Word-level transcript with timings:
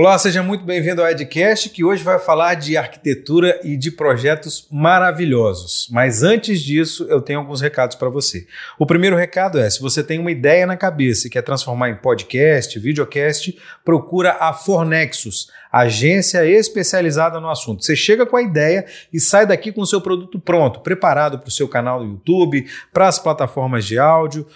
Olá, 0.00 0.16
seja 0.16 0.44
muito 0.44 0.62
bem-vindo 0.62 1.02
ao 1.02 1.10
Edcast, 1.10 1.70
que 1.70 1.82
hoje 1.82 2.04
vai 2.04 2.20
falar 2.20 2.54
de 2.54 2.76
arquitetura 2.76 3.60
e 3.64 3.76
de 3.76 3.90
projetos 3.90 4.64
maravilhosos. 4.70 5.88
Mas 5.90 6.22
antes 6.22 6.62
disso, 6.62 7.04
eu 7.10 7.20
tenho 7.20 7.40
alguns 7.40 7.60
recados 7.60 7.96
para 7.96 8.08
você. 8.08 8.46
O 8.78 8.86
primeiro 8.86 9.16
recado 9.16 9.58
é: 9.58 9.68
se 9.68 9.80
você 9.80 10.04
tem 10.04 10.20
uma 10.20 10.30
ideia 10.30 10.68
na 10.68 10.76
cabeça 10.76 11.26
e 11.26 11.30
quer 11.30 11.42
transformar 11.42 11.90
em 11.90 11.96
podcast, 11.96 12.78
videocast, 12.78 13.58
procura 13.84 14.36
a 14.38 14.52
Fornexus, 14.52 15.50
agência 15.70 16.44
especializada 16.46 17.40
no 17.40 17.48
assunto. 17.48 17.84
Você 17.84 17.94
chega 17.94 18.24
com 18.26 18.36
a 18.36 18.42
ideia 18.42 18.86
e 19.12 19.20
sai 19.20 19.46
daqui 19.46 19.72
com 19.72 19.80
o 19.80 19.86
seu 19.86 20.00
produto 20.00 20.38
pronto, 20.38 20.80
preparado 20.80 21.38
para 21.38 21.48
o 21.48 21.52
seu 21.52 21.68
canal 21.68 22.00
do 22.00 22.06
YouTube, 22.06 22.66
para 22.92 23.08
as 23.08 23.18
plataformas 23.18 23.84
de 23.84 23.98
áudio, 23.98 24.46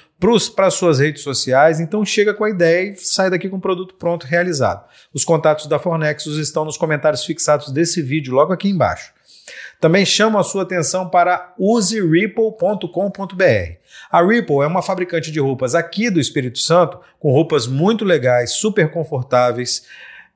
para 0.54 0.66
as 0.66 0.74
suas 0.74 0.98
redes 0.98 1.22
sociais. 1.22 1.80
Então 1.80 2.04
chega 2.04 2.32
com 2.32 2.44
a 2.44 2.50
ideia 2.50 2.90
e 2.90 2.96
sai 2.96 3.30
daqui 3.30 3.48
com 3.48 3.56
o 3.56 3.60
produto 3.60 3.94
pronto 3.94 4.26
realizado. 4.26 4.84
Os 5.12 5.24
contatos 5.24 5.66
da 5.66 5.78
Fornexus 5.78 6.36
estão 6.38 6.64
nos 6.64 6.76
comentários 6.76 7.24
fixados 7.24 7.70
desse 7.70 8.00
vídeo, 8.00 8.34
logo 8.34 8.52
aqui 8.52 8.68
embaixo. 8.68 9.12
Também 9.82 10.06
chamo 10.06 10.38
a 10.38 10.44
sua 10.44 10.62
atenção 10.62 11.08
para 11.08 11.54
useripple.com.br. 11.58 12.86
A 14.12 14.24
Ripple 14.24 14.62
é 14.62 14.66
uma 14.66 14.80
fabricante 14.80 15.32
de 15.32 15.40
roupas 15.40 15.74
aqui 15.74 16.08
do 16.08 16.20
Espírito 16.20 16.60
Santo, 16.60 17.00
com 17.18 17.32
roupas 17.32 17.66
muito 17.66 18.04
legais, 18.04 18.52
super 18.52 18.92
confortáveis, 18.92 19.82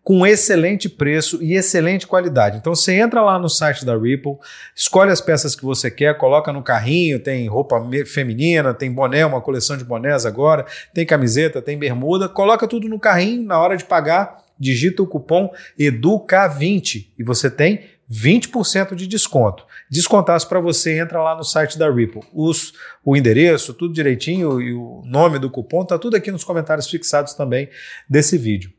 com 0.06 0.24
excelente 0.24 0.88
preço 0.88 1.42
e 1.42 1.54
excelente 1.54 2.06
qualidade. 2.06 2.58
Então 2.58 2.72
você 2.72 2.94
entra 2.94 3.20
lá 3.22 3.40
no 3.40 3.48
site 3.48 3.84
da 3.84 3.98
Ripple, 3.98 4.36
escolhe 4.72 5.10
as 5.10 5.20
peças 5.20 5.56
que 5.56 5.64
você 5.64 5.90
quer, 5.90 6.16
coloca 6.16 6.52
no 6.52 6.62
carrinho, 6.62 7.18
tem 7.18 7.48
roupa 7.48 7.84
feminina, 8.06 8.72
tem 8.72 8.88
boné, 8.88 9.26
uma 9.26 9.40
coleção 9.40 9.76
de 9.76 9.82
bonés 9.82 10.24
agora, 10.24 10.64
tem 10.94 11.04
camiseta, 11.04 11.60
tem 11.60 11.76
bermuda, 11.76 12.28
coloca 12.28 12.68
tudo 12.68 12.88
no 12.88 13.00
carrinho, 13.00 13.42
na 13.42 13.58
hora 13.58 13.76
de 13.76 13.84
pagar, 13.84 14.44
digita 14.56 15.02
o 15.02 15.08
cupom 15.08 15.52
EDUCA20 15.76 17.08
e 17.18 17.24
você 17.24 17.50
tem 17.50 17.80
20% 18.08 18.94
de 18.94 19.08
desconto. 19.08 19.66
Descontasse 19.90 20.48
para 20.48 20.60
você, 20.60 21.00
entra 21.00 21.20
lá 21.20 21.36
no 21.36 21.42
site 21.42 21.76
da 21.76 21.90
Ripple. 21.90 22.22
Os, 22.32 22.74
o 23.04 23.16
endereço, 23.16 23.74
tudo 23.74 23.92
direitinho 23.92 24.60
e 24.60 24.72
o 24.72 25.02
nome 25.04 25.40
do 25.40 25.50
cupom, 25.50 25.84
tá 25.84 25.98
tudo 25.98 26.14
aqui 26.16 26.30
nos 26.30 26.44
comentários 26.44 26.88
fixados 26.88 27.34
também 27.34 27.68
desse 28.08 28.38
vídeo. 28.38 28.75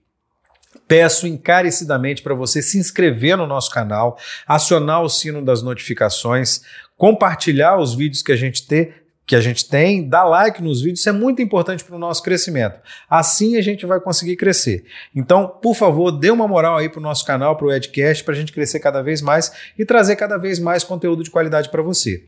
Peço 0.88 1.27
encarecidamente 1.27 2.21
para 2.21 2.33
você 2.33 2.61
se 2.61 2.77
inscrever 2.77 3.38
no 3.38 3.45
nosso 3.45 3.69
canal, 3.69 4.17
acionar 4.47 5.02
o 5.02 5.09
sino 5.09 5.43
das 5.43 5.61
notificações, 5.61 6.61
compartilhar 6.95 7.77
os 7.77 7.93
vídeos 7.93 8.21
que 8.21 8.31
a 8.31 8.38
gente 8.38 8.66
tem 8.66 8.93
que 9.28 9.36
a 9.36 9.42
gente 9.42 9.67
tem, 9.67 10.08
dá 10.08 10.23
like 10.23 10.64
nos 10.64 10.80
vídeos, 10.80 11.02
isso 11.02 11.09
é 11.09 11.11
muito 11.11 11.42
importante 11.42 11.83
para 11.83 11.97
o 11.97 12.00
nosso 12.00 12.23
crescimento. 12.23 12.80
Assim 13.09 13.58
a 13.58 13.61
gente 13.61 13.86
vai 13.86 14.00
conseguir 14.00 14.38
crescer. 14.38 14.86
Então, 15.14 15.50
por 15.61 15.75
favor, 15.75 16.11
dê 16.11 16.31
uma 16.31 16.47
moral 16.47 16.78
aí 16.78 16.88
para 16.88 17.00
o 17.00 17.03
nosso 17.03 17.25
canal, 17.25 17.58
para 17.58 17.67
o 17.67 17.73
Edcast, 17.73 18.23
para 18.23 18.33
a 18.33 18.38
gente 18.38 18.53
crescer 18.53 18.80
cada 18.80 19.03
vez 19.03 19.22
mais 19.22 19.52
e 19.78 19.83
trazer 19.83 20.16
cada 20.16 20.38
vez 20.38 20.59
mais 20.59 20.86
conteúdo 20.86 21.25
de 21.25 21.30
qualidade 21.30 21.67
para 21.67 21.81
você. 21.81 22.23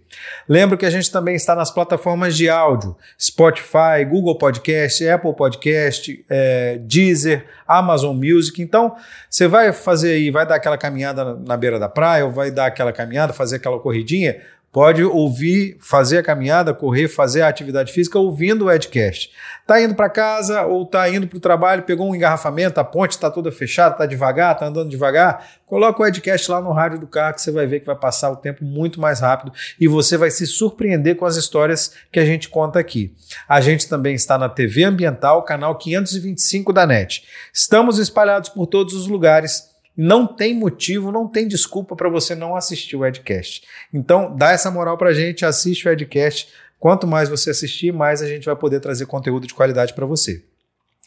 Lembro 0.48 0.78
que 0.78 0.86
a 0.86 0.90
gente 0.90 1.10
também 1.10 1.36
está 1.36 1.56
nas 1.56 1.72
plataformas 1.72 2.36
de 2.36 2.50
áudio, 2.50 2.94
Spotify, 3.18 4.04
Google 4.06 4.38
Podcast, 4.38 5.08
Apple 5.08 5.34
Podcast, 5.34 6.26
é, 6.30 6.80
Deezer, 6.82 7.46
Amazon 7.66 8.14
Music. 8.14 8.62
Então, 8.62 8.94
você 9.30 9.48
vai 9.48 9.72
fazer 9.72 10.12
aí, 10.12 10.32
vai 10.32 10.46
dar 10.46 10.56
aquela 10.56 10.78
caminhada 10.78 11.34
na 11.34 11.56
beira 11.56 11.80
da 11.80 11.88
praia, 11.88 12.26
ou 12.26 12.32
vai 12.32 12.52
dar 12.52 12.66
aquela 12.66 12.92
caminhada, 12.92 13.32
fazer 13.32 13.56
aquela 13.56 13.80
corridinha, 13.80 14.42
Pode 14.72 15.04
ouvir, 15.04 15.78
fazer 15.80 16.20
a 16.20 16.24
caminhada, 16.24 16.76
correr, 16.76 17.08
fazer 17.08 17.42
a 17.42 17.48
atividade 17.48 17.92
física 17.92 18.20
ouvindo 18.20 18.66
o 18.66 18.72
Edcast. 18.72 19.32
Tá 19.66 19.82
indo 19.82 19.96
para 19.96 20.10
casa 20.10 20.64
ou 20.64 20.86
tá 20.86 21.10
indo 21.10 21.28
para 21.28 21.38
o 21.38 21.40
trabalho, 21.40 21.84
pegou 21.84 22.08
um 22.08 22.16
engarrafamento, 22.16 22.80
a 22.80 22.84
ponte 22.84 23.12
está 23.12 23.32
toda 23.32 23.52
fechada, 23.52 23.96
tá 23.96 24.06
devagar, 24.06 24.58
tá 24.58 24.68
andando 24.68 24.90
devagar, 24.90 25.48
coloca 25.66 26.04
o 26.04 26.06
Edcast 26.06 26.52
lá 26.52 26.62
no 26.62 26.72
rádio 26.72 27.00
do 27.00 27.08
carro 27.08 27.34
que 27.34 27.42
você 27.42 27.52
vai 27.52 27.66
ver 27.66 27.80
que 27.80 27.86
vai 27.86 27.96
passar 27.96 28.30
o 28.30 28.36
tempo 28.36 28.64
muito 28.64 29.02
mais 29.02 29.20
rápido 29.20 29.52
e 29.80 29.88
você 29.88 30.18
vai 30.18 30.30
se 30.30 30.46
surpreender 30.46 31.16
com 31.16 31.26
as 31.26 31.36
histórias 31.36 31.94
que 32.12 32.20
a 32.20 32.26
gente 32.26 32.48
conta 32.48 32.80
aqui. 32.80 33.14
A 33.48 33.62
gente 33.62 33.90
também 33.90 34.14
está 34.14 34.38
na 34.38 34.50
TV 34.50 34.84
Ambiental, 34.84 35.42
canal 35.44 35.76
525 35.76 36.72
da 36.72 36.86
NET. 36.86 37.24
Estamos 37.52 37.98
espalhados 37.98 38.50
por 38.50 38.68
todos 38.68 38.94
os 38.94 39.08
lugares 39.08 39.69
não 40.02 40.26
tem 40.26 40.56
motivo, 40.56 41.12
não 41.12 41.28
tem 41.28 41.46
desculpa 41.46 41.94
para 41.94 42.08
você 42.08 42.34
não 42.34 42.56
assistir 42.56 42.96
o 42.96 43.06
Edcast. 43.06 43.64
Então, 43.94 44.34
dá 44.34 44.52
essa 44.52 44.72
moral 44.72 44.98
para 44.98 45.10
a 45.10 45.14
gente, 45.14 45.46
assiste 45.46 45.86
o 45.86 45.92
Edcast. 45.92 46.48
Quanto 46.80 47.06
mais 47.06 47.28
você 47.28 47.50
assistir, 47.50 47.92
mais 47.92 48.22
a 48.22 48.28
gente 48.28 48.46
vai 48.46 48.56
poder 48.56 48.80
trazer 48.80 49.06
conteúdo 49.08 49.46
de 49.46 49.54
qualidade 49.54 49.94
para 49.94 50.06
você. 50.06 50.42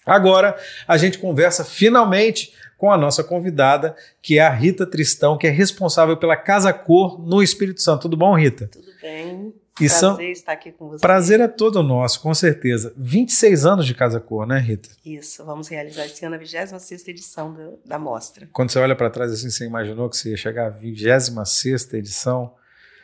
Agora, 0.04 0.54
a 0.86 0.98
gente 0.98 1.16
conversa 1.16 1.64
finalmente 1.64 2.53
com 2.76 2.92
a 2.92 2.98
nossa 2.98 3.25
convidada, 3.25 3.97
que 4.20 4.38
é 4.38 4.42
a 4.42 4.50
Rita 4.50 4.84
Tristão, 4.84 5.38
que 5.38 5.47
é 5.47 5.50
responsável 5.50 6.19
pela 6.19 6.36
Casa 6.36 6.70
Cor 6.70 7.19
no 7.19 7.42
Espírito 7.42 7.80
Santo. 7.80 8.03
Tudo 8.03 8.16
bom, 8.19 8.36
Rita? 8.36 8.66
Tudo 8.66 8.92
bem. 9.00 9.54
E 9.81 9.87
Prazer 9.87 9.99
são... 9.99 10.21
estar 10.21 10.53
aqui 10.53 10.71
com 10.71 10.88
você. 10.88 11.00
Prazer 11.00 11.41
é 11.41 11.49
todo 11.49 11.83
nosso, 11.83 12.21
com 12.21 12.34
certeza. 12.34 12.93
26 12.97 13.65
anos 13.65 13.87
de 13.87 13.94
Casa 13.94 14.21
Cor, 14.21 14.47
né, 14.47 14.59
Rita? 14.59 14.91
Isso, 15.05 15.44
vamos 15.44 15.69
realizar 15.69 16.05
esse 16.05 16.25
ano 16.27 16.34
a 16.34 16.38
26 16.38 17.09
edição 17.09 17.55
do, 17.55 17.78
da 17.84 17.99
mostra. 17.99 18.49
Quando 18.53 18.71
você 18.71 18.78
olha 18.78 18.94
para 18.94 19.09
trás 19.09 19.33
assim, 19.33 19.50
você 19.50 19.65
imaginou 19.65 20.10
que 20.10 20.16
você 20.16 20.31
ia 20.31 20.37
chegar 20.37 20.66
à 20.66 20.71
26 20.71 21.94
edição? 21.94 22.53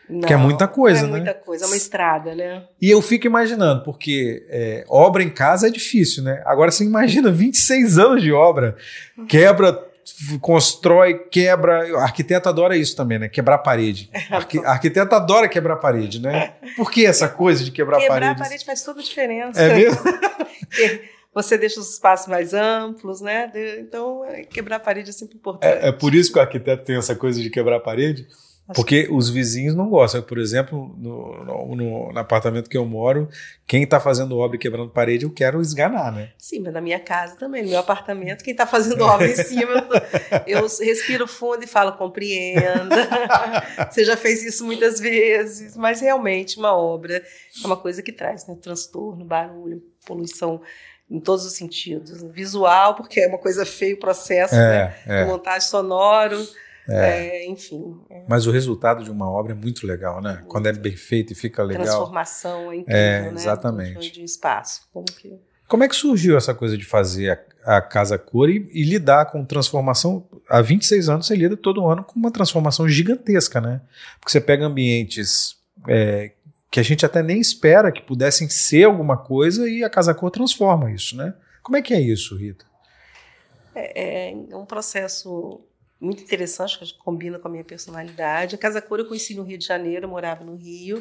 Não, 0.08 0.20
que 0.20 0.32
é 0.32 0.36
muita 0.36 0.66
coisa, 0.66 1.00
é 1.00 1.02
né? 1.02 1.10
muita 1.10 1.34
coisa, 1.34 1.64
é 1.64 1.66
uma 1.66 1.76
estrada, 1.76 2.34
né? 2.34 2.64
E 2.80 2.90
eu 2.90 3.02
fico 3.02 3.26
imaginando, 3.26 3.82
porque 3.82 4.46
é, 4.48 4.84
obra 4.88 5.22
em 5.22 5.28
casa 5.28 5.68
é 5.68 5.70
difícil, 5.70 6.22
né? 6.22 6.42
Agora 6.46 6.70
você 6.70 6.82
imagina 6.82 7.30
26 7.30 7.98
anos 7.98 8.22
de 8.22 8.32
obra, 8.32 8.74
quebra 9.28 9.87
constrói, 10.40 11.18
quebra. 11.30 11.92
O 11.92 11.98
arquiteto 11.98 12.48
adora 12.48 12.76
isso 12.76 12.96
também, 12.96 13.18
né? 13.18 13.28
Quebrar 13.28 13.58
parede. 13.58 14.10
Arqu 14.30 14.60
arquiteto 14.66 15.14
adora 15.14 15.48
quebrar 15.48 15.76
parede, 15.76 16.20
né? 16.20 16.54
Por 16.76 16.90
que 16.90 17.04
essa 17.04 17.28
coisa 17.28 17.64
de 17.64 17.70
quebrar, 17.70 17.98
parede? 17.98 18.14
Quebrar 18.14 18.36
parede 18.36 18.64
faz 18.64 18.82
toda 18.82 19.00
a 19.00 19.04
diferença. 19.04 19.60
É 19.60 19.74
mesmo? 19.74 20.00
Você 21.34 21.56
deixa 21.56 21.78
os 21.78 21.92
espaços 21.92 22.26
mais 22.26 22.52
amplos, 22.52 23.20
né? 23.20 23.52
Então, 23.78 24.22
quebrar 24.50 24.80
parede 24.80 25.10
é 25.10 25.12
sempre 25.12 25.36
importante. 25.36 25.70
É, 25.70 25.88
é 25.88 25.92
por 25.92 26.14
isso 26.14 26.32
que 26.32 26.38
o 26.38 26.42
arquiteto 26.42 26.84
tem 26.84 26.96
essa 26.96 27.14
coisa 27.14 27.40
de 27.40 27.50
quebrar 27.50 27.80
parede? 27.80 28.26
Porque 28.74 29.04
que... 29.04 29.12
os 29.12 29.30
vizinhos 29.30 29.74
não 29.74 29.88
gostam. 29.88 30.20
Por 30.20 30.38
exemplo, 30.38 30.94
no, 30.98 31.44
no, 31.44 32.10
no, 32.12 32.18
apartamento 32.18 32.68
que 32.68 32.76
eu 32.76 32.84
moro, 32.84 33.28
quem 33.66 33.82
está 33.82 33.98
fazendo 33.98 34.36
obra 34.36 34.56
e 34.56 34.58
quebrando 34.58 34.90
parede, 34.90 35.24
eu 35.24 35.30
quero 35.30 35.60
esganar, 35.60 36.12
né? 36.12 36.32
Sim, 36.36 36.60
mas 36.60 36.74
na 36.74 36.80
minha 36.80 37.00
casa 37.00 37.36
também, 37.36 37.62
no 37.62 37.70
meu 37.70 37.78
apartamento, 37.78 38.44
quem 38.44 38.52
está 38.52 38.66
fazendo 38.66 39.02
obra 39.04 39.26
em 39.26 39.34
cima, 39.34 39.88
eu 40.46 40.66
respiro 40.80 41.26
fundo 41.26 41.64
e 41.64 41.66
falo, 41.66 41.92
compreenda. 41.92 43.08
Você 43.90 44.04
já 44.04 44.16
fez 44.16 44.44
isso 44.44 44.64
muitas 44.64 45.00
vezes, 45.00 45.76
mas 45.76 46.00
realmente 46.00 46.58
uma 46.58 46.76
obra 46.76 47.16
é 47.16 47.66
uma 47.66 47.76
coisa 47.76 48.02
que 48.02 48.12
traz 48.12 48.46
né? 48.46 48.56
transtorno, 48.60 49.24
barulho, 49.24 49.82
poluição 50.06 50.60
em 51.10 51.20
todos 51.20 51.46
os 51.46 51.54
sentidos. 51.54 52.22
Visual, 52.32 52.94
porque 52.94 53.20
é 53.20 53.28
uma 53.28 53.38
coisa 53.38 53.64
feia 53.64 53.94
o 53.94 53.98
processo, 53.98 54.54
é, 54.54 54.58
né? 54.58 54.94
É. 55.06 55.24
Montagem 55.24 55.66
sonoro. 55.68 56.46
É. 56.88 57.44
É, 57.44 57.46
enfim. 57.46 58.00
É. 58.08 58.22
Mas 58.26 58.46
o 58.46 58.50
resultado 58.50 59.04
de 59.04 59.10
uma 59.10 59.28
obra 59.30 59.52
é 59.52 59.54
muito 59.54 59.86
legal, 59.86 60.22
né? 60.22 60.34
Muito. 60.34 60.46
Quando 60.46 60.66
é 60.68 60.72
bem 60.72 60.96
feito 60.96 61.32
e 61.32 61.36
fica 61.36 61.62
legal. 61.62 61.84
Transformação 61.84 62.72
é 62.72 62.76
incrível, 62.76 63.00
é, 63.00 63.20
né? 63.22 63.32
Exatamente. 63.34 64.10
De 64.10 64.22
um 64.22 64.24
espaço. 64.24 64.88
Como 64.92 65.04
que... 65.06 65.38
Como 65.66 65.84
é 65.84 65.88
que 65.88 65.94
surgiu 65.94 66.34
essa 66.34 66.54
coisa 66.54 66.78
de 66.78 66.86
fazer 66.86 67.44
a, 67.64 67.76
a 67.76 67.82
Casa 67.82 68.16
Cor 68.16 68.48
e, 68.48 68.70
e, 68.72 68.84
lidar 68.84 69.26
com 69.26 69.44
transformação? 69.44 70.26
Há 70.48 70.62
26 70.62 71.10
anos 71.10 71.26
você 71.26 71.36
lida 71.36 71.58
todo 71.58 71.86
ano 71.86 72.02
com 72.02 72.18
uma 72.18 72.30
transformação 72.30 72.88
gigantesca, 72.88 73.60
né? 73.60 73.82
Porque 74.18 74.32
você 74.32 74.40
pega 74.40 74.64
ambientes 74.64 75.58
é, 75.86 76.32
que 76.70 76.80
a 76.80 76.82
gente 76.82 77.04
até 77.04 77.22
nem 77.22 77.38
espera 77.38 77.92
que 77.92 78.00
pudessem 78.00 78.48
ser 78.48 78.84
alguma 78.84 79.18
coisa 79.18 79.68
e 79.68 79.84
a 79.84 79.90
Casa 79.90 80.14
Cor 80.14 80.30
transforma 80.30 80.90
isso, 80.90 81.14
né? 81.14 81.34
Como 81.62 81.76
é 81.76 81.82
que 81.82 81.92
é 81.92 82.00
isso, 82.00 82.34
Rita? 82.34 82.64
É, 83.74 84.32
é 84.32 84.56
um 84.56 84.64
processo 84.64 85.60
muito 86.00 86.22
interessante, 86.22 86.78
que 86.78 86.98
combina 86.98 87.38
com 87.38 87.48
a 87.48 87.50
minha 87.50 87.64
personalidade. 87.64 88.54
A 88.54 88.58
Casa 88.58 88.80
Cor 88.80 88.98
eu 88.98 89.06
conheci 89.06 89.34
no 89.34 89.42
Rio 89.42 89.58
de 89.58 89.66
Janeiro, 89.66 90.06
eu 90.06 90.10
morava 90.10 90.44
no 90.44 90.54
Rio. 90.54 91.00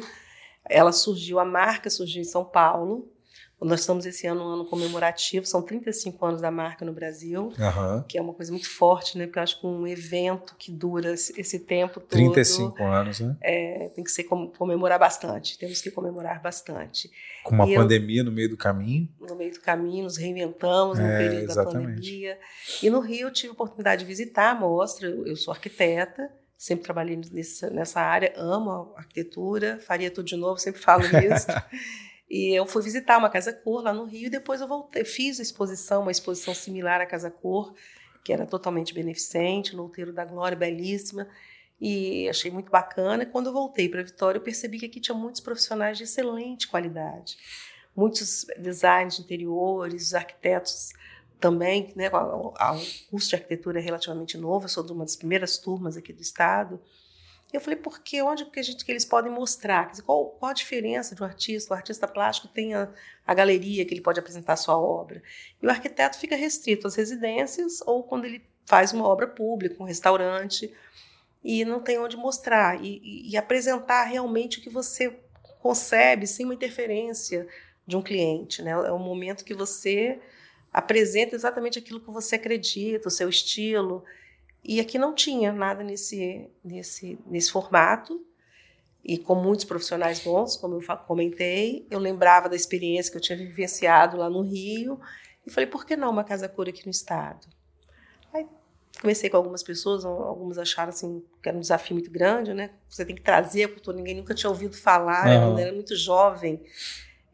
Ela 0.68 0.92
surgiu, 0.92 1.38
a 1.38 1.44
marca 1.44 1.88
surgiu 1.88 2.20
em 2.20 2.24
São 2.24 2.44
Paulo. 2.44 3.10
Nós 3.60 3.80
estamos 3.80 4.06
esse 4.06 4.24
ano 4.26 4.44
um 4.44 4.52
ano 4.52 4.64
comemorativo, 4.64 5.44
são 5.44 5.60
35 5.60 6.24
anos 6.24 6.40
da 6.40 6.50
marca 6.50 6.84
no 6.84 6.92
Brasil, 6.92 7.52
uhum. 7.58 8.02
que 8.06 8.16
é 8.16 8.22
uma 8.22 8.32
coisa 8.32 8.52
muito 8.52 8.70
forte, 8.70 9.18
né? 9.18 9.26
Porque 9.26 9.38
eu 9.38 9.42
acho 9.42 9.60
que 9.60 9.66
um 9.66 9.84
evento 9.84 10.54
que 10.56 10.70
dura 10.70 11.12
esse 11.12 11.58
tempo 11.58 11.98
todo. 11.98 12.10
35 12.10 12.84
anos, 12.84 13.18
né? 13.18 13.36
É, 13.40 13.90
tem 13.96 14.04
que 14.04 14.12
ser 14.12 14.24
comemorar 14.24 14.98
bastante, 14.98 15.58
temos 15.58 15.80
que 15.80 15.90
comemorar 15.90 16.40
bastante. 16.40 17.10
Com 17.42 17.56
uma 17.56 17.68
e 17.68 17.74
pandemia 17.74 18.20
eu, 18.20 18.24
no 18.24 18.30
meio 18.30 18.48
do 18.48 18.56
caminho. 18.56 19.08
No 19.20 19.34
meio 19.34 19.52
do 19.52 19.60
caminho, 19.60 20.04
nos 20.04 20.16
reinventamos 20.16 20.98
no 20.98 21.06
é, 21.06 21.18
período 21.18 21.50
exatamente. 21.50 21.74
da 21.74 21.80
pandemia. 21.80 22.38
E 22.80 22.90
no 22.90 23.00
Rio 23.00 23.26
eu 23.26 23.32
tive 23.32 23.48
a 23.48 23.52
oportunidade 23.52 24.02
de 24.02 24.06
visitar 24.06 24.52
a 24.52 24.54
mostra, 24.54 25.08
eu 25.08 25.34
sou 25.34 25.52
arquiteta, 25.52 26.30
sempre 26.56 26.84
trabalhei 26.84 27.20
nessa, 27.32 27.70
nessa 27.70 28.00
área, 28.00 28.32
amo 28.36 28.92
a 28.94 28.98
arquitetura, 28.98 29.80
faria 29.84 30.10
tudo 30.10 30.26
de 30.26 30.36
novo, 30.36 30.60
sempre 30.60 30.80
falo 30.80 31.02
nisso. 31.10 31.46
E 32.30 32.52
eu 32.54 32.66
fui 32.66 32.82
visitar 32.82 33.16
uma 33.16 33.30
casa 33.30 33.52
cor 33.52 33.82
lá 33.82 33.92
no 33.92 34.04
Rio 34.04 34.26
e 34.26 34.30
depois 34.30 34.60
eu 34.60 34.68
voltei, 34.68 35.04
fiz 35.04 35.40
a 35.40 35.42
exposição, 35.42 36.02
uma 36.02 36.10
exposição 36.10 36.54
similar 36.54 37.00
à 37.00 37.06
casa 37.06 37.30
cor, 37.30 37.74
que 38.22 38.32
era 38.32 38.44
totalmente 38.44 38.92
beneficente, 38.92 39.74
no 39.74 39.84
Outeiro 39.84 40.12
da 40.12 40.24
Glória, 40.24 40.56
belíssima. 40.56 41.26
E 41.80 42.28
achei 42.28 42.50
muito 42.50 42.70
bacana. 42.70 43.22
E 43.22 43.26
quando 43.26 43.46
eu 43.46 43.52
voltei 43.52 43.88
para 43.88 44.02
Vitória, 44.02 44.38
eu 44.38 44.42
percebi 44.42 44.78
que 44.78 44.86
aqui 44.86 45.00
tinha 45.00 45.16
muitos 45.16 45.40
profissionais 45.40 45.96
de 45.96 46.04
excelente 46.04 46.68
qualidade. 46.68 47.38
Muitos 47.96 48.44
designers 48.58 49.16
de 49.16 49.22
interiores, 49.22 50.12
arquitetos 50.12 50.92
também, 51.40 51.92
né? 51.94 52.08
O 52.08 52.52
curso 53.10 53.28
de 53.28 53.36
arquitetura 53.36 53.78
é 53.78 53.82
relativamente 53.82 54.36
novo, 54.36 54.64
eu 54.64 54.68
sou 54.68 54.84
de 54.84 54.92
uma 54.92 55.04
das 55.04 55.16
primeiras 55.16 55.56
turmas 55.56 55.96
aqui 55.96 56.12
do 56.12 56.20
estado. 56.20 56.80
Eu 57.52 57.60
falei, 57.60 57.78
por 57.78 58.00
quê? 58.00 58.20
Onde 58.20 58.44
que, 58.44 58.60
a 58.60 58.62
gente, 58.62 58.84
que 58.84 58.92
eles 58.92 59.06
podem 59.06 59.32
mostrar? 59.32 59.90
Qual, 60.02 60.26
qual, 60.32 60.50
a 60.50 60.54
diferença 60.54 61.14
de 61.14 61.22
um 61.22 61.24
artista? 61.24 61.72
O 61.72 61.76
artista 61.76 62.06
plástico 62.06 62.48
tem 62.48 62.74
a, 62.74 62.92
a, 63.26 63.34
galeria 63.34 63.84
que 63.86 63.94
ele 63.94 64.02
pode 64.02 64.20
apresentar 64.20 64.52
a 64.52 64.56
sua 64.56 64.78
obra. 64.78 65.22
E 65.62 65.66
o 65.66 65.70
arquiteto 65.70 66.18
fica 66.18 66.36
restrito 66.36 66.86
às 66.86 66.94
residências 66.94 67.80
ou 67.86 68.02
quando 68.02 68.26
ele 68.26 68.42
faz 68.66 68.92
uma 68.92 69.08
obra 69.08 69.26
pública, 69.26 69.82
um 69.82 69.86
restaurante, 69.86 70.70
e 71.42 71.64
não 71.64 71.80
tem 71.80 71.98
onde 71.98 72.18
mostrar. 72.18 72.84
E, 72.84 73.00
e, 73.02 73.30
e 73.30 73.36
apresentar 73.36 74.04
realmente 74.04 74.58
o 74.58 74.62
que 74.62 74.68
você 74.68 75.18
concebe 75.58 76.26
sem 76.26 76.44
uma 76.44 76.54
interferência 76.54 77.48
de 77.86 77.96
um 77.96 78.02
cliente. 78.02 78.60
Né? 78.60 78.72
É 78.72 78.92
um 78.92 78.98
momento 78.98 79.44
que 79.44 79.54
você 79.54 80.20
apresenta 80.70 81.34
exatamente 81.34 81.78
aquilo 81.78 82.00
que 82.00 82.10
você 82.10 82.36
acredita, 82.36 83.08
o 83.08 83.10
seu 83.10 83.28
estilo. 83.28 84.04
E 84.64 84.80
aqui 84.80 84.98
não 84.98 85.14
tinha 85.14 85.52
nada 85.52 85.82
nesse, 85.82 86.50
nesse, 86.62 87.18
nesse 87.26 87.50
formato. 87.50 88.24
E 89.04 89.16
com 89.16 89.34
muitos 89.34 89.64
profissionais 89.64 90.20
bons, 90.20 90.56
como 90.56 90.74
eu 90.74 90.98
comentei, 91.06 91.86
eu 91.90 91.98
lembrava 91.98 92.48
da 92.48 92.56
experiência 92.56 93.10
que 93.10 93.16
eu 93.16 93.22
tinha 93.22 93.38
vivenciado 93.38 94.16
lá 94.16 94.28
no 94.28 94.42
Rio. 94.42 95.00
E 95.46 95.50
falei, 95.50 95.66
por 95.66 95.86
que 95.86 95.96
não 95.96 96.10
uma 96.10 96.24
casa 96.24 96.48
cura 96.48 96.68
aqui 96.68 96.84
no 96.84 96.90
estado? 96.90 97.46
Aí 98.34 98.46
comecei 99.00 99.30
com 99.30 99.36
algumas 99.36 99.62
pessoas, 99.62 100.04
algumas 100.04 100.58
acharam 100.58 100.90
assim, 100.90 101.24
que 101.42 101.48
era 101.48 101.56
um 101.56 101.60
desafio 101.60 101.94
muito 101.94 102.10
grande, 102.10 102.52
né? 102.52 102.70
Você 102.88 103.04
tem 103.04 103.14
que 103.14 103.22
trazer 103.22 103.64
a 103.64 103.68
cultura, 103.68 103.96
ninguém 103.96 104.16
nunca 104.16 104.34
tinha 104.34 104.50
ouvido 104.50 104.76
falar, 104.76 105.26
uhum. 105.26 105.52
eu 105.52 105.58
era 105.58 105.72
muito 105.72 105.96
jovem. 105.96 106.62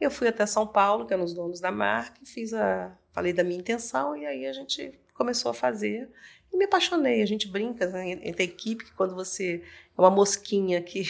Eu 0.01 0.11
fui 0.11 0.29
até 0.29 0.45
São 0.47 0.67
Paulo, 0.67 1.07
que 1.07 1.15
eram 1.15 1.25
os 1.25 1.33
donos 1.33 1.61
da 1.61 1.73
marca, 1.73 2.21
e 2.23 2.27
fiz 2.27 2.53
a, 2.53 2.97
falei 3.13 3.33
da 3.33 3.43
minha 3.43 3.59
intenção, 3.59 4.17
e 4.17 4.27
aí 4.27 4.47
a 4.47 4.53
gente 4.53 4.93
começou 5.15 5.51
a 5.51 5.55
fazer. 5.55 6.09
E 6.55 6.57
me 6.57 6.67
apaixonei. 6.67 7.21
A 7.21 7.27
gente 7.27 7.49
brinca 7.49 7.89
né, 7.89 8.13
entre 8.23 8.43
a 8.43 8.47
equipe 8.47 8.85
que 8.85 8.93
quando 8.93 9.15
você 9.15 9.61
é 9.97 10.01
uma 10.01 10.11
mosquinha 10.11 10.81
que, 10.81 11.03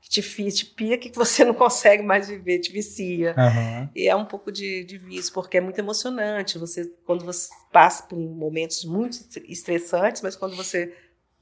que 0.00 0.10
te, 0.10 0.50
te 0.50 0.66
pia, 0.66 0.98
que 0.98 1.10
você 1.14 1.44
não 1.44 1.54
consegue 1.54 2.02
mais 2.02 2.28
viver, 2.28 2.58
te 2.58 2.72
vicia. 2.72 3.32
Uhum. 3.38 3.88
E 3.94 4.08
é 4.08 4.16
um 4.16 4.24
pouco 4.24 4.50
de, 4.50 4.82
de 4.82 4.98
vício, 4.98 5.32
porque 5.32 5.58
é 5.58 5.60
muito 5.60 5.78
emocionante. 5.78 6.58
Você, 6.58 6.92
quando 7.06 7.24
você 7.24 7.48
passa 7.70 8.02
por 8.02 8.18
momentos 8.18 8.84
muito 8.84 9.16
estressantes, 9.48 10.20
mas 10.20 10.34
quando 10.34 10.56
você 10.56 10.92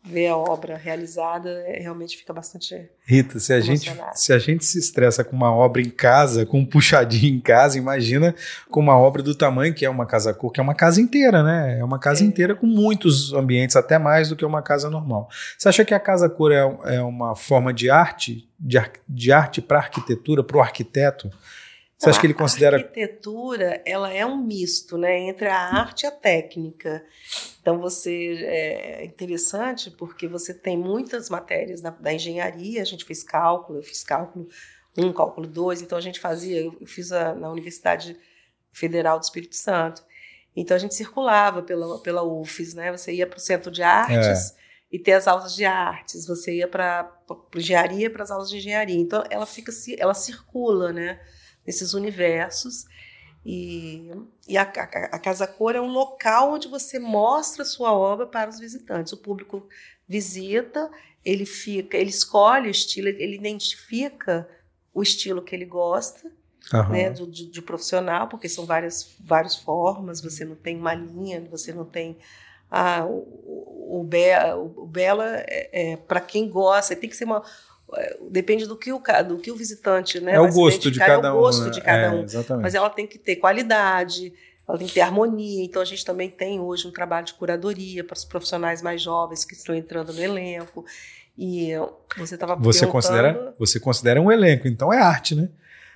ver 0.03 0.29
a 0.29 0.37
obra 0.37 0.77
realizada 0.77 1.51
é, 1.67 1.79
realmente 1.81 2.17
fica 2.17 2.33
bastante 2.33 2.89
Rita, 3.05 3.39
se 3.39 3.53
a 3.53 3.61
gente 3.61 3.93
se 4.15 4.33
a 4.33 4.39
gente 4.39 4.65
se 4.65 4.79
estressa 4.79 5.23
com 5.23 5.37
uma 5.37 5.53
obra 5.53 5.83
em 5.83 5.91
casa, 5.91 6.47
com 6.47 6.61
um 6.61 6.65
puxadinho 6.65 7.37
em 7.37 7.41
casa, 7.41 7.77
imagina 7.77 8.35
com 8.71 8.81
uma 8.81 8.97
obra 8.97 9.23
do 9.23 9.35
tamanho 9.35 9.75
que 9.75 9.85
é 9.85 9.91
uma 9.91 10.07
casa 10.07 10.33
cor, 10.33 10.53
que 10.53 10.61
é 10.61 10.63
uma 10.63 10.75
casa 10.75 11.01
inteira, 11.01 11.43
né? 11.43 11.79
É 11.79 11.85
uma 11.85 11.99
casa 11.99 12.23
é. 12.23 12.27
inteira 12.27 12.55
com 12.55 12.67
muitos 12.67 13.33
ambientes, 13.33 13.77
até 13.77 13.99
mais 13.99 14.29
do 14.29 14.37
que 14.37 14.45
uma 14.45 14.63
casa 14.63 14.89
normal. 14.89 15.29
Você 15.59 15.69
acha 15.69 15.85
que 15.85 15.93
a 15.93 16.01
casa 16.01 16.29
cor 16.29 16.53
é, 16.53 16.97
é 16.97 17.03
uma 17.03 17.37
forma 17.37 17.73
de 17.75 17.91
arte, 17.91 18.49
de, 18.59 18.81
de 19.09 19.33
arte 19.33 19.61
para 19.61 19.79
arquitetura, 19.79 20.43
para 20.43 20.57
o 20.57 20.61
arquiteto? 20.61 21.31
Você 22.01 22.09
acha 22.09 22.21
que 22.21 22.27
ele 22.27 22.35
considera. 22.35 22.79
A 22.79 22.81
arquitetura 22.81 23.83
ela 23.85 24.11
é 24.11 24.25
um 24.25 24.43
misto 24.43 24.97
né, 24.97 25.19
entre 25.19 25.49
a 25.49 25.59
arte 25.59 26.05
e 26.05 26.07
a 26.07 26.11
técnica. 26.11 27.05
Então, 27.61 27.79
você 27.79 28.43
é 28.43 29.05
interessante 29.05 29.91
porque 29.91 30.27
você 30.27 30.55
tem 30.55 30.79
muitas 30.79 31.29
matérias 31.29 31.83
da, 31.83 31.91
da 31.91 32.11
engenharia, 32.11 32.81
a 32.81 32.87
gente 32.87 33.05
fez 33.05 33.23
cálculo, 33.23 33.81
eu 33.81 33.83
fiz 33.83 34.03
cálculo 34.03 34.49
1, 34.97 35.05
um, 35.05 35.13
cálculo 35.13 35.47
2, 35.47 35.83
então 35.83 35.99
a 35.99 36.01
gente 36.01 36.19
fazia, 36.19 36.63
eu 36.63 36.87
fiz 36.87 37.13
a, 37.13 37.35
na 37.35 37.51
Universidade 37.51 38.17
Federal 38.73 39.19
do 39.19 39.25
Espírito 39.25 39.55
Santo. 39.55 40.03
Então, 40.57 40.75
a 40.75 40.81
gente 40.81 40.95
circulava 40.95 41.63
pela, 41.63 42.01
pela 42.01 42.23
UFES, 42.23 42.73
né? 42.73 42.91
Você 42.97 43.13
ia 43.13 43.27
para 43.27 43.37
o 43.37 43.41
Centro 43.41 43.71
de 43.71 43.83
Artes. 43.83 44.57
É 44.57 44.61
e 44.93 44.99
ter 44.99 45.13
as 45.13 45.29
aulas 45.29 45.55
de 45.55 45.65
artes, 45.65 46.27
você 46.27 46.57
ia 46.57 46.67
para 46.67 47.09
engenharia, 47.55 48.11
para 48.11 48.25
as 48.25 48.31
aulas 48.33 48.51
de 48.51 48.57
engenharia. 48.57 48.99
Então 48.99 49.23
ela 49.31 49.47
fica 49.47 49.71
ela 49.97 50.15
circula, 50.15 50.93
né? 50.93 51.21
Nesses 51.67 51.95
universos. 51.95 52.87
E, 53.45 54.11
e 54.47 54.59
a, 54.59 54.63
a, 54.63 54.67
a, 54.67 55.19
Casa 55.19 55.47
Cor 55.47 55.75
é 55.75 55.81
um 55.81 55.91
local 55.91 56.53
onde 56.53 56.69
você 56.69 56.99
mostra 56.99 57.63
a 57.63 57.67
sua 57.67 57.93
obra 57.93 58.27
para 58.27 58.51
os 58.51 58.59
visitantes. 58.59 59.13
O 59.13 59.17
público 59.17 59.67
visita, 60.07 60.91
ele 61.25 61.47
fica, 61.47 61.97
ele 61.97 62.11
escolhe 62.11 62.69
o 62.69 62.71
estilo, 62.71 63.09
ele 63.09 63.37
identifica 63.37 64.49
o 64.93 65.03
estilo 65.03 65.41
que 65.41 65.55
ele 65.55 65.65
gosta, 65.65 66.31
uhum. 66.73 66.89
né, 66.91 67.11
do, 67.11 67.27
de, 67.27 67.47
de, 67.47 67.63
profissional, 67.63 68.29
porque 68.29 68.49
são 68.49 68.67
várias, 68.67 69.15
várias 69.21 69.57
formas, 69.57 70.21
você 70.21 70.45
não 70.45 70.57
tem 70.57 70.77
uma 70.77 70.95
linha, 70.95 71.41
você 71.51 71.73
não 71.73 71.85
tem. 71.85 72.19
Ah, 72.71 73.05
o, 73.05 74.01
o, 74.01 74.05
Be, 74.05 74.35
o 74.77 74.87
Bela 74.87 75.27
é, 75.47 75.93
é 75.93 75.97
para 75.97 76.21
quem 76.21 76.49
gosta, 76.49 76.95
tem 76.95 77.09
que 77.09 77.17
ser 77.17 77.25
uma 77.25 77.43
depende 78.31 78.67
do 78.67 78.77
que 78.77 78.93
o, 78.93 79.03
do 79.27 79.39
que 79.39 79.51
o 79.51 79.57
visitante 79.57 80.21
né, 80.21 80.35
é 80.35 80.41
o 80.41 80.53
gosto 80.53 80.91
de 80.91 80.99
cada 80.99 81.29
é 81.29 81.31
o 81.31 81.35
gosto 81.35 81.67
um, 81.67 81.71
de 81.71 81.81
cada 81.81 82.03
é, 82.03 82.11
um 82.11 82.23
exatamente. 82.23 82.63
mas 82.63 82.75
ela 82.75 82.91
tem 82.91 83.07
que 83.07 83.19
ter 83.19 83.37
qualidade 83.37 84.33
ela 84.69 84.79
tem 84.79 84.87
que 84.87 84.95
ter 84.95 85.01
harmonia 85.01 85.65
então 85.65 85.83
a 85.83 85.85
gente 85.85 86.05
também 86.05 86.31
tem 86.31 86.61
hoje 86.61 86.87
um 86.87 86.93
trabalho 86.93 87.27
de 87.27 87.35
curadoria 87.35 88.05
para 88.05 88.15
os 88.15 88.25
profissionais 88.25 88.83
mais 88.83 89.03
jovens 89.03 89.45
que 89.45 89.55
estão 89.55 89.75
entrando 89.75 90.13
no 90.13 90.23
elenco 90.23 90.85
e 91.37 91.73
você 92.17 92.35
estava 92.35 92.55
você 92.57 92.87
considera 92.87 93.55
você 93.59 93.81
considera 93.81 94.21
um 94.21 94.31
elenco 94.31 94.69
então 94.69 94.93
é 94.93 94.99
arte 94.99 95.35
né 95.35 95.49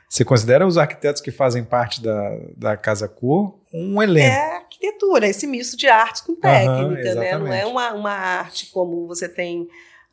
você 0.09 0.25
considera 0.25 0.67
os 0.67 0.79
arquitetos 0.79 1.21
que 1.21 1.31
fazem 1.31 1.65
parte 1.65 2.01
da, 2.03 2.39
da 2.57 2.77
Casa 2.77 3.09
Cor 3.09 3.59
um 3.73 4.01
elenco? 4.01 4.33
É 4.33 4.57
arquitetura, 4.59 5.27
esse 5.27 5.47
misto 5.47 5.77
de 5.77 5.89
arte 5.89 6.23
com 6.25 6.37
técnica, 6.37 7.11
uhum, 7.11 7.21
né? 7.21 7.39
Não 7.39 7.53
é 7.53 7.67
uma, 7.67 7.93
uma 7.93 8.13
arte 8.13 8.67
como 8.67 9.07
você 9.07 9.29
tem 9.29 9.69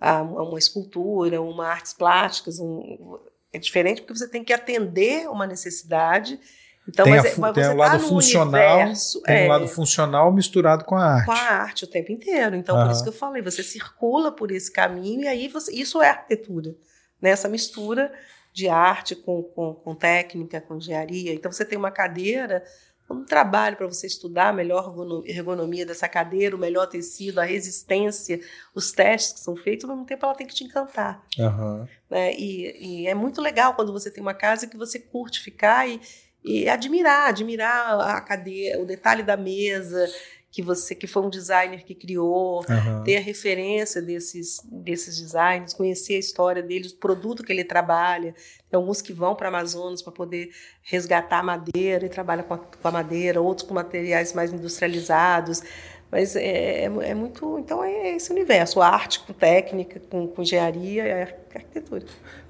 uma 0.09 0.57
escultura, 0.57 1.41
uma 1.41 1.67
artes 1.67 1.93
plásticas, 1.93 2.59
um, 2.59 3.19
é 3.53 3.59
diferente 3.59 4.01
porque 4.01 4.17
você 4.17 4.27
tem 4.27 4.43
que 4.43 4.53
atender 4.53 5.29
uma 5.29 5.45
necessidade. 5.45 6.39
Então, 6.87 7.05
tem, 7.05 7.15
mas, 7.15 7.25
a, 7.25 7.27
é, 7.27 7.37
mas 7.37 7.53
tem 7.53 7.69
o 7.69 7.75
lado 7.75 7.91
tá 7.91 7.99
funcional, 7.99 8.77
universo, 8.77 9.21
tem 9.21 9.35
o 9.35 9.39
é, 9.39 9.47
lado 9.47 9.67
funcional 9.67 10.33
misturado 10.33 10.83
com 10.83 10.95
a 10.95 11.05
arte. 11.05 11.25
Com 11.25 11.31
a 11.31 11.35
arte 11.35 11.83
o 11.83 11.87
tempo 11.87 12.11
inteiro. 12.11 12.55
Então, 12.55 12.75
uhum. 12.75 12.85
por 12.85 12.91
isso 12.91 13.03
que 13.03 13.09
eu 13.09 13.13
falei, 13.13 13.41
você 13.41 13.61
circula 13.61 14.31
por 14.31 14.51
esse 14.51 14.71
caminho 14.71 15.21
e 15.21 15.27
aí 15.27 15.47
você, 15.47 15.71
isso 15.73 16.01
é 16.01 16.09
arquitetura, 16.09 16.75
né? 17.21 17.29
Essa 17.29 17.47
mistura 17.47 18.11
de 18.51 18.67
arte 18.67 19.15
com, 19.15 19.43
com, 19.43 19.75
com 19.75 19.95
técnica, 19.95 20.59
com 20.59 20.77
engenharia. 20.77 21.33
Então, 21.33 21.51
você 21.51 21.63
tem 21.63 21.77
uma 21.77 21.91
cadeira 21.91 22.63
um 23.11 23.25
trabalho 23.25 23.77
para 23.77 23.87
você 23.87 24.07
estudar 24.07 24.49
a 24.49 24.53
melhor 24.53 24.93
ergonomia 25.25 25.85
dessa 25.85 26.07
cadeira, 26.07 26.55
o 26.55 26.59
melhor 26.59 26.87
tecido, 26.87 27.39
a 27.39 27.43
resistência, 27.43 28.39
os 28.73 28.91
testes 28.91 29.33
que 29.33 29.39
são 29.39 29.55
feitos, 29.55 29.89
ao 29.89 29.95
mesmo 29.95 30.05
tempo 30.05 30.25
ela 30.25 30.35
tem 30.35 30.47
que 30.47 30.55
te 30.55 30.63
encantar. 30.63 31.23
Uhum. 31.37 31.87
Né? 32.09 32.33
E, 32.33 33.03
e, 33.03 33.07
é 33.07 33.13
muito 33.13 33.41
legal 33.41 33.73
quando 33.73 33.93
você 33.93 34.09
tem 34.09 34.21
uma 34.21 34.33
casa 34.33 34.67
que 34.67 34.77
você 34.77 34.99
curte 34.99 35.41
ficar 35.41 35.87
e, 35.87 36.01
e 36.43 36.67
admirar, 36.67 37.29
admirar 37.29 37.99
a 37.99 38.21
cadeira, 38.21 38.81
o 38.81 38.85
detalhe 38.85 39.23
da 39.23 39.37
mesa, 39.37 40.07
que 40.51 40.61
você 40.61 40.93
que 40.93 41.07
foi 41.07 41.23
um 41.23 41.29
designer 41.29 41.85
que 41.85 41.95
criou, 41.95 42.59
uhum. 42.69 43.03
ter 43.05 43.15
a 43.15 43.21
referência 43.21 44.01
desses, 44.01 44.61
desses 44.69 45.17
designers, 45.17 45.73
conhecer 45.73 46.15
a 46.15 46.19
história 46.19 46.61
deles, 46.61 46.91
o 46.91 46.97
produto 46.97 47.41
que 47.41 47.53
ele 47.53 47.63
trabalha. 47.63 48.35
Tem 48.69 48.77
alguns 48.77 49.01
que 49.01 49.13
vão 49.13 49.33
para 49.33 49.47
Amazonas 49.47 50.01
para 50.01 50.11
poder 50.11 50.49
resgatar 50.83 51.39
a 51.39 51.43
madeira 51.43 52.05
e 52.05 52.09
trabalham 52.09 52.43
com 52.43 52.53
a, 52.53 52.57
com 52.57 52.87
a, 52.87 52.91
madeira, 52.91 53.41
outros 53.41 53.65
com 53.65 53.73
materiais 53.73 54.33
mais 54.33 54.51
industrializados. 54.51 55.63
Mas 56.11 56.35
é, 56.35 56.83
é, 56.83 56.85
é, 56.85 57.13
muito. 57.13 57.57
Então 57.57 57.81
é 57.81 58.17
esse 58.17 58.29
universo: 58.29 58.81
arte 58.81 59.21
com 59.21 59.31
técnica, 59.31 60.01
com, 60.09 60.27
com 60.27 60.41
engenharia 60.41 61.07
e 61.07 61.21
arquitetura. 61.55 62.03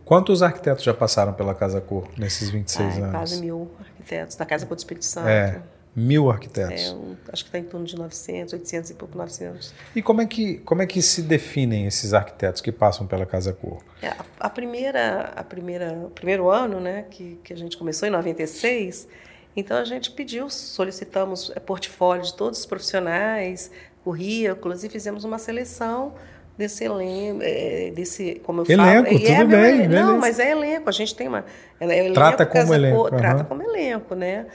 Quantos 0.03 0.41
arquitetos 0.41 0.83
já 0.83 0.93
passaram 0.93 1.33
pela 1.33 1.53
Casa 1.53 1.79
Cor 1.79 2.09
nesses 2.17 2.49
26 2.49 2.95
Ai, 2.95 3.01
anos? 3.01 3.11
Quase 3.11 3.39
mil 3.39 3.71
arquitetos, 3.79 4.35
da 4.35 4.45
Casa 4.45 4.65
Cor 4.65 4.75
do 4.75 4.79
Espírito 4.79 5.05
Santo. 5.05 5.27
É. 5.27 5.61
Mil 5.93 6.29
arquitetos. 6.29 6.95
É, 7.27 7.31
acho 7.33 7.43
que 7.43 7.49
está 7.49 7.59
em 7.59 7.63
torno 7.63 7.85
de 7.85 7.97
900, 7.97 8.53
800 8.53 8.91
e 8.91 8.93
pouco, 8.93 9.17
900. 9.17 9.73
E 9.93 10.01
como 10.01 10.21
é 10.21 10.25
que, 10.25 10.59
como 10.59 10.81
é 10.81 10.85
que 10.85 11.01
se 11.01 11.21
definem 11.21 11.85
esses 11.85 12.13
arquitetos 12.13 12.61
que 12.61 12.71
passam 12.71 13.05
pela 13.05 13.25
Casa 13.25 13.51
Cor? 13.51 13.83
É, 14.01 14.07
a, 14.07 14.25
a, 14.39 14.49
primeira, 14.49 15.33
a 15.35 15.43
primeira, 15.43 15.91
o 16.05 16.09
primeiro 16.09 16.49
ano 16.49 16.79
né, 16.79 17.05
que, 17.11 17.37
que 17.43 17.51
a 17.51 17.57
gente 17.57 17.75
começou, 17.77 18.07
em 18.07 18.11
96, 18.11 19.05
então 19.53 19.75
a 19.75 19.83
gente 19.83 20.11
pediu, 20.11 20.49
solicitamos 20.49 21.51
é, 21.53 21.59
portfólio 21.59 22.23
de 22.23 22.35
todos 22.35 22.59
os 22.59 22.65
profissionais, 22.65 23.69
currículos, 24.01 24.85
e 24.85 24.89
fizemos 24.89 25.25
uma 25.25 25.37
seleção 25.37 26.13
desse 26.57 26.85
elenco, 26.85 27.41
é, 27.43 27.91
desse, 27.93 28.41
como 28.45 28.61
eu 28.61 28.65
elenco, 28.69 29.09
falo. 29.09 29.19
Tudo 29.19 29.29
é, 29.29 29.43
bem, 29.43 29.87
Não, 29.89 30.17
mas 30.17 30.39
é 30.39 30.51
elenco, 30.51 30.87
a 30.87 30.93
gente 30.93 31.13
tem 31.13 31.27
uma... 31.27 31.43
É, 31.81 32.11
trata 32.13 32.45
como 32.45 32.73
elenco. 32.73 32.95
Cor, 32.95 33.11
uhum. 33.11 33.17
Trata 33.17 33.43
como 33.43 33.61
elenco, 33.61 34.15
né? 34.15 34.45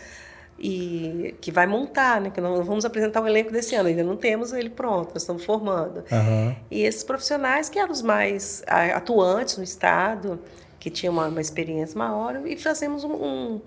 E 0.59 1.35
que 1.41 1.51
vai 1.53 1.67
montar, 1.67 2.21
né? 2.21 2.31
Que 2.31 2.41
nós 2.41 2.67
vamos 2.67 2.85
apresentar 2.85 3.21
o 3.23 3.27
elenco 3.29 3.53
desse 3.53 3.75
ano, 3.75 3.89
ainda 3.89 4.03
não 4.03 4.17
temos 4.17 4.53
ele 4.53 4.71
pronto, 4.71 5.11
nós 5.13 5.23
estamos 5.23 5.45
formando. 5.45 6.03
Aham. 6.11 6.57
E 6.71 6.83
esses 6.83 7.05
profissionais 7.05 7.69
que 7.69 7.79
eram 7.79 7.93
os 7.93 8.03
mais 8.03 8.63
atuantes 8.95 9.59
no 9.59 9.65
estado, 9.65 10.39
que 10.81 10.91
tinham 10.91 11.13
uma, 11.13 11.27
uma 11.29 11.41
experiência 11.41 11.99
maior, 11.99 12.41
e 12.47 12.57
fazemos 12.57 13.05
um, 13.05 13.13
um, 13.13 13.61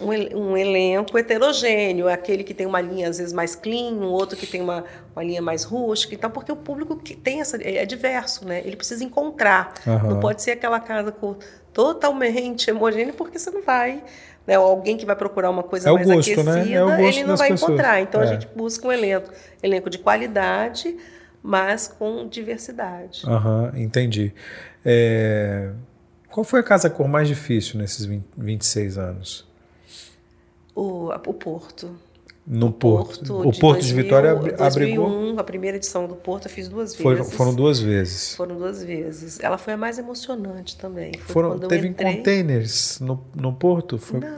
um 0.00 0.12
el- 0.12 0.56
elenco 0.56 1.16
heterogêneo, 1.18 2.08
aquele 2.08 2.42
que 2.42 2.54
tem 2.54 2.66
uma 2.66 2.80
linha 2.80 3.08
às 3.08 3.18
vezes 3.18 3.32
mais 3.32 3.54
clean, 3.54 3.92
um 3.92 4.06
outro 4.08 4.36
que 4.36 4.46
tem 4.46 4.60
uma, 4.60 4.84
uma 5.14 5.22
linha 5.22 5.42
mais 5.42 5.62
rústica, 5.62 6.14
então 6.14 6.30
porque 6.30 6.50
o 6.50 6.56
público 6.56 6.96
que 6.96 7.14
tem 7.14 7.40
essa 7.40 7.56
é 7.62 7.84
diverso, 7.86 8.44
né? 8.46 8.62
Ele 8.64 8.74
precisa 8.76 9.04
encontrar, 9.04 9.74
Aham. 9.86 10.08
não 10.08 10.18
pode 10.20 10.42
ser 10.42 10.52
aquela 10.52 10.80
casa 10.80 11.12
com, 11.12 11.36
totalmente 11.72 12.68
homogênea, 12.72 13.12
porque 13.12 13.38
você 13.38 13.50
não 13.50 13.62
vai 13.62 14.02
né, 14.50 14.58
ou 14.58 14.66
alguém 14.66 14.96
que 14.96 15.06
vai 15.06 15.14
procurar 15.14 15.48
uma 15.48 15.62
coisa 15.62 15.88
É 15.88 15.92
mais 15.92 16.06
gosto, 16.08 16.42
né? 16.42 16.52
aquecida, 16.52 16.74
É 16.76 16.82
o 16.82 16.86
gosto 16.88 17.02
ele 17.02 17.24
não 17.24 17.36
vai 17.36 17.48
pessoas. 17.50 17.70
encontrar. 17.70 18.00
Então 18.00 18.20
É. 18.20 18.24
a 18.24 18.26
gente 18.26 18.48
busca 18.48 18.88
um 18.88 18.92
elenco, 18.92 19.30
elenco 19.62 19.88
de 19.88 19.98
qualidade, 19.98 20.96
mas 21.40 21.86
com 21.86 22.26
diversidade. 22.26 23.22
Aham, 23.26 23.72
entendi. 23.76 24.32
É, 24.84 25.70
Qual 26.28 26.42
foi 26.44 26.60
a 26.60 26.62
casa 26.62 26.88
cor 26.90 27.08
mais 27.08 27.26
difícil 27.28 27.78
nesses 27.78 28.04
20, 28.06 28.24
26 28.36 28.98
anos? 28.98 29.46
O, 30.74 31.08
o 31.10 31.34
Porto. 31.34 31.94
No 32.46 32.72
Porto. 32.72 33.22
o 33.46 33.52
Porto 33.58 33.80
de, 33.82 33.92
2000, 33.92 34.02
Vitória 34.02 34.32
abri- 34.32 34.52
2001, 34.52 35.04
abrigou. 35.06 35.38
a 35.40 35.44
primeira 35.44 35.76
edição 35.76 36.06
do 36.08 36.16
Porto 36.16 36.46
eu 36.46 36.50
fiz 36.50 36.68
duas 36.68 36.96
Foram, 36.96 37.16
vezes. 37.18 37.34
foram 37.34 37.54
duas 37.54 37.78
vezes. 37.78 38.34
Foram 38.34 38.56
duas 38.56 38.82
vezes. 38.82 39.38
Ela 39.40 39.56
foi 39.58 39.74
a 39.74 39.76
mais 39.76 39.98
emocionante 39.98 40.76
também. 40.76 41.12
Foi 41.14 41.32
Foram, 41.34 41.58
teve 41.60 41.88
entrei... 41.88 42.16
containers 42.16 42.98
no, 43.00 43.22
no 43.34 43.52
Porto? 43.52 43.98
Foi... 43.98 44.18
Não, 44.20 44.30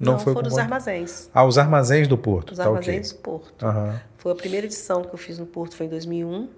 Não 0.00 0.12
não, 0.14 0.18
foi 0.18 0.32
foram 0.32 0.48
os 0.48 0.58
armazéns. 0.58 1.30
Ah, 1.32 1.44
os 1.44 1.56
armazéns 1.58 2.08
do 2.08 2.18
Porto. 2.18 2.50
Os 2.52 2.58
tá 2.58 2.64
armazéns 2.64 3.10
ok. 3.10 3.18
do 3.18 3.22
Porto. 3.22 3.64
Aham. 3.66 4.00
Foi 4.16 4.32
a 4.32 4.34
primeira 4.34 4.66
edição 4.66 5.02
que 5.02 5.14
eu 5.14 5.18
fiz 5.18 5.38
no 5.38 5.46
Porto, 5.46 5.76
foi 5.76 5.86
em 5.86 5.90
2001. 5.90 6.48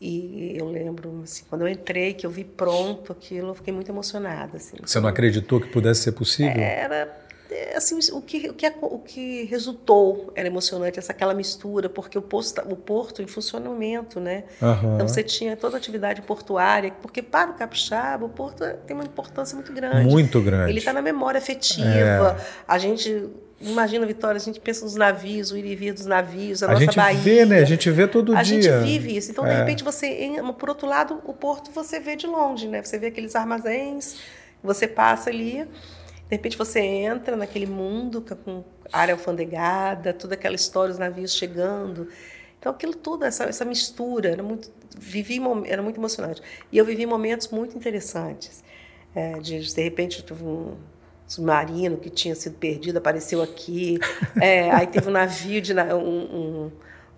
E 0.00 0.56
eu 0.58 0.66
lembro, 0.68 1.20
assim, 1.22 1.44
quando 1.48 1.62
eu 1.62 1.68
entrei, 1.68 2.12
que 2.14 2.26
eu 2.26 2.30
vi 2.30 2.44
pronto 2.44 3.12
aquilo, 3.12 3.48
eu 3.50 3.54
fiquei 3.54 3.72
muito 3.72 3.90
emocionada. 3.90 4.56
Assim. 4.56 4.76
Você 4.84 4.98
não 5.00 5.08
acreditou 5.08 5.60
que 5.60 5.68
pudesse 5.68 6.02
ser 6.02 6.12
possível? 6.12 6.60
Era, 6.60 7.16
assim, 7.74 7.98
o 8.12 8.20
que, 8.20 8.48
o, 8.50 8.54
que, 8.54 8.72
o 8.82 8.98
que 8.98 9.44
resultou 9.44 10.32
era 10.34 10.46
emocionante, 10.48 10.98
essa 10.98 11.12
aquela 11.12 11.34
mistura, 11.34 11.88
porque 11.88 12.16
o, 12.18 12.22
posto, 12.22 12.60
o 12.62 12.76
porto 12.76 13.22
em 13.22 13.26
funcionamento, 13.26 14.18
né? 14.20 14.44
Aham. 14.62 14.94
Então 14.94 15.08
você 15.08 15.22
tinha 15.22 15.56
toda 15.56 15.76
a 15.76 15.78
atividade 15.78 16.22
portuária, 16.22 16.92
porque 17.02 17.22
para 17.22 17.50
o 17.50 17.54
capixaba, 17.54 18.24
o 18.24 18.28
porto 18.28 18.64
tem 18.86 18.94
uma 18.96 19.04
importância 19.04 19.54
muito 19.54 19.72
grande. 19.72 20.08
Muito 20.08 20.40
grande. 20.40 20.70
Ele 20.70 20.78
está 20.78 20.92
na 20.92 21.02
memória 21.02 21.38
afetiva. 21.38 22.36
É. 22.38 22.44
A 22.66 22.78
gente 22.78 23.28
imagina, 23.60 24.04
Vitória, 24.04 24.36
a 24.36 24.40
gente 24.40 24.60
pensa 24.60 24.84
nos 24.84 24.94
navios, 24.94 25.50
o 25.50 25.56
ir 25.56 25.64
e 25.64 25.74
vir 25.74 25.92
dos 25.94 26.06
navios, 26.06 26.62
a, 26.62 26.66
a 26.66 26.68
nossa 26.70 26.84
gente 26.84 26.96
Bahia. 26.96 27.18
vê, 27.20 27.44
né? 27.46 27.58
A 27.60 27.64
gente 27.64 27.90
vê 27.90 28.06
todo 28.06 28.36
A 28.36 28.42
dia. 28.42 28.60
gente 28.62 28.84
vive 28.84 29.16
isso. 29.16 29.30
Então, 29.30 29.44
de 29.44 29.50
É. 29.50 29.58
repente, 29.58 29.82
você, 29.82 30.30
por 30.58 30.68
outro 30.68 30.86
lado, 30.86 31.20
o 31.24 31.32
porto 31.32 31.70
você 31.70 31.98
vê 32.00 32.16
de 32.16 32.26
longe, 32.26 32.68
né? 32.68 32.82
Você 32.82 32.98
vê 32.98 33.06
aqueles 33.06 33.34
armazéns, 33.34 34.16
você 34.62 34.86
passa 34.88 35.30
ali, 35.30 35.66
de 36.34 36.36
repente 36.36 36.58
você 36.58 36.80
entra 36.80 37.36
naquele 37.36 37.66
mundo 37.66 38.24
é 38.28 38.34
com 38.34 38.64
área 38.92 39.14
alfandegada, 39.14 40.12
toda 40.12 40.34
aquela 40.34 40.56
história, 40.56 40.90
os 40.90 40.98
navios 40.98 41.32
chegando. 41.34 42.08
Então, 42.58 42.72
aquilo 42.72 42.94
tudo, 42.94 43.24
essa, 43.24 43.44
essa 43.44 43.64
mistura, 43.64 44.30
era 44.30 44.42
muito, 44.42 44.68
vivi, 44.98 45.40
era 45.66 45.80
muito 45.80 46.00
emocionante. 46.00 46.42
E 46.72 46.78
eu 46.78 46.84
vivi 46.84 47.06
momentos 47.06 47.48
muito 47.48 47.76
interessantes. 47.76 48.64
É, 49.14 49.38
de, 49.38 49.60
de 49.60 49.82
repente, 49.82 50.24
teve 50.24 50.42
um 50.42 50.74
submarino 51.26 51.98
que 51.98 52.10
tinha 52.10 52.34
sido 52.34 52.56
perdido, 52.56 52.96
apareceu 52.98 53.40
aqui. 53.40 53.98
É, 54.40 54.70
aí 54.72 54.86
teve 54.88 55.08
um 55.08 55.12
navio 55.12 55.60
de, 55.60 55.72
um, 55.72 55.96
um- 56.66 56.72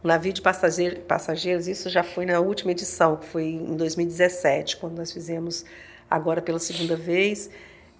um 0.04 0.08
navio 0.08 0.32
de 0.32 0.42
passageiro- 0.42 1.00
passageiros, 1.00 1.66
isso 1.68 1.88
já 1.88 2.02
foi 2.02 2.26
na 2.26 2.38
última 2.38 2.70
edição, 2.72 3.16
que 3.16 3.24
foi 3.26 3.44
em 3.44 3.74
2017, 3.76 4.76
quando 4.76 4.98
nós 4.98 5.10
fizemos 5.10 5.64
agora 6.10 6.42
pela 6.42 6.58
segunda 6.58 6.96
vez. 6.96 7.48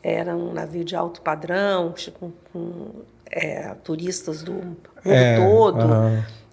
Era 0.08 0.36
um 0.36 0.52
navio 0.52 0.84
de 0.84 0.94
alto 0.94 1.20
padrão, 1.20 1.92
com, 2.20 2.30
com, 2.52 2.90
é, 3.28 3.74
turistas 3.82 4.40
do 4.40 4.52
mundo 4.52 4.76
É, 5.04 5.36
todo. 5.36 5.84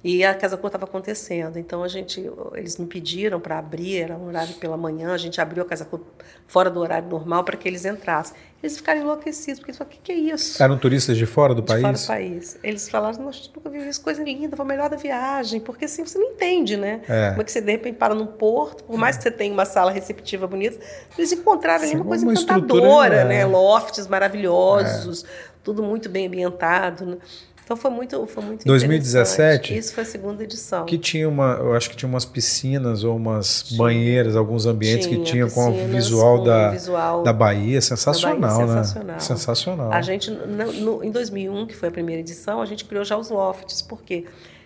E 0.04 0.26
a 0.26 0.34
Casa 0.34 0.58
Cor 0.58 0.70
estava 0.70 0.86
acontecendo. 0.86 1.60
Então 1.60 1.84
a 1.84 1.88
gente, 1.88 2.20
eles 2.56 2.78
me 2.80 2.88
pediram 2.88 3.40
para 3.40 3.60
abrir, 3.60 4.02
era 4.02 4.18
um 4.18 4.26
horário 4.26 4.56
pela 4.56 4.76
manhã, 4.76 5.14
a 5.14 5.18
gente 5.20 5.40
abriu 5.40 5.62
a 5.62 5.68
Casa 5.68 5.86
Cor 5.86 6.02
fora 6.48 6.72
do 6.72 6.80
horário 6.80 7.08
normal 7.08 7.44
para 7.44 7.56
que 7.56 7.68
eles 7.68 7.86
entrassem. 7.86 8.36
Eles 8.64 8.78
ficaram 8.78 9.02
enlouquecidos, 9.02 9.60
porque 9.60 9.72
eles 9.72 9.78
falaram, 9.78 9.94
o 9.94 10.00
que, 10.00 10.02
que 10.02 10.12
é 10.14 10.34
isso? 10.34 10.64
Eram 10.64 10.78
turistas 10.78 11.18
de 11.18 11.26
fora 11.26 11.54
do 11.54 11.62
de 11.62 11.68
país? 11.68 11.82
fora 11.82 11.98
do 11.98 12.08
país. 12.08 12.58
Eles 12.64 12.88
falaram, 12.88 13.22
nós 13.22 13.52
nunca 13.54 13.70
vimos 13.70 13.88
isso, 13.88 14.02
coisa 14.02 14.24
linda, 14.24 14.56
foi 14.56 14.66
o 14.66 14.68
melhor 14.68 14.90
da 14.90 14.96
viagem, 14.96 15.60
porque 15.60 15.84
assim 15.84 16.06
você 16.06 16.18
não 16.18 16.28
entende, 16.28 16.78
né? 16.78 17.02
É. 17.10 17.32
Como 17.32 17.42
é 17.42 17.44
que 17.44 17.52
você 17.52 17.60
de 17.60 17.74
repente 17.74 17.98
para 17.98 18.16
num 18.16 18.26
porto, 18.26 18.86
por 18.86 18.98
mais 18.98 19.18
que 19.18 19.24
você 19.24 19.32
tenha 19.32 19.54
uma 19.54 19.66
sala 19.66 19.92
receptiva 19.92 20.48
bonita, 20.48 20.80
eles 21.18 21.34
encontraram 21.34 21.84
ali 21.84 21.96
uma 21.96 22.06
coisa 22.06 22.26
uma 22.26 22.34
encantadora, 22.34 23.16
é. 23.16 23.26
né? 23.26 23.46
Lofts 23.46 24.08
maravilhosos, 24.08 25.26
tudo 25.62 25.84
muito 25.84 26.08
bem 26.08 26.28
ambientado. 26.28 27.06
né? 27.06 27.18
Então 27.66 27.78
foi 27.78 27.90
muito, 27.92 28.26
foi 28.28 28.44
muito 28.44 28.66
2017? 28.66 29.54
interessante. 29.72 29.78
Isso 29.78 29.94
foi 29.94 30.04
a 30.04 30.06
segunda 30.06 30.44
edição. 30.44 30.86
Que 30.86 30.98
tinha 30.98 31.28
uma, 31.30 31.54
eu 31.60 31.74
acho 31.76 31.90
que 31.90 31.96
tinha 31.96 32.10
umas 32.10 32.26
piscinas 32.26 33.04
ou 33.06 33.16
umas 33.16 33.72
banheiras, 33.78 34.36
alguns 34.36 34.66
ambientes 34.66 35.08
que 35.08 35.14
Tinha 35.16 35.26
tinham 35.26 35.50
com 35.50 35.70
o 35.70 35.88
visual, 35.88 36.40
com 36.40 36.44
da, 36.44 36.70
visual 36.72 37.24
da 37.24 37.32
Bahia, 37.32 37.80
sensacional, 37.82 38.38
Bahia, 38.40 38.66
né? 38.66 38.84
sensacional. 38.84 39.20
Sensacional. 39.20 39.94
A 39.94 40.02
gente, 40.02 40.30
no- 40.30 40.74
no- 40.74 41.04
em 41.04 41.10
2001, 41.12 41.66
que 41.66 41.76
foi 41.76 41.88
a 41.90 41.92
primeira 41.92 42.20
edição, 42.20 42.62
a 42.62 42.66
gente 42.66 42.84
criou 42.86 43.06
já 43.06 43.18
os 43.18 43.30
lofts, 43.30 43.82
porque 43.82 44.26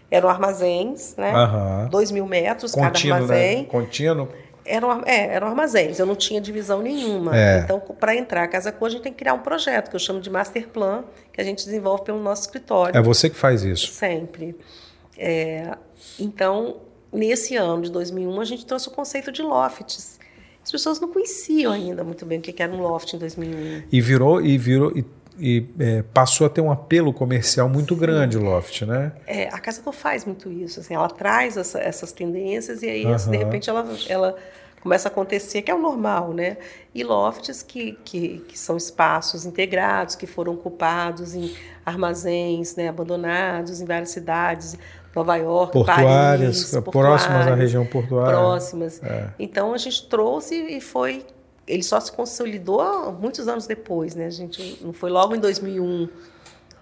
eram 0.10 0.30
armazéns, 0.30 1.16
né? 1.18 1.32
Aham. 1.34 1.88
Dois 1.92 2.10
mil 2.12 2.26
metros 2.26 2.74
cada 2.74 2.88
Contínuo, 2.88 3.16
né? 3.18 3.24
armazém. 3.24 3.66
Contínuo. 3.66 4.28
Eram, 4.68 5.02
é, 5.06 5.34
eram 5.34 5.48
armazéns, 5.48 5.98
eu 5.98 6.06
não 6.06 6.16
tinha 6.16 6.42
divisão 6.42 6.82
nenhuma. 6.82 7.36
É. 7.36 7.60
Então, 7.60 7.80
para 7.80 8.16
entrar 8.16 8.44
a 8.44 8.48
Casa 8.48 8.72
Cor, 8.72 8.88
a 8.88 8.92
gente 8.92 9.02
tem 9.02 9.14
que 9.14 9.20
criar 9.20 9.34
um 9.34 9.40
projeto, 9.40 9.90
que 9.90 9.96
eu 9.96 10.00
chamo 10.00 10.20
de 10.20 10.30
Master 10.30 10.68
Plan, 10.68 11.04
que 11.32 11.40
a 11.40 11.44
gente 11.44 11.64
desenvolve 11.64 12.04
pelo 12.04 12.22
nosso 12.22 12.42
escritório. 12.42 12.98
É 12.98 13.02
você 13.02 13.30
que 13.30 13.36
faz 13.36 13.64
isso. 13.64 13.92
Sempre. 13.92 14.56
É, 15.18 15.76
então, 16.20 16.78
nesse 17.12 17.56
ano 17.56 17.84
de 17.84 17.92
2001, 17.92 18.42
a 18.42 18.46
gente 18.46 18.66
trouxe 18.66 18.88
o 18.88 18.92
conceito 18.92 19.32
de 19.32 19.42
lofts. 19.42 20.18
As 20.64 20.72
pessoas 20.72 21.00
não 21.00 21.08
conheciam 21.08 21.72
ainda 21.72 22.04
muito 22.04 22.26
bem 22.26 22.40
o 22.40 22.42
que 22.42 22.62
era 22.62 22.70
um 22.70 22.82
loft 22.82 23.14
em 23.14 23.18
2001. 23.18 23.84
E 23.90 24.02
virou 24.02 24.42
e 24.42 24.58
virou 24.58 24.92
e, 24.94 25.06
e, 25.40 25.66
é, 25.80 26.04
passou 26.14 26.46
a 26.48 26.50
ter 26.50 26.62
um 26.62 26.72
apelo 26.72 27.14
comercial 27.14 27.68
muito 27.70 27.96
grande 27.96 28.38
o 28.38 28.42
Loft, 28.44 28.82
né? 28.86 29.12
É, 29.26 29.48
a 29.50 29.60
Casa 29.60 29.82
Cor 29.82 29.94
faz 29.94 30.26
muito 30.26 30.52
isso. 30.52 30.80
Assim, 30.80 30.94
ela 30.96 31.10
traz 31.10 31.58
essa- 31.58 31.80
essas 31.80 32.12
tendências 32.12 32.82
e 32.84 32.90
aí, 32.90 33.06
assim, 33.08 33.32
de 33.32 33.38
repente, 33.38 33.70
ela, 33.70 33.86
ela 34.10 34.36
começa 34.82 35.08
a 35.10 35.12
acontecer, 35.12 35.62
que 35.62 35.70
é 35.72 35.76
o 35.76 35.80
normal, 35.80 36.34
né? 36.34 36.58
E 36.94 37.04
lofts 37.04 37.62
que, 37.64 37.98
que, 38.06 38.40
que 38.48 38.58
são 38.58 38.78
espaços 38.78 39.46
integrados, 39.46 40.16
que 40.16 40.26
foram 40.28 40.54
ocupados 40.54 41.34
em 41.36 41.54
armazéns 41.86 42.76
né, 42.76 42.90
abandonados 42.90 43.82
em 43.82 43.86
várias 43.86 44.10
cidades, 44.12 44.78
Nova 45.16 45.36
York, 45.36 45.74
Portuárias, 45.74 46.06
Paris, 46.06 46.72
próximas 46.72 46.76
à 46.76 46.82
portuárias, 46.82 47.60
região 47.60 47.86
portuária. 47.86 48.38
próximas. 48.38 49.02
É. 49.04 49.30
Então 49.40 49.74
a 49.74 49.78
gente 49.78 50.08
trouxe 50.08 50.54
e 50.56 50.80
foi. 50.80 51.26
Ele 51.68 51.84
só 51.84 52.00
se 52.00 52.12
consolidou 52.12 53.12
muitos 53.20 53.48
anos 53.48 53.68
depois, 53.68 54.16
né? 54.16 54.26
A 54.26 54.32
gente 54.32 54.80
não 54.82 54.94
foi 54.94 55.10
logo 55.10 55.36
em 55.36 55.40
2001. 55.40 56.08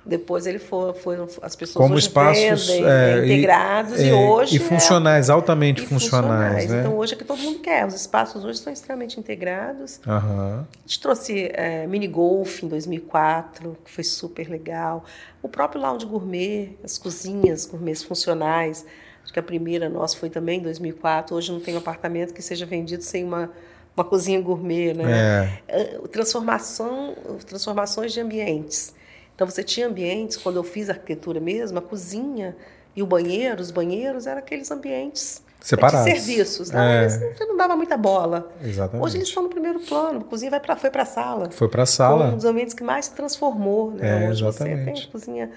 Depois 0.06 0.46
ele 0.46 0.60
foi, 0.60 0.94
foram 0.94 1.28
as 1.42 1.56
pessoas 1.56 1.84
Como 1.84 1.98
espaços 1.98 2.68
vendem, 2.68 2.84
é, 2.84 3.16
né, 3.16 3.26
integrados 3.26 4.00
e, 4.00 4.10
é, 4.10 4.14
hoje 4.14 4.56
e 4.56 4.60
funcionais, 4.60 5.30
é, 5.30 5.32
altamente 5.32 5.82
e 5.82 5.88
funcionais, 5.88 6.70
né? 6.70 6.82
Então 6.82 6.96
hoje 6.96 7.16
é 7.16 7.18
que 7.18 7.24
todo 7.24 7.40
mundo 7.40 7.58
quer. 7.60 7.88
Os 7.88 7.96
espaços 7.96 8.46
hoje 8.46 8.60
são 8.60 8.72
extremamente 8.72 9.20
integrados. 9.20 10.00
Aham. 10.06 10.68
A 10.72 10.88
gente 10.88 11.00
trouxe 11.00 11.50
é, 11.54 11.88
mini 11.88 12.08
golf 12.08 12.62
em 12.62 12.68
2004, 12.68 13.76
que 13.84 13.90
foi 13.90 14.04
super 14.04 14.48
legal. 14.48 15.04
O 15.42 15.50
próprio 15.50 15.82
lounge 15.82 16.06
gourmet, 16.06 16.78
as 16.84 17.00
cozinhas 17.00 17.66
gourmets 17.66 18.04
funcionais. 18.04 18.86
Acho 19.24 19.34
que 19.34 19.40
a 19.40 19.44
primeira 19.44 19.90
nossa 19.90 20.16
foi 20.16 20.30
também 20.30 20.60
em 20.60 20.62
2004. 20.62 21.36
Hoje 21.36 21.52
não 21.52 21.60
tem 21.60 21.74
um 21.74 21.80
apartamento 21.80 22.32
que 22.32 22.44
seja 22.44 22.64
vendido 22.64 23.02
sem 23.02 23.24
uma, 23.24 23.50
uma 23.96 24.04
cozinha 24.04 24.42
gourmet, 24.42 24.94
né? 24.94 25.60
É. 25.68 25.82
É, 25.82 25.84
transformação, 26.12 27.16
transformações 27.48 28.12
de 28.14 28.20
ambientes. 28.20 28.94
Então 29.34 29.48
você 29.48 29.64
tinha 29.64 29.88
ambientes, 29.88 30.38
quando 30.38 30.58
eu 30.58 30.64
fiz 30.64 30.90
arquitetura 30.90 31.40
mesmo, 31.40 31.78
a 31.78 31.82
cozinha 31.82 32.56
e 32.96 33.02
o 33.04 33.06
banheiro, 33.06 33.62
os 33.62 33.72
banheiros 33.72 34.26
eram 34.28 34.40
aqueles 34.40 34.72
ambientes 34.72 35.44
Separados. 35.60 36.06
de 36.06 36.12
serviços. 36.20 36.72
Não, 36.72 36.80
É. 36.82 37.04
não- 37.04 37.36
você 37.36 37.46
não 37.46 37.58
dava 37.58 37.76
muita 37.76 37.98
bola. 37.98 38.50
Exatamente. 38.64 39.06
Hoje 39.06 39.18
eles 39.18 39.28
estão 39.28 39.44
no 39.44 39.50
primeiro 39.50 39.80
plano, 39.80 40.20
a 40.22 40.24
cozinha 40.24 40.52
vai 40.52 40.60
pra, 40.60 40.76
foi 40.78 40.90
para 40.90 41.04
a 41.04 41.06
sala. 41.06 41.50
Foi 41.52 41.68
para 41.68 41.84
a 41.84 41.86
Foi 41.86 41.92
um 41.94 41.96
sala. 41.98 42.32
dos 42.32 42.46
ambientes 42.46 42.74
que 42.74 42.84
mais 42.84 43.06
se 43.06 43.12
transformou. 43.14 43.92
Né? 43.92 44.26
É, 44.26 44.30
Hoje 44.30 44.44
você 44.44 44.64
exatamente. 44.64 44.94
tem 45.02 45.04
a 45.04 45.12
cozinha 45.12 45.52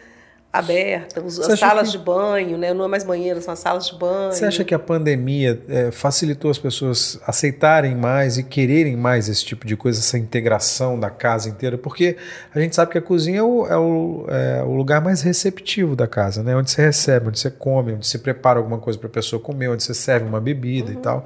aberta, 0.50 1.21
as 1.21 1.59
salas 1.59 1.90
que... 1.90 1.99
de 1.99 2.02
banho, 2.02 2.57
né? 2.57 2.73
Não 2.73 2.85
é 2.85 2.88
mais 2.88 3.05
banheiro, 3.05 3.40
são 3.43 3.52
as 3.52 3.59
salas 3.59 3.87
de 3.87 3.95
banho. 3.99 4.33
Você 4.33 4.47
acha 4.47 4.64
que 4.64 4.75
a 4.75 4.78
pandemia 4.78 5.61
é, 5.69 5.90
facilitou 5.90 6.50
as 6.50 6.59
pessoas 6.59 7.21
aceitarem 7.26 7.95
mais 7.95 8.38
e 8.38 8.43
quererem 8.43 8.97
mais 8.97 9.28
esse 9.28 9.45
tipo 9.45 9.67
de 9.67 9.76
coisa, 9.76 10.00
essa 10.00 10.17
integração 10.17 10.99
da 10.99 11.11
casa 11.11 11.50
inteira? 11.50 11.76
Porque 11.76 12.17
a 12.55 12.59
gente 12.61 12.75
sabe 12.75 12.93
que 12.93 12.99
a 12.99 13.02
cozinha 13.02 13.40
é 13.40 13.43
o, 13.43 13.67
é 13.67 13.76
o, 13.76 14.26
é 14.28 14.62
o 14.64 14.75
lugar 14.75 15.02
mais 15.02 15.21
receptivo 15.21 15.95
da 15.95 16.07
casa, 16.07 16.43
né? 16.43 16.57
Onde 16.57 16.71
você 16.71 16.81
recebe, 16.81 17.28
onde 17.28 17.38
você 17.38 17.50
come, 17.50 17.93
onde 17.93 18.07
você 18.07 18.19
prepara 18.19 18.59
alguma 18.59 18.78
coisa 18.78 18.99
para 18.99 19.09
a 19.09 19.12
pessoa 19.12 19.40
comer, 19.40 19.69
onde 19.69 19.83
você 19.83 19.93
serve 19.93 20.26
uma 20.26 20.40
bebida 20.40 20.90
uhum. 20.93 20.99
e 20.99 21.02
tal. 21.02 21.25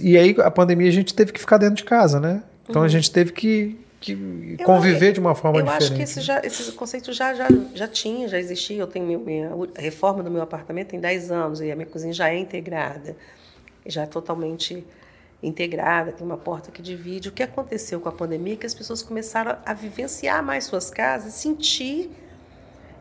E 0.00 0.16
aí 0.16 0.34
a 0.38 0.50
pandemia 0.50 0.88
a 0.88 0.92
gente 0.92 1.14
teve 1.14 1.30
que 1.30 1.40
ficar 1.40 1.58
dentro 1.58 1.76
de 1.76 1.84
casa, 1.84 2.18
né? 2.18 2.42
Então 2.66 2.80
uhum. 2.80 2.86
a 2.86 2.90
gente 2.90 3.10
teve 3.10 3.32
que 3.32 3.81
que 4.02 4.56
conviver 4.64 5.08
eu, 5.08 5.12
de 5.12 5.20
uma 5.20 5.34
forma 5.34 5.60
eu 5.60 5.62
diferente. 5.62 5.82
Eu 5.82 5.86
acho 5.86 5.96
que 5.96 6.02
esse, 6.02 6.20
já, 6.20 6.40
esse 6.40 6.72
conceito 6.72 7.12
já, 7.12 7.32
já, 7.32 7.46
já 7.72 7.86
tinha, 7.86 8.26
já 8.26 8.38
existia. 8.38 8.78
Eu 8.78 8.86
tenho 8.88 9.06
minha, 9.06 9.18
minha 9.18 9.68
reforma 9.76 10.22
do 10.22 10.30
meu 10.30 10.42
apartamento 10.42 10.88
tem 10.88 11.00
10 11.00 11.30
anos 11.30 11.60
e 11.60 11.70
a 11.70 11.76
minha 11.76 11.86
cozinha 11.86 12.12
já 12.12 12.28
é 12.28 12.36
integrada, 12.36 13.16
já 13.86 14.02
é 14.02 14.06
totalmente 14.06 14.84
integrada, 15.40 16.12
tem 16.12 16.26
uma 16.26 16.36
porta 16.36 16.72
que 16.72 16.82
divide. 16.82 17.28
O 17.28 17.32
que 17.32 17.42
aconteceu 17.42 18.00
com 18.00 18.08
a 18.08 18.12
pandemia 18.12 18.54
é 18.54 18.56
que 18.56 18.66
as 18.66 18.74
pessoas 18.74 19.02
começaram 19.02 19.56
a 19.64 19.72
vivenciar 19.72 20.42
mais 20.42 20.64
suas 20.64 20.90
casas, 20.90 21.34
sentir 21.34 22.10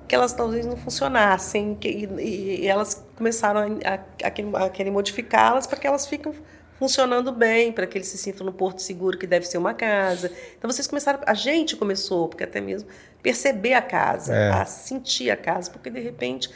que 0.07 0.15
elas 0.15 0.33
talvez 0.33 0.65
não 0.65 0.75
funcionassem, 0.75 1.75
que, 1.75 1.87
e, 1.87 2.61
e 2.61 2.67
elas 2.67 3.03
começaram 3.15 3.79
a, 3.83 3.93
a, 3.93 4.65
a 4.65 4.69
querer 4.69 4.91
modificá-las 4.91 5.65
para 5.65 5.79
que 5.79 5.87
elas 5.87 6.05
fiquem 6.05 6.33
funcionando 6.81 7.31
bem, 7.31 7.71
para 7.71 7.85
que 7.85 7.95
eles 7.95 8.07
se 8.07 8.17
sintam 8.17 8.43
no 8.43 8.51
porto 8.51 8.81
seguro 8.81 9.15
que 9.15 9.27
deve 9.27 9.45
ser 9.45 9.59
uma 9.59 9.71
casa. 9.71 10.31
Então 10.57 10.67
vocês 10.67 10.87
começaram, 10.87 11.19
a 11.27 11.35
gente 11.35 11.75
começou, 11.75 12.27
porque 12.27 12.43
até 12.43 12.59
mesmo 12.59 12.89
perceber 13.21 13.75
a 13.75 13.83
casa, 13.83 14.33
é. 14.33 14.49
a 14.49 14.65
sentir 14.65 15.29
a 15.29 15.37
casa, 15.37 15.69
porque 15.69 15.91
de 15.91 15.99
repente 15.99 16.49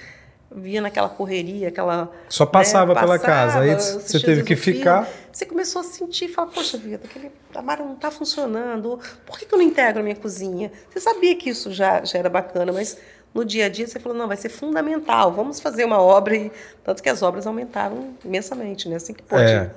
via 0.52 0.82
naquela 0.82 1.10
correria, 1.10 1.68
aquela 1.68 2.12
só 2.28 2.44
passava, 2.44 2.96
né, 2.96 3.00
pela 3.00 3.20
casa, 3.20 3.60
aí 3.60 3.76
você 3.76 4.20
teve 4.20 4.42
que 4.42 4.56
ficar. 4.56 5.08
Você 5.32 5.46
começou 5.46 5.82
a 5.82 5.84
sentir, 5.84 6.28
fala, 6.28 6.48
poxa 6.48 6.76
vida, 6.76 7.02
aquele 7.06 7.32
armário 7.54 7.86
não 7.86 7.94
está 7.94 8.10
funcionando. 8.10 9.00
Por 9.28 9.38
que, 9.38 9.46
que 9.46 9.54
eu 9.54 9.60
não 9.60 9.66
integro 9.66 10.00
a 10.00 10.04
minha 10.04 10.16
cozinha? 10.16 10.72
Você 10.90 11.00
sabia 11.00 11.36
que 11.36 11.52
isso 11.52 11.72
já, 11.72 12.04
já 12.04 12.18
era 12.18 12.30
bacana, 12.32 12.74
mas 12.74 12.98
no 13.32 13.46
dia 13.46 13.68
a 13.68 13.70
dia 13.70 13.86
você 13.86 14.00
falou, 14.00 14.18
não, 14.18 14.28
vai 14.28 14.38
ser 14.38 14.50
fundamental, 14.50 15.32
vamos 15.32 15.60
fazer 15.60 15.86
uma 15.86 16.02
obra. 16.02 16.36
E, 16.36 16.52
tanto 16.84 17.04
que 17.04 17.10
as 17.10 17.22
obras 17.22 17.46
aumentaram 17.46 18.16
imensamente, 18.26 18.90
né? 18.90 18.96
Assim 18.96 19.14
que 19.14 19.22
pode. 19.22 19.52
É. 19.52 19.70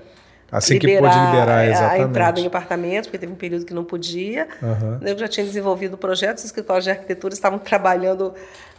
Assim 0.51 0.75
liberar, 0.75 1.11
que 1.11 1.17
pôde 1.17 1.27
liberar, 1.27 1.67
exatamente. 1.67 2.03
A 2.03 2.05
entrada 2.05 2.41
em 2.41 2.47
apartamentos, 2.47 3.07
porque 3.07 3.19
teve 3.19 3.33
um 3.33 3.37
período 3.37 3.67
que 3.67 3.75
não 3.75 3.85
podia. 3.85 4.49
Uhum. 4.63 4.99
Eu 5.07 5.19
já 5.19 5.29
tinha 5.29 5.45
desenvolvido 5.45 5.99
projetos, 5.99 6.43
os 6.43 6.47
escritórios 6.47 6.85
de 6.85 6.91
arquitetura 6.91 7.35
estavam 7.35 7.59
trabalhando 7.59 8.35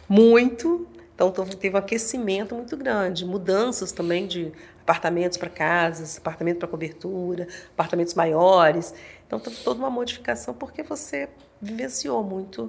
muito, 0.08 0.86
então 1.14 1.30
teve 1.30 1.74
um 1.74 1.78
aquecimento 1.78 2.54
muito 2.54 2.76
grande, 2.76 3.24
mudanças 3.24 3.92
também 3.92 4.26
de 4.26 4.52
apartamentos 4.82 5.38
para 5.38 5.48
casas, 5.48 6.18
apartamento 6.18 6.58
para 6.58 6.66
cobertura, 6.66 7.46
apartamentos 7.72 8.14
maiores. 8.14 8.92
Então 9.26 9.38
teve 9.38 9.56
toda 9.56 9.78
uma 9.78 9.90
modificação 9.90 10.52
porque 10.52 10.82
você 10.82 11.28
vivenciou 11.62 12.24
muito 12.24 12.68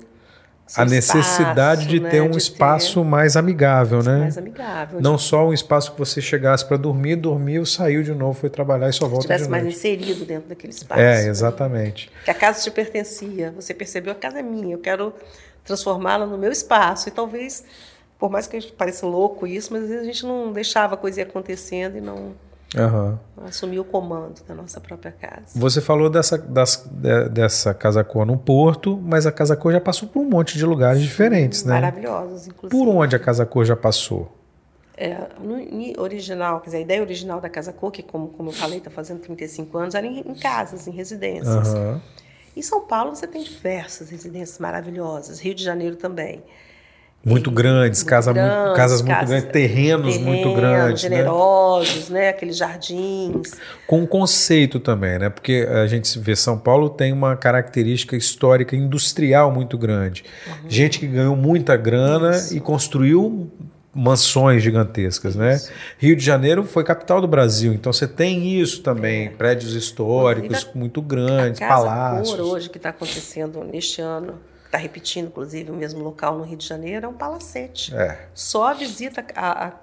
a 0.75 0.85
necessidade 0.85 1.81
espaço, 1.81 1.89
de 1.89 1.99
ter 1.99 2.21
né, 2.21 2.27
um 2.27 2.31
de 2.31 2.37
espaço 2.37 3.01
ter... 3.01 3.05
mais 3.05 3.35
amigável, 3.35 4.01
né? 4.01 4.19
Mais 4.19 4.37
amigável. 4.37 5.01
Não 5.01 5.17
só 5.17 5.47
um 5.47 5.53
espaço 5.53 5.91
que 5.91 5.99
você 5.99 6.21
chegasse 6.21 6.65
para 6.65 6.77
dormir, 6.77 7.17
dormiu, 7.17 7.65
saiu 7.65 8.03
de 8.03 8.13
novo, 8.13 8.39
foi 8.39 8.49
trabalhar 8.49 8.89
e 8.89 8.93
só 8.93 9.07
volta 9.07 9.37
novo. 9.37 9.49
mais 9.49 9.65
inserido 9.65 10.25
dentro 10.25 10.49
daquele 10.49 10.71
espaço. 10.71 11.01
É, 11.01 11.27
exatamente. 11.27 12.09
Né? 12.09 12.21
Que 12.25 12.31
a 12.31 12.33
casa 12.33 12.61
te 12.61 12.71
pertencia, 12.71 13.51
você 13.51 13.73
percebeu 13.73 14.13
a 14.13 14.15
casa 14.15 14.39
é 14.39 14.43
minha, 14.43 14.73
eu 14.75 14.79
quero 14.79 15.13
transformá-la 15.63 16.25
no 16.25 16.37
meu 16.37 16.51
espaço 16.51 17.09
e 17.09 17.11
talvez, 17.11 17.63
por 18.17 18.29
mais 18.29 18.47
que 18.47 18.71
pareça 18.71 19.05
louco 19.05 19.45
isso, 19.45 19.73
mas 19.73 19.91
a 19.91 20.03
gente 20.03 20.25
não 20.25 20.53
deixava 20.53 20.95
a 20.95 20.97
coisa 20.97 21.21
ir 21.21 21.23
acontecendo 21.23 21.97
e 21.97 22.01
não 22.01 22.33
Uhum. 22.75 23.17
Assumir 23.45 23.79
o 23.79 23.83
comando 23.83 24.41
da 24.47 24.55
nossa 24.55 24.79
própria 24.79 25.11
casa. 25.11 25.47
Você 25.55 25.81
falou 25.81 26.09
dessa, 26.09 26.37
das, 26.37 26.87
dessa 27.31 27.73
Casa 27.73 28.03
Cor 28.03 28.25
no 28.25 28.37
Porto, 28.37 28.97
mas 29.03 29.25
a 29.25 29.31
Casa 29.31 29.55
Cor 29.57 29.73
já 29.73 29.81
passou 29.81 30.07
por 30.07 30.21
um 30.21 30.29
monte 30.29 30.57
de 30.57 30.65
lugares 30.65 31.01
diferentes, 31.01 31.65
né? 31.65 31.73
Maravilhosos, 31.73 32.47
inclusive. 32.47 32.69
Por 32.69 32.87
onde 32.87 33.15
a 33.15 33.19
Casa 33.19 33.45
Cor 33.45 33.65
já 33.65 33.75
passou? 33.75 34.31
É, 34.95 35.17
no 35.39 35.57
original, 36.01 36.59
quer 36.59 36.67
dizer, 36.67 36.77
a 36.77 36.81
ideia 36.81 37.01
original 37.01 37.41
da 37.41 37.49
Casa 37.49 37.73
Cor, 37.73 37.91
que 37.91 38.03
como, 38.03 38.29
como 38.29 38.49
eu 38.49 38.53
falei, 38.53 38.77
está 38.77 38.91
fazendo 38.91 39.19
35 39.19 39.77
anos, 39.77 39.95
era 39.95 40.05
em, 40.05 40.19
em 40.19 40.35
casas, 40.35 40.87
em 40.87 40.91
residências. 40.91 41.73
Uhum. 41.73 41.99
Em 42.55 42.61
São 42.61 42.81
Paulo 42.81 43.15
você 43.15 43.27
tem 43.27 43.43
diversas 43.43 44.09
residências 44.09 44.59
maravilhosas, 44.59 45.39
Rio 45.39 45.55
de 45.55 45.63
Janeiro 45.63 45.95
também. 45.95 46.43
Muito 47.23 47.51
grandes, 47.51 47.99
muito 47.99 48.09
casa, 48.09 48.33
grandes 48.33 48.75
casas 48.75 49.01
muito 49.03 49.25
grandes, 49.25 49.51
terrenos, 49.51 50.15
terrenos 50.15 50.17
muito 50.17 50.55
grandes. 50.55 51.03
Né? 51.03 51.09
Generosos, 51.09 52.09
né? 52.09 52.21
né? 52.21 52.29
Aqueles 52.29 52.57
jardins. 52.57 53.51
Com 53.85 54.07
conceito 54.07 54.79
também, 54.79 55.19
né? 55.19 55.29
Porque 55.29 55.67
a 55.69 55.85
gente 55.85 56.17
vê 56.17 56.35
São 56.35 56.57
Paulo 56.57 56.89
tem 56.89 57.13
uma 57.13 57.35
característica 57.35 58.15
histórica 58.15 58.75
industrial 58.75 59.51
muito 59.51 59.77
grande. 59.77 60.23
Uhum. 60.47 60.69
Gente 60.69 60.97
que 60.97 61.05
ganhou 61.05 61.35
muita 61.35 61.77
grana 61.77 62.31
Isso. 62.31 62.57
e 62.57 62.59
construiu 62.59 63.51
mansões 63.93 64.63
gigantescas, 64.63 65.35
né? 65.35 65.55
isso. 65.55 65.71
Rio 65.99 66.15
de 66.15 66.23
Janeiro 66.23 66.63
foi 66.63 66.83
capital 66.83 67.19
do 67.19 67.27
Brasil, 67.27 67.73
então 67.73 67.91
você 67.91 68.07
tem 68.07 68.57
isso 68.57 68.81
também, 68.81 69.25
é. 69.25 69.29
prédios 69.29 69.75
históricos 69.75 70.65
muito 70.73 71.01
grandes, 71.01 71.61
a 71.61 71.67
casa 71.67 71.83
palácios. 71.83 72.35
Cor 72.37 72.45
hoje 72.45 72.69
que 72.69 72.77
está 72.77 72.89
acontecendo 72.89 73.61
neste 73.65 74.01
ano 74.01 74.35
está 74.71 74.77
repetindo, 74.77 75.27
inclusive, 75.27 75.69
o 75.69 75.73
mesmo 75.73 76.01
local 76.01 76.37
no 76.37 76.45
Rio 76.45 76.57
de 76.57 76.65
Janeiro, 76.65 77.05
é 77.05 77.09
um 77.09 77.13
palacete. 77.13 77.93
É. 77.93 78.25
Só 78.33 78.69
a 78.69 78.73
visita 78.73 79.25
à 79.35 79.73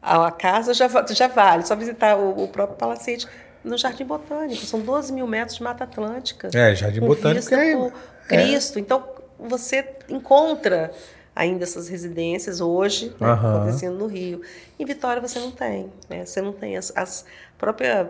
a, 0.00 0.26
a, 0.26 0.32
casa 0.32 0.74
já, 0.74 0.88
já 1.10 1.28
vale, 1.28 1.64
só 1.64 1.76
visitar 1.76 2.16
o, 2.16 2.44
o, 2.44 2.48
próprio 2.48 2.76
palacete 2.76 3.28
no 3.62 3.78
Jardim 3.78 4.04
Botânico. 4.04 4.64
São 4.64 4.80
12 4.80 5.12
mil 5.12 5.26
metros 5.28 5.58
de 5.58 5.62
Mata 5.62 5.84
Atlântica. 5.84 6.48
É, 6.52 6.74
Jardim 6.74 7.00
Botânico 7.00 7.54
é, 7.54 7.72
é... 7.72 7.92
Cristo. 8.26 8.78
Então, 8.80 9.06
você 9.38 9.96
encontra 10.08 10.90
ainda 11.36 11.62
essas 11.62 11.88
residências 11.88 12.60
hoje 12.60 13.14
né, 13.20 13.28
uhum. 13.28 13.56
acontecendo 13.56 13.96
no 13.96 14.06
Rio. 14.06 14.40
Em 14.78 14.84
Vitória 14.84 15.20
você 15.22 15.38
não 15.38 15.50
tem. 15.50 15.92
Né? 16.08 16.24
Você 16.24 16.40
não 16.42 16.52
tem 16.52 16.76
as, 16.76 16.92
as 16.96 17.24
próprias 17.56 17.90
é, 17.90 18.06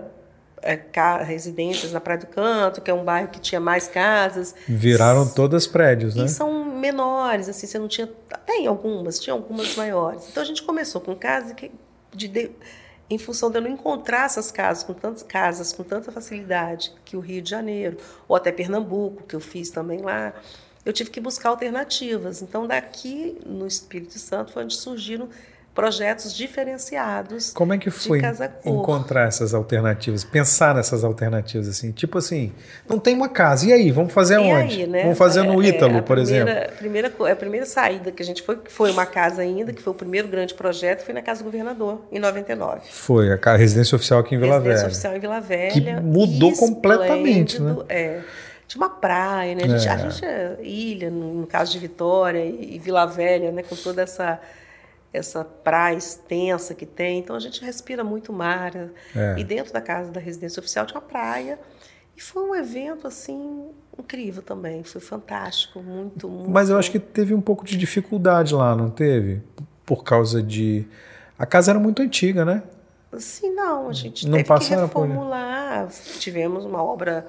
residências 1.24 1.92
na 1.92 2.00
Praia 2.00 2.20
do 2.20 2.26
Canto, 2.26 2.80
que 2.80 2.90
é 2.90 2.94
um 2.94 3.04
bairro 3.04 3.28
que 3.28 3.40
tinha 3.40 3.60
mais 3.60 3.88
casas. 3.88 4.54
Viraram 4.68 5.28
todas 5.28 5.66
prédios, 5.66 6.14
né? 6.14 6.24
E 6.24 6.28
são 6.28 6.64
menores, 6.64 7.48
assim, 7.48 7.66
você 7.66 7.78
não 7.78 7.88
tinha. 7.88 8.08
Tem 8.46 8.66
algumas, 8.66 9.18
tinha 9.18 9.34
algumas 9.34 9.74
maiores. 9.76 10.28
Então 10.30 10.42
a 10.42 10.46
gente 10.46 10.62
começou 10.62 11.00
com 11.00 11.14
casas 11.14 11.52
que. 11.52 11.70
De, 12.14 12.28
de, 12.28 12.50
em 13.08 13.18
função 13.18 13.50
de 13.50 13.58
eu 13.58 13.62
não 13.62 13.70
encontrar 13.70 14.24
essas 14.24 14.50
casas 14.50 14.84
com 14.84 14.94
tantas 14.94 15.22
casas 15.22 15.72
com 15.72 15.82
tanta 15.82 16.10
facilidade 16.10 16.92
que 17.04 17.16
o 17.16 17.20
Rio 17.20 17.42
de 17.42 17.50
Janeiro 17.50 17.98
ou 18.28 18.36
até 18.36 18.50
Pernambuco 18.50 19.24
que 19.24 19.34
eu 19.34 19.40
fiz 19.40 19.70
também 19.70 20.00
lá 20.00 20.32
eu 20.84 20.92
tive 20.92 21.10
que 21.10 21.20
buscar 21.20 21.50
alternativas 21.50 22.42
então 22.42 22.66
daqui 22.66 23.38
no 23.44 23.66
Espírito 23.66 24.18
Santo 24.18 24.52
foi 24.52 24.64
onde 24.64 24.74
surgiram 24.76 25.28
projetos 25.74 26.34
diferenciados. 26.34 27.50
Como 27.52 27.72
é 27.72 27.78
que 27.78 27.90
foi 27.90 28.20
encontrar 28.64 29.26
essas 29.26 29.54
alternativas, 29.54 30.22
pensar 30.22 30.74
nessas 30.74 31.02
alternativas 31.02 31.68
assim, 31.68 31.92
tipo 31.92 32.18
assim, 32.18 32.52
não 32.88 32.98
tem 32.98 33.14
uma 33.14 33.28
casa, 33.28 33.66
e 33.66 33.72
aí, 33.72 33.90
vamos 33.90 34.12
fazer 34.12 34.34
e 34.34 34.36
aonde? 34.36 34.82
Aí, 34.82 34.86
né? 34.86 35.02
Vamos 35.02 35.18
fazer 35.18 35.42
no 35.42 35.62
é, 35.62 35.66
Ítalo, 35.66 35.96
é, 35.96 36.02
por 36.02 36.16
primeira, 36.16 36.50
exemplo. 36.52 36.76
Primeira, 36.76 37.12
a 37.32 37.36
primeira 37.36 37.66
saída 37.66 38.12
que 38.12 38.22
a 38.22 38.26
gente 38.26 38.42
foi, 38.42 38.56
que 38.56 38.70
foi 38.70 38.90
uma 38.90 39.06
casa 39.06 39.42
ainda, 39.42 39.72
que 39.72 39.82
foi 39.82 39.92
o 39.92 39.96
primeiro 39.96 40.28
grande 40.28 40.54
projeto, 40.54 41.02
foi 41.04 41.14
na 41.14 41.22
Casa 41.22 41.40
do 41.40 41.44
Governador, 41.44 42.02
em 42.12 42.18
99. 42.18 42.80
Foi, 42.90 43.32
a 43.32 43.56
residência 43.56 43.96
oficial 43.96 44.20
aqui 44.20 44.34
em 44.34 44.38
Vila 44.38 44.58
residência 44.58 44.88
Velha. 44.88 44.88
Residência 44.88 45.10
oficial 45.10 45.16
em 45.16 45.20
Vila 45.20 45.40
Velha. 45.40 45.72
Que 45.72 46.02
mudou 46.02 46.52
completamente, 46.52 47.60
né? 47.60 47.76
É 47.88 48.20
tinha 48.72 48.80
uma 48.80 48.90
praia, 48.90 49.54
né? 49.54 49.64
A 49.64 49.68
gente, 49.68 49.86
é. 49.86 49.90
a 49.90 49.96
gente 49.98 50.24
é 50.24 50.56
ilha, 50.62 51.10
no 51.10 51.46
caso 51.46 51.72
de 51.72 51.78
Vitória 51.78 52.42
e, 52.42 52.76
e 52.76 52.78
Vila 52.78 53.04
Velha, 53.04 53.52
né? 53.52 53.62
Com 53.62 53.76
toda 53.76 54.00
essa 54.00 54.40
essa 55.12 55.44
praia 55.44 55.96
extensa 55.96 56.74
que 56.74 56.86
tem. 56.86 57.18
Então 57.18 57.36
a 57.36 57.40
gente 57.40 57.64
respira 57.64 58.02
muito 58.02 58.32
mar. 58.32 58.72
É. 59.14 59.36
E 59.38 59.44
dentro 59.44 59.72
da 59.72 59.80
casa 59.80 60.10
da 60.10 60.20
residência 60.20 60.60
oficial 60.60 60.86
tinha 60.86 60.98
uma 61.00 61.06
praia. 61.06 61.58
E 62.16 62.20
foi 62.20 62.42
um 62.42 62.54
evento 62.54 63.06
assim 63.06 63.70
incrível 63.98 64.42
também, 64.42 64.82
foi 64.82 65.00
fantástico, 65.00 65.82
muito, 65.82 66.28
muito. 66.28 66.50
Mas 66.50 66.70
eu 66.70 66.78
acho 66.78 66.90
que 66.90 66.98
teve 66.98 67.34
um 67.34 67.40
pouco 67.40 67.64
de 67.64 67.76
dificuldade 67.76 68.54
lá, 68.54 68.74
não 68.74 68.90
teve? 68.90 69.42
Por 69.84 70.02
causa 70.04 70.42
de 70.42 70.86
a 71.38 71.46
casa 71.46 71.72
era 71.72 71.78
muito 71.78 72.02
antiga, 72.02 72.44
né? 72.44 72.62
Sim, 73.18 73.54
não, 73.54 73.88
a 73.88 73.92
gente 73.92 74.26
não 74.26 74.42
teve 74.42 74.58
que 74.58 74.74
reformular. 74.74 75.86
Por... 75.86 76.18
Tivemos 76.18 76.64
uma 76.64 76.82
obra 76.82 77.26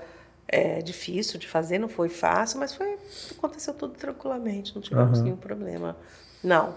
é, 0.48 0.82
difícil 0.82 1.40
de 1.40 1.48
fazer, 1.48 1.80
não 1.80 1.90
foi 1.90 2.10
fácil, 2.10 2.60
mas 2.60 2.74
foi 2.74 2.98
aconteceu 3.38 3.74
tudo 3.74 3.94
tranquilamente, 3.94 4.74
não 4.76 4.82
tivemos 4.82 5.20
uhum. 5.20 5.24
nenhum 5.26 5.38
problema. 5.38 5.98
Não. 6.44 6.76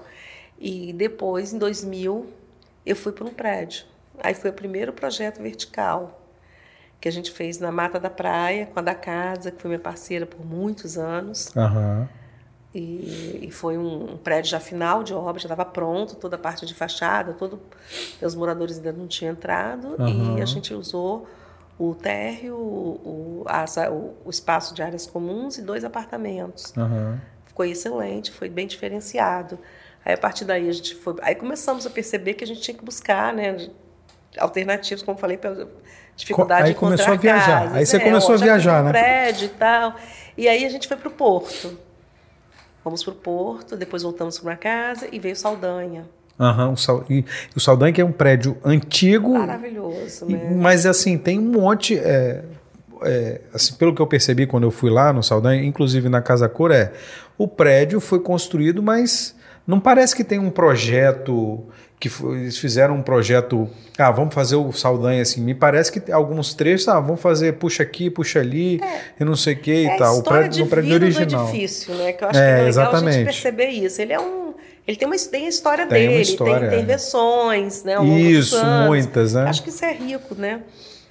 E 0.58 0.92
depois, 0.92 1.52
em 1.52 1.58
2000, 1.58 2.26
eu 2.84 2.96
fui 2.96 3.12
para 3.12 3.24
um 3.24 3.32
prédio. 3.32 3.84
Aí 4.22 4.34
foi 4.34 4.50
o 4.50 4.52
primeiro 4.52 4.92
projeto 4.92 5.42
vertical 5.42 6.22
que 7.00 7.08
a 7.08 7.12
gente 7.12 7.30
fez 7.30 7.58
na 7.58 7.70
Mata 7.70 8.00
da 8.00 8.08
Praia, 8.08 8.66
com 8.66 8.78
a 8.78 8.82
da 8.82 8.94
Casa, 8.94 9.50
que 9.50 9.60
foi 9.60 9.68
minha 9.68 9.80
parceira 9.80 10.24
por 10.24 10.44
muitos 10.44 10.96
anos. 10.96 11.52
Uhum. 11.54 12.08
E, 12.74 13.40
e 13.42 13.50
foi 13.50 13.78
um, 13.78 14.12
um, 14.12 14.16
prédio 14.18 14.50
já 14.50 14.60
final 14.60 15.02
de 15.02 15.14
obra, 15.14 15.40
já 15.40 15.46
estava 15.46 15.64
pronto, 15.64 16.14
toda 16.16 16.36
a 16.36 16.38
parte 16.38 16.66
de 16.66 16.74
fachada, 16.74 17.32
todo, 17.32 17.60
os 18.20 18.34
moradores 18.34 18.76
ainda 18.76 18.92
não 18.92 19.06
tinham 19.06 19.32
entrado, 19.32 19.94
uhum. 19.98 20.38
e 20.38 20.42
a 20.42 20.44
gente 20.44 20.74
usou 20.74 21.26
o 21.78 21.94
térreo, 21.94 22.54
o, 22.54 23.44
o, 23.44 23.46
o, 24.24 24.30
espaço 24.30 24.74
de 24.74 24.82
áreas 24.82 25.06
comuns 25.06 25.58
e 25.58 25.62
dois 25.62 25.84
apartamentos. 25.84 26.72
Uhum. 26.76 27.18
Ficou 27.46 27.64
excelente, 27.64 28.30
foi 28.30 28.48
bem 28.48 28.66
diferenciado. 28.66 29.58
Aí 30.06 30.14
a 30.14 30.16
partir 30.16 30.44
daí 30.44 30.68
a 30.68 30.72
gente 30.72 30.94
foi, 30.94 31.16
aí 31.20 31.34
começamos 31.34 31.84
a 31.84 31.90
perceber 31.90 32.34
que 32.34 32.44
a 32.44 32.46
gente 32.46 32.60
tinha 32.60 32.76
que 32.76 32.84
buscar, 32.84 33.34
né, 33.34 33.56
alternativas, 34.38 35.02
como 35.02 35.18
falei, 35.18 35.36
pela 35.36 35.68
dificuldade 36.14 36.62
aí 36.62 36.70
de 36.70 36.76
encontrar 36.76 36.96
começou 36.96 37.14
a 37.14 37.16
viajar. 37.16 37.62
Casas, 37.62 37.76
aí 37.76 37.86
você 37.86 37.96
é, 37.96 38.00
começou 38.00 38.34
a 38.36 38.38
viajar, 38.38 38.84
né? 38.84 38.90
prédio 38.92 39.46
e 39.46 39.48
tal. 39.48 39.96
E 40.38 40.46
aí 40.46 40.64
a 40.64 40.68
gente 40.68 40.86
foi 40.86 40.96
para 40.96 41.08
o 41.08 41.10
Porto. 41.10 41.76
Fomos 42.84 43.02
para 43.02 43.12
o 43.12 43.16
Porto, 43.16 43.76
depois 43.76 44.04
voltamos 44.04 44.38
para 44.38 44.54
casa 44.54 45.08
e 45.10 45.18
veio 45.18 45.34
Saldanha. 45.34 46.04
Uhum, 46.38 46.74
o, 46.74 46.76
Sal, 46.76 47.04
e, 47.10 47.24
o 47.56 47.58
Saldanha 47.58 47.92
que 47.92 48.00
é 48.00 48.04
um 48.04 48.12
prédio 48.12 48.56
antigo. 48.64 49.36
Maravilhoso, 49.36 50.26
né? 50.26 50.50
mas 50.54 50.86
assim, 50.86 51.18
tem 51.18 51.40
um 51.40 51.50
monte. 51.50 51.98
É, 51.98 52.44
é, 53.02 53.40
assim, 53.52 53.74
pelo 53.74 53.92
que 53.92 54.00
eu 54.00 54.06
percebi 54.06 54.46
quando 54.46 54.62
eu 54.62 54.70
fui 54.70 54.88
lá 54.88 55.12
no 55.12 55.20
Saldanha, 55.20 55.64
inclusive 55.64 56.08
na 56.08 56.22
Casa 56.22 56.48
Cor, 56.48 56.70
é 56.70 56.92
o 57.36 57.48
prédio 57.48 57.98
foi 57.98 58.20
construído, 58.20 58.80
mas 58.80 59.34
não 59.66 59.80
parece 59.80 60.14
que 60.14 60.22
tem 60.22 60.38
um 60.38 60.50
projeto 60.50 61.66
que 61.98 62.10
eles 62.24 62.58
fizeram 62.58 62.96
um 62.96 63.02
projeto, 63.02 63.68
ah, 63.98 64.10
vamos 64.10 64.34
fazer 64.34 64.56
o 64.56 64.70
Saldanha 64.70 65.22
assim. 65.22 65.40
Me 65.40 65.54
parece 65.54 65.90
que 65.90 66.12
alguns 66.12 66.52
trechos, 66.52 66.86
ah, 66.88 67.00
vamos 67.00 67.20
fazer 67.20 67.54
puxa 67.54 67.82
aqui, 67.82 68.10
puxa 68.10 68.40
ali, 68.40 68.80
é, 68.82 69.00
e 69.18 69.24
não 69.24 69.34
sei 69.34 69.54
o 69.54 69.58
que 69.58 69.72
e 69.72 69.86
é 69.86 69.96
tal. 69.96 70.18
O 70.18 70.22
prédio, 70.22 70.64
no 70.64 70.70
prédio 70.70 70.94
original. 70.94 71.46
Do 71.46 71.50
edifício, 71.50 71.94
né? 71.94 72.12
Que 72.12 72.22
eu 72.22 72.28
acho 72.28 72.38
é, 72.38 72.42
que 72.42 72.46
é 72.46 72.52
legal 72.52 72.68
exatamente. 72.68 73.08
a 73.08 73.12
gente 73.12 73.24
perceber 73.24 73.68
isso. 73.68 74.02
Ele 74.02 74.12
é 74.12 74.20
um 74.20 74.54
ele 74.86 74.96
tem 74.96 75.08
uma 75.08 75.16
tem 75.16 75.46
a 75.46 75.48
história 75.48 75.86
tem 75.86 76.08
dele, 76.08 76.22
história, 76.22 76.68
tem 76.68 76.78
intervenções, 76.78 77.84
é. 77.84 77.98
né? 77.98 78.04
isso, 78.06 78.64
muitas, 78.86 79.34
né? 79.34 79.44
Acho 79.48 79.62
que 79.62 79.70
isso 79.70 79.84
é 79.84 79.92
rico, 79.92 80.34
né? 80.36 80.62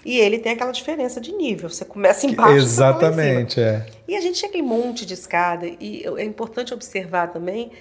E 0.06 0.18
ele 0.20 0.38
tem 0.38 0.54
aquela 0.54 0.72
diferença 0.72 1.20
de 1.20 1.34
nível. 1.34 1.68
Você 1.68 1.84
começa 1.84 2.26
embaixo. 2.28 2.56
Exatamente, 2.56 3.60
é. 3.60 3.86
E 4.08 4.16
a 4.16 4.22
gente 4.22 4.38
tinha 4.38 4.48
aquele 4.48 4.64
monte 4.64 5.06
de 5.06 5.16
escada. 5.16 5.66
E 5.66 6.06
é 6.06 6.24
importante 6.24 6.74
observar 6.74 7.34
também 7.34 7.72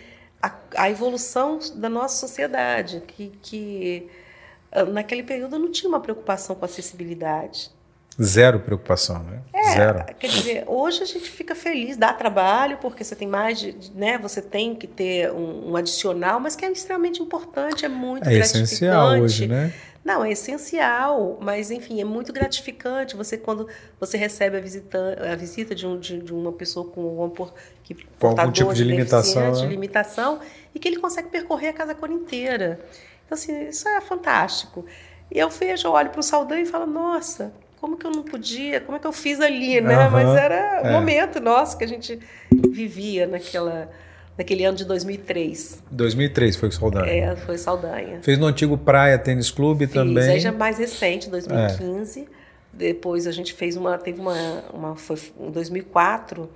a, 0.45 0.53
a 0.77 0.91
evolução 0.91 1.59
da 1.75 1.89
nossa 1.89 2.27
sociedade, 2.27 3.03
que, 3.07 3.33
que 3.41 4.09
ah, 4.71 4.85
naquele 4.85 5.23
período 5.23 5.59
não 5.59 5.71
tinha 5.71 5.89
uma 5.89 6.01
preocupação 6.01 6.55
com 6.55 6.65
acessibilidade. 6.65 7.71
Zero 8.23 8.61
preocupação, 8.61 9.25
né? 9.25 9.41
É, 9.53 9.75
Zero. 9.75 10.05
Quer 10.19 10.29
dizer, 10.29 10.65
hoje 10.69 11.03
a 11.03 11.07
gente 11.07 11.29
fica 11.29 11.55
feliz, 11.55 11.97
dá 11.97 12.13
trabalho, 12.13 12.77
porque 12.77 13.03
você 13.03 13.17
tem 13.17 13.27
mais, 13.27 13.59
de, 13.59 13.75
né? 13.95 14.19
Você 14.19 14.41
tem 14.41 14.75
que 14.75 14.87
ter 14.87 15.33
um, 15.33 15.73
um 15.73 15.77
adicional, 15.77 16.39
mas 16.39 16.55
que 16.55 16.65
é 16.65 16.71
extremamente 16.71 17.21
importante, 17.21 17.85
é 17.85 17.89
muito 17.89 18.29
é 18.29 18.35
gratificante. 18.35 18.59
É 18.59 18.63
essencial 18.63 19.19
hoje, 19.19 19.49
né? 19.49 19.73
Não, 20.05 20.23
é 20.23 20.33
essencial, 20.33 21.39
mas 21.41 21.71
enfim, 21.71 22.01
é 22.01 22.05
muito 22.05 22.31
gratificante 22.31 23.17
você 23.17 23.39
quando 23.39 23.67
você 23.99 24.19
recebe 24.19 24.59
a 24.59 24.61
visita, 24.61 25.17
a 25.33 25.35
visita 25.35 25.75
de, 25.75 25.87
um, 25.87 25.99
de, 25.99 26.19
de 26.19 26.33
uma 26.33 26.53
pessoa 26.53 26.87
com, 26.87 27.25
um, 27.25 27.31
que, 27.83 27.95
com 28.19 28.29
algum 28.29 28.53
tipo 28.53 28.75
de, 28.75 28.83
de 28.83 28.91
limitação, 28.91 29.43
né? 29.43 29.53
de 29.53 29.67
limitação 29.67 30.41
e 30.75 30.79
que 30.79 30.87
ele 30.87 30.99
consegue 30.99 31.29
percorrer 31.29 31.69
a 31.69 31.73
casa 31.73 31.95
cor 31.95 32.11
inteira. 32.11 32.81
Então, 33.25 33.35
assim, 33.35 33.69
isso 33.69 33.89
é 33.89 34.01
fantástico. 34.03 34.85
E 35.31 35.39
eu 35.39 35.49
vejo, 35.49 35.89
eu 35.89 35.93
olho 35.93 36.11
para 36.11 36.21
o 36.21 36.23
Saldanha 36.23 36.63
e 36.63 36.67
falo, 36.67 36.87
nossa, 36.87 37.55
como 37.81 37.97
que 37.97 38.07
eu 38.07 38.11
não 38.11 38.23
podia, 38.23 38.81
como 38.81 38.97
é 38.97 39.01
que 39.01 39.07
eu 39.07 39.13
fiz 39.13 39.41
ali, 39.41 39.81
né? 39.81 40.05
Uhum, 40.05 40.11
Mas 40.11 40.37
era 40.37 40.83
o 40.83 40.87
é. 40.87 40.93
momento 40.93 41.41
nosso 41.41 41.79
que 41.79 41.85
a 41.85 41.89
gente 41.89 42.19
vivia 42.51 43.27
naquela, 43.27 43.91
naquele 44.37 44.65
ano 44.65 44.77
de 44.77 44.85
2003. 44.85 45.83
2003 45.91 46.57
foi 46.57 46.69
o 46.69 46.73
Saldanha. 46.73 47.13
É, 47.13 47.37
foi 47.37 47.59
Saldanha. 47.59 48.21
Fez 48.23 48.39
no 48.39 48.47
antigo 48.47 48.77
Praia 48.77 49.19
Tênis 49.19 49.51
Clube 49.51 49.87
Fiz, 49.87 49.95
também. 49.95 50.29
Aí 50.31 50.41
já 50.41 50.53
mais 50.53 50.79
recente, 50.79 51.31
2015. 51.31 52.21
É. 52.21 52.25
Depois 52.73 53.27
a 53.27 53.33
gente 53.33 53.53
fez 53.55 53.77
uma, 53.77 53.97
teve 53.97 54.21
uma, 54.21 54.65
uma 54.73 54.97
foi 54.97 55.17
em 55.39 55.51
2004, 55.51 56.51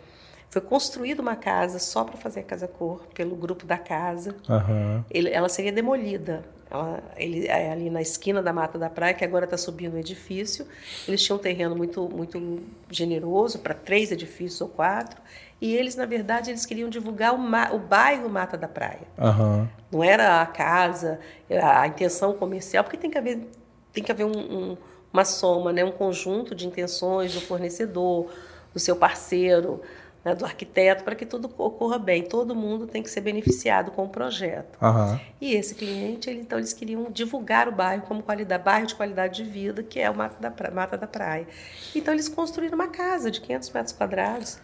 foi 0.51 0.61
construída 0.61 1.23
uma 1.23 1.37
casa 1.37 1.79
só 1.79 2.03
para 2.03 2.17
fazer 2.17 2.41
a 2.41 2.43
casa 2.43 2.67
cor 2.67 3.07
pelo 3.15 3.37
grupo 3.37 3.65
da 3.65 3.79
casa. 3.79 4.35
Uhum. 4.49 5.05
Ele, 5.11 5.31
ela 5.31 5.49
seria 5.49 5.71
demolida. 5.71 6.43
Ela, 6.71 7.03
ele, 7.17 7.47
é 7.47 7.73
ali 7.73 7.89
na 7.89 8.03
esquina 8.03 8.43
da 8.43 8.53
Mata 8.53 8.79
da 8.79 8.91
Praia, 8.91 9.15
que 9.15 9.25
agora 9.25 9.45
está 9.45 9.57
subindo 9.57 9.95
um 9.95 9.99
edifício. 9.99 10.67
Eles 11.07 11.23
tinham 11.23 11.39
um 11.39 11.41
terreno 11.41 11.75
muito, 11.75 12.09
muito 12.09 12.61
generoso 12.91 13.59
para 13.61 13.75
três 13.75 14.13
edifícios 14.13 14.61
ou 14.61 14.69
quatro. 14.69 15.21
E 15.61 15.75
eles, 15.75 15.97
na 15.97 16.07
verdade, 16.07 16.51
eles 16.51 16.65
queriam 16.65 16.89
divulgar 16.89 17.35
o, 17.35 17.39
ma, 17.39 17.71
o 17.73 17.79
bairro 17.79 18.29
Mata 18.29 18.57
da 18.57 18.69
Praia. 18.69 19.01
Uhum. 19.17 19.67
Não 19.91 20.05
era 20.05 20.43
a 20.43 20.47
casa, 20.47 21.19
a 21.51 21.87
intenção 21.87 22.33
comercial, 22.35 22.85
porque 22.85 22.97
tem 22.97 23.11
que 23.11 23.19
haver, 23.19 23.49
tem 23.93 24.05
que 24.05 24.13
haver 24.13 24.25
um, 24.25 24.39
um, 24.39 24.77
uma 25.13 25.25
soma, 25.25 25.73
né? 25.73 25.85
um 25.85 25.91
conjunto 25.91 26.55
de 26.55 26.67
intenções 26.67 27.35
do 27.35 27.41
fornecedor, 27.41 28.31
do 28.73 28.79
seu 28.79 28.95
parceiro, 28.95 29.81
né, 30.25 30.35
do 30.35 30.45
arquiteto, 30.45 31.05
para 31.05 31.15
que 31.15 31.25
tudo 31.25 31.51
ocorra 31.59 31.99
bem. 31.99 32.23
Todo 32.23 32.55
mundo 32.55 32.87
tem 32.87 33.03
que 33.03 33.11
ser 33.11 33.21
beneficiado 33.21 33.91
com 33.91 34.05
o 34.05 34.09
projeto. 34.09 34.79
Uhum. 34.83 35.19
E 35.41 35.55
esse 35.55 35.75
cliente, 35.75 36.29
ele, 36.29 36.41
então, 36.41 36.59
eles 36.59 36.73
queriam 36.73 37.11
divulgar 37.11 37.69
o 37.69 37.73
bairro 37.73 38.03
como 38.03 38.23
qualidade, 38.23 38.63
bairro 38.63 38.87
de 38.87 38.95
qualidade 38.95 39.43
de 39.43 39.49
vida, 39.49 39.83
que 39.83 40.01
é 40.01 40.11
o 40.11 40.15
Mata 40.15 40.37
da, 40.41 40.51
Praia, 40.51 40.75
Mata 40.75 40.99
da 40.99 41.07
Praia. 41.07 41.47
Então, 41.95 42.13
eles 42.13 42.29
construíram 42.29 42.75
uma 42.75 42.89
casa 42.89 43.31
de 43.31 43.41
500 43.41 43.71
metros 43.71 43.93
quadrados 43.93 44.59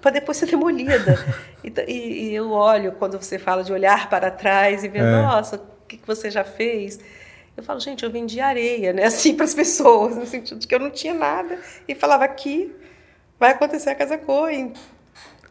para 0.00 0.12
depois 0.12 0.36
ser 0.36 0.46
demolida. 0.50 1.18
e, 1.62 1.72
e, 1.88 2.30
e, 2.30 2.34
eu 2.34 2.50
olho, 2.50 2.92
quando 2.92 3.20
você 3.20 3.38
fala 3.38 3.62
de 3.62 3.72
olhar 3.72 4.08
para 4.08 4.30
trás 4.30 4.84
e 4.84 4.88
ver, 4.88 5.00
é. 5.00 5.22
nossa, 5.22 5.56
o 5.56 5.86
que, 5.86 5.96
que 5.96 6.06
você 6.06 6.30
já 6.30 6.44
fez? 6.44 7.00
Eu 7.56 7.62
falo, 7.62 7.80
gente, 7.80 8.02
eu 8.02 8.10
vendi 8.10 8.40
areia, 8.40 8.92
né? 8.92 9.04
Assim, 9.06 9.34
para 9.34 9.44
as 9.44 9.54
pessoas, 9.54 10.16
no 10.16 10.26
sentido 10.26 10.58
de 10.58 10.66
que 10.66 10.74
eu 10.74 10.80
não 10.80 10.90
tinha 10.90 11.12
nada. 11.12 11.58
E 11.86 11.94
falava, 11.94 12.24
aqui 12.24 12.74
vai 13.38 13.50
acontecer 13.50 13.90
a 13.90 13.94
Casa 13.94 14.16
Cor 14.16 14.50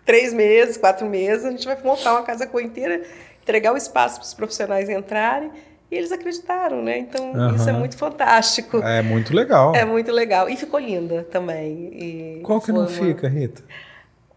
três 0.06 0.34
meses, 0.34 0.78
quatro 0.78 1.08
meses, 1.08 1.46
a 1.46 1.52
gente 1.52 1.66
vai 1.66 1.78
montar 1.84 2.14
uma 2.14 2.24
Casa 2.24 2.48
Cor 2.48 2.62
inteira, 2.62 3.02
entregar 3.42 3.74
o 3.74 3.78
espaço 3.78 4.16
para 4.20 4.26
os 4.26 4.34
profissionais 4.34 4.90
entrarem. 4.90 5.52
E 5.92 5.96
eles 5.96 6.12
acreditaram, 6.12 6.82
né? 6.82 7.00
Então, 7.00 7.34
uhum. 7.34 7.56
isso 7.56 7.70
é 7.70 7.74
muito 7.74 7.98
fantástico. 7.98 8.78
É 8.78 9.02
muito 9.02 9.36
legal. 9.36 9.76
É 9.76 9.84
muito 9.84 10.10
legal. 10.10 10.48
E 10.50 10.56
ficou 10.56 10.80
linda 10.80 11.28
também. 11.30 11.90
E 11.92 12.42
Qual 12.44 12.62
que 12.62 12.72
não 12.72 12.82
uma... 12.82 12.88
fica, 12.88 13.28
Rita? 13.28 13.62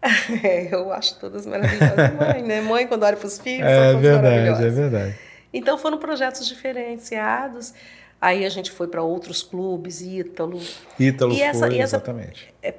É, 0.43 0.71
eu 0.71 0.93
acho 0.93 1.17
todas 1.19 1.47
maravilhosas. 1.47 2.13
Mãe, 2.13 2.43
né? 2.43 2.61
Mãe, 2.61 2.85
quando 2.85 3.03
olha 3.03 3.17
para 3.17 3.25
os 3.25 3.39
filhos, 3.39 3.65
é 3.67 3.91
são 3.91 3.99
verdade, 3.99 4.63
É 4.63 4.69
verdade. 4.69 5.15
Então, 5.51 5.79
foram 5.79 5.97
projetos 5.97 6.45
diferenciados. 6.47 7.73
Aí 8.19 8.45
a 8.45 8.49
gente 8.49 8.71
foi 8.71 8.87
para 8.87 9.03
outros 9.03 9.43
clubes, 9.43 10.01
Ítalo. 10.01 10.59
Ítalo 10.99 11.33
e 11.33 11.41
essa, 11.41 11.67
foi, 11.67 11.75
e 11.75 11.79
essa 11.79 11.97
exatamente. 11.97 12.53
É 12.61 12.73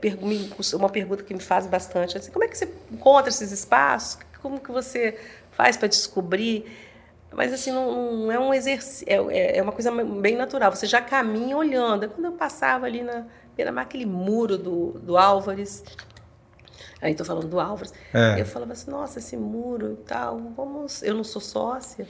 uma 0.74 0.88
pergunta 0.88 1.22
que 1.22 1.34
me 1.34 1.40
faz 1.40 1.66
bastante. 1.66 2.16
Assim, 2.16 2.30
como 2.30 2.44
é 2.44 2.48
que 2.48 2.56
você 2.56 2.68
encontra 2.90 3.28
esses 3.28 3.52
espaços? 3.52 4.18
Como 4.42 4.58
que 4.58 4.72
você 4.72 5.18
faz 5.52 5.76
para 5.76 5.88
descobrir? 5.88 6.64
Mas 7.32 7.52
assim, 7.52 7.70
não, 7.70 8.16
não 8.16 8.32
é 8.32 8.38
um 8.38 8.52
exercício, 8.52 9.06
é, 9.08 9.58
é, 9.58 9.62
uma 9.62 9.72
coisa 9.72 9.92
bem 10.04 10.36
natural. 10.36 10.74
Você 10.74 10.86
já 10.86 11.00
caminha 11.00 11.56
olhando. 11.56 12.08
Quando 12.08 12.24
eu 12.24 12.32
passava 12.32 12.86
ali 12.86 13.02
na 13.02 13.26
beira-mar, 13.54 13.82
aquele 13.82 14.06
muro 14.06 14.56
do, 14.56 14.92
do 14.92 15.16
Álvares, 15.16 15.84
Aí 17.00 17.12
estou 17.12 17.26
falando 17.26 17.46
do 17.46 17.60
Álvares. 17.60 17.92
É. 18.12 18.40
Eu 18.40 18.46
falava 18.46 18.72
assim, 18.72 18.90
nossa, 18.90 19.18
esse 19.18 19.36
muro 19.36 19.92
e 19.92 20.04
tal, 20.04 20.40
vamos. 20.56 21.02
Eu 21.02 21.14
não 21.14 21.24
sou 21.24 21.42
sócia. 21.42 22.06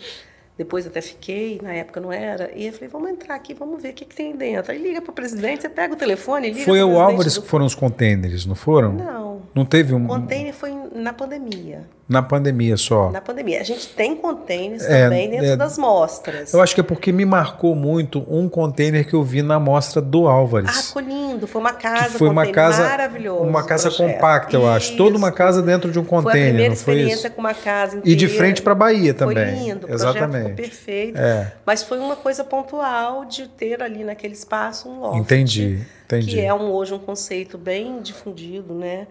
Depois 0.57 0.87
até 0.87 1.03
fiquei, 1.03 1.61
na 1.63 1.73
época 1.75 2.01
não 2.01 2.11
era. 2.11 2.51
E 2.55 2.67
eu 2.67 2.73
falei, 2.73 2.89
vamos 2.89 3.11
entrar 3.11 3.35
aqui, 3.35 3.53
vamos 3.53 3.83
ver 3.83 3.91
o 3.91 3.93
que, 3.93 4.05
que 4.07 4.15
tem 4.15 4.35
dentro. 4.35 4.73
Aí 4.73 4.83
liga 4.83 5.03
para 5.03 5.11
o 5.11 5.15
presidente, 5.15 5.63
você 5.63 5.69
pega 5.69 5.93
o 5.93 5.97
telefone, 5.97 6.49
liga 6.51 6.65
Foi 6.65 6.83
o 6.83 6.99
Álvares 6.99 7.35
do... 7.35 7.43
que 7.43 7.49
foram 7.49 7.67
os 7.67 7.75
contêineres, 7.75 8.47
não 8.47 8.55
foram? 8.55 8.93
Não. 8.93 9.27
Não 9.55 9.65
teve 9.65 9.95
um. 9.95 10.05
O 10.05 10.09
container 10.09 10.53
foi 10.53 10.71
na 10.95 11.15
pandemia. 11.15 11.85
Na 12.07 12.23
pandemia 12.23 12.77
só. 12.77 13.11
Na 13.11 13.21
pandemia. 13.21 13.61
A 13.61 13.65
gente 13.65 13.89
tem 13.89 14.15
containers 14.15 14.85
é, 14.85 15.05
também 15.05 15.31
dentro 15.31 15.47
é, 15.47 15.57
das 15.57 15.79
mostras. 15.79 16.53
Eu 16.53 16.61
acho 16.61 16.75
que 16.75 16.81
é 16.81 16.85
porque 16.85 17.11
me 17.11 17.25
marcou 17.25 17.75
muito 17.75 18.25
um 18.29 18.49
container 18.49 19.07
que 19.09 19.15
eu 19.15 19.23
vi 19.23 19.43
na 19.43 19.59
mostra 19.59 20.01
do 20.01 20.29
Álvares. 20.29 20.71
Ah, 20.71 20.83
ficou 20.83 21.03
lindo. 21.03 21.47
Foi 21.47 21.61
uma 21.61 21.73
casa, 21.73 22.11
que 22.11 22.19
foi 22.19 22.29
uma 22.29 22.47
casa 22.47 22.83
maravilhoso. 22.83 23.43
Uma 23.43 23.65
casa 23.65 23.91
compacta, 23.91 24.55
eu 24.55 24.69
acho. 24.69 24.91
Isso. 24.91 24.97
Toda 24.99 25.17
uma 25.17 25.33
casa 25.33 25.63
dentro 25.63 25.91
de 25.91 25.99
um 25.99 26.05
container. 26.05 26.33
Foi 26.33 26.41
a 26.41 26.53
primeira 26.53 26.75
experiência 26.75 27.31
com 27.31 27.41
uma 27.41 27.55
casa 27.55 27.97
inteira. 27.97 28.11
E 28.11 28.15
de 28.15 28.29
frente 28.29 28.63
para 28.63 28.73
a 28.73 28.77
Bahia 28.77 29.15
também. 29.15 29.37
Foi 29.37 29.65
lindo. 29.65 29.91
Exatamente. 29.91 30.46
Ficou 30.49 30.65
perfeito. 30.65 31.19
É. 31.19 31.53
Mas 31.65 31.83
foi 31.83 31.99
uma 31.99 32.17
coisa 32.17 32.45
pontual 32.45 33.25
de 33.25 33.49
ter 33.49 33.83
ali 33.83 34.05
naquele 34.05 34.35
espaço 34.35 34.89
um 34.89 35.01
loft. 35.01 35.19
Entendi. 35.21 35.87
Entendi. 36.05 36.31
Que 36.31 36.41
é 36.41 36.53
um, 36.55 36.71
hoje 36.71 36.95
um 36.95 36.99
conceito 36.99 37.59
bem 37.59 38.01
difundido, 38.01 38.75
né? 38.75 39.07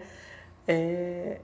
É, 0.66 1.38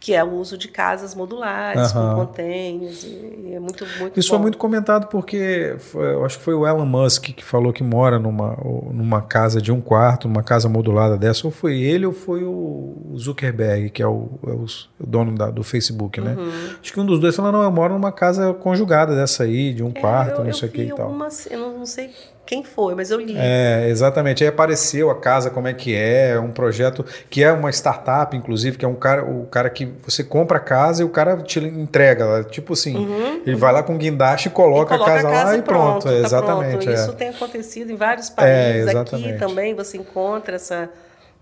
que 0.00 0.14
é 0.14 0.22
o 0.22 0.34
uso 0.34 0.56
de 0.56 0.68
casas 0.68 1.14
modulares, 1.14 1.90
com 1.92 2.14
containers, 2.14 3.02
e, 3.02 3.52
é 3.54 3.58
muito, 3.58 3.84
muito 3.98 4.18
Isso 4.18 4.28
bom. 4.28 4.36
foi 4.36 4.42
muito 4.42 4.58
comentado 4.58 5.08
porque 5.08 5.74
foi, 5.78 6.12
eu 6.14 6.24
acho 6.24 6.38
que 6.38 6.44
foi 6.44 6.54
o 6.54 6.66
Elon 6.66 6.86
Musk 6.86 7.24
que 7.34 7.44
falou 7.44 7.72
que 7.72 7.82
mora 7.82 8.18
numa, 8.18 8.56
numa 8.92 9.20
casa 9.20 9.60
de 9.60 9.72
um 9.72 9.80
quarto, 9.80 10.28
numa 10.28 10.42
casa 10.42 10.68
modulada 10.68 11.16
dessa, 11.16 11.46
ou 11.46 11.50
foi 11.50 11.80
ele 11.80 12.06
ou 12.06 12.12
foi 12.12 12.44
o 12.44 13.14
Zuckerberg, 13.16 13.90
que 13.90 14.02
é 14.02 14.06
o, 14.06 14.28
é 14.46 14.50
o, 14.50 14.66
dono 15.00 15.34
da, 15.34 15.50
do 15.50 15.64
Facebook, 15.64 16.20
né? 16.20 16.36
Uhum. 16.38 16.50
Acho 16.80 16.92
que 16.92 17.00
um 17.00 17.06
dos 17.06 17.18
dois 17.18 17.34
falou, 17.34 17.50
não, 17.50 17.62
eu 17.62 17.70
moro 17.72 17.94
numa 17.94 18.12
casa 18.12 18.54
conjugada 18.54 19.16
dessa 19.16 19.42
aí, 19.42 19.74
de 19.74 19.82
um 19.82 19.90
é, 19.94 20.00
quarto, 20.00 20.40
eu, 20.40 20.44
não 20.44 20.52
sei 20.52 20.68
o 20.68 20.72
que 20.72 20.82
e 20.82 20.94
tal. 20.94 21.10
Eu 21.50 21.72
não 21.72 21.86
sei 21.86 22.10
quem 22.48 22.62
foi, 22.62 22.94
mas 22.94 23.10
eu 23.10 23.20
li. 23.20 23.34
É, 23.36 23.88
exatamente. 23.90 24.42
Aí 24.42 24.48
apareceu 24.48 25.10
a 25.10 25.14
casa, 25.14 25.50
como 25.50 25.68
é 25.68 25.74
que 25.74 25.94
é, 25.94 26.30
é 26.30 26.40
um 26.40 26.50
projeto 26.50 27.04
que 27.28 27.44
é 27.44 27.52
uma 27.52 27.68
startup, 27.68 28.34
inclusive, 28.34 28.78
que 28.78 28.86
é 28.86 28.88
um 28.88 28.94
cara, 28.94 29.22
o 29.22 29.44
cara 29.48 29.68
que 29.68 29.84
você 30.02 30.24
compra 30.24 30.56
a 30.56 30.60
casa 30.60 31.02
e 31.02 31.04
o 31.04 31.10
cara 31.10 31.36
te 31.42 31.58
entrega. 31.58 32.42
Tipo 32.44 32.72
assim, 32.72 32.96
uhum, 32.96 33.42
ele 33.44 33.54
vai 33.54 33.70
lá 33.70 33.82
com 33.82 33.98
guindaste 33.98 34.48
e 34.48 34.50
coloca, 34.50 34.94
e 34.94 34.98
coloca 34.98 35.12
a, 35.12 35.14
casa 35.16 35.28
a, 35.28 35.30
casa 35.30 35.44
lá 35.44 35.58
e 35.58 35.62
pronto. 35.62 36.04
pronto. 36.04 36.08
É, 36.08 36.20
exatamente. 36.24 36.84
Pronto. 36.86 36.90
É. 36.90 36.94
Isso 36.94 37.12
tem 37.12 37.28
acontecido 37.28 37.92
em 37.92 37.96
vários 37.96 38.30
países. 38.30 38.94
Aqui 38.94 39.38
também 39.38 39.74
você 39.74 39.98
encontra 39.98 40.56
essa 40.56 40.88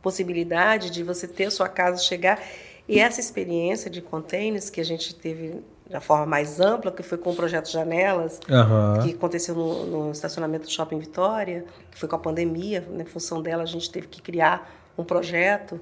possibilidade 0.02 0.90
de 0.90 1.04
você 1.04 1.28
ter 1.28 1.52
sua 1.52 1.68
casa 1.68 2.02
chegar. 2.02 2.42
E 2.88 2.98
essa 2.98 3.20
experiência 3.20 3.88
de 3.88 4.00
containers 4.00 4.70
que 4.70 4.80
a 4.80 4.84
gente 4.84 5.14
teve 5.14 5.62
da 5.88 6.00
forma 6.00 6.26
mais 6.26 6.60
ampla, 6.60 6.90
que 6.90 7.02
foi 7.02 7.16
com 7.16 7.30
o 7.30 7.34
projeto 7.34 7.70
Janelas, 7.70 8.40
uhum. 8.48 9.02
que 9.02 9.14
aconteceu 9.14 9.54
no, 9.54 9.86
no, 9.86 10.12
estacionamento 10.12 10.66
do 10.66 10.70
Shopping 10.70 10.98
Vitória, 10.98 11.64
que 11.90 11.98
foi 11.98 12.08
com 12.08 12.16
a 12.16 12.18
pandemia, 12.18 12.84
né, 12.90 13.02
em 13.02 13.06
função 13.06 13.40
dela 13.40 13.62
a 13.62 13.66
gente 13.66 13.90
teve 13.90 14.08
que 14.08 14.20
criar 14.20 14.68
um 14.98 15.04
projeto. 15.04 15.80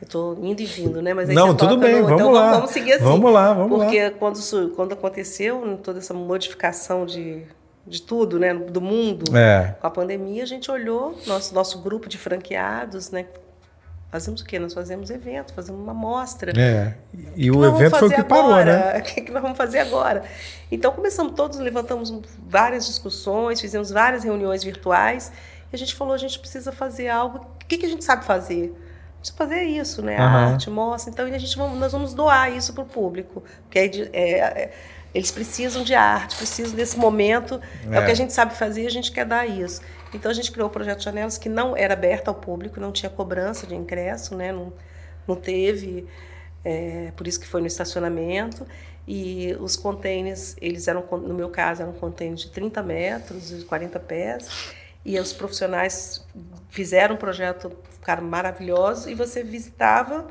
Eu 0.00 0.06
estou 0.06 0.38
indo 0.42 0.60
e 0.60 0.66
vindo, 0.66 1.00
né? 1.00 1.14
Mas 1.14 1.28
Não, 1.28 1.54
tudo 1.54 1.76
bem, 1.76 2.00
no, 2.00 2.04
vamos 2.04 2.20
então 2.20 2.32
lá. 2.32 2.52
Vamos 2.52 2.70
seguir 2.70 2.94
assim. 2.94 3.04
Vamos 3.04 3.32
lá, 3.32 3.52
vamos 3.52 3.78
porque 3.78 4.02
lá. 4.02 4.10
Porque 4.10 4.18
quando, 4.18 4.70
quando 4.74 4.92
aconteceu 4.94 5.78
toda 5.80 6.00
essa 6.00 6.12
modificação 6.12 7.06
de, 7.06 7.44
de 7.86 8.02
tudo, 8.02 8.38
né, 8.38 8.52
do 8.52 8.80
mundo, 8.80 9.36
é. 9.36 9.76
com 9.80 9.86
a 9.86 9.90
pandemia, 9.90 10.42
a 10.42 10.46
gente 10.46 10.70
olhou, 10.70 11.16
nosso, 11.26 11.54
nosso 11.54 11.80
grupo 11.80 12.08
de 12.08 12.18
franqueados, 12.18 13.12
né, 13.12 13.26
Fazemos 14.12 14.42
o 14.42 14.44
quê? 14.44 14.58
Nós 14.58 14.74
fazemos 14.74 15.08
evento, 15.08 15.54
fazemos 15.54 15.80
uma 15.80 15.94
mostra. 15.94 16.52
É. 16.54 16.94
E 17.34 17.50
o, 17.50 17.56
o 17.56 17.64
evento 17.64 17.96
foi 17.96 18.08
o 18.08 18.10
que 18.10 18.20
agora? 18.20 18.26
parou, 18.28 18.64
né? 18.64 18.98
O 19.00 19.02
que, 19.02 19.22
que 19.22 19.32
nós 19.32 19.40
vamos 19.40 19.56
fazer 19.56 19.78
agora? 19.78 20.22
Então 20.70 20.92
começamos 20.92 21.32
todos, 21.32 21.58
levantamos 21.58 22.12
várias 22.46 22.84
discussões, 22.84 23.58
fizemos 23.58 23.90
várias 23.90 24.22
reuniões 24.22 24.62
virtuais 24.62 25.32
e 25.72 25.74
a 25.74 25.78
gente 25.78 25.94
falou, 25.94 26.12
a 26.12 26.18
gente 26.18 26.38
precisa 26.38 26.70
fazer 26.70 27.08
algo. 27.08 27.38
O 27.38 27.66
que, 27.66 27.78
que 27.78 27.86
a 27.86 27.88
gente 27.88 28.04
sabe 28.04 28.26
fazer? 28.26 28.74
Precisa 29.18 29.38
fazer 29.38 29.62
isso, 29.62 30.02
né? 30.02 30.18
A 30.18 30.26
uhum. 30.26 30.52
arte, 30.52 30.68
mostra. 30.68 31.10
Então 31.10 31.24
a 31.24 31.38
gente 31.38 31.56
vamos, 31.56 31.78
nós 31.78 31.92
vamos 31.92 32.12
doar 32.12 32.54
isso 32.54 32.74
para 32.74 32.82
o 32.82 32.86
público. 32.86 33.42
Porque 33.62 34.10
é, 34.12 34.38
é, 34.38 34.72
eles 35.14 35.30
precisam 35.30 35.82
de 35.84 35.94
arte, 35.94 36.36
precisam 36.36 36.74
desse 36.74 36.96
momento. 36.96 37.60
É. 37.90 37.96
é 37.96 38.00
o 38.00 38.04
que 38.04 38.10
a 38.10 38.14
gente 38.14 38.32
sabe 38.32 38.54
fazer, 38.54 38.86
a 38.86 38.90
gente 38.90 39.12
quer 39.12 39.26
dar 39.26 39.46
isso. 39.46 39.82
Então 40.14 40.30
a 40.30 40.34
gente 40.34 40.50
criou 40.50 40.68
o 40.68 40.70
projeto 40.70 41.02
Janelas 41.02 41.38
que 41.38 41.48
não 41.48 41.76
era 41.76 41.94
aberto 41.94 42.28
ao 42.28 42.34
público, 42.34 42.80
não 42.80 42.92
tinha 42.92 43.10
cobrança 43.10 43.66
de 43.66 43.74
ingresso, 43.74 44.34
né? 44.34 44.52
não, 44.52 44.72
não 45.26 45.36
teve, 45.36 46.06
é, 46.64 47.12
por 47.16 47.26
isso 47.26 47.40
que 47.40 47.46
foi 47.46 47.60
no 47.60 47.66
estacionamento. 47.66 48.66
E 49.06 49.56
os 49.58 49.76
containers, 49.76 50.56
eles 50.60 50.86
eram, 50.86 51.04
no 51.10 51.34
meu 51.34 51.48
caso, 51.48 51.82
eram 51.82 51.92
containers 51.92 52.42
de 52.42 52.50
30 52.50 52.82
metros, 52.82 53.64
40 53.64 53.98
pés. 53.98 54.74
E 55.04 55.18
os 55.18 55.32
profissionais 55.32 56.24
fizeram 56.70 57.16
um 57.16 57.18
projeto, 57.18 57.72
ficaram 57.90 58.22
maravilhosos, 58.22 59.06
e 59.08 59.14
você 59.14 59.42
visitava 59.42 60.28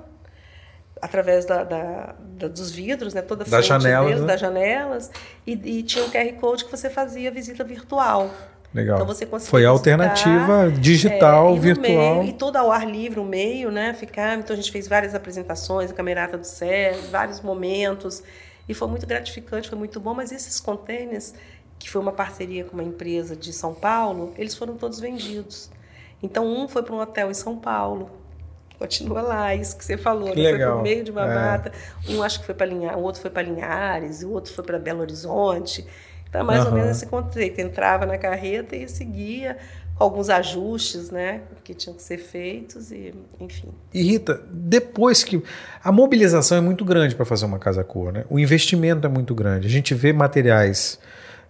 através 1.02 1.46
da, 1.46 1.64
da, 1.64 2.16
da, 2.38 2.48
dos 2.48 2.72
vidros, 2.72 3.14
né, 3.14 3.22
toda 3.22 3.44
a 3.44 3.48
das 3.48 3.66
janelas, 3.66 4.08
deles, 4.08 4.22
né? 4.22 4.28
das 4.28 4.40
janelas, 4.40 5.12
e, 5.46 5.54
e, 5.54 5.84
tinha 5.84 6.06
um 6.06 6.10
QR 6.10 6.32
Code 6.40 6.66
que 6.66 6.72
você 6.72 6.90
fazia 6.90 7.32
visita 7.32 7.64
virtual. 7.64 8.30
Legal. 8.74 8.96
Então 8.96 9.08
você 9.08 9.26
conseguia 9.26 9.50
Foi 9.50 9.66
a 9.66 9.70
alternativa 9.70 10.72
digital, 10.72 11.56
é, 11.56 11.60
virtual. 11.60 12.16
Meio, 12.20 12.30
e 12.30 12.34
tudo 12.34 12.56
ao 12.56 12.72
ar 12.72 12.88
livre, 12.88 13.20
o 13.20 13.26
meio, 13.26 13.70
né? 13.70 13.94
Ficar. 13.94 14.38
Então 14.38 14.54
a 14.54 14.58
gente 14.58 14.72
fez 14.72 14.88
várias 14.88 15.14
apresentações, 15.14 15.92
a 15.92 15.94
Camerata 15.94 16.38
do 16.38 16.46
Céu, 16.46 16.96
vários 17.12 17.42
momentos. 17.42 18.24
E 18.70 18.74
foi 18.74 18.88
muito 18.88 19.06
gratificante, 19.06 19.68
foi 19.68 19.78
muito 19.78 20.00
bom. 20.00 20.14
Mas 20.14 20.32
esses 20.32 20.58
containers, 20.62 21.34
que 21.78 21.90
foi 21.90 22.00
uma 22.00 22.14
parceria 22.14 22.64
com 22.64 22.74
uma 22.74 22.84
empresa 22.84 23.36
de 23.36 23.52
São 23.52 23.74
Paulo, 23.74 24.34
eles 24.38 24.56
foram 24.56 24.78
todos 24.78 25.02
vendidos. 25.02 25.70
Então 26.24 26.48
um 26.48 26.66
foi 26.70 26.82
para 26.82 26.96
um 26.96 27.00
hotel 27.00 27.30
em 27.30 27.34
São 27.34 27.58
Paulo, 27.58 28.10
continua 28.82 29.22
lá, 29.22 29.54
isso 29.54 29.78
que 29.78 29.86
você 29.86 29.96
falou, 29.96 30.32
que 30.32 30.42
né? 30.42 30.50
foi 30.50 30.60
para 30.60 30.76
o 30.76 30.82
meio 30.82 31.04
de 31.04 31.12
uma 31.12 31.26
é. 31.26 31.36
mata. 31.36 31.72
Um 32.10 32.24
acho 32.24 32.40
que 32.40 32.46
foi 32.48 32.56
para 32.56 32.66
Linhares, 32.66 32.98
o 32.98 33.00
outro 33.00 33.22
foi 33.22 33.30
para 33.30 33.44
Linhares, 33.44 34.24
o 34.24 34.32
outro 34.32 34.52
foi 34.52 34.64
para 34.64 34.80
Belo 34.80 35.02
Horizonte. 35.02 35.86
Então, 36.28 36.44
mais 36.44 36.62
uhum. 36.62 36.72
ou 36.72 36.74
menos 36.74 36.92
esse 36.92 37.06
conceito. 37.06 37.60
Entrava 37.60 38.06
na 38.06 38.18
carreta 38.18 38.76
e 38.76 38.90
seguia 38.90 39.58
com 39.96 40.04
alguns 40.04 40.30
ajustes, 40.30 41.12
né, 41.12 41.42
que 41.64 41.76
tinham 41.76 41.96
que 41.96 42.02
ser 42.02 42.18
feitos 42.18 42.92
e, 42.92 43.14
enfim. 43.40 43.70
E 43.94 44.02
Rita, 44.02 44.42
depois 44.50 45.24
que 45.24 45.44
a 45.84 45.92
mobilização 45.92 46.58
é 46.58 46.62
muito 46.62 46.84
grande 46.84 47.14
para 47.14 47.26
fazer 47.26 47.46
uma 47.46 47.60
casa 47.60 47.84
cor, 47.84 48.12
né? 48.12 48.26
O 48.30 48.40
investimento 48.40 49.06
é 49.06 49.10
muito 49.10 49.36
grande. 49.36 49.68
A 49.68 49.70
gente 49.70 49.94
vê 49.94 50.12
materiais 50.12 50.98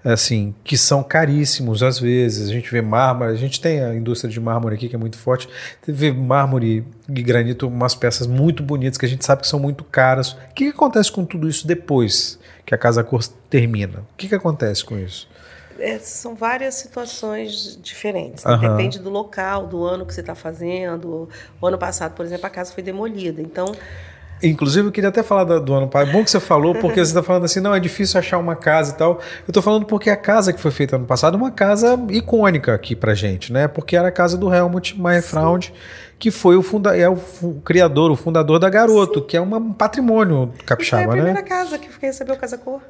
assim 0.03 0.53
que 0.63 0.77
são 0.77 1.03
caríssimos 1.03 1.83
às 1.83 1.99
vezes. 1.99 2.49
A 2.49 2.53
gente 2.53 2.71
vê 2.71 2.81
mármore, 2.81 3.31
a 3.31 3.35
gente 3.35 3.59
tem 3.59 3.83
a 3.83 3.95
indústria 3.95 4.31
de 4.31 4.39
mármore 4.39 4.75
aqui 4.75 4.89
que 4.89 4.95
é 4.95 4.99
muito 4.99 5.17
forte. 5.17 5.47
Vê 5.87 6.11
mármore 6.11 6.85
e 7.09 7.21
granito, 7.21 7.67
umas 7.67 7.95
peças 7.95 8.27
muito 8.27 8.63
bonitas 8.63 8.97
que 8.97 9.05
a 9.05 9.09
gente 9.09 9.25
sabe 9.25 9.41
que 9.41 9.47
são 9.47 9.59
muito 9.59 9.83
caras. 9.83 10.31
O 10.31 10.53
que, 10.55 10.65
que 10.65 10.71
acontece 10.71 11.11
com 11.11 11.25
tudo 11.25 11.47
isso 11.47 11.65
depois? 11.65 12.39
que 12.71 12.75
a 12.75 12.77
casa 12.77 13.03
cor 13.03 13.21
termina. 13.49 13.99
O 13.99 14.15
que, 14.15 14.29
que 14.29 14.35
acontece 14.35 14.83
com 14.83 14.97
isso? 14.97 15.27
É, 15.79 15.97
são 15.99 16.35
várias 16.35 16.75
situações 16.75 17.77
diferentes. 17.81 18.43
Né? 18.43 18.53
Uhum. 18.53 18.59
Depende 18.59 18.99
do 18.99 19.09
local, 19.09 19.67
do 19.67 19.83
ano 19.83 20.05
que 20.05 20.13
você 20.13 20.21
está 20.21 20.35
fazendo. 20.35 21.27
O 21.59 21.67
ano 21.67 21.77
passado, 21.77 22.13
por 22.13 22.25
exemplo, 22.25 22.45
a 22.45 22.49
casa 22.49 22.73
foi 22.73 22.83
demolida. 22.83 23.41
Então. 23.41 23.75
Inclusive, 24.43 24.87
eu 24.87 24.91
queria 24.91 25.09
até 25.09 25.21
falar 25.21 25.43
do, 25.43 25.59
do 25.59 25.73
ano 25.73 25.87
passado. 25.87 26.09
É 26.09 26.13
bom 26.13 26.23
que 26.23 26.31
você 26.31 26.39
falou, 26.39 26.73
porque 26.75 26.95
você 26.95 27.11
está 27.11 27.21
falando 27.21 27.45
assim, 27.45 27.59
não, 27.59 27.73
é 27.73 27.79
difícil 27.79 28.19
achar 28.19 28.37
uma 28.37 28.55
casa 28.55 28.93
e 28.93 28.97
tal. 28.97 29.19
Eu 29.41 29.49
estou 29.49 29.61
falando 29.61 29.85
porque 29.85 30.09
a 30.09 30.17
casa 30.17 30.51
que 30.51 30.59
foi 30.59 30.71
feita 30.71 30.95
ano 30.95 31.05
passado 31.05 31.35
é 31.35 31.37
uma 31.37 31.51
casa 31.51 31.99
icônica 32.09 32.73
aqui 32.73 32.95
pra 32.95 33.13
gente, 33.13 33.53
né? 33.53 33.67
Porque 33.67 33.95
era 33.95 34.07
a 34.07 34.11
casa 34.11 34.37
do 34.37 34.53
Helmut 34.53 34.99
Mayfraund, 34.99 35.73
que 36.17 36.31
foi 36.31 36.55
o, 36.55 36.63
funda 36.63 36.95
é 36.97 37.07
o, 37.09 37.17
o, 37.41 37.61
criador, 37.61 38.11
o 38.11 38.15
fundador 38.15 38.59
da 38.59 38.69
Garoto, 38.69 39.19
Sim. 39.19 39.25
que 39.25 39.37
é 39.37 39.41
um 39.41 39.73
patrimônio 39.73 40.53
capixaba, 40.65 41.01
né? 41.01 41.07
Foi 41.07 41.13
a 41.13 41.23
primeira 41.23 41.41
né? 41.41 41.47
casa 41.47 41.77
que 41.77 41.89
recebeu 42.01 42.35
Casa 42.37 42.57
Cor. 42.57 42.81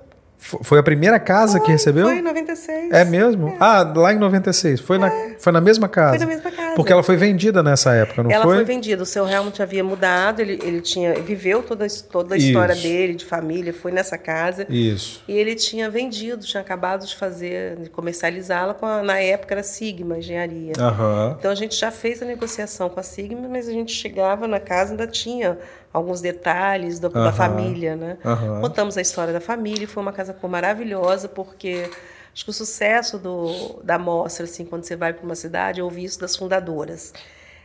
Foi 0.43 0.79
a 0.79 0.83
primeira 0.83 1.19
casa 1.19 1.59
foi, 1.59 1.67
que 1.67 1.71
recebeu? 1.71 2.05
Foi 2.05 2.17
em 2.17 2.21
96. 2.23 2.91
É 2.91 3.05
mesmo? 3.05 3.49
É. 3.49 3.57
Ah, 3.59 3.93
lá 3.95 4.11
em 4.11 4.17
96. 4.17 4.81
Foi, 4.81 4.97
é. 4.97 4.99
na, 4.99 5.11
foi 5.37 5.53
na 5.53 5.61
mesma 5.61 5.87
casa? 5.87 6.17
Foi 6.17 6.19
na 6.19 6.25
mesma 6.25 6.51
casa. 6.51 6.75
Porque 6.75 6.91
ela 6.91 7.03
foi 7.03 7.15
vendida 7.15 7.61
nessa 7.61 7.93
época, 7.93 8.23
não 8.23 8.31
ela 8.31 8.43
foi? 8.43 8.55
Ela 8.55 8.65
foi 8.65 8.75
vendida. 8.75 9.03
O 9.03 9.05
seu 9.05 9.27
Helmut 9.27 9.61
havia 9.61 9.83
mudado, 9.83 10.41
ele, 10.41 10.59
ele 10.63 10.81
tinha 10.81 11.13
viveu 11.13 11.61
toda, 11.61 11.85
toda 12.11 12.33
a 12.33 12.37
história 12.37 12.73
Isso. 12.73 12.81
dele, 12.81 13.13
de 13.13 13.23
família, 13.23 13.71
foi 13.71 13.91
nessa 13.91 14.17
casa. 14.17 14.65
Isso. 14.67 15.23
E 15.27 15.33
ele 15.33 15.53
tinha 15.53 15.91
vendido, 15.91 16.43
tinha 16.43 16.61
acabado 16.61 17.05
de 17.05 17.15
fazer, 17.15 17.75
de 17.75 17.89
comercializá-la, 17.89 18.75
na 19.03 19.19
época 19.19 19.53
era 19.53 19.63
Sigma 19.63 20.17
Engenharia. 20.17 20.73
Uhum. 20.79 21.35
Então 21.37 21.51
a 21.51 21.55
gente 21.55 21.75
já 21.75 21.91
fez 21.91 22.19
a 22.21 22.25
negociação 22.25 22.89
com 22.89 22.99
a 22.99 23.03
Sigma, 23.03 23.47
mas 23.47 23.67
a 23.67 23.71
gente 23.71 23.93
chegava 23.93 24.47
na 24.47 24.59
casa 24.59 24.91
ainda 24.91 25.05
tinha 25.05 25.57
alguns 25.93 26.21
detalhes 26.21 26.99
do, 26.99 27.09
da 27.09 27.31
família, 27.31 27.95
né? 27.95 28.17
Contamos 28.61 28.97
a 28.97 29.01
história 29.01 29.33
da 29.33 29.41
família, 29.41 29.87
foi 29.87 30.01
uma 30.01 30.13
casa 30.13 30.35
maravilhosa, 30.43 31.27
porque 31.27 31.89
acho 32.33 32.43
que 32.43 32.49
o 32.49 32.53
sucesso 32.53 33.17
do, 33.17 33.81
da 33.83 33.99
mostra, 33.99 34.45
assim, 34.45 34.65
quando 34.65 34.83
você 34.83 34.95
vai 34.95 35.13
para 35.13 35.25
uma 35.25 35.35
cidade, 35.35 35.79
eu 35.79 35.85
ouvi 35.85 36.03
isso 36.03 36.19
das 36.19 36.35
fundadoras. 36.35 37.13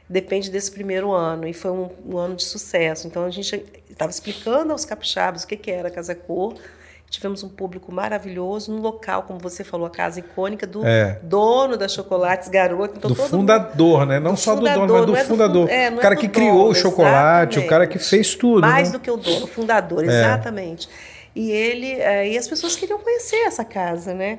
Depende 0.08 0.50
desse 0.50 0.70
primeiro 0.70 1.12
ano, 1.12 1.48
e 1.48 1.52
foi 1.52 1.70
um, 1.70 1.90
um 2.04 2.18
ano 2.18 2.36
de 2.36 2.44
sucesso. 2.44 3.06
Então 3.06 3.24
a 3.24 3.30
gente 3.30 3.64
estava 3.90 4.10
explicando 4.10 4.72
aos 4.72 4.84
capixabas 4.84 5.44
o 5.44 5.46
que, 5.46 5.56
que 5.56 5.70
era 5.70 5.88
a 5.88 5.90
Casa 5.90 6.14
Cor, 6.14 6.54
Tivemos 7.08 7.42
um 7.42 7.48
público 7.48 7.92
maravilhoso 7.92 8.72
no 8.72 8.80
local, 8.80 9.22
como 9.22 9.38
você 9.38 9.62
falou, 9.62 9.86
a 9.86 9.90
casa 9.90 10.18
icônica 10.18 10.66
do 10.66 10.84
é. 10.84 11.18
dono 11.22 11.76
da 11.76 11.88
Chocolates 11.88 12.48
Garoto. 12.48 12.94
Então, 12.96 13.10
do 13.10 13.14
fundador, 13.14 14.00
mundo, 14.00 14.08
né? 14.08 14.20
Não 14.20 14.34
do 14.34 14.40
só 14.40 14.56
fundador, 14.56 14.86
do 14.86 14.92
dono, 14.92 14.98
mas 14.98 15.06
do 15.06 15.16
é 15.16 15.24
fundador. 15.24 15.66
Do, 15.66 15.72
é, 15.72 15.90
o 15.90 15.96
cara 15.98 16.14
é 16.14 16.18
que 16.18 16.26
dono, 16.26 16.34
criou 16.34 16.68
o 16.68 16.74
chocolate, 16.74 17.54
exatamente. 17.54 17.58
o 17.58 17.68
cara 17.68 17.86
que 17.86 17.98
fez 17.98 18.34
tudo. 18.34 18.60
Mais 18.62 18.88
né? 18.90 18.98
do 18.98 19.00
que 19.00 19.10
o 19.10 19.16
dono, 19.16 19.44
o 19.44 19.46
fundador, 19.46 20.04
É. 20.04 20.06
exatamente. 20.06 20.88
E 21.34 21.50
ele 21.50 21.92
é, 21.92 22.28
e 22.30 22.38
as 22.38 22.48
pessoas 22.48 22.74
queriam 22.74 22.98
conhecer 22.98 23.36
essa 23.46 23.62
casa, 23.62 24.14
né? 24.14 24.38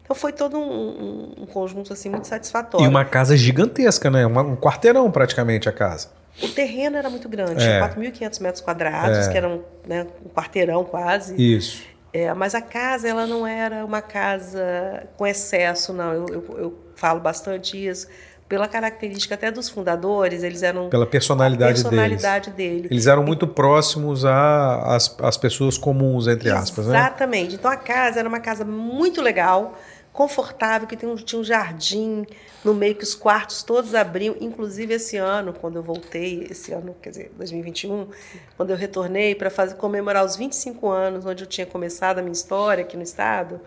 Então 0.00 0.14
foi 0.14 0.32
todo 0.32 0.56
um, 0.56 1.34
um, 1.36 1.46
conjunto 1.46 1.92
assim 1.92 2.08
muito 2.08 2.28
satisfatório. 2.28 2.86
E 2.86 2.88
uma 2.88 3.04
casa 3.04 3.36
gigantesca, 3.36 4.08
né? 4.08 4.24
Um 4.24 4.54
quarteirão 4.54 5.10
praticamente 5.10 5.68
a 5.68 5.72
casa. 5.72 6.10
O 6.40 6.48
terreno 6.48 6.96
era 6.96 7.10
muito 7.10 7.28
grande, 7.28 7.64
É. 7.64 7.80
4.500 7.80 8.40
metros 8.40 8.60
quadrados, 8.62 9.26
É. 9.26 9.30
que 9.30 9.36
era 9.36 9.48
um, 9.48 9.62
né, 9.84 10.06
um 10.24 10.28
quarteirão 10.28 10.84
quase. 10.84 11.34
Isso. 11.36 11.82
É, 12.12 12.32
mas 12.32 12.54
a 12.54 12.60
casa 12.60 13.08
ela 13.08 13.26
não 13.26 13.46
era 13.46 13.84
uma 13.84 14.00
casa 14.00 15.06
com 15.16 15.26
excesso, 15.26 15.92
não. 15.92 16.12
Eu, 16.12 16.26
eu, 16.28 16.58
eu 16.58 16.78
falo 16.94 17.20
bastante 17.20 17.76
isso, 17.76 18.08
pela 18.48 18.66
característica 18.66 19.34
até 19.34 19.50
dos 19.50 19.68
fundadores, 19.68 20.42
eles 20.42 20.62
eram 20.62 20.88
pela 20.88 21.06
personalidade, 21.06 21.82
personalidade 21.82 22.50
deles. 22.50 22.82
Dele. 22.82 22.88
Eles 22.90 23.06
eram 23.06 23.22
muito 23.22 23.46
próximos 23.46 24.24
às, 24.24 25.14
às 25.20 25.36
pessoas 25.36 25.76
comuns, 25.76 26.26
entre 26.26 26.50
aspas, 26.50 26.86
né? 26.86 26.98
Exatamente. 26.98 27.54
Então 27.54 27.70
a 27.70 27.76
casa 27.76 28.20
era 28.20 28.28
uma 28.28 28.40
casa 28.40 28.64
muito 28.64 29.20
legal, 29.20 29.78
confortável, 30.18 30.88
que 30.88 30.96
tinha 30.96 31.08
um, 31.08 31.14
tinha 31.14 31.40
um 31.40 31.44
jardim 31.44 32.26
no 32.64 32.74
meio 32.74 32.96
que 32.96 33.04
os 33.04 33.14
quartos 33.14 33.62
todos 33.62 33.94
abriam, 33.94 34.34
inclusive 34.40 34.94
esse 34.94 35.16
ano, 35.16 35.52
quando 35.52 35.76
eu 35.76 35.82
voltei, 35.82 36.44
esse 36.50 36.72
ano, 36.72 36.96
quer 37.00 37.10
dizer, 37.10 37.32
2021, 37.36 38.08
quando 38.56 38.70
eu 38.70 38.76
retornei 38.76 39.36
para 39.36 39.48
fazer 39.48 39.76
comemorar 39.76 40.24
os 40.24 40.34
25 40.34 40.88
anos 40.88 41.24
onde 41.24 41.44
eu 41.44 41.46
tinha 41.46 41.64
começado 41.64 42.18
a 42.18 42.22
minha 42.22 42.32
história 42.32 42.82
aqui 42.82 42.96
no 42.96 43.04
estado, 43.04 43.60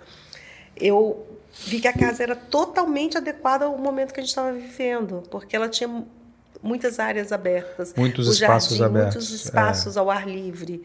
eu 0.76 1.26
vi 1.68 1.80
que 1.80 1.88
a 1.88 1.94
casa 1.94 2.22
era 2.22 2.36
totalmente 2.36 3.18
adequada 3.18 3.64
ao 3.64 3.78
momento 3.78 4.14
que 4.14 4.20
a 4.20 4.24
gente 4.24 4.32
estava 4.32 4.52
vivendo, 4.52 5.24
porque 5.32 5.56
ela 5.56 5.70
tinha 5.70 6.04
muitas 6.62 7.00
áreas 7.00 7.32
abertas, 7.32 7.94
muitos 7.96 8.28
espaços 8.28 8.76
jardim, 8.76 8.84
abertos, 8.84 9.16
muitos 9.16 9.46
espaços 9.46 9.96
é. 9.96 10.00
ao 10.02 10.12
ar 10.12 10.28
livre. 10.28 10.84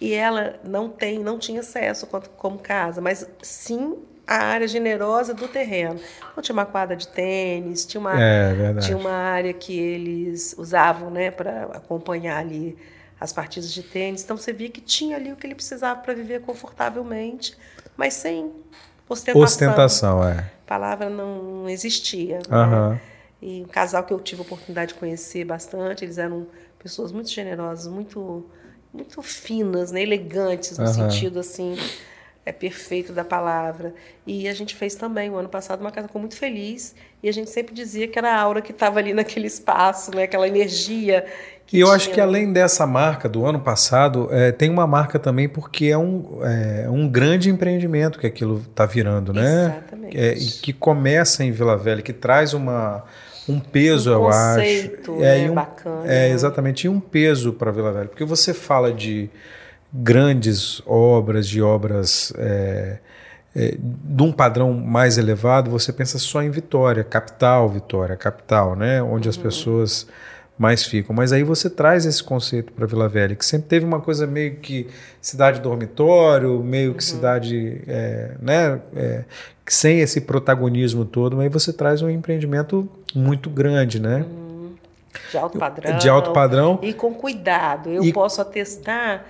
E 0.00 0.14
ela 0.14 0.60
não 0.62 0.88
tem, 0.88 1.18
não 1.18 1.40
tinha 1.40 1.58
acesso 1.58 2.06
como 2.36 2.60
casa, 2.60 3.00
mas 3.00 3.26
sim 3.42 3.96
a 4.26 4.36
área 4.36 4.68
generosa 4.68 5.34
do 5.34 5.48
terreno. 5.48 6.00
Então, 6.30 6.42
tinha 6.42 6.54
uma 6.54 6.66
quadra 6.66 6.96
de 6.96 7.08
tênis, 7.08 7.84
tinha 7.84 8.00
uma, 8.00 8.20
é, 8.20 8.74
tinha 8.80 8.96
uma 8.96 9.12
área 9.12 9.52
que 9.52 9.78
eles 9.78 10.54
usavam 10.56 11.10
né, 11.10 11.30
para 11.30 11.64
acompanhar 11.64 12.38
ali 12.38 12.76
as 13.22 13.32
partidas 13.32 13.72
de 13.72 13.82
tênis. 13.82 14.24
Então 14.24 14.36
você 14.36 14.52
via 14.52 14.68
que 14.68 14.80
tinha 14.80 15.16
ali 15.16 15.32
o 15.32 15.36
que 15.36 15.46
ele 15.46 15.54
precisava 15.54 16.00
para 16.00 16.12
viver 16.12 16.40
confortavelmente, 16.40 17.56
mas 17.96 18.14
sem 18.14 18.52
ostentação. 19.08 19.42
Ostentação, 19.42 20.28
é. 20.28 20.38
A 20.38 20.66
palavra 20.66 21.08
não 21.08 21.68
existia. 21.68 22.40
Uhum. 22.50 22.90
Né? 22.90 23.00
E 23.40 23.62
um 23.62 23.68
casal 23.68 24.02
que 24.02 24.12
eu 24.12 24.18
tive 24.18 24.42
a 24.42 24.44
oportunidade 24.44 24.92
de 24.92 24.98
conhecer 24.98 25.44
bastante, 25.44 26.04
eles 26.04 26.18
eram 26.18 26.48
pessoas 26.78 27.12
muito 27.12 27.30
generosas, 27.30 27.86
muito 27.86 28.44
muito 28.92 29.22
finas, 29.22 29.90
né, 29.90 30.02
elegantes 30.02 30.76
no 30.76 30.84
uhum. 30.84 30.92
sentido 30.92 31.40
assim 31.40 31.78
é 32.44 32.52
perfeito 32.52 33.12
da 33.12 33.24
palavra. 33.24 33.94
E 34.26 34.48
a 34.48 34.52
gente 34.52 34.74
fez 34.74 34.94
também, 34.94 35.30
o 35.30 35.36
ano 35.36 35.48
passado, 35.48 35.80
uma 35.80 35.92
casa 35.92 36.08
com 36.08 36.18
muito 36.18 36.36
feliz. 36.36 36.94
E 37.22 37.28
a 37.28 37.32
gente 37.32 37.50
sempre 37.50 37.72
dizia 37.72 38.08
que 38.08 38.18
era 38.18 38.34
a 38.34 38.40
aura 38.40 38.60
que 38.60 38.72
estava 38.72 38.98
ali 38.98 39.12
naquele 39.14 39.46
espaço, 39.46 40.14
né? 40.14 40.24
aquela 40.24 40.48
energia. 40.48 41.24
e 41.72 41.78
eu 41.78 41.86
tinha. 41.86 41.96
acho 41.96 42.10
que 42.10 42.20
além 42.20 42.52
dessa 42.52 42.84
marca 42.86 43.28
do 43.28 43.46
ano 43.46 43.60
passado, 43.60 44.28
é, 44.32 44.50
tem 44.50 44.68
uma 44.68 44.86
marca 44.86 45.18
também 45.18 45.48
porque 45.48 45.86
é 45.86 45.98
um, 45.98 46.40
é, 46.42 46.88
um 46.90 47.08
grande 47.08 47.48
empreendimento 47.48 48.18
que 48.18 48.26
aquilo 48.26 48.62
está 48.68 48.86
virando, 48.86 49.32
né? 49.32 49.82
Exatamente. 49.82 50.18
É, 50.18 50.34
e 50.34 50.46
que 50.46 50.72
começa 50.72 51.44
em 51.44 51.52
Vila 51.52 51.76
Velha, 51.76 52.02
que 52.02 52.12
traz 52.12 52.54
uma, 52.54 53.04
um 53.48 53.60
peso, 53.60 54.10
um 54.10 54.14
eu 54.14 54.20
conceito, 54.22 55.14
acho. 55.14 55.24
É, 55.24 55.48
um, 55.48 55.54
bacana. 55.54 56.12
É, 56.12 56.28
exatamente, 56.30 56.86
e 56.86 56.88
um 56.88 56.98
peso 56.98 57.52
para 57.52 57.70
Vila 57.70 57.92
Velha. 57.92 58.08
Porque 58.08 58.24
você 58.24 58.52
fala 58.52 58.92
de 58.92 59.30
grandes 59.92 60.82
obras, 60.86 61.46
de 61.46 61.60
obras 61.60 62.32
é, 62.38 62.98
é, 63.54 63.76
de 63.78 64.22
um 64.22 64.32
padrão 64.32 64.72
mais 64.72 65.18
elevado, 65.18 65.70
você 65.70 65.92
pensa 65.92 66.18
só 66.18 66.42
em 66.42 66.50
Vitória, 66.50 67.04
capital, 67.04 67.68
Vitória, 67.68 68.16
capital, 68.16 68.74
né? 68.74 69.02
Onde 69.02 69.28
uhum. 69.28 69.30
as 69.30 69.36
pessoas 69.36 70.06
mais 70.58 70.84
ficam. 70.84 71.14
Mas 71.14 71.32
aí 71.32 71.42
você 71.42 71.68
traz 71.68 72.06
esse 72.06 72.22
conceito 72.22 72.72
para 72.72 72.86
Vila 72.86 73.08
Velha, 73.08 73.34
que 73.34 73.44
sempre 73.44 73.68
teve 73.68 73.84
uma 73.84 74.00
coisa 74.00 74.26
meio 74.26 74.56
que 74.56 74.86
cidade 75.20 75.60
dormitório, 75.60 76.62
meio 76.62 76.94
que 76.94 77.02
uhum. 77.02 77.16
cidade, 77.16 77.82
é, 77.86 78.36
né? 78.40 78.80
É, 78.96 79.24
sem 79.66 80.00
esse 80.00 80.20
protagonismo 80.20 81.04
todo, 81.04 81.36
mas 81.36 81.44
aí 81.44 81.48
você 81.48 81.72
traz 81.72 82.02
um 82.02 82.10
empreendimento 82.10 82.88
muito 83.14 83.50
grande, 83.50 84.00
né? 84.00 84.24
Uhum. 84.28 84.74
De 85.30 85.36
alto 85.36 85.58
padrão. 85.58 85.98
De 85.98 86.08
alto 86.08 86.32
padrão. 86.32 86.78
E 86.82 86.92
com 86.94 87.12
cuidado. 87.14 87.90
Eu 87.90 88.02
e... 88.02 88.12
posso 88.12 88.40
atestar 88.40 89.24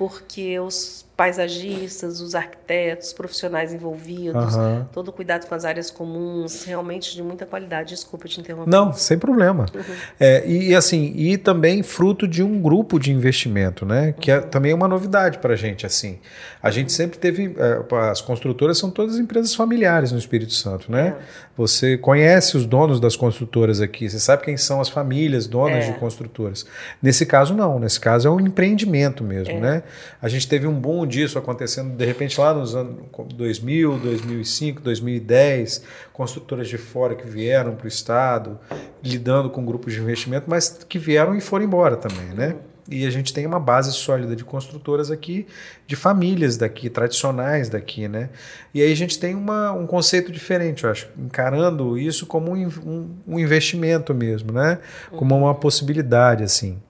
porque 0.00 0.58
os 0.58 1.04
paisagistas, 1.14 2.22
os 2.22 2.34
arquitetos, 2.34 3.08
os 3.08 3.12
profissionais 3.12 3.74
envolvidos, 3.74 4.54
uhum. 4.54 4.86
todo 4.90 5.08
o 5.08 5.12
cuidado 5.12 5.46
com 5.46 5.54
as 5.54 5.66
áreas 5.66 5.90
comuns, 5.90 6.64
realmente 6.64 7.14
de 7.14 7.22
muita 7.22 7.44
qualidade. 7.44 7.90
Desculpa 7.90 8.26
te 8.26 8.40
interromper. 8.40 8.70
Não, 8.70 8.94
sem 8.94 9.18
problema. 9.18 9.66
Uhum. 9.74 9.94
É, 10.18 10.48
e 10.48 10.74
assim, 10.74 11.12
e 11.14 11.36
também 11.36 11.82
fruto 11.82 12.26
de 12.26 12.42
um 12.42 12.62
grupo 12.62 12.98
de 12.98 13.12
investimento, 13.12 13.84
né? 13.84 14.14
Que 14.18 14.30
é 14.30 14.38
uhum. 14.38 14.40
é 14.40 14.46
também 14.46 14.72
uma 14.72 14.88
novidade 14.88 15.36
para 15.36 15.52
a 15.52 15.56
gente. 15.56 15.84
Assim, 15.84 16.18
a 16.62 16.70
gente 16.70 16.90
sempre 16.90 17.18
teve, 17.18 17.54
é, 17.58 17.94
as 18.10 18.22
construtoras 18.22 18.78
são 18.78 18.90
todas 18.90 19.18
empresas 19.18 19.54
familiares 19.54 20.12
no 20.12 20.18
Espírito 20.18 20.54
Santo, 20.54 20.90
né? 20.90 21.08
É. 21.08 21.49
Você 21.60 21.98
conhece 21.98 22.56
os 22.56 22.64
donos 22.64 22.98
das 22.98 23.14
construtoras 23.14 23.82
aqui, 23.82 24.08
você 24.08 24.18
sabe 24.18 24.44
quem 24.44 24.56
são 24.56 24.80
as 24.80 24.88
famílias 24.88 25.46
donas 25.46 25.84
é. 25.84 25.92
de 25.92 25.98
construtoras. 25.98 26.64
Nesse 27.02 27.26
caso 27.26 27.52
não, 27.52 27.78
nesse 27.78 28.00
caso 28.00 28.26
é 28.26 28.30
um 28.30 28.40
empreendimento 28.40 29.22
mesmo, 29.22 29.52
é. 29.56 29.60
né? 29.60 29.82
A 30.22 30.26
gente 30.26 30.48
teve 30.48 30.66
um 30.66 30.72
boom 30.72 31.06
disso 31.06 31.38
acontecendo 31.38 31.94
de 31.94 32.06
repente 32.06 32.40
lá 32.40 32.54
nos 32.54 32.74
anos 32.74 32.94
2000, 33.34 33.98
2005, 33.98 34.80
2010, 34.80 35.82
construtoras 36.14 36.66
de 36.66 36.78
fora 36.78 37.14
que 37.14 37.28
vieram 37.28 37.74
para 37.74 37.84
o 37.84 37.88
estado, 37.88 38.58
lidando 39.04 39.50
com 39.50 39.62
grupos 39.62 39.92
de 39.92 40.00
investimento, 40.00 40.46
mas 40.48 40.82
que 40.88 40.98
vieram 40.98 41.36
e 41.36 41.42
foram 41.42 41.66
embora 41.66 41.94
também, 41.94 42.30
né? 42.34 42.56
E 42.90 43.06
a 43.06 43.10
gente 43.10 43.32
tem 43.32 43.46
uma 43.46 43.60
base 43.60 43.92
sólida 43.92 44.34
de 44.34 44.44
construtoras 44.44 45.10
aqui, 45.10 45.46
de 45.86 45.94
famílias 45.94 46.56
daqui, 46.56 46.90
tradicionais 46.90 47.68
daqui, 47.68 48.08
né? 48.08 48.30
E 48.74 48.82
aí 48.82 48.90
a 48.90 48.96
gente 48.96 49.18
tem 49.18 49.34
uma, 49.34 49.72
um 49.72 49.86
conceito 49.86 50.32
diferente, 50.32 50.82
eu 50.82 50.90
acho, 50.90 51.08
encarando 51.16 51.96
isso 51.96 52.26
como 52.26 52.52
um, 52.52 52.66
um, 52.66 53.10
um 53.28 53.38
investimento 53.38 54.12
mesmo, 54.12 54.52
né? 54.52 54.80
Como 55.10 55.36
uma 55.36 55.54
possibilidade, 55.54 56.42
assim. 56.42 56.82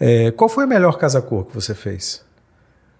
É, 0.00 0.30
qual 0.30 0.48
foi 0.48 0.64
a 0.64 0.66
melhor 0.66 0.96
casa-cor 0.96 1.44
que 1.44 1.54
você 1.54 1.74
fez? 1.74 2.24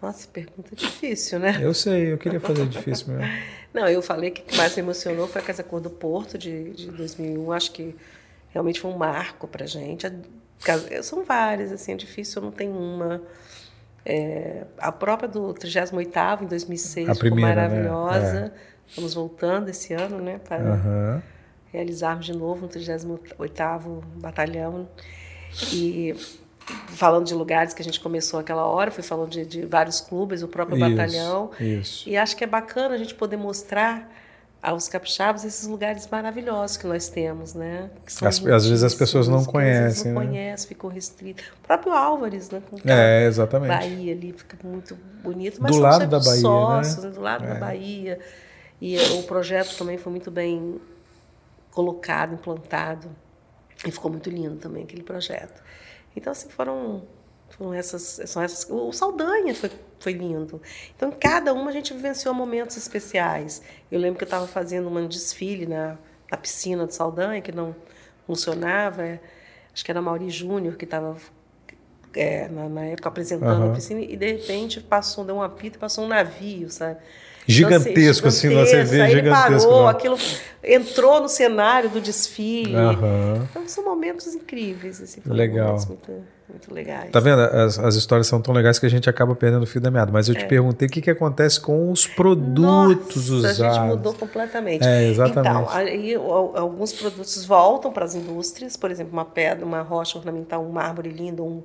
Nossa, 0.03 0.29
pergunta 0.29 0.77
difícil, 0.77 1.39
né? 1.39 1.59
Eu 1.61 1.75
sei, 1.75 2.13
eu 2.13 2.19
queria 2.19 2.41
fazer 2.41 2.67
difícil 2.67 3.09
mesmo. 3.09 3.33
Não, 3.75 3.89
eu 3.89 4.01
falei 4.01 4.31
que 4.31 4.43
o 4.43 4.45
que 4.45 4.57
mais 4.57 4.75
me 4.75 4.83
emocionou 4.83 5.27
foi 5.27 5.41
a 5.41 5.45
Casa 5.45 5.63
Cor 5.63 5.81
do 5.81 5.91
Porto 5.91 6.39
de, 6.39 6.71
de 6.71 6.91
2001. 6.91 7.53
Acho 7.53 7.73
que 7.73 7.95
realmente 8.51 8.81
foi 8.81 8.91
um 8.91 8.97
marco 8.97 9.47
para 9.47 9.67
gente. 9.67 10.07
São 11.03 11.25
várias, 11.25 11.73
assim, 11.73 11.93
é 11.93 11.97
difícil, 11.97 12.41
eu 12.43 12.47
não 12.47 12.53
tenho 12.53 12.73
uma. 12.73 13.23
É, 14.05 14.65
a 14.79 14.91
própria 14.91 15.29
do 15.29 15.53
38 15.53 16.45
em 16.45 16.47
2006 16.47 17.09
a 17.09 17.15
primeira, 17.15 17.55
foi 17.55 17.69
maravilhosa. 17.69 18.41
Né? 18.41 18.53
É. 18.55 18.69
Estamos 18.89 19.15
voltando 19.15 19.69
esse 19.69 19.93
ano, 19.93 20.19
né? 20.19 20.39
Para 20.39 20.59
uhum. 20.59 21.23
realizarmos 21.71 22.25
de 22.25 22.33
novo 22.33 22.63
no 22.63 22.69
38 22.69 24.03
Batalhão. 24.17 24.89
E 25.73 26.15
falando 26.89 27.27
de 27.27 27.35
lugares 27.35 27.73
que 27.73 27.83
a 27.83 27.85
gente 27.85 28.01
começou 28.01 28.41
aquela 28.41 28.65
hora, 28.67 28.91
fui 28.91 29.03
falando 29.03 29.31
de, 29.31 29.45
de 29.45 29.67
vários 29.67 30.01
clubes, 30.01 30.43
o 30.43 30.49
próprio 30.49 30.77
isso, 30.77 30.89
batalhão. 30.89 31.51
Isso. 31.61 32.09
E 32.09 32.17
acho 32.17 32.37
que 32.37 32.45
é 32.45 32.47
bacana 32.47 32.95
a 32.95 32.99
gente 32.99 33.15
poder 33.15 33.37
mostrar 33.37 34.11
aos 34.63 34.89
capixabas 34.89 35.45
esses 35.45 35.67
lugares 35.67 36.09
maravilhosos 36.09 36.77
que 36.77 36.87
nós 36.87 37.09
temos, 37.09 37.55
né? 37.55 37.91
As, 38.23 38.45
às 38.45 38.67
vezes 38.67 38.83
as 38.83 38.95
pessoas 38.95 39.29
não 39.29 39.45
conhecem, 39.45 40.13
não 40.13 40.21
né? 40.21 40.27
conhecem, 40.27 40.69
ficou 40.69 40.91
restrito. 40.91 41.43
O 41.63 41.67
próprio 41.67 41.93
Álvares, 41.93 42.51
né? 42.51 42.61
é, 42.85 43.27
exatamente. 43.27 43.69
Bahia 43.69 44.13
ali 44.13 44.33
fica 44.33 44.57
muito 44.65 44.97
bonito, 45.23 45.63
mas 45.63 45.75
do 45.75 45.81
lado 45.81 46.07
da 46.07 46.19
Bahia, 46.19 46.41
sócios, 46.41 47.05
né? 47.05 47.11
do 47.11 47.21
lado 47.21 47.45
é. 47.45 47.49
da 47.49 47.55
Bahia. 47.55 48.19
E 48.81 48.97
o 49.19 49.23
projeto 49.25 49.77
também 49.77 49.99
foi 49.99 50.11
muito 50.11 50.31
bem 50.31 50.81
colocado, 51.71 52.35
implantado. 52.35 53.09
E 53.87 53.91
ficou 53.91 54.11
muito 54.11 54.29
lindo 54.29 54.57
também 54.57 54.83
aquele 54.83 55.03
projeto. 55.03 55.63
Então, 56.17 56.33
assim, 56.33 56.49
foram, 56.49 57.03
foram 57.51 57.75
essas, 57.75 58.21
são 58.27 58.43
essas. 58.43 58.67
O 58.71 58.93
Saldanha 58.93 59.55
foi, 59.55 59.71
foi 59.99 60.13
lindo. 60.13 60.61
Então, 60.97 61.11
cada 61.11 61.53
uma 61.53 61.71
a 61.71 61.73
gente 61.73 61.93
vivenciou 61.93 62.35
momentos 62.35 62.77
especiais. 62.77 63.63
Eu 63.91 63.99
lembro 63.99 64.19
que 64.19 64.25
eu 64.25 64.27
estava 64.27 64.47
fazendo 64.47 64.89
um 64.89 65.09
desfile 65.09 65.67
na, 65.67 65.97
na 66.31 66.37
piscina 66.37 66.87
do 66.87 66.93
Saldanha, 66.93 67.41
que 67.41 67.53
não 67.53 67.75
funcionava. 68.27 69.03
É, 69.03 69.21
acho 69.73 69.85
que 69.85 69.91
era 69.91 70.01
Mauri 70.03 70.31
Júnior 70.31 70.77
que 70.77 70.85
estava 70.85 71.17
é, 72.15 72.49
na, 72.49 72.69
na, 72.69 72.85
época 72.87 73.09
apresentando 73.09 73.63
uhum. 73.63 73.73
a 73.73 73.75
piscina, 73.75 74.01
e 74.01 74.17
de 74.17 74.33
repente 74.33 74.81
passou, 74.81 75.25
deu 75.25 75.37
um 75.37 75.43
apito 75.43 75.77
e 75.77 75.81
passou 75.81 76.05
um 76.05 76.09
navio, 76.09 76.71
sabe? 76.71 76.99
Gigantesco, 77.47 77.89
então, 77.91 78.29
assim, 78.29 78.49
gigantesco, 78.51 78.69
assim, 78.69 78.83
você 78.83 78.85
vê 78.85 79.01
aí 79.01 79.11
gigantesco. 79.11 79.53
Ele 79.53 79.61
parou, 79.61 79.89
aquilo 79.89 80.19
entrou 80.63 81.21
no 81.23 81.29
cenário 81.29 81.89
do 81.89 81.99
desfile. 81.99 82.77
Uhum. 82.77 83.43
Então 83.51 83.67
são 83.67 83.85
momentos 83.85 84.35
incríveis. 84.35 85.01
Assim, 85.01 85.23
Legal. 85.25 85.77
Muito, 85.89 86.25
muito 86.49 86.73
legais. 86.73 87.11
Tá 87.11 87.21
vendo? 87.21 87.41
As, 87.41 87.79
as, 87.79 87.95
histórias 87.95 88.27
são 88.27 88.41
tão 88.41 88.55
legais 88.55 88.79
que 88.79 88.87
a 88.87 88.89
gente 88.89 89.09
acaba 89.09 89.35
perdendo 89.35 89.63
o 89.63 89.67
fio 89.67 89.81
da 89.81 89.91
meada. 89.91 90.11
Mas 90.11 90.29
eu 90.29 90.35
te 90.35 90.45
é. 90.45 90.49
perguntei 90.49 90.89
o 90.89 90.91
que, 90.91 91.01
que 91.01 91.11
acontece 91.11 91.61
com 91.61 91.91
os 91.91 92.07
produtos 92.07 93.31
Nossa, 93.31 93.51
usados. 93.51 93.61
A 93.61 93.73
gente 93.73 93.87
mudou 93.89 94.15
completamente. 94.15 94.87
É, 94.87 95.09
exatamente. 95.09 95.51
Então, 95.51 95.69
aí, 95.69 96.15
alguns 96.15 96.93
produtos 96.93 97.45
voltam 97.45 97.93
para 97.93 98.05
as 98.05 98.15
indústrias, 98.15 98.77
por 98.77 98.91
exemplo, 98.91 99.13
uma 99.13 99.25
pedra, 99.25 99.65
uma 99.65 99.83
rocha 99.83 100.19
ornamental, 100.19 100.65
um 100.65 100.71
mármore 100.71 101.11
lindo, 101.11 101.45
um, 101.45 101.63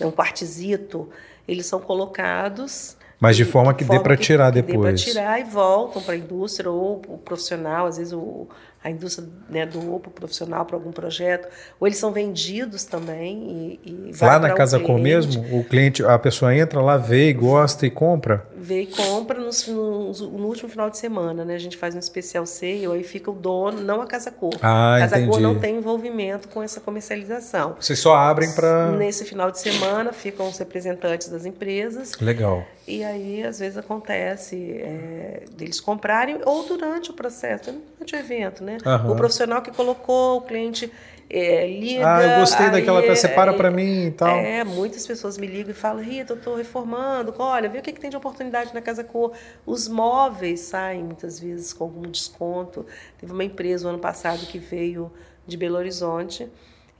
um 0.00 0.10
quartzito, 0.10 1.08
eles 1.46 1.66
são 1.66 1.80
colocados 1.80 2.96
mas 3.20 3.36
de 3.36 3.44
forma 3.46 3.72
que 3.72 3.84
dê 3.84 3.98
para 4.00 4.18
tirar 4.18 4.52
que 4.52 4.60
depois. 4.60 5.02
Dê 5.02 5.12
para 5.12 5.12
tirar 5.12 5.40
e 5.40 5.44
voltam 5.44 6.02
para 6.02 6.12
a 6.12 6.16
indústria 6.16 6.70
ou 6.70 7.00
o 7.08 7.16
profissional, 7.16 7.86
às 7.86 7.96
vezes 7.96 8.12
o 8.12 8.46
a 8.84 8.90
indústria 8.90 9.26
né, 9.48 9.64
doou 9.64 9.98
para 9.98 10.10
o 10.10 10.12
profissional 10.12 10.66
para 10.66 10.76
algum 10.76 10.92
projeto, 10.92 11.48
ou 11.80 11.86
eles 11.86 11.98
são 11.98 12.12
vendidos 12.12 12.84
também. 12.84 13.80
E, 13.82 14.10
e 14.10 14.12
lá 14.20 14.38
na 14.38 14.52
Casa 14.52 14.78
Com 14.78 14.98
mesmo, 14.98 15.42
o 15.58 15.64
cliente, 15.64 16.04
a 16.04 16.18
pessoa 16.18 16.54
entra 16.54 16.82
lá, 16.82 16.98
vê, 16.98 17.32
gosta 17.32 17.86
e 17.86 17.90
compra? 17.90 18.46
Vê 18.54 18.82
e 18.82 18.86
compra 18.86 19.40
no, 19.40 20.46
último 20.46 20.68
final 20.68 20.90
de 20.90 20.98
semana, 20.98 21.46
né? 21.46 21.54
A 21.54 21.58
gente 21.58 21.78
faz 21.78 21.94
um 21.94 21.98
especial 21.98 22.44
sale, 22.44 22.86
aí 22.86 23.02
fica 23.02 23.30
o 23.30 23.34
dono, 23.34 23.80
não 23.80 24.02
a 24.02 24.06
Casa 24.06 24.30
Cor. 24.30 24.54
Ah, 24.60 24.96
a 24.96 25.00
Casa 25.00 25.16
entendi. 25.16 25.30
Cor 25.30 25.40
não 25.40 25.58
tem 25.58 25.76
envolvimento 25.76 26.48
com 26.48 26.62
essa 26.62 26.78
comercialização. 26.78 27.76
Vocês 27.80 27.98
só 27.98 28.14
abrem 28.14 28.52
para. 28.52 28.92
Nesse 28.92 29.24
final 29.24 29.50
de 29.50 29.60
semana 29.60 30.12
ficam 30.12 30.46
os 30.46 30.58
representantes 30.58 31.28
das 31.28 31.46
empresas. 31.46 32.12
Legal. 32.20 32.66
E 32.86 33.02
aí, 33.02 33.42
às 33.42 33.60
vezes, 33.60 33.78
acontece 33.78 34.72
é, 34.80 35.44
deles 35.56 35.80
comprarem 35.80 36.40
ou 36.44 36.66
durante 36.66 37.10
o 37.10 37.14
processo, 37.14 37.72
durante 37.72 38.14
o 38.14 38.18
evento, 38.18 38.62
né? 38.62 38.76
Uhum. 38.84 39.12
O 39.12 39.16
profissional 39.16 39.62
que 39.62 39.70
colocou, 39.70 40.38
o 40.38 40.42
cliente 40.42 40.92
é, 41.30 41.66
liga. 41.66 42.16
Ah, 42.16 42.22
eu 42.22 42.40
gostei 42.40 42.66
aí, 42.66 42.72
daquela 42.72 43.00
peça, 43.00 43.28
separa 43.28 43.52
é, 43.52 43.56
para 43.56 43.70
mim 43.70 44.06
e 44.06 44.10
tal. 44.10 44.36
É, 44.36 44.62
muitas 44.64 45.06
pessoas 45.06 45.38
me 45.38 45.46
ligam 45.46 45.70
e 45.70 45.74
falam, 45.74 46.02
Rita, 46.02 46.34
eu 46.34 46.36
estou 46.36 46.56
reformando, 46.56 47.34
olha, 47.38 47.68
vê 47.68 47.78
o 47.78 47.82
que, 47.82 47.92
que 47.92 48.00
tem 48.00 48.10
de 48.10 48.16
oportunidade 48.16 48.74
na 48.74 48.82
Casa 48.82 49.02
Cor. 49.02 49.32
Os 49.64 49.88
móveis 49.88 50.60
saem 50.60 51.02
muitas 51.02 51.40
vezes 51.40 51.72
com 51.72 51.84
algum 51.84 52.02
desconto. 52.02 52.84
Teve 53.18 53.32
uma 53.32 53.44
empresa 53.44 53.86
o 53.86 53.90
ano 53.90 53.98
passado 53.98 54.44
que 54.46 54.58
veio 54.58 55.10
de 55.46 55.56
Belo 55.56 55.76
Horizonte 55.76 56.48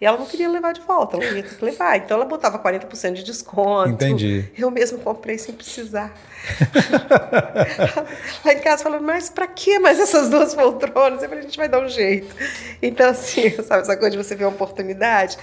e 0.01 0.07
ela 0.07 0.18
não 0.18 0.26
queria 0.26 0.49
levar 0.49 0.72
de 0.72 0.80
volta, 0.80 1.16
ela 1.16 1.24
ia 1.24 1.42
ter 1.42 1.57
que 1.57 1.64
levar. 1.64 1.97
Então 1.97 2.16
ela 2.16 2.26
botava 2.26 2.59
40% 2.59 3.12
de 3.12 3.22
desconto. 3.22 3.90
Entendi. 3.90 4.45
Eu 4.59 4.70
mesmo 4.70 4.99
comprei 4.99 5.38
sem 5.38 5.55
precisar. 5.55 6.12
Lá 8.45 8.53
em 8.53 8.59
casa 8.59 8.82
falando, 8.82 9.05
mas 9.05 9.30
para 9.30 9.47
que 9.47 9.78
mais 9.78 10.01
essas 10.01 10.28
duas 10.28 10.55
poltronas? 10.55 11.22
Eu 11.22 11.28
falei, 11.28 11.45
a 11.45 11.47
gente 11.47 11.57
vai 11.57 11.68
dar 11.68 11.80
um 11.80 11.88
jeito. 11.88 12.34
Então, 12.82 13.09
assim, 13.09 13.51
sabe, 13.62 13.82
essa 13.82 13.97
coisa 13.97 14.11
de 14.11 14.16
você 14.16 14.34
ver 14.34 14.45
uma 14.45 14.53
oportunidade. 14.53 15.38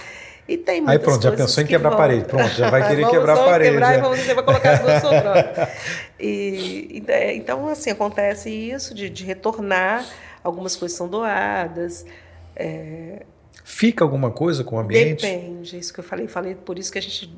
E 0.46 0.58
tem 0.58 0.80
muitas 0.80 0.96
Aí 0.96 0.98
pronto, 0.98 1.22
já 1.22 1.32
pensou 1.32 1.62
em 1.62 1.66
quebrar 1.66 1.94
a 1.94 1.96
parede. 1.96 2.24
Pronto, 2.26 2.50
já 2.50 2.68
vai 2.68 2.86
querer 2.86 3.02
vamos, 3.02 3.16
quebrar 3.16 3.38
a 3.38 3.44
parede. 3.44 3.70
Quebrar, 3.70 3.94
é. 3.94 3.96
e 3.96 4.00
vamos, 4.00 4.18
você 4.18 4.34
vai 4.34 4.44
colocar 4.44 4.72
as 4.72 5.02
duas. 5.02 5.68
E, 6.20 7.02
e, 7.08 7.36
então, 7.36 7.68
assim, 7.68 7.90
acontece 7.90 8.50
isso 8.50 8.94
de, 8.94 9.08
de 9.08 9.24
retornar. 9.24 10.04
Algumas 10.44 10.76
coisas 10.76 10.96
são 10.96 11.08
doadas. 11.08 12.04
É, 12.54 13.22
Fica 13.64 14.02
alguma 14.04 14.30
coisa 14.30 14.64
com 14.64 14.74
o 14.76 14.78
ambiente? 14.80 15.22
Depende, 15.22 15.78
isso 15.78 15.92
que 15.94 16.00
eu 16.00 16.04
falei. 16.04 16.26
Falei 16.26 16.54
por 16.54 16.78
isso 16.78 16.90
que 16.90 16.98
a 16.98 17.02
gente 17.02 17.32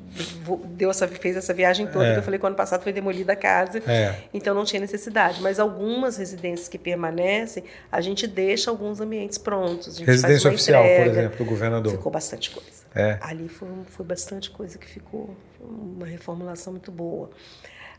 deu 0.69 0.89
essa, 0.89 1.07
fez 1.07 1.37
essa 1.37 1.53
viagem 1.53 1.85
toda. 1.87 2.05
É. 2.13 2.17
Eu 2.17 2.23
falei 2.23 2.39
que 2.39 2.45
ano 2.45 2.55
passado 2.55 2.81
foi 2.81 2.91
demolida 2.91 3.33
a 3.33 3.35
casa, 3.35 3.79
É. 3.87 4.15
então 4.33 4.55
não 4.55 4.65
tinha 4.65 4.79
necessidade. 4.79 5.39
Mas 5.41 5.59
algumas 5.59 6.17
residências 6.17 6.67
que 6.67 6.79
permanecem, 6.79 7.63
a 7.91 8.01
gente 8.01 8.25
deixa 8.25 8.71
alguns 8.71 8.99
ambientes 8.99 9.37
prontos. 9.37 9.99
Residência 9.99 10.49
oficial, 10.49 10.81
por 10.83 10.89
entrega. 10.89 11.11
exemplo, 11.11 11.37
do 11.37 11.45
governador. 11.45 11.91
Ficou 11.91 12.11
bastante 12.11 12.49
coisa. 12.49 12.85
É. 12.95 13.17
Ali 13.21 13.47
foi, 13.47 13.67
foi 13.89 14.05
bastante 14.05 14.49
coisa 14.49 14.77
que 14.79 14.87
ficou, 14.87 15.35
uma 15.61 16.07
reformulação 16.07 16.73
muito 16.73 16.91
boa. 16.91 17.29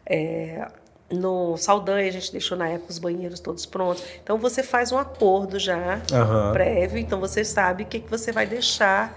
É, 0.04 0.66
no 1.10 1.56
Saldanha, 1.56 2.08
a 2.08 2.12
gente 2.12 2.32
deixou 2.32 2.56
na 2.58 2.68
época 2.68 2.90
os 2.90 2.98
banheiros 2.98 3.38
todos 3.40 3.64
prontos. 3.64 4.02
Então 4.22 4.38
você 4.38 4.62
faz 4.62 4.90
um 4.92 4.98
acordo 4.98 5.58
já 5.58 6.00
Aham. 6.12 6.52
prévio, 6.52 6.98
então 6.98 7.20
você 7.20 7.44
sabe 7.44 7.84
o 7.84 7.86
que, 7.86 8.00
que 8.00 8.10
você 8.10 8.32
vai 8.32 8.46
deixar 8.46 9.16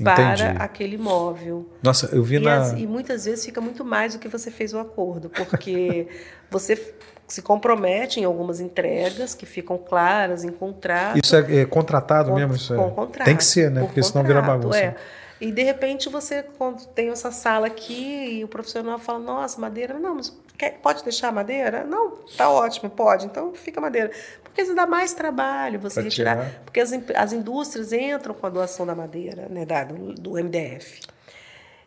Entendi. 0.00 0.04
para 0.04 0.50
aquele 0.64 0.94
imóvel. 0.94 1.68
Nossa, 1.82 2.08
eu 2.14 2.22
vi 2.22 2.36
E, 2.36 2.40
na. 2.40 2.56
as- 2.62 2.72
e 2.72 2.86
muitas 2.86 3.24
vezes 3.24 3.44
fica 3.44 3.60
muito 3.60 3.84
mais 3.84 4.14
do 4.14 4.18
que 4.20 4.28
você 4.28 4.50
fez 4.50 4.72
o 4.72 4.78
acordo, 4.78 5.28
porque 5.28 6.06
você 6.50 6.94
se 7.26 7.40
compromete 7.42 8.20
em 8.20 8.24
algumas 8.24 8.60
entregas 8.60 9.34
que 9.34 9.46
ficam 9.46 9.78
claras 9.78 10.44
em 10.44 10.50
contrato. 10.50 11.18
Isso 11.22 11.34
é, 11.34 11.60
é 11.62 11.64
contratado 11.64 12.30
com- 12.30 12.36
mesmo? 12.36 12.54
Isso 12.54 12.74
é- 12.74 12.76
com 12.76 12.90
contrato, 12.90 13.26
Tem 13.26 13.36
que 13.36 13.44
ser, 13.44 13.70
né? 13.70 13.80
por 13.80 13.86
Porque 13.88 14.02
senão 14.02 14.22
vira 14.24 14.40
contrato, 14.40 14.58
bagunça. 14.60 14.78
é. 14.78 14.94
E 15.40 15.50
de 15.50 15.62
repente 15.62 16.08
você, 16.08 16.44
quando 16.56 16.86
tem 16.88 17.08
essa 17.10 17.30
sala 17.32 17.66
aqui 17.66 18.38
e 18.38 18.44
o 18.44 18.48
profissional 18.48 18.98
fala, 18.98 19.18
nossa, 19.18 19.60
madeira, 19.60 19.98
não, 19.98 20.14
mas 20.14 20.32
quer- 20.70 20.78
pode 20.80 21.02
deixar 21.04 21.28
a 21.28 21.32
madeira? 21.32 21.84
Não, 21.84 22.12
tá 22.36 22.48
ótimo, 22.50 22.90
pode, 22.90 23.26
então 23.26 23.52
fica 23.54 23.80
a 23.80 23.82
madeira. 23.82 24.10
Porque 24.42 24.62
isso 24.62 24.74
dá 24.74 24.86
mais 24.86 25.12
trabalho 25.14 25.78
você 25.80 25.94
Pra 26.00 26.04
retirar. 26.04 26.36
tirar. 26.46 26.60
Porque 26.64 26.80
as, 26.80 26.92
as 27.14 27.32
indústrias 27.32 27.92
entram 27.92 28.34
com 28.34 28.46
a 28.46 28.50
doação 28.50 28.86
da 28.86 28.94
madeira, 28.94 29.46
né, 29.48 29.64
da, 29.66 29.84
do, 29.84 30.14
do 30.14 30.30
MDF. 30.38 31.00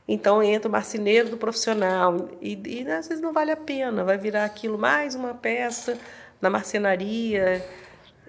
Então 0.08 0.42
entra 0.42 0.70
o 0.70 0.72
marceneiro 0.72 1.30
do 1.30 1.38
profissional 1.38 2.30
e, 2.42 2.58
e 2.66 2.90
às 2.92 3.08
vezes 3.08 3.22
não 3.22 3.34
vale 3.34 3.52
a 3.52 3.58
pena, 3.58 4.04
vai 4.04 4.18
virar 4.18 4.46
aquilo 4.46 4.78
mais 4.78 5.16
uma 5.16 5.34
peça 5.34 5.98
na 6.42 6.50
marcenaria. 6.50 7.64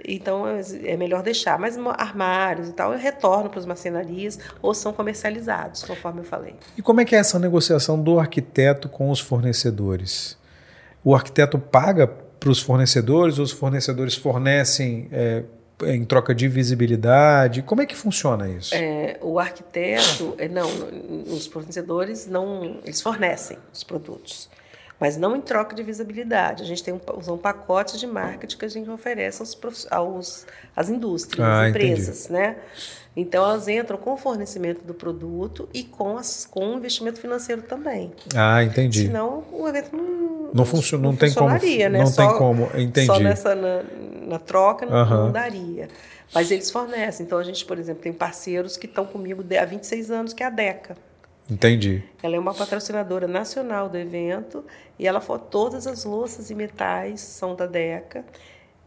Então 0.06 0.44
é 0.46 0.96
melhor 0.96 1.22
deixar. 1.22 1.58
Mas 1.58 1.76
armários 1.76 2.68
e 2.68 2.72
tal, 2.72 2.92
eu 2.92 2.98
retorno 2.98 3.50
para 3.50 3.58
as 3.58 3.66
marcenarias 3.66 4.38
ou 4.62 4.72
são 4.72 4.92
comercializados, 4.92 5.82
conforme 5.82 6.20
eu 6.20 6.24
falei. 6.24 6.54
E 6.76 6.82
como 6.82 7.00
é 7.00 7.04
que 7.04 7.16
é 7.16 7.18
essa 7.18 7.38
negociação 7.40 8.00
do 8.00 8.20
arquiteto 8.20 8.88
com 8.88 9.10
os 9.10 9.18
fornecedores? 9.18 10.37
O 11.04 11.14
arquiteto 11.14 11.58
paga 11.58 12.06
para 12.06 12.50
os 12.50 12.60
fornecedores, 12.60 13.38
ou 13.38 13.44
os 13.44 13.50
fornecedores 13.50 14.14
fornecem 14.14 15.08
é, 15.10 15.44
em 15.84 16.04
troca 16.04 16.34
de 16.34 16.48
visibilidade? 16.48 17.62
Como 17.62 17.82
é 17.82 17.86
que 17.86 17.96
funciona 17.96 18.48
isso? 18.48 18.74
É, 18.74 19.16
o 19.20 19.38
arquiteto, 19.38 20.34
é, 20.38 20.48
não, 20.48 20.68
os 21.32 21.46
fornecedores 21.46 22.26
não, 22.26 22.80
eles 22.84 23.00
fornecem 23.00 23.58
os 23.72 23.82
produtos, 23.84 24.48
mas 25.00 25.16
não 25.16 25.36
em 25.36 25.40
troca 25.40 25.74
de 25.74 25.82
visibilidade. 25.82 26.62
A 26.62 26.66
gente 26.66 26.82
tem 26.82 26.94
um, 26.94 27.00
são 27.22 27.38
pacotes 27.38 27.98
de 28.00 28.06
marketing 28.06 28.56
que 28.58 28.64
a 28.64 28.68
gente 28.68 28.90
oferece 28.90 29.40
aos, 29.40 29.86
aos 29.90 30.46
às 30.74 30.88
indústrias, 30.88 31.46
Ah, 31.46 31.62
às 31.62 31.68
empresas, 31.70 32.28
né? 32.28 32.56
Então 33.20 33.44
elas 33.44 33.66
entram 33.66 33.98
com 33.98 34.12
o 34.12 34.16
fornecimento 34.16 34.84
do 34.84 34.94
produto 34.94 35.68
e 35.74 35.82
com, 35.82 36.16
as, 36.16 36.46
com 36.46 36.68
o 36.70 36.74
investimento 36.74 37.20
financeiro 37.20 37.62
também. 37.62 38.12
Ah, 38.32 38.62
entendi. 38.62 39.06
Senão 39.06 39.42
o 39.50 39.68
evento 39.68 39.96
não, 39.96 40.50
Não 40.54 40.64
funciona, 40.64 41.02
não, 41.02 41.16
tem 41.16 41.34
como. 41.34 41.50
funcionaria, 41.50 41.88
né? 41.88 41.98
Não 41.98 42.06
Só- 42.06 42.28
tem 42.28 42.38
como, 42.38 42.70
entendi. 42.76 43.06
Só 43.06 43.18
nessa 43.18 43.56
na, 43.56 43.82
na 44.24 44.38
troca 44.38 44.86
não, 44.86 45.04
não 45.24 45.32
daria. 45.32 45.88
Mas 46.32 46.52
eles 46.52 46.70
fornecem. 46.70 47.26
Então 47.26 47.38
a 47.38 47.42
gente, 47.42 47.64
por 47.64 47.76
exemplo, 47.76 48.00
tem 48.02 48.12
parceiros 48.12 48.76
que 48.76 48.86
estão 48.86 49.04
comigo 49.04 49.44
há 49.60 49.64
26 49.64 50.12
anos, 50.12 50.32
que 50.32 50.44
é 50.44 50.46
a 50.46 50.50
DECA. 50.50 50.96
Entendi. 51.50 52.04
Ela 52.22 52.36
é 52.36 52.38
uma 52.38 52.54
patrocinadora 52.54 53.26
nacional 53.26 53.88
do 53.88 53.96
evento 53.98 54.64
e 54.96 55.08
ela 55.08 55.20
for 55.20 55.40
todas 55.40 55.88
as 55.88 56.04
louças 56.04 56.50
e 56.50 56.54
metais 56.54 57.20
são 57.20 57.56
da 57.56 57.66
DECA. 57.66 58.24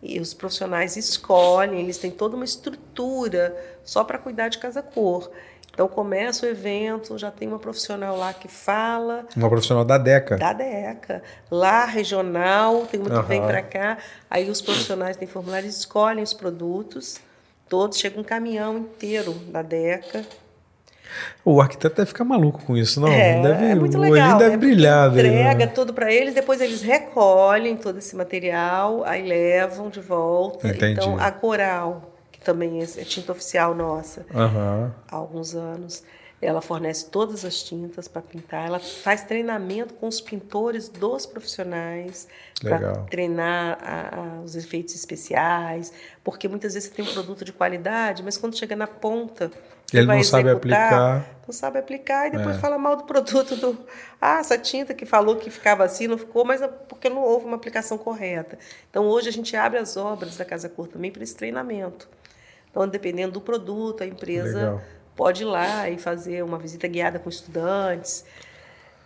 E 0.01 0.19
os 0.19 0.33
profissionais 0.33 0.97
escolhem, 0.97 1.79
eles 1.79 1.97
têm 1.97 2.09
toda 2.09 2.35
uma 2.35 2.45
estrutura 2.45 3.55
só 3.83 4.03
para 4.03 4.17
cuidar 4.17 4.49
de 4.49 4.57
casa 4.57 4.81
cor. 4.81 5.29
Então 5.73 5.87
começa 5.87 6.45
o 6.45 6.49
evento, 6.49 7.17
já 7.17 7.31
tem 7.31 7.47
uma 7.47 7.59
profissional 7.59 8.17
lá 8.17 8.33
que 8.33 8.47
fala, 8.47 9.25
Uma 9.37 9.47
profissional 9.49 9.85
da 9.85 9.97
DECA. 9.97 10.37
da 10.37 10.51
DECA. 10.51 11.23
Lá, 11.49 11.85
regional, 11.85 12.85
tem 12.87 12.99
uma 12.99 13.21
que 13.21 13.27
vem 13.27 13.39
Aham. 13.39 13.47
para 13.47 13.61
cá. 13.61 13.97
Aí 14.29 14.49
os 14.49 14.61
profissionais 14.61 15.15
têm 15.15 15.27
formulário, 15.27 15.69
escolhem 15.69 16.23
os 16.23 16.33
produtos. 16.33 17.19
Todos, 17.69 17.97
chega 17.99 18.19
um 18.19 18.23
caminhão 18.23 18.77
inteiro 18.79 19.31
da 19.33 19.61
DECA. 19.61 20.25
O 21.43 21.59
arquiteto 21.59 21.95
deve 21.97 22.07
ficar 22.07 22.23
maluco 22.23 22.63
com 22.63 22.77
isso, 22.77 22.99
não? 23.01 23.07
é, 23.09 23.41
deve, 23.41 23.65
é 23.65 23.75
muito 23.75 23.97
o 23.97 24.01
legal. 24.01 24.11
olhinho 24.25 24.37
deve 24.37 24.51
né? 24.51 24.57
Brilhar. 24.57 25.09
dele, 25.11 25.27
Entrega 25.29 25.65
né? 25.65 25.71
tudo 25.73 25.93
para 25.93 26.11
eles, 26.13 26.33
depois 26.33 26.61
eles 26.61 26.81
recolhem 26.81 27.75
todo 27.75 27.97
esse 27.97 28.15
material, 28.15 29.03
aí 29.05 29.21
levam 29.27 29.89
de 29.89 29.99
volta. 29.99 30.67
Entendi. 30.67 30.93
Então, 30.99 31.17
a 31.19 31.31
Coral, 31.31 32.13
que 32.31 32.39
também 32.39 32.79
é 32.81 32.83
é 32.83 33.03
tinta 33.03 33.31
oficial 33.31 33.73
nossa, 33.75 34.25
Aham. 34.33 34.93
há 35.11 35.15
alguns 35.15 35.55
anos. 35.55 36.03
Ela 36.43 36.59
fornece 36.59 37.05
todas 37.07 37.45
as 37.45 37.61
tintas 37.61 38.07
para 38.07 38.19
pintar. 38.19 38.65
Ela 38.65 38.79
faz 38.79 39.21
treinamento 39.23 39.93
com 39.93 40.07
os 40.07 40.19
pintores 40.19 40.89
dos 40.89 41.27
profissionais 41.27 42.27
para 42.59 42.93
treinar 43.11 43.77
a- 43.79 44.15
a- 44.39 44.41
os 44.41 44.55
efeitos 44.55 44.95
especiais, 44.95 45.93
porque 46.23 46.47
muitas 46.47 46.73
vezes 46.73 46.89
você 46.89 46.95
tem 46.95 47.05
um 47.05 47.13
produto 47.13 47.45
de 47.45 47.53
qualidade, 47.53 48.23
mas 48.23 48.39
quando 48.39 48.57
chega 48.57 48.75
na 48.75 48.87
ponta, 48.87 49.51
Ele 49.93 50.05
não 50.07 50.23
sabe 50.23 50.49
aplicar. 50.49 51.25
não 51.47 51.53
sabe 51.53 51.79
aplicar 51.79 52.27
e 52.27 52.31
depois 52.31 52.55
É. 52.55 52.59
fala 52.59 52.77
mal 52.77 52.95
do 52.95 53.03
produto 53.03 53.55
do 53.55 53.77
ah 54.21 54.39
essa 54.39 54.57
tinta 54.57 54.93
que 54.93 55.05
falou 55.05 55.35
que 55.35 55.49
ficava 55.49 55.83
assim 55.83 56.07
não 56.07 56.17
ficou 56.17 56.45
mas 56.45 56.61
é 56.61 56.67
porque 56.67 57.09
não 57.09 57.21
houve 57.23 57.45
uma 57.45 57.55
aplicação 57.57 57.97
correta 57.97 58.57
então 58.89 59.05
hoje 59.05 59.27
a 59.29 59.31
gente 59.31 59.55
abre 59.55 59.77
as 59.79 59.97
obras 59.97 60.37
da 60.37 60.45
Casa 60.45 60.69
Cor 60.69 60.87
também 60.87 61.11
para 61.11 61.23
esse 61.23 61.35
treinamento 61.35 62.07
então 62.69 62.87
dependendo 62.87 63.33
do 63.33 63.41
produto 63.41 64.01
a 64.03 64.05
empresa 64.05 64.57
Legal. 64.59 64.81
pode 65.15 65.41
ir 65.43 65.45
lá 65.45 65.89
e 65.89 65.97
fazer 65.97 66.41
uma 66.43 66.57
visita 66.57 66.87
guiada 66.87 67.19
com 67.19 67.29
estudantes 67.29 68.23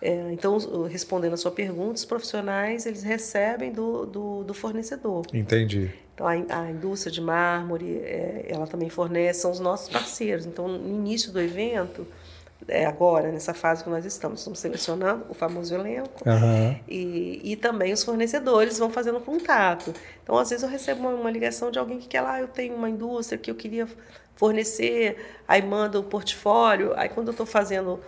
É, 0.01 0.11
então 0.33 0.57
respondendo 0.87 1.33
a 1.33 1.37
sua 1.37 1.51
pergunta 1.51 1.93
os 1.95 2.05
profissionais 2.05 2.85
eles 2.85 3.01
recebem 3.01 3.71
do, 3.71 4.05
do, 4.05 4.43
do 4.43 4.53
fornecedor 4.53 5.25
Entendi. 5.33 5.89
Então, 6.15 6.25
a, 6.25 6.35
in- 6.35 6.47
a 6.49 6.71
indústria 6.71 7.11
de 7.11 7.21
mármore, 7.21 7.99
é, 7.99 8.45
ela 8.49 8.65
também 8.65 8.89
fornece, 8.89 9.41
são 9.41 9.51
os 9.51 9.59
nossos 9.59 9.89
parceiros. 9.89 10.45
Então, 10.45 10.67
no 10.67 10.89
início 10.95 11.31
do 11.31 11.39
evento, 11.41 12.07
é, 12.67 12.85
agora, 12.85 13.31
nessa 13.31 13.53
fase 13.53 13.83
que 13.83 13.89
nós 13.89 14.05
estamos. 14.05 14.39
Estamos 14.39 14.59
selecionando 14.59 15.25
o 15.29 15.33
famoso 15.33 15.75
elenco 15.75 16.27
Aham. 16.27 16.75
e, 16.87 17.41
e 17.43 17.55
também 17.57 17.91
os 17.93 18.03
fornecedores 18.03 18.79
vão 18.79 18.89
fazendo 18.89 19.19
contato. 19.19 19.93
Então, 20.23 20.37
às 20.37 20.49
vezes, 20.49 20.63
eu 20.63 20.69
recebo 20.69 21.01
uma, 21.01 21.09
uma 21.11 21.29
ligação 21.29 21.69
de 21.69 21.77
alguém 21.77 21.99
que 21.99 22.07
quer 22.07 22.21
lá, 22.21 22.39
eu 22.39 22.47
tenho 22.47 22.73
uma 22.75 22.89
indústria 22.89 23.37
que 23.37 23.51
eu 23.51 23.55
queria 23.55 23.87
fornecer, 24.37 25.17
aí 25.47 25.61
manda 25.61 25.99
o 25.99 26.03
portfólio. 26.03 26.93
Aí, 26.95 27.09
quando 27.09 27.27
eu 27.27 27.31
estou 27.31 27.45
fazendo 27.45 27.99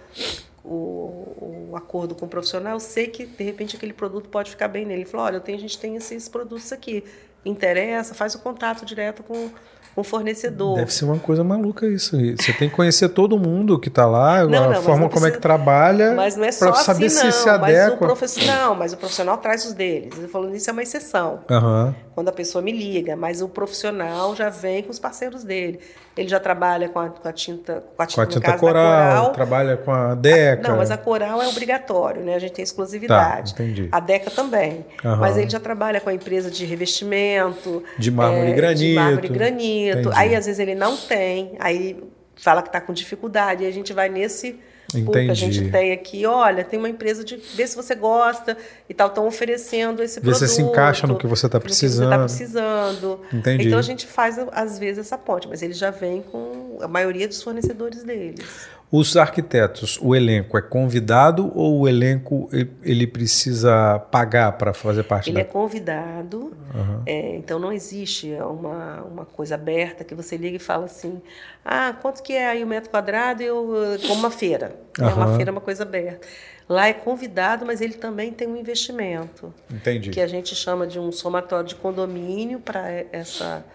o, 0.64 1.70
o 1.70 1.76
acordo 1.76 2.16
com 2.16 2.26
o 2.26 2.30
profissional, 2.30 2.74
eu 2.74 2.80
sei 2.80 3.08
que, 3.08 3.26
de 3.26 3.43
repente, 3.43 3.76
aquele 3.76 3.93
produto 3.93 4.30
pode 4.30 4.49
ficar 4.49 4.70
bem 4.70 4.86
nele. 4.86 5.01
Ele 5.01 5.10
falou, 5.10 5.26
olha, 5.26 5.36
eu 5.38 5.41
tenho, 5.41 5.58
a 5.58 5.62
gente 5.62 5.78
tem 5.78 5.95
esses 5.97 6.28
produtos 6.30 6.72
aqui. 6.72 7.03
Interessa, 7.48 8.14
faz 8.14 8.36
o 8.36 8.39
contato 8.39 8.86
direto 8.86 9.24
com, 9.24 9.50
com 9.95 10.02
o 10.02 10.04
fornecedor. 10.04 10.76
Deve 10.78 10.93
ser 10.93 11.06
uma 11.06 11.18
coisa 11.20 11.43
maluca 11.43 11.88
isso. 11.88 12.16
Você 12.38 12.54
tem 12.54 12.70
que 12.70 12.76
conhecer 12.76 13.10
todo 13.10 13.38
mundo 13.39 13.80
que 13.80 13.88
está 13.89 14.06
lá, 14.06 14.43
Não, 14.45 14.66
a 14.66 14.74
não, 14.76 14.82
forma 14.82 15.10
como 15.10 15.26
é 15.26 15.32
que 15.32 15.38
precisa- 15.38 15.41
trabalha, 15.41 16.14
Mas 16.14 16.36
não 16.36 16.43
é 16.45 16.52
só 16.52 16.74
saber 16.74 17.06
assim, 17.08 17.26
não. 17.26 17.32
se 17.32 17.39
se 17.39 17.45
mas 17.45 17.58
o 17.58 17.64
adequa. 17.64 17.98
profissional, 18.08 18.76
mas 18.76 18.93
o 18.93 18.98
profissional 18.98 19.38
traz 19.38 19.66
os 19.66 19.74
deles. 19.74 20.18
Ele 20.18 20.28
falando 20.28 20.56
isso 20.56 20.70
é 20.70 20.74
uma 20.74 20.84
exceção. 20.84 21.39
Aham. 21.50 21.95
Quando 22.18 22.30
a 22.30 22.32
pessoa 22.32 22.63
me 22.63 22.72
liga, 22.72 23.15
mas 23.15 23.43
o 23.43 23.47
profissional 23.47 24.36
já 24.36 24.49
vem 24.49 24.82
com 24.82 24.89
os 24.89 24.97
parceiros 24.97 25.43
dele. 25.43 25.80
Ele 26.18 26.28
já 26.28 26.39
trabalha 26.39 26.89
com 26.89 26.97
a, 26.97 27.09
com 27.09 27.28
a 27.28 27.32
tinta, 27.32 27.84
com 27.95 28.01
a 28.01 28.07
tinta, 28.07 28.15
Com 28.15 28.22
a 28.22 28.26
tinta 28.26 28.57
coral, 28.57 29.20
coral. 29.22 29.34
trabalha 29.34 29.78
com 29.78 29.91
a 29.91 30.15
Deca. 30.15 30.68
Não, 30.68 30.78
mas 30.78 30.89
a 30.89 30.97
coral 30.97 31.39
é 31.43 31.47
obrigatório, 31.47 32.24
né? 32.24 32.34
A 32.34 32.39
gente 32.39 32.53
tem 32.53 32.63
exclusividade. 32.63 33.53
Tá, 33.53 33.63
entendi. 33.63 33.88
A 33.91 33.99
Deca 33.99 34.32
também. 34.32 34.84
Mas 35.20 35.38
ele 35.38 35.47
já 35.47 35.59
trabalha 35.59 36.01
com 36.01 36.09
a 36.09 36.13
empresa 36.15 36.49
de 36.49 36.65
revestimento. 36.65 37.84
De 37.99 38.09
mármore 38.09 38.49
e 38.49 38.53
granito. 38.55 38.80
De 38.80 38.95
mármore 38.95 39.28
e 39.28 39.30
granito. 39.30 39.99
Entendi. 39.99 40.15
Aí, 40.15 40.34
às 40.36 40.47
vezes, 40.47 40.57
ele 40.59 40.74
não 40.74 40.97
tem. 40.97 41.51
Aí 41.59 42.03
fala 42.36 42.63
que 42.63 42.70
está 42.70 42.82
com 42.82 42.93
dificuldade. 42.93 43.63
Aí 43.63 43.70
a 43.70 43.74
gente 43.74 43.93
vai 43.93 44.09
nesse 44.09 44.59
pool 44.92 45.12
que 45.12 45.20
a 45.20 45.24
Entendi. 45.24 45.52
gente 45.52 45.72
tem 45.72 45.92
aqui. 45.92 46.26
Olha, 46.26 46.64
tem 46.64 46.80
uma 46.80 46.90
empresa 46.90 47.24
de... 47.24 47.36
Vê 47.36 47.68
se 47.68 47.76
você 47.76 47.96
gosta 47.96 48.58
e 48.90 48.94
tal. 48.94 49.08
Estão 49.08 49.28
oferecendo 49.28 50.02
esse 50.02 50.20
Vê 50.20 50.34
se 50.34 50.40
produto. 50.40 50.56
se 50.56 50.62
encaixa 50.62 51.08
no 51.08 51.18
que 51.18 51.28
você 51.28 51.46
está 51.46 51.60
que 51.60 51.68
você 51.68 51.84
está 51.84 51.88
precisando. 51.90 52.24
precisando. 52.24 53.22
Entendi. 53.34 53.68
Então, 53.68 53.80
a 53.80 53.82
gente 53.82 54.06
faz, 54.08 54.38
às 54.52 54.80
vezes, 54.80 55.00
essa 55.06 55.18
ponte. 55.18 55.48
Mas 55.48 55.62
ele 55.62 55.74
já 55.74 55.92
vem 55.92 56.22
com 56.22 56.78
a 56.82 56.88
maioria 56.88 57.28
dos 57.28 57.42
fornecedores 57.42 58.04
deles. 58.04 58.68
Os 58.90 59.18
arquitetos, 59.18 60.00
o 60.02 60.16
elenco 60.16 60.58
é 60.58 60.62
convidado 60.62 61.52
ou 61.54 61.82
o 61.82 61.88
elenco 61.90 62.50
ele- 62.82 63.06
precisa 63.06 64.00
pagar 64.12 64.54
para 64.54 64.74
fazer 64.74 65.04
parte 65.04 65.30
Ele 65.30 65.42
é 65.42 65.44
da. 65.44 65.50
convidado, 65.50 66.54
Aham. 66.74 67.04
é, 67.06 67.36
então 67.36 67.60
não 67.60 67.74
existe 67.74 68.32
uma, 68.36 69.02
uma 69.04 69.26
coisa 69.26 69.56
aberta 69.56 70.06
que 70.06 70.16
você 70.16 70.38
liga 70.38 70.56
e 70.56 70.60
fala 70.60 70.86
assim: 70.86 71.22
ah, 71.66 71.94
quanto 72.02 72.24
que 72.24 72.32
é 72.32 72.48
aí 72.48 72.64
o 72.64 72.68
metro 72.68 72.90
quadrado? 72.90 73.44
Eu, 73.44 73.74
eh, 73.94 73.98
como 74.08 74.16
uma 74.22 74.32
feira. 74.32 74.74
É 74.98 75.04
uma 75.14 75.36
feira, 75.36 75.50
é 75.50 75.54
uma 75.54 75.60
coisa 75.62 75.84
aberta. 75.84 76.26
Lá 76.70 76.88
é 76.88 76.94
convidado, 76.94 77.66
mas 77.66 77.82
ele 77.82 77.94
também 77.96 78.32
tem 78.32 78.48
um 78.48 78.56
investimento, 78.56 79.54
Entendi. 79.70 80.12
que 80.12 80.22
a 80.22 80.28
gente 80.28 80.56
chama 80.56 80.88
de 80.88 80.98
um 80.98 81.12
somatório 81.12 81.68
de 81.68 81.76
condomínio 81.76 82.60
para 82.62 82.90
essa. 83.12 83.66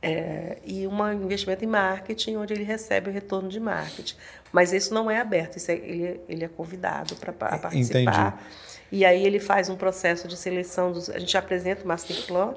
é, 0.00 0.58
e 0.64 0.86
um 0.86 1.12
investimento 1.12 1.64
em 1.64 1.66
marketing, 1.66 2.36
onde 2.36 2.52
ele 2.54 2.62
recebe 2.62 3.10
o 3.10 3.12
retorno 3.12 3.48
de 3.48 3.58
marketing. 3.58 4.14
Mas 4.52 4.72
isso 4.72 4.92
não 4.94 5.10
é 5.10 5.20
aberto, 5.20 5.56
isso 5.56 5.70
é- 5.70 5.74
ele, 5.76 6.04
é- 6.06 6.20
ele 6.28 6.44
é 6.44 6.48
convidado 6.48 7.14
para 7.16 7.32
participar. 7.58 8.42
E 8.90 9.04
aí 9.04 9.24
ele 9.24 9.38
faz 9.38 9.68
um 9.68 9.76
processo 9.76 10.26
de 10.26 10.36
seleção 10.36 10.90
dos. 10.92 11.10
A 11.10 11.18
gente 11.18 11.36
apresenta 11.36 11.84
o 11.84 11.86
master 11.86 12.16
plan 12.26 12.54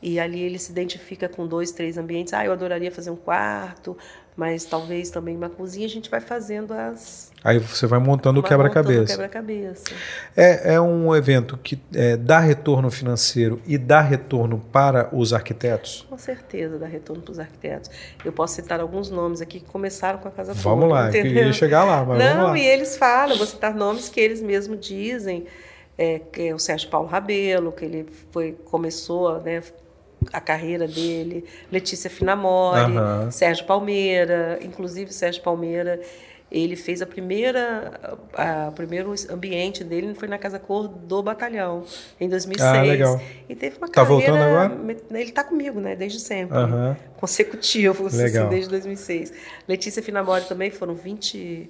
e 0.00 0.20
ali 0.20 0.40
ele 0.40 0.58
se 0.58 0.70
identifica 0.70 1.28
com 1.28 1.46
dois, 1.46 1.72
três 1.72 1.96
ambientes. 1.98 2.32
Ah, 2.32 2.44
eu 2.44 2.52
adoraria 2.52 2.92
fazer 2.92 3.10
um 3.10 3.16
quarto, 3.16 3.96
mas 4.36 4.66
talvez 4.66 5.10
também 5.10 5.34
uma 5.34 5.48
cozinha. 5.48 5.86
A 5.86 5.88
gente 5.88 6.10
vai 6.10 6.20
fazendo 6.20 6.74
as. 6.74 7.32
Aí 7.42 7.58
você 7.58 7.86
vai 7.86 7.98
montando 7.98 8.40
o 8.40 8.42
quebra-cabeça. 8.42 9.14
quebra-cabeça. 9.14 9.84
É, 10.36 10.74
é 10.74 10.80
um 10.80 11.14
evento 11.16 11.56
que 11.56 11.80
é, 11.94 12.16
dá 12.16 12.38
retorno 12.38 12.90
financeiro 12.90 13.62
e 13.66 13.78
dá 13.78 14.02
retorno 14.02 14.58
para 14.70 15.08
os 15.14 15.32
arquitetos? 15.32 16.06
Com 16.10 16.18
certeza 16.18 16.78
dá 16.78 16.86
retorno 16.86 17.22
para 17.22 17.32
os 17.32 17.38
arquitetos. 17.38 17.90
Eu 18.22 18.32
posso 18.32 18.56
citar 18.56 18.78
alguns 18.78 19.10
nomes 19.10 19.40
aqui 19.40 19.60
que 19.60 19.66
começaram 19.66 20.18
com 20.18 20.28
a 20.28 20.30
Casa 20.30 20.52
Vamos 20.52 20.90
lá, 20.90 21.06
eu 21.06 21.12
queria 21.12 21.52
chegar 21.52 21.84
lá, 21.84 22.04
mas 22.04 22.18
vamos 22.18 22.36
Não, 22.36 22.48
lá. 22.48 22.58
e 22.58 22.66
eles 22.66 22.96
falam, 22.96 23.36
vou 23.38 23.46
citar 23.46 23.74
nomes 23.74 24.08
que 24.10 24.20
eles 24.20 24.42
mesmos 24.42 24.78
dizem, 24.80 25.46
é, 25.96 26.18
que 26.18 26.48
é 26.48 26.54
o 26.54 26.58
Sérgio 26.58 26.90
Paulo 26.90 27.08
Rabelo, 27.08 27.72
que 27.72 27.84
ele 27.84 28.06
foi, 28.30 28.52
começou 28.64 29.40
né, 29.40 29.62
a 30.32 30.40
carreira 30.40 30.86
dele, 30.88 31.44
Letícia 31.70 32.08
Finamori, 32.10 32.96
Aham. 32.96 33.30
Sérgio 33.30 33.64
Palmeira, 33.66 34.58
inclusive 34.62 35.12
Sérgio 35.12 35.42
Palmeira, 35.42 36.00
ele 36.50 36.76
fez 36.76 37.02
a 37.02 37.06
primeira, 37.06 38.18
a, 38.32 38.66
a- 38.66 38.68
o 38.68 38.72
primeiro 38.72 39.12
ambiente 39.30 39.82
dele 39.82 40.14
foi 40.14 40.28
na 40.28 40.38
Casa 40.38 40.60
Cor 40.60 40.86
do 40.86 41.20
Batalhão, 41.22 41.84
em 42.20 42.28
2006. 42.28 42.62
Ah, 42.72 42.82
legal. 42.82 43.20
E 43.48 43.54
teve 43.56 43.78
uma 43.78 43.88
Tá 43.88 43.94
carreira... 44.04 44.32
voltando 44.32 44.42
agora? 44.44 44.94
Ele 45.10 45.28
está 45.30 45.42
comigo, 45.42 45.80
né, 45.80 45.96
desde 45.96 46.20
sempre 46.20 46.56
Aham. 46.56 46.96
consecutivos, 47.16 48.14
Legal. 48.14 48.44
assim, 48.46 48.50
desde 48.54 48.70
2006. 48.70 49.32
Letícia 49.66 50.00
Finamori 50.02 50.44
também 50.44 50.70
foram 50.70 50.94
20, 50.94 51.68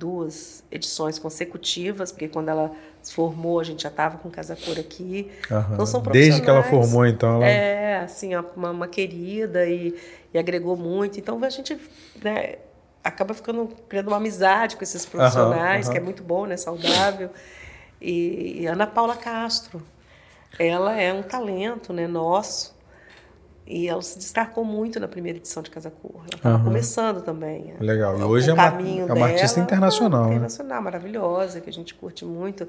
22 0.00 0.64
edições 0.70 1.18
consecutivas, 1.18 2.10
porque 2.10 2.28
quando 2.28 2.48
ela 2.48 2.72
se 3.02 3.12
formou, 3.12 3.60
a 3.60 3.64
gente 3.64 3.82
já 3.82 3.88
estava 3.88 4.18
com 4.18 4.30
Casa 4.30 4.56
Cor 4.56 4.78
aqui. 4.78 5.30
Aham. 5.50 5.74
Então 5.74 5.86
são 5.86 6.00
Desde 6.02 6.40
que 6.40 6.48
ela 6.48 6.62
formou, 6.62 7.06
então, 7.06 7.36
ela. 7.36 7.46
É, 7.46 7.98
assim, 8.00 8.34
uma, 8.34 8.70
uma 8.70 8.88
querida 8.88 9.66
e, 9.66 9.94
e 10.32 10.38
agregou 10.38 10.76
muito. 10.76 11.18
Então 11.18 11.42
a 11.44 11.50
gente 11.50 11.78
né, 12.22 12.56
acaba 13.04 13.34
ficando 13.34 13.68
criando 13.88 14.08
uma 14.08 14.16
amizade 14.16 14.76
com 14.76 14.82
esses 14.82 15.04
profissionais, 15.04 15.86
aham. 15.86 15.92
que 15.92 15.98
é 15.98 16.02
muito 16.02 16.22
bom, 16.22 16.46
né? 16.46 16.56
Saudável. 16.56 17.30
E, 18.00 18.62
e 18.62 18.66
Ana 18.66 18.86
Paula 18.86 19.16
Castro, 19.16 19.82
ela 20.58 20.98
é 20.98 21.12
um 21.12 21.22
talento, 21.22 21.92
né? 21.92 22.06
Nosso. 22.06 22.79
E 23.72 23.86
ela 23.88 24.02
se 24.02 24.18
destacou 24.18 24.64
muito 24.64 24.98
na 24.98 25.06
primeira 25.06 25.38
edição 25.38 25.62
de 25.62 25.70
Casa 25.70 25.90
Cor. 25.92 26.22
Ela 26.26 26.36
estava 26.36 26.64
começando 26.64 27.22
também. 27.22 27.72
Legal. 27.78 28.18
E 28.18 28.22
hoje 28.24 28.50
é 28.50 28.52
uma- 28.52 28.64
é 28.64 29.12
uma 29.12 29.26
artista 29.26 29.56
dela, 29.60 29.66
internacional, 29.66 30.24
né? 30.24 30.30
Internacional, 30.30 30.82
maravilhosa, 30.82 31.60
que 31.60 31.70
a 31.70 31.72
gente 31.72 31.94
curte 31.94 32.24
muito. 32.24 32.66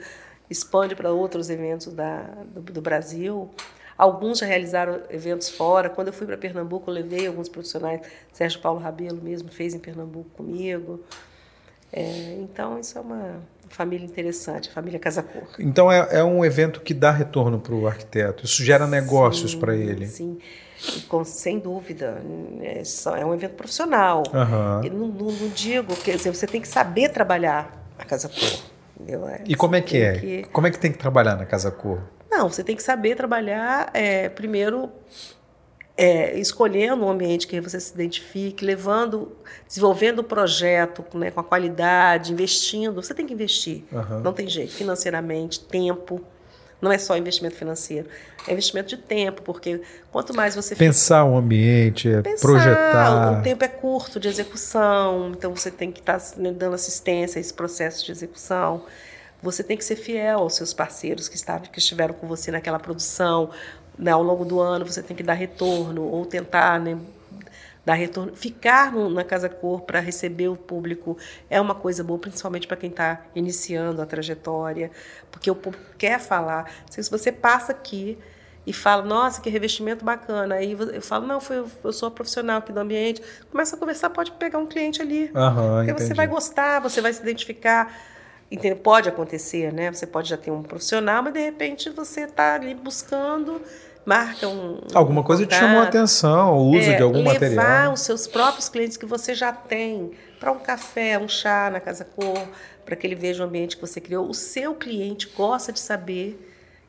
Expande 0.48 0.96
para 0.96 1.12
outros 1.12 1.50
eventos 1.50 1.92
da, 1.92 2.22
do, 2.54 2.62
do 2.62 2.82
Brasil. 2.82 3.50
Alguns 3.98 4.38
já 4.40 4.46
realizaram 4.46 5.00
eventos 5.10 5.50
fora. 5.50 5.90
Quando 5.90 6.08
eu 6.08 6.14
fui 6.14 6.28
para 6.28 6.38
Pernambuco, 6.38 6.90
eu 6.90 6.94
levei 6.94 7.26
alguns 7.26 7.50
profissionais. 7.50 8.02
Sérgio 8.32 8.60
Paulo 8.62 8.80
Rabelo 8.80 9.20
mesmo 9.22 9.50
fez 9.50 9.74
em 9.74 9.80
Pernambuco 9.80 10.30
comigo. 10.38 11.00
É, 11.92 12.38
então, 12.42 12.80
isso 12.80 12.98
é 12.98 13.02
uma 13.02 13.42
família 13.70 14.06
interessante, 14.06 14.70
a 14.70 14.72
família 14.72 15.00
Casa 15.00 15.24
Cor. 15.24 15.44
Então 15.60 15.92
é, 15.92 16.08
é 16.20 16.24
um 16.24 16.44
evento 16.44 16.80
que 16.82 16.94
dá 16.94 17.10
retorno 17.12 17.60
para 17.60 17.74
o 17.74 17.88
arquiteto. 17.88 18.46
Isso 18.46 18.64
gera 18.64 18.86
negócios 18.86 19.56
para 19.56 19.76
ele. 19.76 20.06
Sim, 20.08 20.38
E 20.40 20.71
com- 21.08 21.24
sem 21.24 21.60
dúvida. 21.60 22.22
É, 22.62 22.84
só- 22.84 23.16
é 23.16 23.26
um 23.26 23.34
evento 23.34 23.54
profissional. 23.56 24.24
Eu 24.84 24.92
não, 24.92 25.08
não- 25.08 25.32
não 25.32 25.50
digo, 25.50 25.96
quer 25.96 26.16
dizer, 26.18 26.34
você 26.34 26.48
tem 26.48 26.62
que 26.62 26.68
saber 26.68 27.10
trabalhar 27.10 27.86
a 27.98 28.06
Casa 28.06 28.28
Cor. 28.30 28.64
Entendeu? 29.00 29.28
É, 29.28 29.42
E 29.48 29.56
como 29.56 29.76
é 29.76 29.82
que 29.82 29.98
é? 30.02 30.20
que- 30.20 30.44
Como 30.52 30.68
é 30.68 30.72
que 30.72 30.78
tem 30.80 30.92
que 30.92 30.98
trabalhar 30.98 31.36
na 31.36 31.46
Casa 31.46 31.72
Cor? 31.72 32.00
Não, 32.30 32.48
você 32.50 32.64
tem 32.64 32.76
que 32.76 32.84
saber 32.84 33.16
trabalhar, 33.16 33.90
é, 33.94 34.30
primeiro, 34.30 34.90
é, 35.98 36.38
escolhendo 36.40 37.06
um 37.06 37.10
ambiente 37.10 37.46
que 37.46 37.60
você 37.60 37.80
se 37.80 37.94
identifique, 37.94 38.64
levando, 38.66 39.34
desenvolvendo 39.68 40.20
o 40.20 40.24
projeto 40.24 41.04
né, 41.18 41.30
com 41.30 41.40
a 41.40 41.44
qualidade, 41.44 42.32
investindo. 42.32 42.96
Você 43.02 43.14
tem 43.14 43.28
que 43.28 43.34
investir. 43.34 43.84
Aham. 43.94 44.22
Não 44.22 44.34
tem 44.34 44.48
jeito. 44.48 44.72
Financeiramente, 44.72 45.60
tempo. 45.60 46.22
Não 46.82 46.92
é 46.92 46.98
só 46.98 47.16
investimento 47.16 47.56
financeiro, 47.56 48.10
é 48.48 48.52
investimento 48.52 48.90
de 48.90 48.98
tempo, 48.98 49.44
porque 49.44 49.82
quanto 50.12 50.36
mais 50.36 50.56
você 50.56 50.76
Pensar 50.76 51.24
o 51.26 51.38
ambiente, 51.38 52.10
é 52.10 52.22
pensar, 52.22 52.42
projetar. 52.42 53.40
O 53.40 53.44
tempo 53.44 53.64
é 53.64 53.68
curto 53.68 54.20
de 54.20 54.28
execução, 54.28 55.32
então 55.38 55.56
você 55.56 55.70
tem 55.70 55.92
que 55.92 56.00
estar 56.00 56.20
né, 56.38 56.52
dando 56.52 56.74
assistência 56.74 57.38
a 57.38 57.42
esse 57.42 57.54
processo 57.54 58.04
de 58.04 58.12
execução. 58.12 58.84
Você 59.44 59.64
tem 59.64 59.78
que 59.78 59.86
ser 59.86 59.96
fiel 59.96 60.40
aos 60.40 60.56
seus 60.56 60.74
parceiros 60.74 61.28
que, 61.28 61.36
estavam, 61.36 61.68
que 61.68 61.80
estiveram 61.80 62.16
com 62.16 62.28
você 62.28 62.52
naquela 62.52 62.80
produção. 62.80 63.52
Né, 64.00 64.10
ao 64.10 64.24
longo 64.24 64.44
do 64.44 64.60
ano 64.60 64.86
você 64.86 65.04
tem 65.04 65.16
que 65.16 65.22
dar 65.22 65.34
retorno 65.34 66.04
ou 66.04 66.26
tentar 66.26 66.80
né, 66.80 66.98
dar 67.86 67.96
retorno. 67.96 68.36
Ficar 68.36 68.92
no- 68.92 69.10
na 69.10 69.24
Casa 69.24 69.50
Cor 69.50 69.82
para 69.82 70.00
receber 70.00 70.48
o 70.48 70.56
público 70.56 71.18
é 71.50 71.60
uma 71.60 71.74
coisa 71.76 72.04
boa, 72.04 72.20
principalmente 72.20 72.68
para 72.68 72.78
quem 72.78 72.90
está 72.90 73.22
iniciando 73.36 74.02
a 74.02 74.06
trajetória, 74.06 74.92
porque 75.32 75.50
o 75.50 75.56
público 75.56 75.86
quer 75.98 76.20
falar. 76.20 76.70
Se 76.90 77.02
você 77.10 77.32
passa 77.32 77.72
aqui 77.72 78.18
e 78.68 78.72
fala, 78.72 79.02
nossa, 79.04 79.42
que 79.42 79.50
revestimento 79.50 80.06
bacana, 80.06 80.56
aí 80.56 80.74
eu 80.74 81.02
falo, 81.02 81.26
não, 81.26 81.42
foi, 81.42 81.66
eu 81.84 81.92
sou 81.94 82.08
a 82.10 82.12
profissional 82.12 82.60
aqui 82.60 82.72
do 82.72 82.80
ambiente, 82.80 83.22
começa 83.52 83.76
a 83.76 83.80
conversar, 83.80 84.12
pode 84.12 84.32
pegar 84.34 84.60
um 84.60 84.68
cliente 84.68 85.02
ali. 85.02 85.32
Aham, 85.34 85.84
Porque 85.86 85.94
você 85.94 86.14
vai 86.14 86.28
gostar, 86.28 86.80
você 86.80 87.02
vai 87.02 87.12
se 87.12 87.22
identificar. 87.22 87.92
Entende? 88.52 88.76
Pode 88.76 89.08
acontecer, 89.08 89.72
né? 89.72 89.92
Você 89.94 90.06
pode 90.06 90.28
já 90.30 90.36
ter 90.36 90.52
um 90.52 90.62
profissional, 90.62 91.24
mas 91.24 91.32
de 91.34 91.40
repente 91.40 91.90
você 91.90 92.26
está 92.26 92.56
ali 92.56 92.76
buscando 92.76 93.62
marca 94.06 94.48
um. 94.48 94.80
Alguma 94.94 95.22
um 95.22 95.24
coisa 95.24 95.46
te 95.46 95.50
contato. 95.50 95.60
chamou 95.62 95.82
a 95.82 95.84
atenção, 95.84 96.58
o 96.58 96.70
uso 96.72 96.90
É, 96.92 96.96
de 96.98 97.04
algum 97.04 97.20
levar 97.20 97.34
material. 97.34 97.94
os 97.94 98.02
seus 98.02 98.28
próprios 98.28 98.68
clientes 98.70 98.98
que 98.98 99.06
você 99.06 99.34
já 99.36 99.52
tem 99.54 100.12
para 100.40 100.52
um 100.52 100.60
café, 100.60 101.18
um 101.20 101.28
chá 101.28 101.70
na 101.72 101.80
Casa 101.80 102.04
Cor, 102.06 102.48
para 102.86 102.96
que 102.96 103.06
ele 103.06 103.16
veja 103.16 103.44
o 103.44 103.48
ambiente 103.48 103.76
que 103.76 103.82
você 103.82 104.02
criou. 104.02 104.28
O 104.28 104.34
seu 104.34 104.74
cliente 104.74 105.32
gosta 105.36 105.72
de 105.72 105.80
saber 105.80 106.40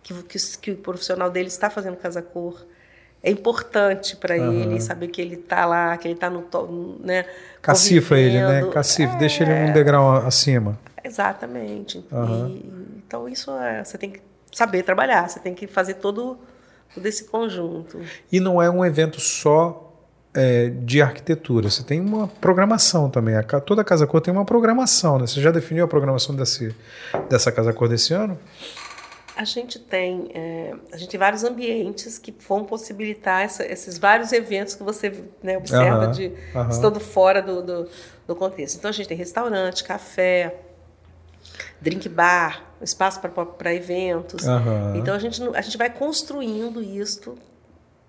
que, 0.03 0.15
que, 0.25 0.39
que 0.61 0.71
o 0.73 0.77
profissional 0.77 1.31
dele 1.31 1.49
está 1.49 1.69
fazendo 1.71 1.97
Casa 1.97 2.23
Cor. 2.23 2.67
É 3.23 3.31
importante 3.31 4.17
para 4.17 4.35
Aham. 4.35 4.53
ele 4.63 4.81
saber 4.81 5.07
que 5.09 5.21
ele 5.21 5.37
está 5.37 5.65
lá, 5.65 5.97
que 5.97 6.09
ele 6.09 6.15
está 6.15 6.29
no, 6.29 6.45
né, 7.05 7.25
Cacifa 7.61 8.19
ele, 8.19 8.41
né? 8.41 8.65
Cacifa, 8.73 9.15
deixa 9.17 9.45
ele 9.45 9.53
É. 9.53 9.65
um 9.67 9.73
degrau 9.73 10.17
acima. 10.27 10.77
Exatamente. 11.05 12.05
Aham. 12.13 12.49
E- 12.49 13.03
então 13.07 13.29
isso 13.29 13.51
é, 13.53 13.85
você 13.85 13.97
tem 13.97 14.11
que 14.11 14.21
saber 14.53 14.83
trabalhar, 14.83 15.29
você 15.29 15.39
tem 15.39 15.55
que 15.55 15.67
fazer 15.69 15.95
todo, 15.95 16.37
todo 16.95 17.07
esse 17.07 17.25
conjunto. 17.25 18.01
E 18.31 18.41
não 18.41 18.61
é 18.63 18.69
um 18.71 18.85
evento 18.85 19.21
só 19.21 19.93
é, 20.35 20.69
de 20.71 21.03
arquitetura, 21.03 21.69
você 21.71 21.83
tem 21.83 22.01
uma 22.01 22.27
programação 22.29 23.11
também. 23.11 23.35
A 23.37 23.43
toda 23.43 23.85
Casa 23.85 24.07
Cor 24.07 24.21
tem 24.21 24.33
uma 24.33 24.45
programação, 24.45 25.19
né? 25.19 25.27
Você 25.27 25.41
já 25.41 25.51
definiu 25.51 25.85
a 25.85 25.89
programação 25.89 26.35
desse, 26.35 26.75
dessa 27.29 27.53
Casa 27.53 27.73
Cor 27.73 27.89
desse 27.89 28.15
ano? 28.15 28.39
A 29.35 29.45
gente 29.45 29.79
tem, 29.79 30.31
é, 30.35 30.75
a 30.93 30.97
gente 30.99 31.09
tem 31.11 31.19
vários 31.19 31.43
ambientes 31.43 32.19
que 32.19 32.35
vão 32.47 32.65
possibilitar 32.65 33.43
essa- 33.43 33.65
esses 33.65 33.97
vários 33.99 34.31
eventos 34.33 34.75
que 34.75 34.83
você 34.83 35.25
né, 35.43 35.57
observa 35.57 36.07
de 36.09 36.33
estando 36.71 37.01
fora 37.01 37.41
do, 37.41 37.63
do, 37.63 37.89
do 38.27 38.37
contexto. 38.37 38.77
Então 38.77 38.91
a 38.91 38.93
gente 38.93 39.09
tem 39.09 39.17
restaurante, 39.17 39.85
café, 39.85 40.55
drink 41.81 42.09
bar, 42.11 42.72
espaço 42.83 43.21
para 43.59 43.75
eventos. 43.75 44.47
Aham. 44.47 44.95
Então 44.97 45.15
a 45.15 45.19
gente, 45.19 45.43
a 45.55 45.61
gente 45.61 45.79
vai 45.79 45.91
construindo 45.91 46.83
isto. 46.83 47.39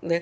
Né, 0.02 0.22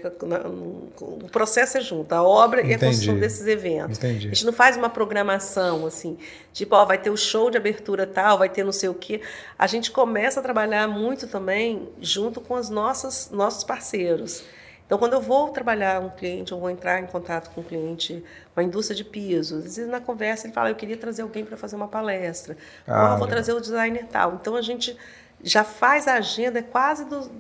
o 1.02 1.28
processo 1.32 1.76
é 1.80 1.82
junto, 1.82 2.14
a 2.14 2.22
obra 2.22 2.62
e 2.62 2.66
a 2.66 2.76
Entendi. 2.76 2.86
construção 2.86 3.18
desses 3.18 3.48
eventos. 3.48 3.98
Entendi. 3.98 4.28
A 4.28 4.30
gente 4.30 4.46
não 4.46 4.54
faz 4.54 4.78
uma 4.78 4.92
programação 4.92 5.88
assim, 5.88 6.20
tipo, 6.54 6.76
ó, 6.76 6.86
vai 6.86 7.00
ter 7.00 7.10
o 7.10 7.18
show 7.18 7.50
de 7.50 7.58
abertura 7.58 8.06
tal, 8.06 8.38
vai 8.38 8.48
ter 8.48 8.64
não 8.64 8.72
sei 8.72 8.90
o 8.90 8.94
quê. 8.94 9.22
A 9.58 9.66
gente 9.66 9.90
começa 9.90 10.40
a 10.40 10.44
trabalhar 10.44 10.88
muito 10.88 11.28
também 11.28 11.90
junto 12.00 12.40
com 12.40 12.54
os 12.54 12.70
nossos, 12.70 13.32
nossos 13.32 13.64
parceiros. 13.64 14.44
Então, 14.92 15.00
quando 15.00 15.14
eu 15.14 15.22
vou 15.22 15.48
trabalhar 15.52 16.02
um 16.02 16.10
cliente, 16.10 16.52
eu 16.52 16.60
vou 16.60 16.70
entrar 16.70 17.00
em 17.00 17.06
contato 17.06 17.50
com 17.52 17.62
um 17.62 17.64
cliente, 17.64 18.22
uma 18.54 18.62
indústria 18.62 18.94
de 18.94 19.06
pisos, 19.06 19.60
às 19.60 19.78
vezes 19.78 19.88
na 19.88 20.02
conversa 20.02 20.48
ele 20.48 20.54
fala, 20.54 20.70
eu 20.70 20.76
queria 20.76 20.98
trazer 20.98 21.22
alguém 21.22 21.46
para 21.46 21.56
fazer 21.56 21.78
uma 21.78 21.88
palestra, 21.88 22.58
Ah, 22.86 23.06
ou 23.06 23.12
eu 23.14 23.18
vou 23.20 23.26
trazer 23.26 23.54
o 23.54 23.62
designer 23.62 24.06
tal. 24.12 24.34
Então, 24.34 24.54
a 24.54 24.62
gente 24.62 24.98
já 25.42 25.64
faz 25.64 26.10
a 26.10 26.16
agenda 26.16 26.62
quase 26.62 27.06
do, 27.06 27.32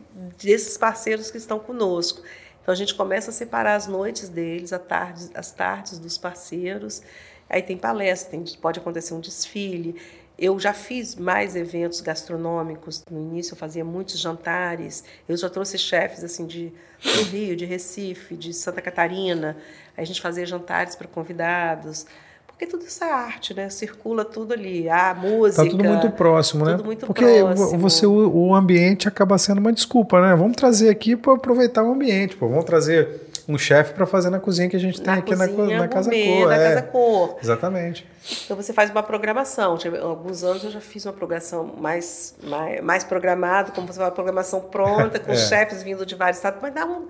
desses 0.41 0.77
parceiros 0.77 1.29
que 1.29 1.37
estão 1.37 1.59
conosco. 1.59 2.21
Então 2.61 2.71
a 2.71 2.75
gente 2.75 2.95
começa 2.95 3.31
a 3.31 3.33
separar 3.33 3.75
as 3.75 3.85
noites 3.85 4.29
deles, 4.29 4.71
tarde, 4.87 5.29
as 5.33 5.51
tardes 5.51 5.99
dos 5.99 6.17
parceiros. 6.17 7.01
Aí 7.49 7.61
tem 7.61 7.77
palestra, 7.77 8.31
tem, 8.31 8.45
pode 8.61 8.79
acontecer 8.79 9.13
um 9.13 9.19
desfile. 9.19 10.01
Eu 10.37 10.59
já 10.59 10.73
fiz 10.73 11.15
mais 11.15 11.55
eventos 11.55 12.01
gastronômicos. 12.01 13.03
No 13.11 13.19
início 13.19 13.53
eu 13.53 13.57
fazia 13.57 13.85
muitos 13.85 14.19
jantares. 14.19 15.03
Eu 15.29 15.37
já 15.37 15.49
trouxe 15.49 15.77
chefes 15.77 16.23
assim 16.23 16.45
de 16.47 16.73
do 17.03 17.23
Rio, 17.31 17.55
de 17.55 17.65
Recife, 17.65 18.35
de 18.35 18.53
Santa 18.53 18.81
Catarina. 18.81 19.57
A 19.97 20.03
gente 20.03 20.21
fazia 20.21 20.45
jantares 20.45 20.95
para 20.95 21.07
convidados. 21.07 22.05
Porque 22.47 22.65
tudo 22.65 22.85
é 22.85 23.05
arte, 23.11 23.55
né? 23.55 23.69
Circula 23.69 24.23
tudo 24.23 24.53
ali. 24.53 24.87
A 24.89 25.13
música. 25.15 25.63
Tá 25.63 25.69
tudo 25.69 25.83
muito 25.83 26.11
próximo, 26.11 26.63
né? 26.65 26.71
tudo 26.73 26.85
muito 26.85 27.05
Porque 27.07 27.25
próximo. 27.39 27.79
você 27.79 28.05
o, 28.05 28.53
ambiente 28.55 29.07
acaba 29.07 29.37
sendo 29.37 29.57
uma 29.59 29.73
desculpa, 29.73 30.21
né? 30.21 30.35
Vamos 30.35 30.55
trazer 30.55 30.89
aqui 30.89 31.15
para 31.15 31.33
aproveitar 31.33 31.83
o 31.83 31.91
ambiente, 31.91 32.35
pô. 32.35 32.47
Vamos 32.47 32.65
trazer 32.65 33.29
um 33.47 33.57
chefe 33.57 33.93
para 33.95 34.05
fazer 34.05 34.29
na 34.29 34.39
cozinha 34.39 34.69
que 34.69 34.75
a 34.75 34.79
gente 34.79 35.01
tem 35.01 35.11
na 35.11 35.19
aqui 35.19 35.35
na, 35.35 35.47
co- 35.47 35.55
cozinha 35.55 35.79
na 35.79 35.87
Casa 35.87 36.09
gourmet, 36.11 36.37
Cor. 36.39 36.47
na 36.49 36.55
é. 36.55 36.69
Casa 36.69 36.81
Cor. 36.83 37.37
Exatamente. 37.41 38.07
Então 38.45 38.55
você 38.55 38.71
faz 38.71 38.91
uma 38.91 39.01
programação. 39.01 39.75
Há 39.75 40.03
alguns 40.05 40.43
anos 40.43 40.63
eu 40.63 40.69
já 40.71 40.79
fiz 40.81 41.05
uma 41.05 41.13
programação 41.13 41.65
mais, 41.77 42.35
mais, 42.43 42.81
mais 42.81 43.03
programada, 43.03 43.71
como 43.71 43.87
você 43.87 43.93
fala, 43.97 44.09
uma 44.09 44.15
programação 44.15 44.61
pronta, 44.61 45.17
com 45.19 45.31
É. 45.31 45.35
chefes 45.35 45.81
vindo 45.81 46.05
de 46.05 46.13
vários 46.15 46.37
estados, 46.37 46.59
mas 46.61 46.73
dá 46.73 46.85
um, 46.85 47.07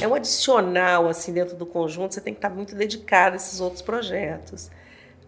é 0.00 0.08
um 0.08 0.14
adicional 0.14 1.08
assim 1.08 1.32
dentro 1.32 1.54
do 1.56 1.66
conjunto, 1.66 2.14
você 2.14 2.20
tem 2.22 2.32
que 2.32 2.38
estar 2.38 2.48
muito 2.50 2.74
dedicado 2.74 3.34
a 3.34 3.36
esses 3.36 3.60
outros 3.60 3.82
projetos. 3.82 4.70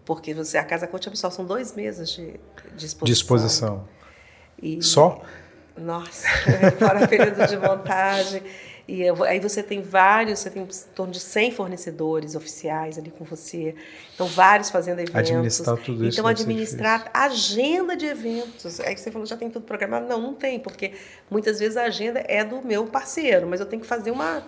Porque 0.03 0.33
você, 0.33 0.57
a 0.57 0.63
Casa 0.63 0.87
Cor 0.87 0.99
pessoal 0.99 1.29
são 1.31 1.45
dois 1.45 1.75
meses 1.75 2.09
de, 2.09 2.39
de 2.75 2.85
exposição. 2.87 3.03
Disposição. 3.05 3.87
E- 4.61 4.81
Só? 4.81 5.21
Nossa, 5.77 6.27
fora 6.79 7.07
período 7.07 7.45
de 7.47 7.55
montagem. 7.55 8.41
E 8.91 9.03
aí 9.27 9.39
você 9.39 9.61
tem 9.61 9.83
vários, 9.83 10.39
você 10.39 10.49
tem 10.49 10.63
em 10.63 10.67
torno 10.95 11.13
de 11.13 11.19
100 11.19 11.51
fornecedores 11.51 12.33
oficiais 12.35 12.97
ali 12.97 13.11
com 13.11 13.23
você. 13.23 13.75
Então, 14.15 14.25
vários 14.25 14.71
fazendo 14.71 14.97
eventos. 14.99 15.15
Administrar 15.15 15.77
tudo 15.77 16.05
isso 16.07 16.19
Então, 16.19 16.27
administrar 16.27 17.09
agenda 17.13 17.95
de 17.95 18.07
eventos. 18.07 18.79
Aí 18.79 18.97
você 18.97 19.11
falou, 19.11 19.27
já 19.27 19.37
tem 19.37 19.47
tudo 19.49 19.63
programado? 19.65 20.07
Não, 20.07 20.19
não 20.19 20.33
tem, 20.33 20.59
porque 20.59 20.93
muitas 21.29 21.59
vezes 21.59 21.77
a 21.77 21.83
agenda 21.83 22.23
é 22.27 22.43
do 22.43 22.65
meu 22.65 22.87
parceiro, 22.87 23.45
mas 23.47 23.59
eu 23.59 23.67
tenho 23.67 23.79
que 23.81 23.87
fazer 23.87 24.09
uma. 24.09 24.41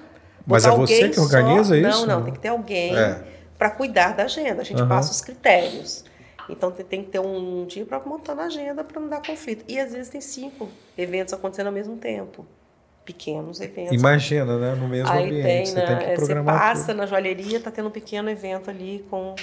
Mas 0.47 0.65
é 0.65 0.69
você 0.71 0.93
alguém 0.95 1.11
que 1.11 1.19
organiza 1.19 1.75
só- 1.79 1.89
isso? 1.89 2.07
Não, 2.07 2.15
não, 2.17 2.23
tem 2.23 2.33
que 2.33 2.39
ter 2.39 2.47
alguém 2.47 2.97
É. 2.97 3.23
para 3.59 3.69
cuidar 3.69 4.15
da 4.15 4.23
agenda. 4.23 4.61
A 4.61 4.65
gente 4.65 4.79
Aham. 4.79 4.89
passa 4.89 5.11
os 5.11 5.21
critérios. 5.21 6.03
Então 6.49 6.71
tem, 6.71 6.83
tem 6.85 7.03
que 7.03 7.11
ter 7.11 7.19
um 7.19 7.63
dia 7.67 7.85
para 7.85 7.99
montar 7.99 8.37
a 8.39 8.45
agenda 8.45 8.83
para 8.83 8.99
não 8.99 9.07
dar 9.07 9.21
conflito. 9.21 9.63
E 9.67 9.79
às 9.79 9.93
vezes 9.93 10.09
tem 10.09 10.19
cinco 10.19 10.67
eventos 10.97 11.31
acontecendo 11.31 11.67
ao 11.67 11.73
mesmo 11.73 11.95
tempo. 11.97 12.43
Pequenos 13.05 13.59
eventos. 13.59 13.93
Imagina, 13.93 14.57
né? 14.57 14.75
No 14.75 14.87
mesmo 14.87 15.11
Aí 15.11 15.25
ambiente. 15.25 15.43
tem, 15.43 15.65
você 15.65 15.75
né? 15.75 15.85
tem 15.85 15.97
que 15.97 16.03
é, 16.03 16.15
Você 16.15 16.25
programar 16.25 16.59
passa 16.59 16.87
tudo. 16.87 16.97
na 16.97 17.05
joalheria, 17.05 17.57
está 17.57 17.71
tendo 17.71 17.87
um 17.87 17.91
pequeno 17.91 18.29
evento 18.29 18.69
ali 18.69 19.05
com 19.09 19.35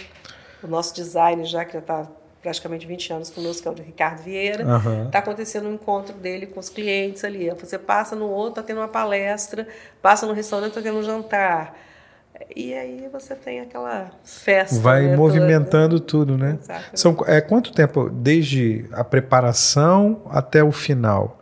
o 0.63 0.67
nosso 0.67 0.95
design, 0.95 1.45
já 1.45 1.65
que 1.65 1.73
já 1.73 1.79
está 1.81 2.09
praticamente 2.43 2.87
20 2.87 3.13
anos 3.13 3.31
conosco, 3.31 3.63
que 3.63 3.69
é 3.69 3.71
o 3.71 3.75
de 3.75 3.83
Ricardo 3.83 4.23
Vieira. 4.23 4.65
Está 5.07 5.19
acontecendo 5.19 5.69
um 5.69 5.75
encontro 5.75 6.15
dele 6.15 6.47
com 6.47 6.61
os 6.61 6.69
clientes 6.69 7.25
ali. 7.25 7.51
Você 7.51 7.79
passa 7.79 8.15
no 8.15 8.27
outro, 8.27 8.61
está 8.61 8.63
tendo 8.63 8.79
uma 8.79 8.89
palestra, 8.89 9.67
passa 10.01 10.27
no 10.27 10.33
restaurante, 10.33 10.71
está 10.71 10.83
tendo 10.83 10.99
um 10.99 11.03
jantar. 11.03 11.77
E 12.55 12.73
aí 12.73 13.09
você 13.13 13.35
tem 13.35 13.61
aquela 13.61 14.11
festa. 14.23 14.79
Vai 14.79 15.09
né, 15.09 15.17
movimentando 15.17 15.99
tudo, 15.99 16.39
né? 16.39 16.57
Exatamente. 16.61 17.01
São, 17.01 17.17
é, 17.27 17.41
quanto 17.41 17.73
tempo? 17.73 18.09
Desde 18.09 18.87
a 18.93 19.03
preparação 19.03 20.23
até 20.31 20.63
o 20.63 20.71
final? 20.71 21.41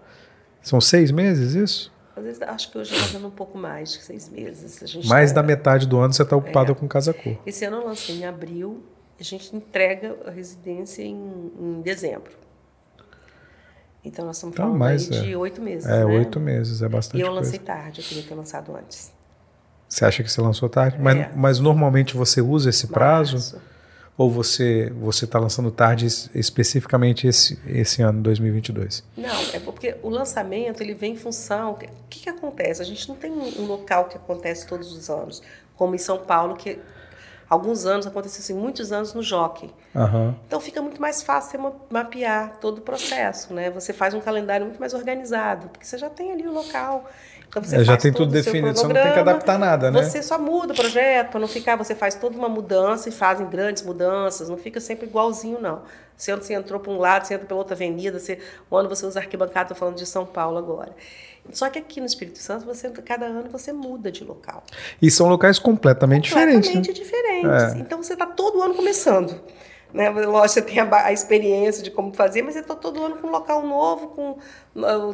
São 0.62 0.80
seis 0.80 1.10
meses 1.10 1.54
isso? 1.54 1.92
Às 2.16 2.24
vezes 2.24 2.42
acho 2.42 2.70
que 2.72 2.78
hoje 2.78 2.94
está 2.94 3.06
fazendo 3.08 3.26
um 3.28 3.30
pouco 3.30 3.58
mais 3.58 3.92
de 3.92 4.02
seis 4.02 4.28
meses. 4.30 5.04
Mais 5.06 5.32
tá- 5.32 5.42
da 5.42 5.46
metade 5.46 5.86
do 5.86 5.98
ano 5.98 6.12
você 6.14 6.22
está 6.22 6.34
ocupada 6.34 6.72
É. 6.72 6.74
com 6.74 6.88
Casa 6.88 7.12
Cor. 7.12 7.36
Esse 7.44 7.64
ano 7.66 7.76
eu 7.76 7.86
lancei 7.86 8.16
em 8.16 8.24
abril, 8.24 8.82
a 9.20 9.22
gente 9.22 9.54
entrega 9.54 10.16
a 10.26 10.30
residência 10.30 11.02
em, 11.02 11.52
em 11.60 11.82
dezembro. 11.82 12.32
Então 14.04 14.24
nós 14.24 14.36
estamos 14.36 14.54
Então, 14.54 14.66
falando 14.66 14.78
mais, 14.78 15.10
aí 15.10 15.18
é. 15.18 15.20
de 15.22 15.36
oito 15.36 15.60
meses. 15.60 15.86
É, 15.86 15.98
né? 15.98 16.04
oito 16.06 16.38
meses, 16.40 16.80
é 16.80 16.86
E 16.86 16.88
bastante 16.88 17.20
eu 17.20 17.26
coisa. 17.28 17.40
lancei 17.44 17.58
tarde, 17.58 18.00
eu 18.00 18.06
queria 18.06 18.22
ter 18.22 18.34
lançado 18.34 18.74
antes. 18.74 19.12
Você 19.88 20.04
acha 20.04 20.22
que 20.22 20.30
você 20.30 20.40
lançou 20.40 20.68
tarde? 20.68 20.96
Mas, 21.00 21.16
É. 21.18 21.30
mas 21.34 21.58
normalmente 21.60 22.16
você 22.16 22.40
usa 22.40 22.70
esse 22.70 22.86
prazo? 22.86 23.60
Ou 24.18 24.30
você 24.30 24.90
você 24.98 25.26
está 25.26 25.38
lançando 25.38 25.70
tarde 25.70 26.06
es- 26.06 26.30
especificamente 26.34 27.26
esse, 27.26 27.58
esse 27.66 28.00
ano, 28.02 28.22
2022? 28.22 29.04
Não, 29.16 29.40
é 29.52 29.60
porque 29.60 29.96
o 30.02 30.08
lançamento 30.08 30.80
ele 30.82 30.94
vem 30.94 31.12
em 31.12 31.16
função. 31.16 31.72
O 31.72 31.74
que, 32.08 32.20
que 32.20 32.28
acontece? 32.30 32.80
A 32.80 32.84
gente 32.84 33.08
não 33.08 33.16
tem 33.16 33.30
um 33.30 33.66
local 33.66 34.06
que 34.06 34.16
acontece 34.16 34.66
todos 34.66 34.90
os 34.92 35.10
anos, 35.10 35.42
como 35.76 35.94
em 35.94 35.98
São 35.98 36.18
Paulo, 36.18 36.56
que 36.56 36.78
alguns 37.48 37.84
anos 37.86 38.06
aconteceu 38.06 38.40
assim, 38.40 38.54
muitos 38.54 38.90
anos 38.90 39.12
no 39.12 39.22
Jockey. 39.22 39.70
Aham. 39.94 40.34
Então 40.46 40.60
fica 40.60 40.80
muito 40.80 41.00
mais 41.00 41.22
fácil 41.22 41.50
você 41.52 41.58
ma- 41.58 41.72
mapear 41.90 42.56
todo 42.58 42.78
o 42.78 42.80
processo, 42.80 43.52
né? 43.52 43.70
Você 43.70 43.92
faz 43.92 44.14
um 44.14 44.20
calendário 44.20 44.64
muito 44.66 44.80
mais 44.80 44.94
organizado, 44.94 45.68
porque 45.68 45.84
você 45.86 45.98
já 45.98 46.08
tem 46.10 46.32
ali 46.32 46.46
o 46.48 46.52
local. 46.52 47.08
Então 47.48 47.62
você 47.62 47.76
É, 47.76 47.84
já 47.84 47.96
tem 47.96 48.12
tudo 48.12 48.32
definido, 48.32 48.76
você 48.76 48.86
não 48.86 48.94
tem 48.94 49.12
que 49.12 49.18
adaptar 49.18 49.58
nada, 49.58 49.90
né? 49.90 50.02
Você 50.02 50.22
só 50.22 50.38
muda 50.38 50.72
o 50.72 50.76
projeto 50.76 51.30
para 51.30 51.40
não 51.40 51.48
ficar, 51.48 51.76
você 51.76 51.94
faz 51.94 52.14
toda 52.14 52.36
uma 52.36 52.48
mudança 52.48 53.08
e 53.08 53.12
fazem 53.12 53.46
grandes 53.48 53.82
mudanças, 53.82 54.48
não 54.48 54.56
fica 54.56 54.80
sempre 54.80 55.06
igualzinho 55.06 55.60
não. 55.60 55.82
Se 56.16 56.34
você 56.34 56.54
entrou 56.54 56.80
para 56.80 56.92
um 56.92 56.98
lado, 56.98 57.26
você 57.26 57.34
entra 57.34 57.46
pela 57.46 57.58
outra 57.58 57.74
avenida, 57.74 58.18
você, 58.18 58.38
um 58.70 58.76
ano 58.76 58.88
você 58.88 59.04
usa 59.06 59.20
arquibancada, 59.20 59.64
estou 59.64 59.76
falando 59.76 59.96
de 59.96 60.06
São 60.06 60.24
Paulo 60.24 60.56
agora. 60.58 60.92
Só 61.52 61.68
que 61.70 61.78
aqui 61.78 62.00
no 62.00 62.06
Espírito 62.06 62.38
Santo, 62.38 62.64
você, 62.66 62.90
cada 62.90 63.26
ano 63.26 63.48
você 63.50 63.72
muda 63.72 64.10
de 64.10 64.24
local 64.24 64.64
E 65.00 65.10
são 65.10 65.28
locais 65.28 65.58
completamente 65.60 66.24
diferentes. 66.24 66.68
né? 66.68 66.74
completamente 66.74 66.92
diferentes. 66.92 67.74
É. 67.74 67.78
Então 67.78 68.02
você 68.02 68.14
está 68.14 68.26
todo 68.26 68.60
ano 68.62 68.74
começando. 68.74 69.40
Né? 69.92 70.10
Lógico, 70.10 70.48
você 70.48 70.62
tem 70.62 70.78
a, 70.80 71.06
a 71.06 71.12
experiência 71.12 71.82
de 71.82 71.90
como 71.90 72.12
fazer, 72.14 72.42
mas 72.42 72.54
você 72.54 72.60
está 72.60 72.74
todo 72.74 73.02
ano 73.04 73.16
com 73.18 73.28
um 73.28 73.30
local 73.30 73.62
novo, 73.66 74.08
com, 74.08 74.38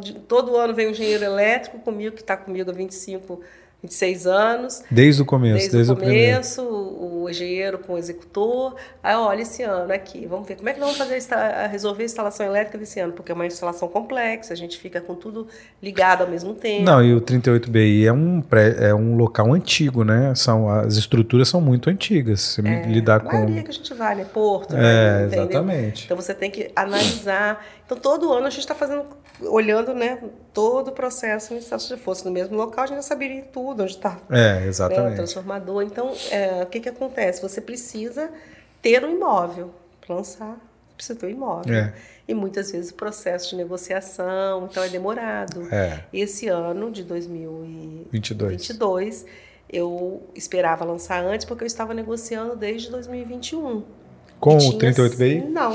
de- 0.01 0.15
todo 0.21 0.57
ano 0.57 0.75
vem 0.75 0.89
um 0.89 0.91
engenheiro 0.91 1.25
elétrico 1.25 1.79
comigo, 1.81 2.15
que 2.17 2.23
está 2.23 2.37
comigo 2.37 2.71
há 2.71 2.75
25, 2.75 3.41
26 3.83 4.27
anos. 4.29 4.85
Desde 4.89 5.23
o 5.23 5.25
começo, 5.25 5.55
desde, 5.55 5.77
desde 5.77 5.93
o 5.93 5.97
começo, 5.97 6.63
o, 6.63 7.23
o 7.25 7.31
engenheiro 7.31 7.79
com 7.79 7.95
o 7.95 7.99
executor. 7.99 8.77
Aí, 9.03 9.17
olha, 9.17 9.43
esse 9.43 9.65
ano 9.65 9.93
aqui, 9.93 10.25
vamos 10.25 10.47
ver 10.47 10.57
como 10.57 10.69
é 10.69 10.73
que 10.73 10.79
nós 10.79 10.97
vamos 10.97 11.11
fazer 11.19 11.35
a, 11.35 11.67
resolver 11.67 12.05
a 12.05 12.07
instalação 12.07 12.47
elétrica 12.47 12.79
desse 12.79 13.01
ano, 13.01 13.13
porque 13.13 13.33
é 13.33 13.35
uma 13.35 13.47
instalação 13.47 13.89
complexa, 13.89 14.53
a 14.53 14.57
gente 14.57 14.79
fica 14.79 15.01
com 15.01 15.17
tudo 15.17 15.49
ligado 15.83 16.23
ao 16.23 16.29
mesmo 16.29 16.55
tempo. 16.55 16.85
Não, 16.85 17.03
e 17.03 17.13
o 17.13 17.21
38BI 17.21 18.07
é 18.07 18.13
um, 18.13 18.41
pré, 18.41 18.89
é 18.89 18.95
um 18.95 19.17
local 19.17 19.53
antigo, 19.53 20.05
né? 20.05 20.33
São, 20.37 20.71
as 20.71 20.97
estruturas 20.97 21.49
são 21.49 21.61
muito 21.61 21.91
antigas. 21.91 22.41
Você 22.41 22.61
é, 22.61 22.87
lidar 22.87 23.21
com. 23.21 23.31
A 23.31 23.33
maioria 23.33 23.65
que 23.65 23.71
a 23.71 23.75
gente 23.75 23.95
vai, 23.95 24.15
né? 24.15 24.25
Porto, 24.33 24.77
é, 24.77 24.79
né? 24.79 25.25
exatamente. 25.25 26.05
Então 26.05 26.17
você 26.17 26.33
tem 26.33 26.51
que 26.51 26.71
analisar. 26.77 27.67
Então 27.85 27.99
todo 27.99 28.33
ano 28.33 28.47
a 28.47 28.51
gente 28.51 28.61
está 28.61 28.77
fazendo 28.77 29.05
olhando 29.49 29.95
né, 29.95 30.19
todo 30.53 30.89
o 30.89 30.93
processo 30.93 31.61
se 31.61 31.97
fosse 31.97 32.25
no 32.25 32.31
mesmo 32.31 32.57
local, 32.57 32.85
a 32.85 32.87
gente 32.87 32.97
já 32.97 33.03
saberia 33.03 33.43
tudo, 33.43 33.83
onde 33.83 33.93
está 33.93 34.19
é, 34.31 34.67
exatamente. 34.67 35.07
Né, 35.07 35.13
o 35.13 35.17
transformador. 35.17 35.83
Então, 35.83 36.13
é, 36.31 36.63
o 36.63 36.67
que, 36.67 36.81
que 36.81 36.89
acontece? 36.89 37.41
Você 37.43 37.61
precisa 37.61 38.31
ter 38.81 39.05
um 39.05 39.11
imóvel 39.11 39.71
para 40.01 40.17
lançar, 40.17 40.57
precisa 40.97 41.19
ter 41.19 41.27
um 41.27 41.31
imóvel. 41.31 41.75
É. 41.75 41.95
E 42.27 42.35
muitas 42.35 42.71
vezes 42.71 42.91
o 42.91 42.95
processo 42.95 43.51
de 43.51 43.57
negociação, 43.57 44.69
então 44.71 44.83
é 44.83 44.89
demorado. 44.89 45.67
É. 45.73 46.05
Esse 46.13 46.49
ano 46.49 46.91
de 46.91 47.03
2022, 47.03 48.53
22. 48.53 49.27
eu 49.71 50.23
esperava 50.35 50.85
lançar 50.85 51.25
antes 51.25 51.45
porque 51.45 51.65
eu 51.65 51.67
estava 51.67 51.93
negociando 51.93 52.55
desde 52.55 52.91
2021. 52.91 53.83
Com 54.39 54.57
o 54.57 54.79
38BI? 54.79 55.49
Não. 55.49 55.73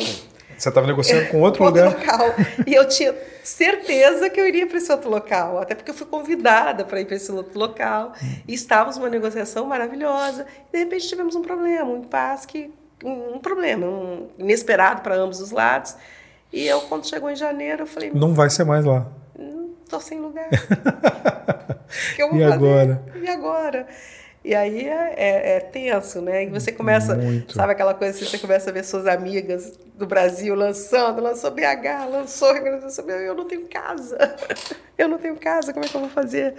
Você 0.57 0.69
estava 0.69 0.87
negociando 0.87 1.29
com 1.29 1.41
outro, 1.41 1.63
outro 1.63 1.83
lugar? 1.83 1.99
local. 1.99 2.35
E 2.65 2.73
eu 2.73 2.87
tinha 2.87 3.15
certeza 3.43 4.29
que 4.29 4.39
eu 4.39 4.47
iria 4.47 4.65
para 4.65 4.77
esse 4.77 4.91
outro 4.91 5.09
local, 5.09 5.59
até 5.59 5.75
porque 5.75 5.91
eu 5.91 5.95
fui 5.95 6.07
convidada 6.07 6.83
para 6.83 6.99
ir 6.99 7.05
para 7.05 7.15
esse 7.15 7.31
outro 7.31 7.57
local. 7.59 8.13
E 8.47 8.53
estávamos 8.53 8.97
numa 8.97 9.09
negociação 9.09 9.65
maravilhosa. 9.65 10.45
E 10.69 10.71
de 10.71 10.83
repente 10.83 11.07
tivemos 11.07 11.35
um 11.35 11.41
problema, 11.41 11.89
um 11.89 11.97
impasse, 11.97 12.47
que, 12.47 12.73
um, 13.03 13.35
um 13.35 13.39
problema, 13.39 13.85
um 13.85 14.29
inesperado 14.39 15.01
para 15.01 15.15
ambos 15.15 15.39
os 15.39 15.51
lados. 15.51 15.95
E 16.51 16.65
eu, 16.65 16.81
quando 16.81 17.07
chegou 17.07 17.29
em 17.29 17.35
janeiro, 17.35 17.83
eu 17.83 17.87
falei: 17.87 18.11
Não 18.13 18.33
vai 18.33 18.49
ser 18.49 18.63
mais 18.63 18.83
lá. 18.83 19.07
Estou 19.83 20.01
sem 20.01 20.19
lugar. 20.19 20.49
e 20.51 22.17
fazer? 22.17 22.43
agora? 22.43 23.03
E 23.15 23.29
agora? 23.29 23.87
E 24.47 24.55
aí 24.55 24.87
é, 24.87 25.13
é, 25.17 25.55
é, 25.57 25.59
tenso, 25.59 26.21
né? 26.21 26.45
E 26.45 26.49
você 26.49 26.71
começa, 26.71 27.15
Muito. 27.15 27.53
sabe 27.53 27.73
aquela 27.73 27.93
coisa 27.93 28.15
assim, 28.15 28.23
você 28.23 28.37
começa 28.37 28.69
a 28.69 28.73
ver 28.73 28.85
suas 28.85 29.05
amigas 29.05 29.77
do 29.93 30.07
Brasil 30.07 30.55
lançando, 30.55 31.21
lançou 31.21 31.51
BH, 31.51 32.09
lançou 32.09 32.47
organização, 32.47 33.09
eu 33.09 33.35
não 33.35 33.43
tenho 33.43 33.67
casa, 33.67 34.17
eu 34.97 35.09
não 35.09 35.17
tenho 35.17 35.35
casa, 35.35 35.73
como 35.73 35.83
é 35.83 35.89
que 35.89 35.93
eu 35.93 35.99
vou 35.99 36.09
fazer? 36.09 36.55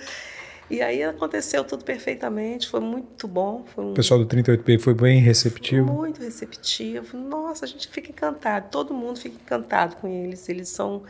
E 0.68 0.82
aí 0.82 1.02
aconteceu 1.02 1.64
tudo 1.64 1.82
perfeitamente, 1.82 2.68
foi 2.68 2.80
muito 2.80 3.26
bom. 3.26 3.64
Foi 3.74 3.82
um... 3.82 3.92
O 3.92 3.94
pessoal 3.94 4.22
do 4.22 4.26
38P 4.26 4.78
foi 4.78 4.92
bem 4.92 5.18
receptivo? 5.18 5.90
Muito 5.90 6.20
receptivo. 6.20 7.16
Nossa, 7.16 7.64
a 7.64 7.68
gente 7.68 7.88
fica 7.88 8.10
encantado, 8.10 8.68
todo 8.70 8.92
mundo 8.92 9.18
fica 9.18 9.36
encantado 9.42 9.96
com 9.96 10.06
eles. 10.06 10.46
Eles 10.46 10.68
são 10.68 11.04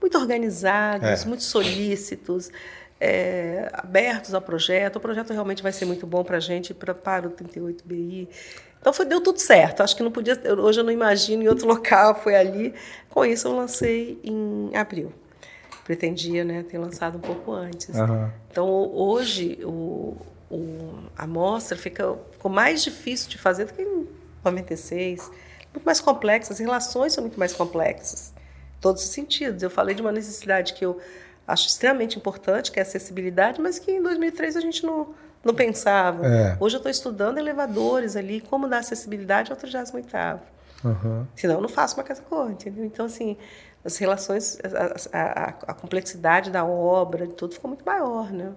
muito 0.00 0.18
organizados, 0.18 1.22
é. 1.22 1.28
muito 1.28 1.44
solícitos 1.44 2.50
é, 3.00 3.68
abertos 3.72 4.34
ao 4.34 4.40
projeto. 4.40 4.96
O 4.96 5.00
projeto 5.00 5.32
realmente 5.32 5.62
vai 5.62 5.72
ser 5.72 5.84
muito 5.84 6.06
bom 6.06 6.24
para 6.24 6.38
a 6.38 6.40
gente, 6.40 6.72
pra, 6.72 6.94
para 6.94 7.28
o 7.28 7.30
38BI. 7.30 8.28
Então 8.80 8.92
foi, 8.92 9.06
deu 9.06 9.20
tudo 9.20 9.38
certo. 9.38 9.82
Acho 9.82 9.96
que 9.96 10.02
não 10.02 10.10
podia. 10.10 10.38
Hoje 10.58 10.80
eu 10.80 10.84
não 10.84 10.92
imagino 10.92 11.42
em 11.42 11.48
outro 11.48 11.66
local, 11.68 12.14
foi 12.14 12.34
ali. 12.34 12.74
Com 13.08 13.24
isso 13.24 13.48
eu 13.48 13.56
lancei 13.56 14.20
em 14.22 14.76
abril. 14.76 15.12
Pretendia 15.84 16.44
né, 16.44 16.62
ter 16.62 16.78
lançado 16.78 17.18
um 17.18 17.20
pouco 17.20 17.52
antes. 17.52 17.94
Uhum. 17.94 18.30
Então 18.50 18.68
hoje 18.68 19.58
o, 19.62 20.16
o, 20.50 21.04
a 21.16 21.26
mostra 21.26 21.76
fica, 21.76 22.16
ficou 22.32 22.50
mais 22.50 22.82
difícil 22.82 23.28
de 23.28 23.38
fazer 23.38 23.66
do 23.66 23.74
que 23.74 23.82
em 23.82 24.06
96. 24.44 25.30
Muito 25.72 25.84
mais 25.84 26.00
complexa, 26.00 26.52
as 26.52 26.58
relações 26.58 27.12
são 27.12 27.22
muito 27.22 27.38
mais 27.38 27.52
complexas. 27.52 28.32
Todos 28.80 29.02
os 29.02 29.08
sentidos. 29.10 29.62
Eu 29.62 29.70
falei 29.70 29.94
de 29.94 30.02
uma 30.02 30.12
necessidade 30.12 30.74
que 30.74 30.84
eu 30.84 31.00
acho 31.46 31.68
extremamente 31.68 32.18
importante, 32.18 32.72
que 32.72 32.78
é 32.78 32.82
a 32.82 32.86
acessibilidade, 32.86 33.60
mas 33.60 33.78
que 33.78 33.90
em 33.90 34.02
2003 34.02 34.56
a 34.56 34.60
gente 34.60 34.84
não, 34.84 35.14
não 35.44 35.54
pensava. 35.54 36.26
É. 36.26 36.56
Hoje 36.58 36.76
eu 36.76 36.78
estou 36.78 36.90
estudando 36.90 37.38
elevadores 37.38 38.16
ali, 38.16 38.40
como 38.40 38.66
dar 38.66 38.78
acessibilidade 38.78 39.50
ao 39.50 39.56
38 39.56 40.16
uhum. 40.84 41.26
Senão 41.36 41.56
eu 41.56 41.60
não 41.60 41.68
faço 41.68 41.96
uma 41.96 42.04
casa 42.04 42.22
cor, 42.22 42.50
entendeu? 42.50 42.84
Então, 42.84 43.06
assim, 43.06 43.36
as 43.84 43.96
relações, 43.98 44.58
a, 45.12 45.18
a, 45.18 45.48
a, 45.68 45.74
complexidade 45.74 46.50
da 46.50 46.64
obra, 46.64 47.26
de 47.26 47.34
tudo 47.34 47.54
ficou 47.54 47.68
muito 47.68 47.84
maior, 47.84 48.32
né? 48.32 48.50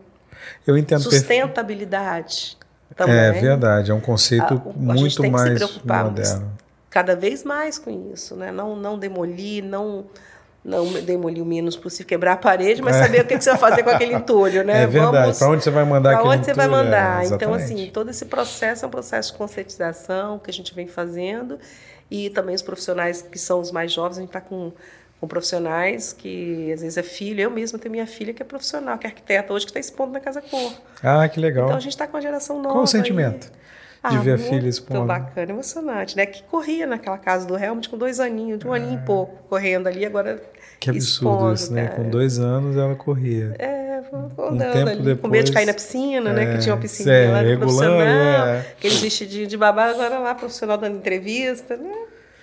Eu 0.66 0.78
entendo. 0.78 1.02
Sustentabilidade. 1.02 2.58
Também. 2.96 3.16
É 3.16 3.32
verdade, 3.32 3.92
é 3.92 3.94
um 3.94 4.00
conceito 4.00 4.54
a, 4.54 4.80
muito 4.80 5.24
a 5.24 5.30
mais 5.30 5.84
moderno. 5.84 6.52
Cada 6.90 7.16
vez 7.16 7.44
mais 7.44 7.78
com 7.78 8.12
isso, 8.14 8.36
né? 8.36 8.52
Não, 8.52 8.76
não 8.76 8.98
demolir, 8.98 9.64
não 9.64 10.06
não 10.68 10.86
demolir 11.02 11.42
o 11.42 11.46
menos 11.46 11.78
possível, 11.78 12.06
quebrar 12.06 12.34
a 12.34 12.38
parede, 12.38 12.82
mas 12.82 12.98
é. 12.98 13.04
saber 13.04 13.22
o 13.22 13.26
que 13.26 13.40
você 13.40 13.52
vai 13.52 13.60
fazer 13.60 13.84
com 13.84 13.90
aquele 13.90 14.14
entulho, 14.14 14.66
né? 14.66 14.84
É 14.88 14.88
verdade. 14.88 15.38
Para 15.38 15.50
onde 15.50 15.64
você 15.64 15.72
vai 15.72 15.86
mandar 15.86 16.20
Para 16.20 16.30
onde 16.30 16.46
você 16.46 16.54
vai 16.54 16.68
mandar. 16.68 17.24
É, 17.24 17.28
então, 17.28 17.54
assim, 17.54 17.90
todo 17.92 18.12
esse 18.12 18.26
processo 18.26 18.84
é 18.84 18.88
um 18.88 18.92
processo 18.92 19.32
de 19.32 19.38
conscientização 19.38 20.38
que 20.38 20.52
a 20.52 20.54
gente 20.54 20.76
vem 20.76 20.86
fazendo 20.86 21.58
e 22.12 22.30
também 22.30 22.54
os 22.54 22.62
profissionais 22.62 23.22
que 23.22 23.40
são 23.40 23.62
os 23.62 23.72
mais 23.72 23.94
jovens, 23.94 24.18
a 24.18 24.20
gente 24.20 24.30
está 24.30 24.42
com, 24.42 24.74
com 25.22 25.28
profissionais 25.28 26.12
que 26.12 26.72
às 26.74 26.82
vezes 26.82 26.98
é 26.98 27.04
filho. 27.04 27.40
Eu 27.40 27.50
mesma 27.50 27.80
tenho 27.80 27.94
minha 27.94 28.08
filha 28.08 28.34
que 28.34 28.42
é 28.42 28.46
profissional, 28.46 28.98
que 28.98 29.08
é 29.08 29.10
arquiteta 29.10 29.54
hoje, 29.54 29.66
que 29.66 29.72
está 29.72 29.80
expondo 29.80 30.12
na 30.12 30.20
Casa 30.20 30.42
Cor. 30.42 30.74
Ah, 31.02 31.28
que 31.30 31.40
legal. 31.40 31.66
Então 31.66 31.78
a 31.78 31.82
gente 31.82 31.94
está 31.94 32.06
com 32.06 32.18
a 32.18 32.22
geração 32.22 32.58
nova. 32.62 32.76
Qual 32.76 32.84
o 32.84 32.88
sentimento? 32.88 33.52
Aí 34.04 34.12
de 34.12 34.18
ah, 34.18 34.20
ver 34.20 34.34
a 34.34 34.38
filha 34.38 34.68
expondo. 34.68 35.00
Muito 35.00 35.08
bacana, 35.08 35.52
emocionante, 35.52 36.16
né? 36.16 36.26
Que 36.26 36.44
corria 36.44 36.86
naquela 36.86 37.18
casa 37.18 37.46
do 37.46 37.58
Helmut 37.58 37.90
com 37.90 37.98
dois 37.98 38.20
aninhos, 38.20 38.60
de 38.60 38.68
um 38.68 38.74
aninho 38.74 39.00
e 39.02 39.06
pouco, 39.06 39.44
correndo 39.50 39.88
ali, 39.88 40.06
agora 40.06 40.42
Que 40.80 40.90
absurdo 40.92 41.54
isso, 41.54 41.74
né? 41.74 41.88
Com 41.88 42.10
dois 42.10 42.40
anos 42.40 42.78
ela 42.78 42.96
corria. 42.96 43.56
É, 43.58 44.02
um 44.12 44.58
tempo 44.58 44.90
ali, 44.90 45.02
depois, 45.02 45.22
com 45.22 45.28
medo 45.28 45.46
de 45.46 45.52
cair 45.52 45.66
na 45.66 45.74
piscina, 45.74 46.30
é, 46.30 46.34
né? 46.34 46.54
Que 46.54 46.62
tinha 46.62 46.74
uma 46.76 46.82
piscina 46.82 47.12
é, 47.12 47.32
lá 47.32 47.42
regulando, 47.42 47.60
profissional, 47.60 48.48
é. 48.48 48.60
aquele 48.78 48.96
vestidinho 48.96 49.48
de 49.48 49.58
babá, 49.58 49.86
agora 49.90 50.20
lá 50.20 50.36
profissional 50.36 50.78
dando 50.78 50.98
entrevista, 50.98 51.76
né? 51.76 51.94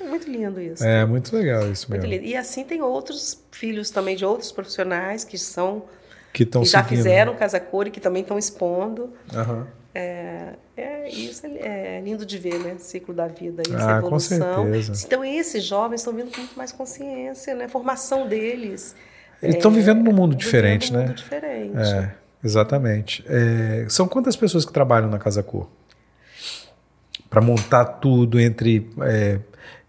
Muito 0.00 0.30
lindo 0.30 0.60
isso. 0.60 0.84
É, 0.84 1.04
muito 1.04 1.34
legal 1.34 1.70
isso 1.70 1.88
muito 1.88 2.02
mesmo. 2.02 2.16
Lindo. 2.16 2.26
E 2.26 2.36
assim 2.36 2.64
tem 2.64 2.82
outros 2.82 3.42
filhos 3.50 3.90
também 3.90 4.16
de 4.16 4.24
outros 4.24 4.52
profissionais 4.52 5.24
que 5.24 5.38
são 5.38 5.84
que, 6.32 6.44
que 6.44 6.64
já 6.64 6.82
seguindo. 6.82 6.98
fizeram 6.98 7.34
casa 7.36 7.58
cor 7.60 7.86
e 7.86 7.90
que 7.90 8.00
também 8.00 8.22
estão 8.22 8.38
expondo. 8.38 9.12
Uhum. 9.32 9.64
É, 9.94 10.54
é, 10.76 11.08
isso 11.08 11.46
é, 11.46 11.98
é 11.98 12.00
lindo 12.00 12.26
de 12.26 12.36
ver, 12.36 12.58
né? 12.58 12.74
O 12.74 12.80
ciclo 12.80 13.14
da 13.14 13.28
vida, 13.28 13.62
essa 13.64 13.94
ah, 13.94 13.98
evolução. 13.98 14.66
Então, 15.04 15.24
esses 15.24 15.62
jovens 15.62 16.00
estão 16.00 16.12
vindo 16.12 16.32
com 16.32 16.38
muito 16.40 16.56
mais 16.56 16.72
consciência, 16.72 17.54
né? 17.54 17.68
Formação 17.68 18.26
deles. 18.26 18.96
Eles 19.40 19.56
estão 19.56 19.70
é, 19.70 19.74
vivendo 19.74 20.02
num 20.02 20.12
mundo 20.12 20.34
diferente, 20.34 20.92
num 20.92 20.98
né? 20.98 21.06
Mundo 21.06 21.16
diferente. 21.16 21.78
É, 21.78 22.14
exatamente. 22.42 23.24
É, 23.28 23.86
são 23.88 24.08
quantas 24.08 24.34
pessoas 24.34 24.64
que 24.64 24.72
trabalham 24.72 25.08
na 25.08 25.18
Casa 25.18 25.42
Cor? 25.44 25.68
Para 27.30 27.40
montar 27.40 27.84
tudo 27.84 28.40
entre 28.40 28.90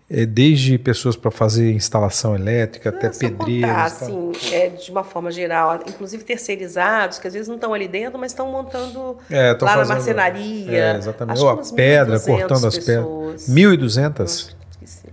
é, 0.10 0.22
é, 0.22 0.26
desde 0.26 0.78
pessoas 0.78 1.16
para 1.16 1.32
fazer 1.32 1.72
instalação 1.72 2.36
elétrica 2.36 2.90
até 2.90 3.10
pedreiros. 3.10 3.70
Contar, 3.70 3.84
assim, 3.86 4.32
é, 4.52 4.70
de 4.70 4.92
uma 4.92 5.04
forma 5.04 5.32
geral, 5.32 5.80
inclusive 5.88 6.24
terceirizados, 6.24 7.20
que 7.20 7.28
às 7.28 7.34
vezes 7.34 7.48
não 7.48 7.56
estão 7.56 7.74
ali 7.74 7.88
dentro, 7.88 8.20
mas 8.20 8.32
estão 8.32 8.52
montando 8.52 9.18
é, 9.30 9.52
lá 9.52 9.58
fazendo, 9.58 9.88
na 9.88 9.96
marcenaria. 9.96 10.72
É, 10.72 10.98
exatamente. 10.98 11.42
Ou 11.42 11.50
a 11.50 11.58
pedra, 11.58 12.20
cortando 12.20 12.68
as 12.68 12.78
pedras. 12.78 13.50
1.200? 13.50 14.56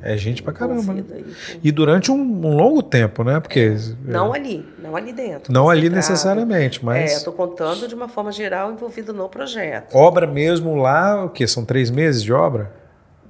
É 0.02 0.16
gente 0.16 0.42
pra 0.42 0.52
caramba. 0.52 0.92
Né? 0.92 1.04
E 1.62 1.70
durante 1.70 2.10
um, 2.10 2.16
um, 2.16 2.56
longo 2.56 2.82
tempo, 2.82 3.22
né? 3.22 3.38
Porque 3.38 3.76
não 4.04 4.34
ali, 4.34 4.66
não 4.82 4.96
ali 4.96 5.12
dentro. 5.12 5.52
Não 5.52 5.70
ali 5.70 5.88
necessariamente, 5.88 6.84
mas. 6.84 7.12
É, 7.12 7.14
estou 7.14 7.32
contando 7.32 7.86
de 7.86 7.94
uma 7.94 8.08
forma 8.08 8.32
geral 8.32 8.72
envolvido 8.72 9.12
no 9.12 9.28
projeto. 9.28 9.94
Obra 9.94 10.26
mesmo 10.26 10.74
lá, 10.74 11.24
o 11.24 11.30
que 11.30 11.46
são 11.46 11.64
três 11.64 11.88
meses 11.88 12.22
de 12.22 12.32
obra? 12.32 12.81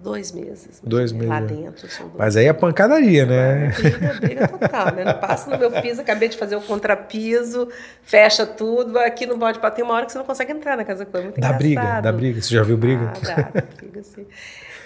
Dois 0.03 0.33
meses. 0.33 0.81
Dois 0.83 1.13
meses. 1.13 1.29
Lá 1.29 1.39
é. 1.39 1.43
dentro. 1.43 1.89
Mas 2.19 2.37
aí 2.37 2.47
é 2.47 2.53
pancadaria, 2.53 3.25
né? 3.25 3.67
É 3.67 3.71
briga, 3.71 4.15
briga 4.21 4.49
total, 4.49 4.93
né? 4.93 5.05
Não 5.05 5.21
passa 5.21 5.49
no 5.49 5.57
meu 5.57 5.71
piso, 5.71 6.01
acabei 6.01 6.29
de 6.29 6.37
fazer 6.37 6.57
o 6.57 6.61
contrapiso, 6.61 7.69
fecha 8.03 8.45
tudo, 8.45 8.99
aqui 8.99 9.27
no 9.27 9.37
bode 9.37 9.61
tem 9.77 9.85
uma 9.85 9.95
hora 9.95 10.05
que 10.05 10.11
você 10.11 10.19
não 10.19 10.25
consegue 10.25 10.51
entrar 10.51 10.77
na 10.77 10.85
casa 10.85 11.07
com 11.07 11.17
é 11.17 11.21
muito 11.21 11.41
Dá 11.41 11.47
engraçado. 11.47 11.59
briga, 11.59 12.01
dá 12.01 12.13
briga. 12.13 12.43
Você 12.43 12.53
já 12.53 12.63
viu 12.65 12.77
briga? 12.77 13.13
Ah, 13.15 13.51
dá 13.55 13.63
briga, 13.77 14.03
sim. 14.03 14.27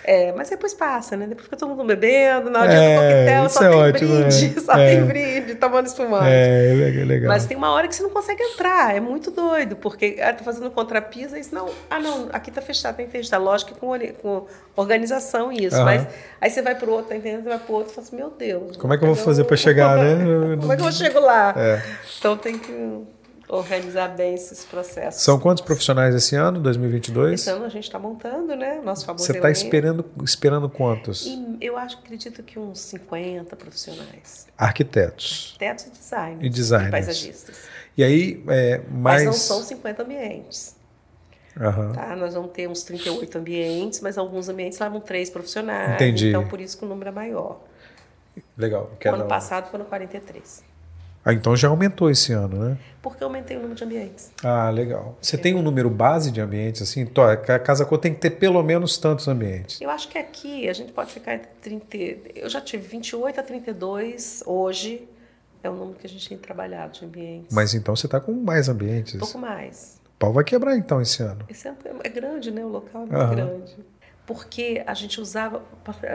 É, 0.07 0.33
mas 0.33 0.49
depois 0.49 0.73
passa, 0.73 1.17
né? 1.17 1.27
Depois 1.27 1.47
fica 1.47 1.57
todo 1.57 1.71
mundo 1.71 1.85
bebendo, 1.85 2.49
na 2.49 2.61
hora 2.61 2.73
é, 2.73 2.95
do 2.95 3.01
coquetel 3.01 3.49
só 3.51 3.65
é 3.65 3.69
tem 3.69 3.79
ótimo, 3.79 4.21
brinde, 4.21 4.47
é. 4.57 4.61
só 4.63 4.75
tem 4.75 5.05
brinde, 5.05 5.55
tomando 5.57 5.87
espumante. 5.87 6.29
É, 6.29 7.01
é 7.01 7.05
legal. 7.05 7.29
Mas 7.29 7.45
tem 7.45 7.57
uma 7.57 7.73
hora 7.73 7.89
que 7.89 7.97
você 7.97 8.05
não 8.05 8.11
consegue 8.11 8.41
entrar, 8.41 8.95
é 8.95 9.01
muito 9.01 9.33
doido, 9.33 9.75
porque 9.75 10.19
ah, 10.23 10.33
tá 10.33 10.45
fazendo 10.45 10.71
contrapisa 10.71 11.37
e 11.37 11.41
isso 11.41 11.53
não, 11.53 11.69
ah 11.91 11.99
não, 11.99 12.29
aqui 12.33 12.53
tá 12.53 12.63
fechado, 12.63 12.95
tem 12.95 13.07
que 13.07 13.13
fechar, 13.13 13.39
lógico 13.39 13.75
que 13.75 13.81
com, 13.81 13.99
com 14.23 14.47
organização 14.77 15.51
isso, 15.51 15.77
uhum. 15.77 15.85
mas 15.85 16.07
aí 16.41 16.51
você 16.51 16.63
vai 16.63 16.77
pro 16.77 16.93
outro, 16.93 17.09
tá 17.09 17.17
entendendo? 17.17 17.43
Você 17.43 17.49
vai 17.49 17.59
pro 17.59 17.75
outro 17.75 17.91
e 17.91 17.95
fala 17.97 18.07
assim, 18.07 18.17
meu 18.17 18.31
Deus. 18.31 18.77
Como 18.77 18.95
é 18.95 18.99
que 18.99 19.03
eu 19.03 19.09
vou 19.09 19.17
fazer 19.17 19.43
para 19.43 19.57
chegar, 19.57 19.97
né? 19.99 20.57
Como 20.61 20.73
é 20.73 20.77
que 20.77 20.83
eu 20.83 20.93
chego 20.93 21.19
lá? 21.19 21.53
É. 21.57 21.83
Então 22.17 22.37
tem 22.37 22.57
que 22.57 23.07
organizar 23.49 24.09
bem 24.09 24.35
esses 24.35 24.65
processos. 24.65 25.23
São 25.23 25.39
quantos 25.39 25.63
profissionais 25.63 26.15
esse 26.15 26.35
ano, 26.35 26.61
2022? 26.61 27.41
Esse 27.41 27.51
ano 27.51 27.65
a 27.65 27.69
gente 27.69 27.85
está 27.85 27.99
montando, 27.99 28.55
né? 28.57 28.81
Nosso 28.83 29.05
famoso 29.05 29.25
Você 29.25 29.33
está 29.33 29.51
esperando, 29.51 30.05
esperando 30.23 30.69
quantos? 30.69 31.27
E 31.27 31.59
eu 31.61 31.77
acho, 31.77 31.99
acredito 31.99 32.43
que 32.43 32.59
uns 32.59 32.81
50 32.81 33.55
profissionais. 33.57 34.47
Arquitetos. 34.57 35.57
Arquitetos 35.61 35.87
e 35.87 35.91
designers. 35.91 36.43
E 36.43 36.49
designers. 36.49 36.89
E 36.89 36.91
paisagistas. 36.91 37.57
E 37.97 38.05
aí, 38.05 38.45
é, 38.49 38.79
mais... 38.91 39.25
Mas 39.25 39.25
não 39.25 39.33
são 39.33 39.63
50 39.63 40.03
ambientes. 40.03 40.77
Uhum. 41.57 41.93
Tá? 41.93 42.15
Nós 42.15 42.35
vamos 42.35 42.53
ter 42.53 42.69
uns 42.69 42.83
38 42.83 43.39
ambientes, 43.39 44.01
mas 44.01 44.19
alguns 44.19 44.49
ambientes 44.49 44.79
levam 44.79 45.01
três 45.01 45.31
profissionais. 45.31 45.95
Entendi. 45.95 46.29
Então, 46.29 46.47
por 46.47 46.61
isso 46.61 46.77
que 46.77 46.85
o 46.85 46.89
número 46.89 47.09
é 47.09 47.13
maior. 47.13 47.61
Legal. 48.57 48.91
O 49.03 49.09
ano 49.09 49.27
passado 49.27 49.71
foram 49.71 49.87
43. 49.87 50.63
Ah, 51.27 51.33
então 51.33 51.57
já 51.57 51.67
aumentou 51.67 52.09
esse 52.09 52.33
ano, 52.33 52.57
né? 52.57 52.79
Porque 53.03 53.21
eu 53.21 53.27
aumentei 53.27 53.57
o 53.57 53.61
número 53.61 53.77
de 53.77 53.83
ambientes. 53.83 54.31
Ah, 54.45 54.71
legal. 54.71 55.19
Você 55.21 55.37
tem 55.37 55.57
um 55.57 55.61
número 55.61 55.91
base 55.91 56.31
de 56.31 56.41
ambientes, 56.41 56.81
assim? 56.81 57.05
Tô, 57.05 57.21
a 57.21 57.37
Casa 57.37 57.85
Cor 57.85 57.99
tem 57.99 58.15
que 58.15 58.21
ter 58.21 58.31
pelo 58.31 58.63
menos 58.63 58.97
tantos 58.97 59.27
ambientes. 59.27 59.81
Eu 59.81 59.91
acho 59.91 60.09
que 60.09 60.17
aqui 60.17 60.69
a 60.69 60.73
gente 60.73 60.93
pode 60.93 61.13
ficar 61.13 61.35
entre 61.35 61.49
30. 61.61 61.97
Eu 62.39 62.49
já 62.49 62.61
tive 62.61 62.87
28 62.87 63.41
a 63.41 63.43
32 63.43 64.45
hoje. 64.47 65.09
É 65.65 65.69
o 65.69 65.75
número 65.75 65.99
que 65.99 66.07
a 66.07 66.09
gente 66.09 66.29
tem 66.29 66.39
trabalhado 66.39 67.01
de 67.01 67.05
ambientes. 67.05 67.53
Mas 67.53 67.75
então 67.75 67.97
você 67.97 68.07
está 68.07 68.21
com 68.21 68.31
mais 68.31 68.69
ambientes. 68.69 69.17
Um 69.17 69.19
pouco 69.19 69.39
mais. 69.39 70.01
O 70.05 70.19
pau 70.21 70.33
vai 70.33 70.45
quebrar 70.45 70.77
então 70.77 71.03
esse 71.03 71.25
ano. 71.25 71.45
Esse 71.49 71.67
ano 71.67 71.77
é 72.05 72.09
grande, 72.09 72.53
né? 72.53 72.65
O 72.65 72.69
local 72.69 73.03
é 73.03 73.07
muito 73.07 73.35
grande. 73.35 73.77
Porque 74.27 74.83
a 74.87 74.93
gente 74.95 75.21
usava 75.21 75.63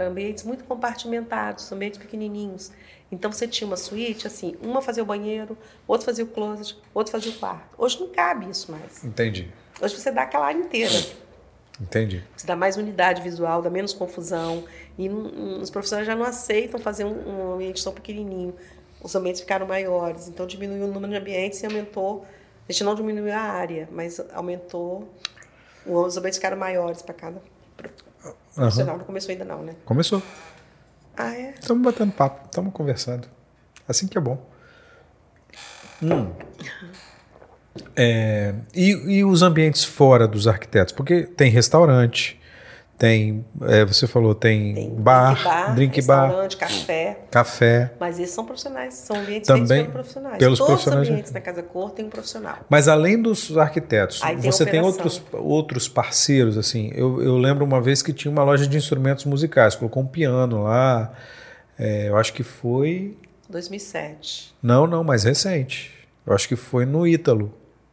ambientes 0.07 0.43
muito 0.43 0.64
compartimentados, 0.66 1.72
ambientes 1.72 1.97
pequenininhos. 1.97 2.72
Então 3.12 3.32
você 3.32 3.47
tinha 3.47 3.68
uma 3.68 3.78
suíte, 3.78 4.26
assim, 4.28 4.55
uma 4.62 4.82
fazia 4.82 5.03
o 5.03 5.05
banheiro, 5.05 5.57
outro 5.88 6.05
fazia 6.05 6.24
o 6.24 6.28
closet, 6.28 6.78
outro 6.93 7.12
fazia 7.12 7.32
o 7.32 7.36
quarto. 7.36 7.76
Hoje 7.78 7.99
não 7.99 8.09
cabe 8.09 8.49
isso 8.49 8.72
mais. 8.72 9.03
Entendi. 9.03 9.51
Hoje 9.82 9.95
você 9.95 10.12
dá 10.12 10.24
aquela 10.24 10.45
área 10.45 10.59
inteira. 10.59 10.93
Entendi. 11.80 12.24
Você 12.38 12.45
dá 12.45 12.55
mais 12.55 12.78
unidade 12.78 13.22
visual, 13.22 13.62
dá 13.62 13.70
menos 13.70 13.91
confusão. 13.91 14.64
E 14.97 15.09
os 15.09 15.70
profissionais 15.70 16.05
já 16.05 16.16
não 16.16 16.26
aceitam 16.26 16.80
fazer 16.80 17.03
um, 17.03 17.53
ambiente 17.53 17.84
tão 17.84 17.91
pequenininho. 17.91 18.55
Os 19.01 19.16
ambientes 19.16 19.41
ficaram 19.41 19.68
maiores. 19.68 20.28
Então 20.28 20.45
diminuiu 20.45 20.86
o 20.86 20.88
número 20.88 21.12
de 21.12 21.18
ambientes 21.18 21.62
e 21.64 21.66
aumentou. 21.66 22.26
A 22.70 22.72
gente 22.72 22.84
não 22.84 22.93
diminuiu 22.93 23.34
a 23.34 23.39
área, 23.39 23.89
mas 23.91 24.22
aumentou. 24.34 25.12
Os 25.86 26.16
ambientes 26.16 26.38
ficaram 26.38 26.55
maiores 26.55 27.01
para 27.01 27.16
cada 27.16 27.41
Uhum. 28.58 28.86
Não 28.86 29.00
começou 29.00 29.32
ainda 29.32 29.46
não, 29.46 29.64
né? 29.64 29.76
Começou. 29.86 30.22
Ah, 31.16 31.34
é? 31.34 31.54
Estamos 31.60 31.84
batendo 31.84 32.12
papo, 32.12 32.46
estamos 32.46 32.74
conversando. 32.74 33.28
Assim 33.88 34.08
que 34.08 34.18
é 34.18 34.22
bom. 34.22 34.44
Hum. 36.02 36.32
É, 37.96 38.54
e, 38.74 38.90
e, 38.90 39.24
os 39.24 39.42
ambientes 39.42 39.84
fora 39.84 40.28
dos 40.28 40.48
arquitetos? 40.48 40.94
Porque 40.94 41.24
tem 41.24 41.50
restaurante, 41.50 42.41
tem, 43.02 43.43
é, 43.64 43.84
você 43.84 44.06
falou, 44.06 44.36
tem, 44.36 44.76
tem 44.76 44.89
bar, 44.93 45.34
drink 45.34 45.43
bar, 45.43 45.74
drink 45.74 45.95
restaurante, 45.95 46.56
bar, 46.56 46.68
café. 46.68 47.20
Café. 47.32 47.91
Mas 47.99 48.20
esses 48.20 48.36
são 48.36 48.45
profissionais, 48.45 48.93
são 48.93 49.16
ambientes 49.16 49.47
Também 49.47 49.80
pelos 49.80 49.91
profissionais. 49.91 50.38
Pelos 50.38 50.60
Todos 50.60 50.74
profissionais. 50.74 51.08
os 51.08 51.10
ambientes 51.10 51.32
na 51.32 51.41
Casa 51.41 51.64
Cor 51.64 51.89
tem 51.89 52.06
um 52.06 52.10
profissional. 52.12 52.60
Mas 52.70 52.88
além 52.88 53.20
dos 53.20 53.58
arquitetos, 53.58 54.20
tem 54.20 54.38
você 54.38 54.68
tem 54.68 54.82
operação. 54.82 55.04
outros, 55.04 55.24
outros 55.34 55.88
parceiros, 55.88 56.60
assim. 56.60 56.91
Eu, 56.93 57.20
eu 57.24 57.39
lembro 57.39 57.66
uma 57.66 57.82
vez 57.82 58.04
que 58.04 58.14
tinha 58.14 58.32
uma 58.32 58.43
loja 58.43 58.68
de 58.68 58.78
instrumentos 58.78 59.26
musicais, 59.26 59.74
colocou 59.74 60.04
um 60.04 60.08
piano 60.08 60.66
lá. 60.66 61.12
É, 61.80 62.08
eu 62.10 62.18
acho 62.18 62.32
que 62.32 62.43
foi. 62.43 63.18
2007. 63.49 64.54
Não, 64.62 64.86
não, 64.86 65.04
mais 65.04 65.24
recente. 65.24 65.91
Eu 66.24 66.36
acho 66.36 66.47
que 66.47 66.56
foi 66.56 66.86
no 66.86 67.08
Ítalo. 67.08 67.52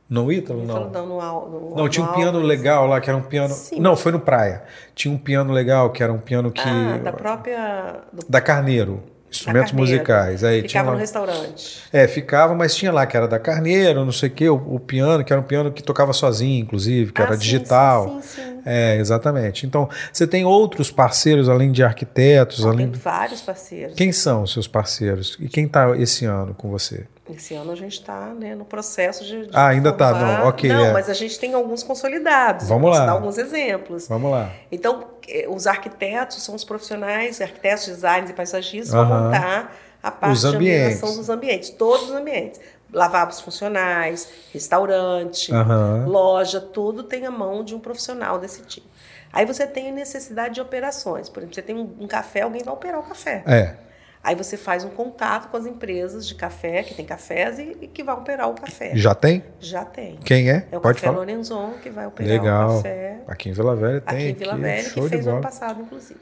No 0.08 0.32
Ítalo, 0.32 0.64
não. 0.64 0.88
Não, 0.88 1.06
no, 1.06 1.60
no, 1.70 1.76
não, 1.76 1.88
tinha 1.88 2.04
um 2.04 2.12
piano 2.12 2.38
legal 2.38 2.86
lá, 2.86 2.98
que 2.98 3.10
era 3.10 3.16
um 3.16 3.22
piano. 3.22 3.52
Sim. 3.52 3.78
Não, 3.78 3.94
foi 3.94 4.10
no 4.10 4.18
Praia. 4.18 4.62
Tinha 4.94 5.12
um 5.12 5.18
piano 5.18 5.52
legal, 5.52 5.90
que 5.90 6.02
era 6.02 6.10
um 6.10 6.18
piano 6.18 6.50
que. 6.50 6.62
Ah, 6.66 6.98
da 7.02 7.12
própria. 7.12 7.96
Do... 8.10 8.24
Da 8.26 8.40
Carneiro. 8.40 9.02
Instrumentos 9.30 9.72
da 9.72 9.76
Carneiro. 9.76 9.98
musicais. 9.98 10.42
Aí, 10.44 10.62
Ficava 10.62 10.68
tinha 10.68 10.82
lá... 10.84 10.92
no 10.92 10.98
restaurante. 10.98 11.82
É, 11.92 12.08
ficava, 12.08 12.54
mas 12.54 12.74
tinha 12.74 12.90
lá 12.90 13.04
que 13.04 13.14
era 13.14 13.28
da 13.28 13.38
Carneiro, 13.38 14.02
não 14.02 14.12
sei 14.12 14.30
o 14.30 14.32
quê, 14.32 14.48
o, 14.48 14.54
o, 14.54 14.80
piano, 14.80 15.22
que 15.22 15.30
era 15.30 15.42
um 15.42 15.44
piano 15.44 15.70
que 15.70 15.82
tocava 15.82 16.14
sozinho, 16.14 16.62
inclusive, 16.62 17.12
que 17.12 17.20
ah, 17.20 17.26
era 17.26 17.34
sim, 17.34 17.40
digital. 17.40 18.08
Sim, 18.08 18.22
sim, 18.22 18.42
sim. 18.42 18.57
É, 18.68 18.96
exatamente. 18.96 19.66
Então, 19.66 19.88
você 20.12 20.26
tem 20.26 20.44
outros 20.44 20.90
parceiros, 20.90 21.48
além 21.48 21.72
de 21.72 21.82
arquitetos, 21.82 22.60
Não, 22.60 22.70
além. 22.70 22.90
Tem 22.90 23.00
vários 23.00 23.40
parceiros. 23.40 23.94
Quem 23.94 24.12
são 24.12 24.42
os 24.42 24.52
seus 24.52 24.68
parceiros? 24.68 25.36
E 25.40 25.48
quem 25.48 25.64
está 25.64 25.96
esse 25.96 26.24
ano 26.26 26.54
com 26.54 26.70
você? 26.70 27.06
Esse 27.30 27.54
ano 27.54 27.72
a 27.72 27.74
gente 27.74 27.92
está 27.92 28.34
né, 28.34 28.54
no 28.54 28.64
processo 28.64 29.24
de. 29.24 29.46
de 29.46 29.50
ah, 29.52 29.68
ainda 29.68 29.90
está, 29.90 30.12
não, 30.12 30.48
ok. 30.48 30.70
Não, 30.70 30.86
é. 30.86 30.92
mas 30.92 31.10
a 31.10 31.14
gente 31.14 31.38
tem 31.38 31.52
alguns 31.52 31.82
consolidados. 31.82 32.68
Vamos 32.68 32.90
lá. 32.90 33.04
dar 33.04 33.12
alguns 33.12 33.36
exemplos. 33.36 34.08
Vamos 34.08 34.30
lá. 34.30 34.50
Então, 34.72 35.04
os 35.48 35.66
arquitetos 35.66 36.42
são 36.42 36.54
os 36.54 36.64
profissionais, 36.64 37.40
arquitetos, 37.40 37.86
designers 37.86 38.30
e 38.30 38.32
paisagistas, 38.32 38.94
Aham. 38.94 39.08
vão 39.08 39.24
montar 39.24 39.76
a 40.02 40.10
parte 40.10 40.40
de 40.40 40.46
ambientação 40.46 41.16
dos 41.16 41.28
ambientes, 41.28 41.70
todos 41.70 42.08
os 42.08 42.14
ambientes. 42.14 42.60
Lavabos 42.92 43.40
funcionais, 43.40 44.28
restaurante, 44.52 45.52
Aham. 45.52 46.06
loja, 46.06 46.60
tudo 46.60 47.02
tem 47.02 47.26
a 47.26 47.30
mão 47.30 47.62
de 47.62 47.74
um 47.74 47.78
profissional 47.80 48.38
desse 48.38 48.62
tipo. 48.62 48.86
Aí 49.32 49.44
você 49.44 49.66
tem 49.66 49.90
a 49.90 49.92
necessidade 49.92 50.54
de 50.54 50.60
operações. 50.60 51.28
Por 51.28 51.40
exemplo, 51.40 51.54
você 51.54 51.62
tem 51.62 51.76
um, 51.76 51.94
um 52.00 52.06
café, 52.06 52.42
alguém 52.42 52.62
vai 52.62 52.72
operar 52.72 53.00
o 53.00 53.02
café. 53.02 53.42
É. 53.46 53.74
Aí 54.22 54.34
você 54.34 54.56
faz 54.56 54.84
um 54.84 54.90
contato 54.90 55.48
com 55.48 55.56
as 55.56 55.64
empresas 55.64 56.26
de 56.26 56.34
café, 56.34 56.82
que 56.82 56.94
tem 56.94 57.04
cafés 57.04 57.58
e, 57.58 57.76
e 57.82 57.86
que 57.86 58.02
vai 58.02 58.14
operar 58.14 58.48
o 58.48 58.54
café. 58.54 58.92
Já 58.94 59.14
tem? 59.14 59.44
Já 59.60 59.84
tem. 59.84 60.16
Quem 60.24 60.50
é? 60.50 60.66
É 60.72 60.76
o 60.76 60.80
Pode 60.80 60.96
Café 60.96 61.06
falar. 61.06 61.18
Lorenzon 61.18 61.74
que 61.82 61.88
vai 61.88 62.06
operar 62.06 62.32
Legal. 62.32 62.70
o 62.70 62.76
café. 62.76 63.20
Aqui 63.28 63.48
em 63.50 63.52
Vila 63.52 63.76
Velha 63.76 64.00
tem. 64.00 64.16
Aqui 64.16 64.28
em 64.30 64.34
Vila 64.34 64.52
aqui, 64.52 64.62
Velha, 64.62 64.90
que 64.90 65.08
fez 65.08 65.26
ano 65.26 65.40
passado, 65.40 65.82
inclusive. 65.82 66.20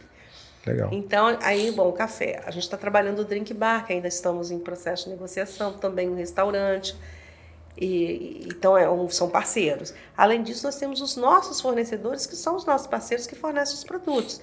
Legal. 0.66 0.88
Então, 0.92 1.38
aí, 1.42 1.70
bom, 1.70 1.92
café. 1.92 2.42
A 2.44 2.50
gente 2.50 2.64
está 2.64 2.76
trabalhando 2.76 3.20
o 3.20 3.24
drink 3.24 3.54
bar, 3.54 3.86
que 3.86 3.92
ainda 3.92 4.08
estamos 4.08 4.50
em 4.50 4.58
processo 4.58 5.04
de 5.04 5.10
negociação, 5.10 5.74
também 5.74 6.08
um 6.08 6.16
restaurante. 6.16 6.96
E, 7.78 8.48
então, 8.48 8.76
é 8.76 8.90
um, 8.90 9.08
são 9.08 9.30
parceiros. 9.30 9.94
Além 10.16 10.42
disso, 10.42 10.64
nós 10.64 10.76
temos 10.76 11.00
os 11.00 11.16
nossos 11.16 11.60
fornecedores, 11.60 12.26
que 12.26 12.34
são 12.34 12.56
os 12.56 12.64
nossos 12.64 12.86
parceiros 12.86 13.26
que 13.26 13.36
fornecem 13.36 13.74
os 13.74 13.84
produtos. 13.84 14.40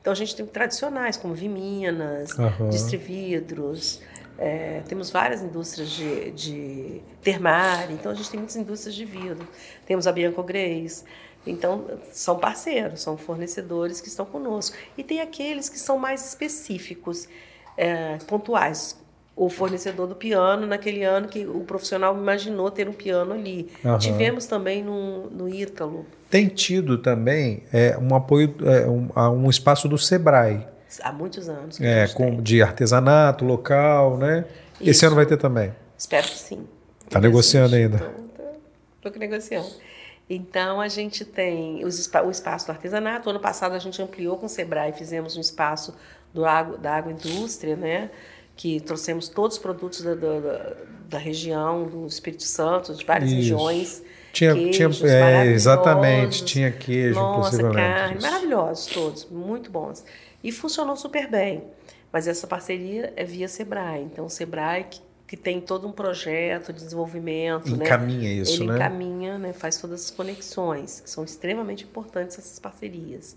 Então, 0.00 0.12
a 0.12 0.16
gente 0.16 0.36
tem 0.36 0.46
tradicionais, 0.46 1.16
como 1.16 1.34
Viminas, 1.34 2.38
Aham. 2.38 2.68
Distrividros, 2.68 4.00
é, 4.36 4.82
temos 4.86 5.10
várias 5.10 5.42
indústrias 5.42 5.90
de, 5.90 6.30
de 6.32 7.02
termar, 7.22 7.90
então 7.90 8.10
a 8.10 8.14
gente 8.14 8.30
tem 8.30 8.38
muitas 8.38 8.56
indústrias 8.56 8.94
de 8.94 9.04
vidro. 9.04 9.46
Temos 9.86 10.06
a 10.06 10.12
Bianco 10.12 10.42
Grace. 10.42 11.04
Então, 11.46 11.84
são 12.10 12.38
parceiros, 12.38 13.02
são 13.02 13.16
fornecedores 13.16 14.00
que 14.00 14.08
estão 14.08 14.24
conosco. 14.24 14.76
E 14.96 15.04
tem 15.04 15.20
aqueles 15.20 15.68
que 15.68 15.78
são 15.78 15.98
mais 15.98 16.26
específicos, 16.28 17.28
é, 17.76 18.18
pontuais. 18.26 19.02
O 19.36 19.48
fornecedor 19.50 20.06
do 20.06 20.14
piano, 20.14 20.64
naquele 20.64 21.02
ano 21.02 21.26
que 21.26 21.44
o 21.44 21.60
profissional 21.60 22.16
imaginou 22.16 22.70
ter 22.70 22.88
um 22.88 22.92
piano 22.92 23.32
ali. 23.32 23.68
Aham. 23.84 23.98
Tivemos 23.98 24.46
também 24.46 24.82
no, 24.82 25.28
no 25.28 25.48
Ítalo, 25.48 26.06
Tem 26.30 26.46
tido 26.46 26.98
também 26.98 27.64
é, 27.72 27.98
um 27.98 28.14
apoio, 28.14 28.54
é, 28.64 28.86
um, 28.88 29.10
a 29.14 29.28
um 29.30 29.50
espaço 29.50 29.88
do 29.88 29.98
Sebrae, 29.98 30.64
há 31.02 31.12
muitos 31.12 31.48
anos. 31.48 31.80
é, 31.80 32.06
com, 32.08 32.40
de 32.40 32.62
artesanato 32.62 33.44
local, 33.44 34.16
né? 34.16 34.44
Esse 34.80 34.90
Isso. 34.90 35.06
ano 35.06 35.16
vai 35.16 35.26
ter 35.26 35.36
também. 35.36 35.74
Espero 35.98 36.26
que 36.26 36.38
sim. 36.38 36.66
Tá 37.10 37.20
negociando 37.20 37.74
ainda. 37.74 38.08
Estou 38.96 39.18
negociando. 39.18 39.68
Então, 40.28 40.80
a 40.80 40.88
gente 40.88 41.24
tem 41.24 41.84
os 41.84 42.10
o 42.24 42.30
espaço 42.30 42.66
do 42.66 42.70
artesanato. 42.72 43.28
Ano 43.28 43.40
passado, 43.40 43.74
a 43.74 43.78
gente 43.78 44.00
ampliou 44.00 44.36
com 44.38 44.46
o 44.46 44.48
Sebrae, 44.48 44.92
fizemos 44.92 45.36
um 45.36 45.40
espaço 45.40 45.94
do 46.32 46.44
agro, 46.44 46.78
da 46.78 46.94
agroindústria, 46.96 47.76
né? 47.76 48.10
que 48.56 48.80
trouxemos 48.80 49.28
todos 49.28 49.56
os 49.56 49.62
produtos 49.62 50.00
da, 50.02 50.14
da, 50.14 50.76
da- 51.08 51.18
região, 51.18 51.84
do 51.84 52.06
Espírito 52.06 52.44
Santo, 52.44 52.94
de 52.94 53.04
várias 53.04 53.30
Isso. 53.30 53.36
regiões. 53.40 54.02
Tinha, 54.32 54.54
Queijos 54.54 54.98
tinha 54.98 55.08
é, 55.10 55.46
exatamente, 55.46 56.44
tinha 56.44 56.70
queijo, 56.70 57.18
Nossa, 57.18 57.70
carne, 57.72 58.16
isso. 58.18 58.26
maravilhosos 58.26 58.86
todos, 58.86 59.24
muito 59.30 59.70
bons. 59.70 60.04
E 60.42 60.50
funcionou 60.50 60.96
super 60.96 61.28
bem. 61.28 61.64
Mas 62.12 62.28
essa 62.28 62.46
parceria 62.46 63.12
é 63.16 63.24
via 63.24 63.48
Sebrae. 63.48 64.02
Então, 64.02 64.26
o 64.26 64.30
Sebrae 64.30 64.84
que, 64.84 65.00
que 65.34 65.36
tem 65.36 65.60
todo 65.60 65.88
um 65.88 65.90
projeto 65.90 66.72
de 66.72 66.84
desenvolvimento, 66.84 67.76
né? 67.76 67.86
Encaminha 67.86 68.32
isso, 68.32 68.62
Ele 68.62 68.70
né? 68.70 68.76
encaminha, 68.76 69.36
né? 69.36 69.52
faz 69.52 69.78
todas 69.78 70.04
as 70.04 70.10
conexões. 70.12 71.02
São 71.04 71.24
extremamente 71.24 71.82
importantes 71.82 72.38
essas 72.38 72.60
parcerias. 72.60 73.36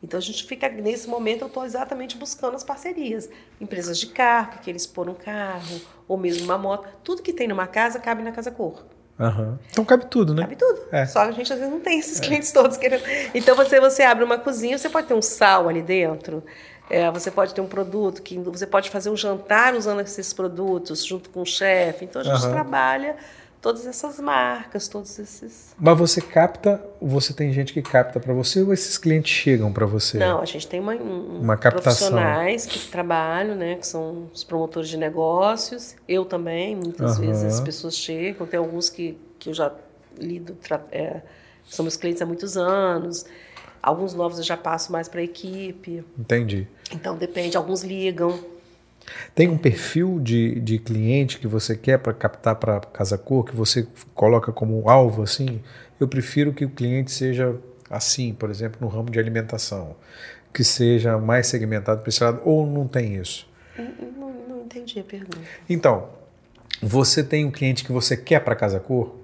Então 0.00 0.16
a 0.16 0.20
gente 0.20 0.44
fica 0.44 0.68
nesse 0.68 1.08
momento 1.08 1.42
eu 1.42 1.48
estou 1.48 1.64
exatamente 1.64 2.16
buscando 2.16 2.54
as 2.54 2.62
parcerias, 2.62 3.28
empresas 3.60 3.98
de 3.98 4.06
carro 4.06 4.52
que 4.52 4.58
querem 4.60 4.76
expor 4.76 5.08
um 5.08 5.14
carro 5.14 5.80
ou 6.06 6.16
mesmo 6.16 6.44
uma 6.44 6.56
moto, 6.56 6.88
tudo 7.02 7.22
que 7.22 7.32
tem 7.32 7.48
numa 7.48 7.66
casa 7.66 7.98
cabe 7.98 8.22
na 8.22 8.30
casa 8.30 8.52
cor. 8.52 8.86
Aham. 9.18 9.58
Então 9.68 9.84
cabe 9.84 10.06
tudo, 10.06 10.32
né? 10.32 10.42
Cabe 10.42 10.54
tudo. 10.54 10.80
É. 10.92 11.06
Só 11.06 11.22
a 11.22 11.32
gente 11.32 11.52
às 11.52 11.58
vezes 11.58 11.72
não 11.72 11.80
tem 11.80 11.98
esses 11.98 12.20
clientes 12.20 12.52
todos 12.52 12.76
querendo. 12.76 13.02
Então 13.34 13.56
você 13.56 13.80
você 13.80 14.04
abre 14.04 14.22
uma 14.22 14.38
cozinha, 14.38 14.78
você 14.78 14.88
pode 14.88 15.08
ter 15.08 15.14
um 15.14 15.20
sal 15.20 15.68
ali 15.68 15.82
dentro. 15.82 16.44
É, 16.90 17.10
você 17.10 17.30
pode 17.30 17.54
ter 17.54 17.60
um 17.60 17.66
produto 17.68 18.20
que 18.20 18.36
você 18.38 18.66
pode 18.66 18.90
fazer 18.90 19.10
um 19.10 19.16
jantar 19.16 19.74
usando 19.74 20.00
esses 20.00 20.32
produtos 20.32 21.04
junto 21.06 21.30
com 21.30 21.42
o 21.42 21.46
chefe. 21.46 22.04
Então 22.04 22.20
a 22.20 22.24
gente 22.24 22.42
Aham. 22.44 22.50
trabalha 22.50 23.16
todas 23.60 23.86
essas 23.86 24.18
marcas, 24.18 24.88
todos 24.88 25.18
esses. 25.18 25.74
Mas 25.78 25.96
você 25.96 26.20
capta, 26.20 26.84
você 27.00 27.32
tem 27.32 27.52
gente 27.52 27.72
que 27.72 27.80
capta 27.80 28.18
para 28.18 28.34
você 28.34 28.62
ou 28.62 28.72
esses 28.72 28.98
clientes 28.98 29.30
chegam 29.32 29.72
para 29.72 29.86
você? 29.86 30.18
Não, 30.18 30.40
a 30.40 30.44
gente 30.44 30.66
tem 30.66 30.80
uma, 30.80 30.94
um, 30.94 31.40
uma 31.42 31.56
captação. 31.56 32.08
profissionais 32.10 32.66
que 32.66 32.78
trabalham, 32.90 33.54
né, 33.54 33.76
que 33.76 33.86
são 33.86 34.28
os 34.32 34.42
promotores 34.42 34.88
de 34.88 34.96
negócios. 34.96 35.94
Eu 36.08 36.24
também, 36.24 36.74
muitas 36.74 37.18
Aham. 37.18 37.26
vezes 37.26 37.44
as 37.54 37.60
pessoas 37.60 37.96
chegam. 37.96 38.46
Tem 38.46 38.58
alguns 38.58 38.88
que, 38.88 39.16
que 39.38 39.50
eu 39.50 39.54
já 39.54 39.72
lido, 40.18 40.56
é, 40.90 41.20
são 41.68 41.84
meus 41.84 41.96
clientes 41.96 42.20
há 42.20 42.26
muitos 42.26 42.56
anos. 42.56 43.24
Alguns 43.82 44.14
novos 44.14 44.38
eu 44.38 44.44
já 44.44 44.56
passo 44.56 44.92
mais 44.92 45.08
para 45.08 45.20
a 45.20 45.24
equipe. 45.24 46.04
Entendi. 46.18 46.66
Então 46.92 47.16
depende. 47.16 47.56
Alguns 47.56 47.82
ligam. 47.82 48.38
Tem 49.34 49.48
um 49.48 49.56
perfil 49.56 50.20
de, 50.20 50.60
de 50.60 50.78
cliente 50.78 51.38
que 51.38 51.46
você 51.46 51.76
quer 51.76 51.98
para 51.98 52.12
captar 52.12 52.56
para 52.56 52.80
Casa 52.80 53.16
Cor, 53.16 53.44
que 53.44 53.56
você 53.56 53.86
coloca 54.14 54.52
como 54.52 54.88
alvo 54.88 55.22
assim? 55.22 55.60
Eu 55.98 56.06
prefiro 56.06 56.52
que 56.52 56.64
o 56.64 56.70
cliente 56.70 57.10
seja 57.10 57.56
assim, 57.88 58.32
por 58.32 58.50
exemplo, 58.50 58.78
no 58.80 58.88
ramo 58.88 59.10
de 59.10 59.18
alimentação, 59.18 59.96
que 60.52 60.62
seja 60.62 61.18
mais 61.18 61.46
segmentado 61.48 62.02
para 62.02 62.08
esse 62.08 62.22
lado, 62.22 62.40
ou 62.44 62.66
não 62.66 62.86
tem 62.86 63.16
isso? 63.16 63.48
Não, 63.76 64.32
não 64.48 64.60
entendi 64.62 65.00
a 65.00 65.04
pergunta. 65.04 65.38
Então, 65.68 66.08
você 66.82 67.22
tem 67.24 67.44
um 67.44 67.50
cliente 67.50 67.84
que 67.84 67.92
você 67.92 68.16
quer 68.16 68.40
para 68.40 68.54
Casa 68.54 68.78
Cor, 68.78 69.16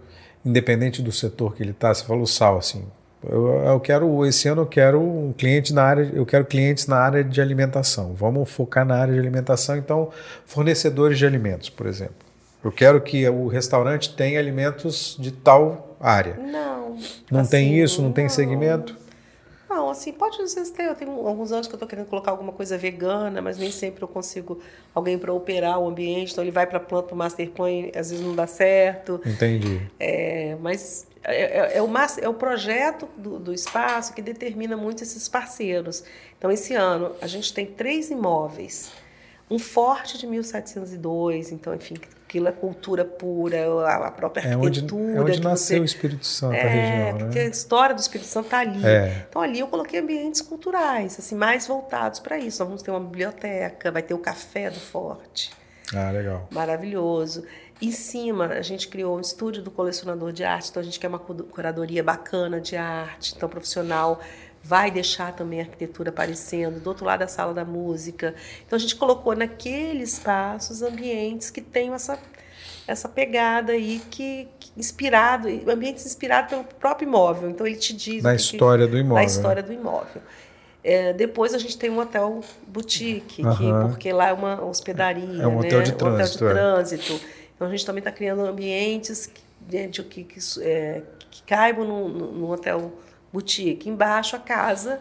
independente 0.44 1.00
do 1.00 1.12
setor 1.12 1.54
que 1.54 1.62
ele 1.62 1.70
está. 1.70 1.94
Você 1.94 2.04
falou 2.04 2.26
sal, 2.26 2.58
assim. 2.58 2.84
Eu, 3.28 3.46
eu 3.64 3.80
quero 3.80 4.24
esse 4.26 4.48
ano 4.48 4.62
eu 4.62 4.66
quero 4.66 5.00
um 5.00 5.32
cliente 5.32 5.72
na 5.72 5.82
área, 5.82 6.10
eu 6.14 6.24
quero 6.24 6.44
clientes 6.44 6.86
na 6.86 6.96
área 6.96 7.24
de 7.24 7.40
alimentação. 7.40 8.14
Vamos 8.14 8.50
focar 8.50 8.84
na 8.84 8.96
área 8.96 9.12
de 9.14 9.20
alimentação, 9.20 9.76
então 9.76 10.10
fornecedores 10.44 11.18
de 11.18 11.26
alimentos, 11.26 11.68
por 11.68 11.86
exemplo. 11.86 12.14
Eu 12.64 12.72
quero 12.72 13.00
que 13.00 13.28
o 13.28 13.46
restaurante 13.46 14.14
tenha 14.14 14.40
alimentos 14.40 15.16
de 15.18 15.30
tal 15.30 15.96
área. 16.00 16.36
Não. 16.36 16.96
Não 17.30 17.40
assim, 17.40 17.50
tem 17.50 17.82
isso, 17.82 18.02
não 18.02 18.12
tem 18.12 18.24
não. 18.24 18.30
segmento. 18.30 18.96
Não, 19.76 19.90
assim, 19.90 20.10
pode 20.10 20.38
ter. 20.72 20.84
Eu 20.84 20.94
tenho 20.94 21.10
alguns 21.26 21.52
anos 21.52 21.66
que 21.66 21.74
eu 21.74 21.76
estou 21.76 21.86
querendo 21.86 22.06
colocar 22.06 22.30
alguma 22.30 22.50
coisa 22.50 22.78
vegana, 22.78 23.42
mas 23.42 23.58
nem 23.58 23.70
sempre 23.70 24.02
eu 24.02 24.08
consigo 24.08 24.58
alguém 24.94 25.18
para 25.18 25.30
operar 25.34 25.78
o 25.78 25.86
ambiente. 25.86 26.32
Então 26.32 26.42
ele 26.42 26.50
vai 26.50 26.66
para 26.66 26.78
a 26.78 26.80
planta, 26.80 27.12
o 27.12 27.16
master 27.16 27.50
plan, 27.50 27.90
às 27.94 28.10
vezes 28.10 28.20
não 28.24 28.34
dá 28.34 28.46
certo. 28.46 29.20
Entendi. 29.26 29.82
É, 30.00 30.56
mas 30.62 31.06
é, 31.22 31.58
é- 31.58 31.76
é 31.76 31.82
o, 31.82 31.88
é 32.22 32.28
o 32.28 32.32
projeto 32.34 33.06
do, 33.18 33.38
do 33.38 33.52
espaço 33.52 34.14
que 34.14 34.22
determina 34.22 34.78
muito 34.78 35.02
esses 35.02 35.28
parceiros. 35.28 36.02
Então, 36.38 36.50
esse 36.50 36.72
ano, 36.74 37.12
a 37.20 37.26
gente 37.26 37.52
tem 37.52 37.66
três 37.66 38.10
imóveis. 38.10 38.90
Um 39.50 39.58
forte 39.58 40.16
de 40.16 40.26
1702, 40.26 41.52
então, 41.52 41.74
enfim, 41.74 41.96
aquilo 42.28 42.48
é 42.48 42.52
cultura 42.52 43.04
pura, 43.04 43.56
a, 43.86 44.08
a 44.08 44.10
própria 44.10 44.42
É 44.42 44.56
onde, 44.56 44.80
arquitetura. 44.80 45.12
é 45.16 45.20
onde 45.20 45.40
nasceu 45.40 45.76
você- 45.78 45.80
o 45.82 45.84
Espírito 45.84 46.26
Santo, 46.26 46.54
a 46.54 46.56
é, 46.56 46.68
região, 46.68 47.18
porque 47.18 47.38
né? 47.38 47.44
a 47.44 47.48
história 47.48 47.94
do 47.94 48.00
Espírito 48.00 48.26
Santo 48.28 48.46
está 48.46 48.58
ali. 48.58 48.84
É. 48.84 49.24
Então 49.28 49.40
ali 49.40 49.60
eu 49.60 49.68
coloquei 49.68 50.00
ambientes 50.00 50.40
culturais, 50.40 51.16
assim, 51.18 51.34
mais 51.36 51.66
voltados 51.66 52.18
para 52.20 52.36
isso. 52.38 52.58
Nós 52.58 52.68
vamos 52.68 52.82
ter 52.82 52.90
uma 52.90 53.00
biblioteca, 53.00 53.90
vai 53.92 54.02
ter 54.02 54.12
o 54.14 54.18
café 54.18 54.68
do 54.70 54.80
Forte, 54.80 55.50
Ah, 55.94 56.10
legal. 56.10 56.48
maravilhoso. 56.50 57.44
Em 57.80 57.92
cima 57.92 58.46
a 58.46 58.62
gente 58.62 58.88
criou 58.88 59.16
um 59.16 59.20
estúdio 59.20 59.62
do 59.62 59.70
colecionador 59.70 60.32
de 60.32 60.42
arte, 60.42 60.70
então 60.70 60.80
a 60.80 60.84
gente 60.84 60.98
quer 60.98 61.08
uma 61.08 61.18
cu- 61.18 61.44
curadoria 61.44 62.02
bacana 62.02 62.58
de 62.60 62.74
arte, 62.74 63.34
então 63.36 63.48
profissional 63.48 64.18
vai 64.68 64.90
deixar 64.90 65.32
também 65.32 65.60
a 65.60 65.62
arquitetura 65.62 66.10
aparecendo 66.10 66.80
do 66.80 66.86
outro 66.88 67.04
lado 67.04 67.20
da 67.20 67.28
sala 67.28 67.54
da 67.54 67.64
música. 67.64 68.34
Então 68.66 68.76
a 68.76 68.80
gente 68.80 68.96
colocou 68.96 69.34
naqueles 69.36 70.14
espaços 70.14 70.82
ambientes 70.82 71.50
que 71.50 71.60
tenham 71.60 71.94
essa 71.94 72.18
essa 72.88 73.08
pegada 73.08 73.72
aí 73.72 74.00
que, 74.10 74.46
que 74.60 74.70
inspirado, 74.76 75.48
ambientes 75.68 76.06
inspirados 76.06 76.50
pelo 76.50 76.62
próprio 76.64 77.06
imóvel. 77.08 77.50
Então 77.50 77.66
ele 77.66 77.74
te 77.76 77.92
diz 77.92 78.22
Da 78.22 78.30
o 78.30 78.36
que 78.36 78.38
que- 78.38 78.54
história 78.54 78.86
do 78.86 78.96
imóvel. 78.96 79.14
da 79.16 79.20
né? 79.20 79.26
história 79.26 79.62
do 79.62 79.72
imóvel. 79.72 80.22
É, 80.84 81.12
depois 81.12 81.52
a 81.52 81.58
gente 81.58 81.76
tem 81.76 81.90
um 81.90 81.98
hotel 81.98 82.40
boutique, 82.68 83.42
que, 83.42 83.72
porque 83.90 84.12
lá 84.12 84.28
é 84.28 84.32
uma 84.32 84.64
hospedaria, 84.64 85.42
É 85.42 85.46
um 85.48 85.58
hotel 85.58 85.78
né? 85.80 85.84
de 85.84 85.90
Um 85.90 85.94
hotel 85.94 86.10
de 86.10 86.16
trânsito, 86.38 86.46
é. 86.46 86.50
trânsito. 86.52 87.20
Então 87.56 87.66
a 87.66 87.70
gente 87.70 87.84
também 87.84 87.98
está 87.98 88.12
criando 88.12 88.42
ambientes 88.46 89.26
que, 89.26 89.42
né, 89.76 89.88
de- 89.88 90.04
que, 90.04 90.22
que, 90.22 90.38
é, 90.60 91.02
que 91.28 91.42
caibam 91.42 91.84
no, 91.84 92.08
no, 92.08 92.32
no 92.32 92.52
hotel 92.52 92.92
boutique. 93.36 93.88
Embaixo 93.88 94.34
a 94.36 94.38
casa, 94.38 95.00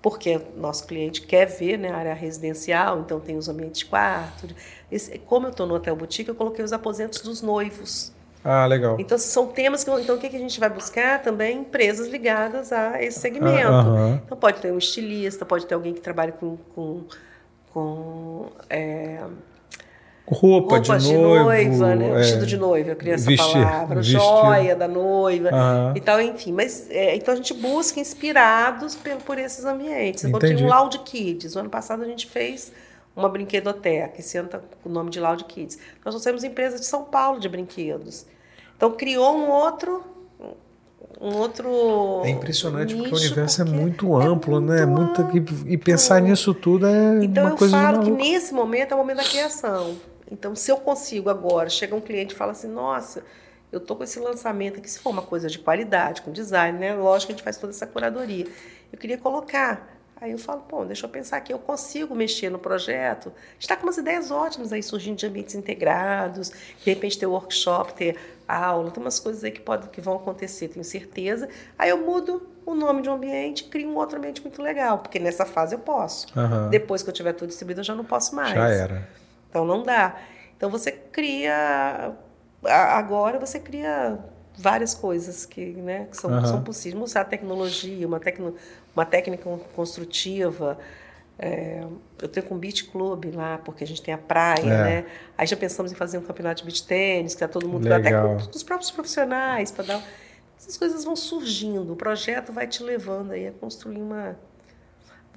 porque 0.00 0.40
nosso 0.56 0.86
cliente 0.86 1.22
quer 1.22 1.46
ver 1.46 1.76
né, 1.78 1.90
a 1.90 1.96
área 1.96 2.14
residencial, 2.14 3.00
então 3.00 3.20
tem 3.20 3.36
os 3.36 3.48
ambientes 3.48 3.78
de 3.80 3.86
quarto. 3.86 4.48
Esse- 4.90 5.18
como 5.20 5.46
eu 5.46 5.50
estou 5.50 5.66
no 5.66 5.74
hotel 5.74 5.94
boutique, 5.96 6.28
eu 6.28 6.34
coloquei 6.34 6.64
os 6.64 6.72
aposentos 6.72 7.20
dos 7.20 7.40
noivos. 7.40 8.12
Ah, 8.44 8.66
legal. 8.66 8.96
Então, 8.98 9.16
são 9.16 9.46
temas 9.46 9.84
que. 9.84 9.90
Então, 9.92 10.16
o 10.16 10.18
que 10.18 10.28
que 10.28 10.34
a 10.34 10.38
gente 10.40 10.58
vai 10.58 10.68
buscar 10.68 11.22
também? 11.22 11.58
Empresas 11.60 12.08
ligadas 12.08 12.72
a 12.72 13.00
esse 13.00 13.20
segmento. 13.20 13.68
Ah. 13.70 14.18
Então, 14.26 14.36
pode 14.36 14.60
ter 14.60 14.72
um 14.72 14.78
estilista, 14.78 15.44
pode 15.46 15.64
ter 15.64 15.74
alguém 15.74 15.94
que 15.94 16.00
trabalha 16.00 16.32
com. 16.32 16.56
com, 16.74 17.04
com 17.72 18.50
é, 18.68 19.20
Roupa, 20.26 20.76
roupas 20.76 21.02
de 21.04 21.12
noivo. 21.14 21.44
noiva, 21.44 21.94
né? 21.96 22.10
é, 22.10 22.14
Vestido 22.14 22.46
de 22.46 22.56
noiva, 22.56 22.90
eu 22.90 22.96
queria 22.96 23.14
essa 23.14 23.26
vestir- 23.26 23.52
palavra. 23.64 23.96
vestido. 23.96 24.20
Joia 24.20 24.76
da 24.76 24.86
noiva 24.88 25.48
Aham. 25.50 25.92
e 25.96 26.00
tal, 26.00 26.20
enfim. 26.20 26.52
Mas, 26.52 26.88
é, 26.90 27.16
então, 27.16 27.34
a 27.34 27.36
gente 27.36 27.52
busca 27.54 27.98
inspirados 27.98 28.94
por, 28.94 29.12
por 29.16 29.38
esses 29.38 29.64
ambientes. 29.64 30.24
Então, 30.24 30.38
Entendi. 30.38 30.56
tinha 30.56 30.66
um 30.68 30.70
Loud 30.72 30.98
Kids. 31.00 31.54
O 31.56 31.58
ano 31.58 31.68
passado 31.70 32.02
a 32.02 32.06
gente 32.06 32.26
fez 32.26 32.72
uma 33.16 33.28
brinquedoteca. 33.28 34.20
Esse 34.20 34.38
ano 34.38 34.46
está 34.46 34.60
com 34.82 34.88
o 34.88 34.92
nome 34.92 35.10
de 35.10 35.18
Loud 35.20 35.44
Kids. 35.44 35.78
Nós 36.04 36.22
temos 36.22 36.44
empresa 36.44 36.78
de 36.78 36.86
São 36.86 37.02
Paulo 37.04 37.40
de 37.40 37.48
brinquedos. 37.48 38.24
Então, 38.76 38.92
criou 38.92 39.36
um 39.36 39.50
outro... 39.50 40.04
Um 41.20 41.36
outro 41.36 42.22
É 42.24 42.30
impressionante 42.30 42.94
porque 42.96 43.10
o 43.10 43.12
nicho, 43.12 43.26
universo 43.26 43.62
é 43.62 43.64
porque 43.64 43.78
muito 43.80 44.16
amplo, 44.16 44.60
né? 44.60 44.84
muito 44.84 45.22
Muito, 45.22 45.54
e 45.68 45.76
pensar 45.78 46.20
nisso 46.20 46.52
tudo 46.52 46.86
é 46.86 47.24
então 47.24 47.44
uma 47.44 47.52
eu 47.52 47.56
coisa 47.56 47.76
de 47.76 47.82
falo 47.82 48.02
que 48.02 48.10
nesse 48.10 48.52
momento 48.52 48.90
é 48.90 48.94
o 48.96 48.98
momento 48.98 49.18
da 49.18 49.24
criação. 49.24 49.94
Então, 50.32 50.56
se 50.56 50.72
eu 50.72 50.78
consigo 50.78 51.28
agora, 51.28 51.68
chega 51.68 51.94
um 51.94 52.00
cliente 52.00 52.34
e 52.34 52.36
fala 52.36 52.52
assim, 52.52 52.66
nossa, 52.66 53.22
eu 53.70 53.78
tô 53.78 53.94
com 53.94 54.02
esse 54.02 54.18
lançamento 54.18 54.78
aqui, 54.78 54.90
se 54.90 54.98
for 54.98 55.10
uma 55.10 55.20
coisa 55.20 55.46
de 55.46 55.58
qualidade, 55.58 56.22
com 56.22 56.32
design, 56.32 56.78
né? 56.78 56.94
Lógico 56.94 57.28
que 57.28 57.32
a 57.32 57.36
gente 57.36 57.44
faz 57.44 57.58
toda 57.58 57.70
essa 57.70 57.86
curadoria. 57.86 58.46
Eu 58.90 58.98
queria 58.98 59.18
colocar. 59.18 59.90
Aí 60.18 60.30
eu 60.30 60.38
falo, 60.38 60.64
bom, 60.70 60.86
deixa 60.86 61.04
eu 61.04 61.10
pensar 61.10 61.36
aqui, 61.36 61.52
eu 61.52 61.58
consigo 61.58 62.14
mexer 62.14 62.48
no 62.48 62.58
projeto. 62.58 63.28
A 63.28 63.52
gente 63.52 63.62
está 63.62 63.76
com 63.76 63.82
umas 63.82 63.98
ideias 63.98 64.30
ótimas 64.30 64.72
aí 64.72 64.82
surgindo 64.82 65.16
de 65.16 65.26
ambientes 65.26 65.54
integrados, 65.54 66.48
de 66.48 66.90
repente 66.90 67.18
ter 67.18 67.26
workshop, 67.26 67.92
ter 67.92 68.16
aula, 68.48 68.90
tem 68.90 69.02
umas 69.02 69.20
coisas 69.20 69.44
aí 69.44 69.50
que, 69.50 69.60
pode, 69.60 69.88
que 69.88 70.00
vão 70.00 70.16
acontecer, 70.16 70.68
tenho 70.68 70.84
certeza. 70.84 71.48
Aí 71.78 71.90
eu 71.90 71.98
mudo 71.98 72.48
o 72.64 72.74
nome 72.74 73.02
de 73.02 73.10
um 73.10 73.14
ambiente, 73.14 73.64
crio 73.64 73.88
um 73.88 73.96
outro 73.96 74.16
ambiente 74.16 74.40
muito 74.40 74.62
legal, 74.62 75.00
porque 75.00 75.18
nessa 75.18 75.44
fase 75.44 75.74
eu 75.74 75.80
posso. 75.80 76.26
Aham. 76.38 76.70
Depois 76.70 77.02
que 77.02 77.10
eu 77.10 77.14
tiver 77.14 77.32
tudo 77.34 77.48
distribuído, 77.48 77.80
eu 77.80 77.84
já 77.84 77.94
não 77.94 78.04
posso 78.04 78.34
mais. 78.34 78.54
Já 78.54 78.68
era. 78.68 79.21
Então 79.52 79.66
não 79.66 79.82
dá. 79.82 80.16
Então 80.56 80.70
você 80.70 80.90
cria. 80.90 82.14
Agora 82.64 83.38
você 83.38 83.60
cria 83.60 84.18
várias 84.56 84.94
coisas 84.94 85.44
que, 85.44 85.60
né, 85.72 86.06
que 86.10 86.16
são, 86.16 86.32
Aham. 86.32 86.46
são 86.46 86.62
possíveis. 86.62 86.98
Mostrar 86.98 87.26
tecnologia, 87.26 88.06
uma, 88.06 88.18
tecno, 88.18 88.54
uma 88.96 89.04
técnica 89.04 89.44
construtiva. 89.74 90.78
É, 91.38 91.84
eu 92.20 92.28
tenho 92.28 92.46
com 92.46 92.54
o 92.54 92.58
Beach 92.58 92.84
Club 92.84 93.34
lá, 93.34 93.58
porque 93.58 93.84
a 93.84 93.86
gente 93.86 94.00
tem 94.00 94.14
a 94.14 94.18
praia, 94.18 94.62
É. 94.62 94.84
né? 94.84 95.06
Aí 95.36 95.46
já 95.46 95.56
pensamos 95.56 95.92
em 95.92 95.94
fazer 95.94 96.16
um 96.16 96.22
campeonato 96.22 96.60
de 96.62 96.64
beach 96.66 96.86
tênis, 96.86 97.34
que 97.34 97.40
tá 97.40 97.48
todo 97.48 97.68
mundo 97.68 97.86
até 97.92 97.96
Legal. 98.10 98.36
com 98.36 98.50
os 98.56 98.62
próprios 98.62 98.90
profissionais 98.90 99.70
para 99.70 99.84
dar. 99.84 100.02
Essas 100.58 100.78
coisas 100.78 101.04
vão 101.04 101.16
surgindo. 101.16 101.92
O 101.92 101.96
projeto 101.96 102.52
vai 102.52 102.66
te 102.66 102.82
levando 102.82 103.32
aí 103.32 103.48
a 103.48 103.52
construir 103.52 104.00
uma. 104.00 104.36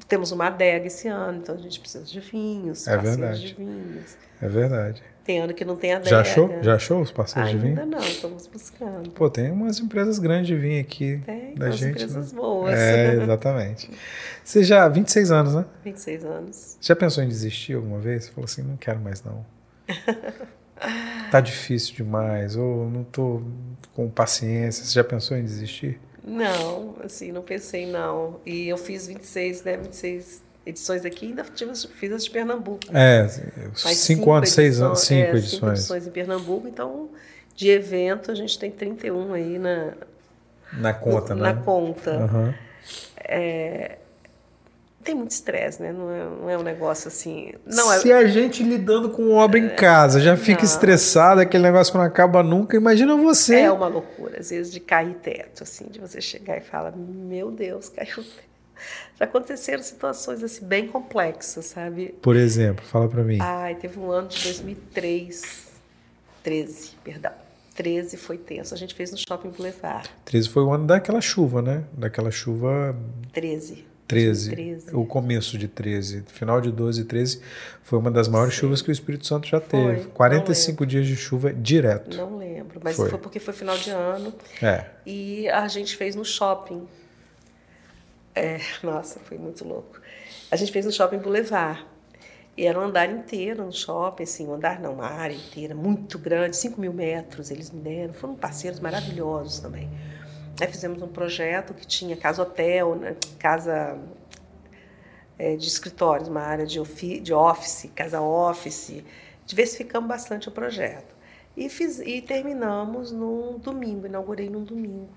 Temos 0.07 0.31
uma 0.31 0.47
adega 0.47 0.85
esse 0.87 1.07
ano, 1.07 1.39
então 1.39 1.55
a 1.55 1.57
gente 1.57 1.79
precisa 1.79 2.03
de 2.05 2.19
vinhos, 2.19 2.87
É 2.87 2.95
verdade. 2.97 3.47
de 3.47 3.53
vinhos. 3.55 4.17
É 4.41 4.47
verdade. 4.47 5.01
Tem 5.23 5.39
ano 5.39 5.55
que 5.55 5.65
não 5.65 5.75
tem 5.75 5.93
adega. 5.93 6.09
Já 6.11 6.21
achou? 6.21 6.61
Já 6.61 6.75
achou 6.75 7.01
os 7.01 7.09
parceiros 7.11 7.49
de 7.49 7.57
vinho? 7.57 7.79
Ainda 7.79 7.97
não, 7.97 8.03
estamos 8.03 8.45
buscando. 8.45 9.09
Pô, 9.09 9.27
tem 9.27 9.51
umas 9.51 9.79
empresas 9.79 10.19
grandes 10.19 10.45
de 10.45 10.55
vinho 10.55 10.79
aqui 10.79 11.19
Tem 11.25 11.55
da 11.55 11.65
umas 11.65 11.77
gente. 11.77 11.91
empresas 12.03 12.31
né? 12.31 12.39
boas. 12.39 12.75
É, 12.77 13.13
exatamente. 13.15 13.89
Você 14.43 14.63
já, 14.63 14.87
26 14.87 15.31
anos, 15.31 15.55
né? 15.55 15.65
26 15.83 16.25
anos. 16.25 16.77
Já 16.79 16.95
pensou 16.95 17.23
em 17.23 17.27
desistir 17.27 17.73
alguma 17.73 17.97
vez? 17.97 18.25
Você 18.25 18.31
falou 18.31 18.45
assim, 18.45 18.61
não 18.61 18.77
quero 18.77 18.99
mais 18.99 19.23
não. 19.23 19.43
tá 21.31 21.39
difícil 21.41 21.95
demais, 21.95 22.55
ou 22.55 22.87
não 22.89 23.03
tô 23.03 23.41
com 23.95 24.07
paciência. 24.09 24.83
Você 24.85 24.93
já 24.93 25.03
pensou 25.03 25.35
em 25.35 25.43
desistir? 25.43 25.99
Não, 26.25 26.95
assim, 27.03 27.31
não 27.31 27.41
pensei 27.41 27.85
não. 27.85 28.39
E 28.45 28.67
eu 28.67 28.77
fiz 28.77 29.07
26, 29.07 29.63
né, 29.63 29.77
26 29.77 30.43
edições 30.65 31.05
aqui, 31.05 31.27
ainda 31.27 31.43
tive, 31.43 31.75
fiz 31.75 32.11
as 32.11 32.23
de 32.25 32.31
Pernambuco. 32.31 32.85
É, 32.91 33.21
Mais 33.83 33.97
cinco, 33.97 34.31
anos, 34.31 34.49
seis 34.49 34.81
anos, 34.81 35.01
cinco 35.01 35.21
é, 35.21 35.37
edições. 35.37 35.59
Cinco 35.59 35.71
edições 35.71 36.07
em 36.07 36.11
Pernambuco, 36.11 36.67
então 36.67 37.09
de 37.55 37.69
evento 37.69 38.31
a 38.31 38.35
gente 38.35 38.57
tem 38.57 38.71
31 38.71 39.33
aí 39.33 39.59
na, 39.59 39.93
Na 40.73 40.93
conta, 40.93 41.35
na 41.35 41.53
né? 41.53 41.61
conta. 41.63 42.11
Aham. 42.11 42.55
Tem 45.05 45.13
muito 45.13 45.31
estresse, 45.31 45.81
né? 45.81 45.93
Não 45.93 46.11
é, 46.11 46.23
não 46.23 46.49
é, 46.49 46.57
um 46.57 46.63
negócio 46.63 47.07
assim. 47.07 47.53
Não 47.65 47.87
Se 47.99 48.11
é... 48.11 48.15
a 48.15 48.27
gente 48.27 48.63
lidando 48.63 49.11
com 49.11 49.31
obra 49.31 49.59
em 49.59 49.69
casa 49.69 50.19
já 50.19 50.35
fica 50.35 50.63
não. 50.63 50.69
estressada, 50.69 51.43
aquele 51.43 51.63
negócio 51.63 51.93
que 51.93 51.97
não 51.97 52.05
acaba 52.05 52.41
nunca, 52.41 52.75
imagina 52.75 53.15
você. 53.15 53.59
É 53.59 53.71
uma 53.71 53.87
loucura, 53.87 54.39
às 54.39 54.49
vezes, 54.49 54.73
de 54.73 54.79
cair 54.79 55.13
teto, 55.15 55.61
assim, 55.61 55.85
de 55.85 55.99
você 55.99 56.19
chegar 56.19 56.57
e 56.57 56.61
falar: 56.61 56.91
Meu 56.97 57.51
Deus, 57.51 57.87
caiu 57.95 58.15
teto. 58.15 58.55
Já 59.17 59.23
aconteceram 59.23 59.81
situações 59.81 60.43
assim 60.43 60.65
bem 60.65 60.87
complexas, 60.87 61.65
sabe? 61.65 62.13
Por 62.21 62.35
exemplo, 62.35 62.83
fala 62.85 63.07
para 63.07 63.23
mim. 63.23 63.37
Ai, 63.39 63.75
teve 63.75 63.97
um 63.97 64.11
ano 64.11 64.27
de 64.27 64.43
2003, 64.43 65.67
13, 66.43 66.91
perdão. 67.03 67.31
13 67.75 68.17
foi 68.17 68.37
tenso. 68.37 68.73
A 68.73 68.77
gente 68.77 68.93
fez 68.93 69.11
no 69.11 69.17
Shopping 69.17 69.49
Boulevard. 69.49 70.09
13 70.25 70.49
foi 70.49 70.63
o 70.63 70.73
ano 70.73 70.87
daquela 70.87 71.21
chuva, 71.21 71.61
né? 71.61 71.83
Daquela 71.93 72.31
chuva. 72.31 72.95
13. 73.31 73.94
13, 74.07 74.51
13. 74.51 74.95
O 74.95 75.05
começo 75.05 75.57
de 75.57 75.67
13. 75.67 76.23
Final 76.27 76.61
de 76.61 76.71
12 76.71 77.01
e 77.01 77.05
13 77.05 77.41
foi 77.81 77.97
uma 77.97 78.11
das 78.11 78.27
maiores 78.27 78.53
Sim. 78.53 78.61
chuvas 78.61 78.81
que 78.81 78.89
o 78.89 78.91
Espírito 78.91 79.25
Santo 79.25 79.47
já 79.47 79.59
teve. 79.59 80.01
Foi, 80.01 80.11
45 80.11 80.85
dias 80.85 81.07
de 81.07 81.15
chuva 81.15 81.51
direto. 81.51 82.15
Não 82.17 82.37
lembro, 82.37 82.79
mas 82.83 82.95
foi. 82.95 83.09
foi. 83.09 83.19
porque 83.19 83.39
foi 83.39 83.53
final 83.53 83.77
de 83.77 83.89
ano. 83.89 84.33
É. 84.61 84.85
E 85.05 85.49
a 85.49 85.67
gente 85.67 85.95
fez 85.95 86.15
no 86.15 86.23
shopping. 86.23 86.87
É, 88.35 88.59
nossa, 88.83 89.19
foi 89.19 89.37
muito 89.37 89.67
louco. 89.67 89.99
A 90.51 90.55
gente 90.55 90.71
fez 90.71 90.85
no 90.85 90.91
Shopping 90.91 91.19
Boulevard. 91.19 91.85
E 92.57 92.65
era 92.65 92.79
um 92.79 92.83
andar 92.83 93.09
inteiro 93.09 93.65
no 93.65 93.71
shopping, 93.71 94.23
assim, 94.23 94.47
um 94.47 94.53
andar 94.53 94.79
não, 94.79 94.93
uma 94.93 95.07
área 95.07 95.35
inteira, 95.35 95.75
muito 95.75 96.17
grande, 96.17 96.55
5 96.55 96.79
mil 96.79 96.93
metros 96.93 97.51
eles 97.51 97.69
me 97.69 97.81
deram. 97.81 98.13
Foram 98.13 98.35
parceiros 98.35 98.79
maravilhosos 98.79 99.59
também. 99.59 99.89
Fizemos 100.57 101.01
um 101.01 101.07
projeto 101.07 101.73
que 101.73 101.85
tinha 101.85 102.15
casa 102.15 102.41
hotel, 102.41 102.95
né, 102.95 103.15
casa 103.37 103.99
é, 105.37 105.55
de 105.55 105.67
escritórios, 105.67 106.29
uma 106.29 106.41
área 106.41 106.65
de, 106.65 106.79
ofi 106.79 107.19
de 107.19 107.33
office, 107.33 107.89
casa 107.93 108.21
office. 108.21 109.03
Diversificamos 109.45 110.07
bastante 110.07 110.47
o 110.47 110.51
projeto. 110.51 111.13
E, 111.55 111.69
fiz, 111.69 111.99
e 111.99 112.21
terminamos 112.21 113.11
num 113.11 113.57
domingo, 113.57 114.07
inaugurei 114.07 114.49
num 114.49 114.63
domingo. 114.63 115.09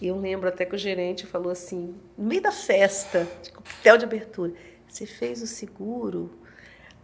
E 0.00 0.06
eu 0.06 0.16
lembro 0.16 0.48
até 0.48 0.64
que 0.64 0.74
o 0.74 0.78
gerente 0.78 1.26
falou 1.26 1.50
assim, 1.50 1.94
no 2.16 2.26
meio 2.26 2.40
da 2.40 2.52
festa, 2.52 3.26
de 3.42 3.50
coquetel 3.50 3.98
de 3.98 4.04
abertura, 4.04 4.52
você 4.86 5.06
fez 5.06 5.42
o 5.42 5.46
seguro? 5.46 6.30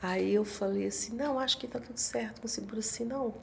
Aí 0.01 0.35
eu 0.35 0.45
falei 0.45 0.87
assim, 0.87 1.15
não, 1.15 1.39
acho 1.39 1.59
que 1.59 1.67
está 1.67 1.81
tudo 1.81 1.99
certo 1.99 2.41
com 2.41 2.47
o 2.47 2.51
seguro 2.51 2.79
assim, 2.79 3.05
não. 3.05 3.35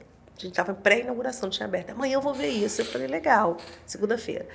A 0.42 0.46
gente 0.46 0.52
estava 0.58 0.74
pré-inauguração, 0.74 1.48
tinha 1.48 1.66
aberto. 1.66 1.90
Amanhã 1.90 2.14
eu 2.14 2.20
vou 2.20 2.34
ver 2.34 2.48
isso. 2.48 2.80
Eu 2.80 2.84
falei, 2.84 3.06
legal, 3.06 3.56
segunda-feira. 3.86 4.46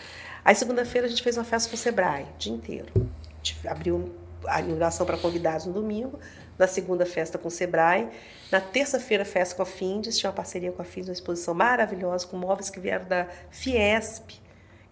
Aí 0.44 0.54
segunda-feira 0.54 1.08
a 1.08 1.10
gente 1.10 1.24
fez 1.24 1.38
uma 1.38 1.44
festa 1.44 1.70
com 1.70 1.76
o 1.76 1.80
Sebrae, 1.80 2.24
o 2.24 2.38
dia 2.38 2.54
inteiro. 2.54 2.88
A 2.96 3.38
gente 3.38 3.68
abriu 3.68 4.16
a 4.46 4.60
inauguração 4.60 5.06
para 5.06 5.18
convidados 5.18 5.66
no 5.66 5.74
domingo, 5.74 6.20
na 6.58 6.68
segunda 6.68 7.06
festa 7.06 7.38
com 7.38 7.48
o 7.48 7.52
Sebrae, 7.52 8.10
na 8.52 8.60
terça-feira 8.60 9.26
festa 9.26 9.56
com 9.56 9.62
a 9.62 9.66
Findes, 9.66 10.18
tinha 10.18 10.30
uma 10.30 10.36
parceria 10.36 10.72
com 10.72 10.82
a 10.82 10.86
Findes, 10.86 11.10
uma 11.10 11.14
exposição 11.14 11.54
maravilhosa, 11.54 12.26
com 12.28 12.38
móveis 12.38 12.70
que 12.70 12.80
vieram 12.80 13.06
da 13.06 13.28
Fiesp, 13.52 14.40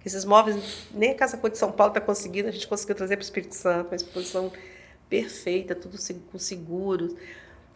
esses 0.06 0.24
móveis, 0.24 0.88
nem 0.94 1.12
a 1.12 1.16
Casa 1.16 1.36
Cor 1.36 1.50
de 1.50 1.58
São 1.58 1.72
Paulo 1.72 1.92
está 1.92 2.00
conseguindo, 2.00 2.48
a 2.48 2.52
gente 2.52 2.68
conseguiu 2.68 2.94
trazer 2.96 3.16
para 3.18 3.24
o 3.24 3.26
Espírito 3.26 3.56
Santo, 3.56 3.88
uma 3.88 3.96
exposição 3.96 4.52
perfeita, 5.10 5.74
tudo 5.74 5.98
com 6.32 6.38
seguros. 6.38 7.16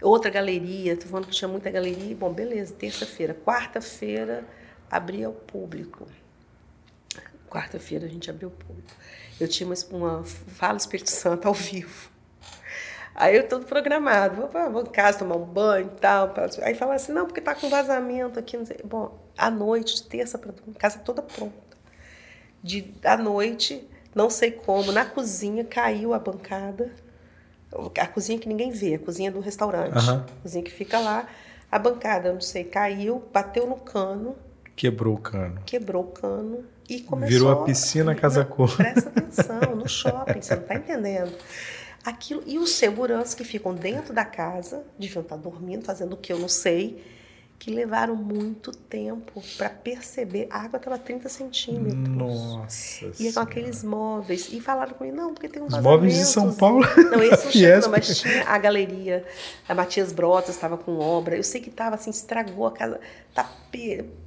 Outra 0.01 0.31
galeria, 0.31 0.93
estou 0.93 1.09
falando 1.09 1.27
que 1.27 1.33
tinha 1.33 1.47
muita 1.47 1.69
galeria. 1.69 2.15
Bom, 2.15 2.31
beleza, 2.31 2.73
terça-feira. 2.73 3.33
Quarta-feira, 3.33 4.45
abria 4.89 5.27
ao 5.27 5.33
público. 5.33 6.07
Quarta-feira 7.49 8.05
a 8.05 8.09
gente 8.09 8.29
abriu 8.29 8.47
o 8.47 8.51
público. 8.51 8.89
Eu 9.39 9.47
tinha 9.47 9.67
uma, 9.67 9.75
uma 9.91 10.23
Fala 10.23 10.77
Espírito 10.77 11.09
Santo 11.09 11.47
ao 11.47 11.53
vivo. 11.53 12.09
Aí 13.13 13.35
eu 13.35 13.49
todo 13.49 13.65
programado, 13.65 14.47
vou, 14.71 14.81
em 14.81 14.85
casa 14.85 15.19
tomar 15.19 15.35
um 15.35 15.43
banho 15.43 15.87
e 15.87 15.99
tal. 15.99 16.33
Aí 16.61 16.73
fala 16.73 16.93
assim, 16.93 17.11
não, 17.11 17.25
porque 17.25 17.41
tá 17.41 17.53
com 17.53 17.69
vazamento 17.69 18.39
aqui. 18.39 18.55
Não 18.55 18.65
sei. 18.65 18.77
Bom, 18.85 19.19
à 19.37 19.49
noite, 19.49 19.95
de 19.95 20.03
terça 20.03 20.37
para 20.37 20.53
casa 20.77 20.99
toda 20.99 21.21
pronta. 21.21 21.53
De, 22.63 22.93
à 23.03 23.17
noite, 23.17 23.85
não 24.15 24.29
sei 24.29 24.51
como, 24.51 24.93
na 24.93 25.05
cozinha 25.05 25.65
caiu 25.65 26.13
a 26.13 26.19
bancada 26.19 26.89
a 27.99 28.07
cozinha 28.07 28.39
que 28.39 28.47
ninguém 28.47 28.71
vê, 28.71 28.95
a 28.95 28.99
cozinha 28.99 29.31
do 29.31 29.39
restaurante. 29.39 29.95
Uhum. 29.95 30.17
A 30.17 30.41
cozinha 30.41 30.63
que 30.63 30.71
fica 30.71 30.99
lá. 30.99 31.27
A 31.71 31.77
bancada, 31.77 32.33
não 32.33 32.41
sei, 32.41 32.63
caiu, 32.63 33.23
bateu 33.31 33.67
no 33.67 33.75
cano. 33.75 34.35
Quebrou 34.75 35.15
o 35.15 35.19
cano. 35.19 35.61
Quebrou 35.65 36.03
o 36.03 36.07
cano 36.07 36.65
e 36.89 37.01
começou. 37.01 37.29
Virou 37.31 37.51
a 37.51 37.63
piscina 37.63 38.15
Casa 38.15 38.43
Cor. 38.43 38.75
Presta 38.75 39.09
atenção, 39.09 39.75
no 39.75 39.85
shopping, 39.89 40.41
você 40.41 40.55
não 40.55 40.61
está 40.63 40.75
entendendo. 40.75 41.35
Aquilo, 42.03 42.41
e 42.47 42.57
os 42.57 42.71
seguranças 42.71 43.35
que 43.35 43.43
ficam 43.43 43.75
dentro 43.75 44.13
da 44.13 44.25
casa, 44.25 44.83
deviam 44.97 45.21
estar 45.21 45.35
dormindo, 45.35 45.83
fazendo 45.83 46.13
o 46.13 46.17
que 46.17 46.33
eu 46.33 46.39
não 46.39 46.47
sei 46.47 47.03
que 47.59 47.69
levaram 47.69 48.15
muito 48.15 48.71
tempo 48.71 49.43
para 49.57 49.69
perceber. 49.69 50.47
A 50.49 50.61
água 50.61 50.77
estava 50.77 50.97
30 50.97 51.27
centímetros. 51.27 52.07
Nossa. 52.07 53.11
E 53.19 53.33
com 53.33 53.39
aqueles 53.41 53.83
móveis. 53.83 54.47
E 54.49 54.61
falaram 54.61 54.93
comigo, 54.93 55.17
não, 55.17 55.33
porque 55.33 55.49
tem 55.49 55.61
uns 55.61 55.73
Os 55.73 55.81
móveis 55.81 56.15
de 56.15 56.23
São 56.23 56.53
Paulo. 56.53 56.85
Não, 57.11 57.21
esse 57.21 57.61
não 57.69 57.81
não, 57.81 57.89
mas 57.89 58.17
tinha 58.17 58.47
a 58.47 58.57
galeria. 58.57 59.25
A 59.67 59.75
Matias 59.75 60.13
Brotas 60.13 60.55
estava 60.55 60.77
com 60.77 60.97
obra. 60.99 61.35
Eu 61.35 61.43
sei 61.43 61.59
que 61.59 61.69
estava 61.69 61.95
assim, 61.95 62.11
estragou 62.11 62.65
a 62.65 62.71
casa. 62.71 63.01
Tá, 63.33 63.51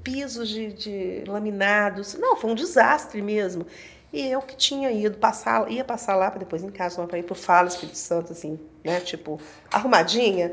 pisos 0.04 0.46
de, 0.50 0.72
de 0.74 1.24
laminados. 1.26 2.14
Não, 2.14 2.36
foi 2.36 2.50
um 2.50 2.54
desastre 2.54 3.22
mesmo. 3.22 3.66
E 4.12 4.28
eu 4.28 4.42
que 4.42 4.54
tinha 4.54 4.92
ido 4.92 5.16
passar, 5.16 5.70
ia 5.72 5.82
passar 5.82 6.16
lá 6.16 6.30
para 6.30 6.40
depois 6.40 6.62
em 6.62 6.68
casa, 6.68 7.02
para 7.06 7.18
ir 7.18 7.22
para 7.22 7.32
o 7.32 7.34
Fala 7.34 7.68
Espírito 7.68 7.96
Santo, 7.96 8.32
assim, 8.32 8.60
né? 8.84 9.00
Tipo, 9.00 9.40
arrumadinha 9.72 10.52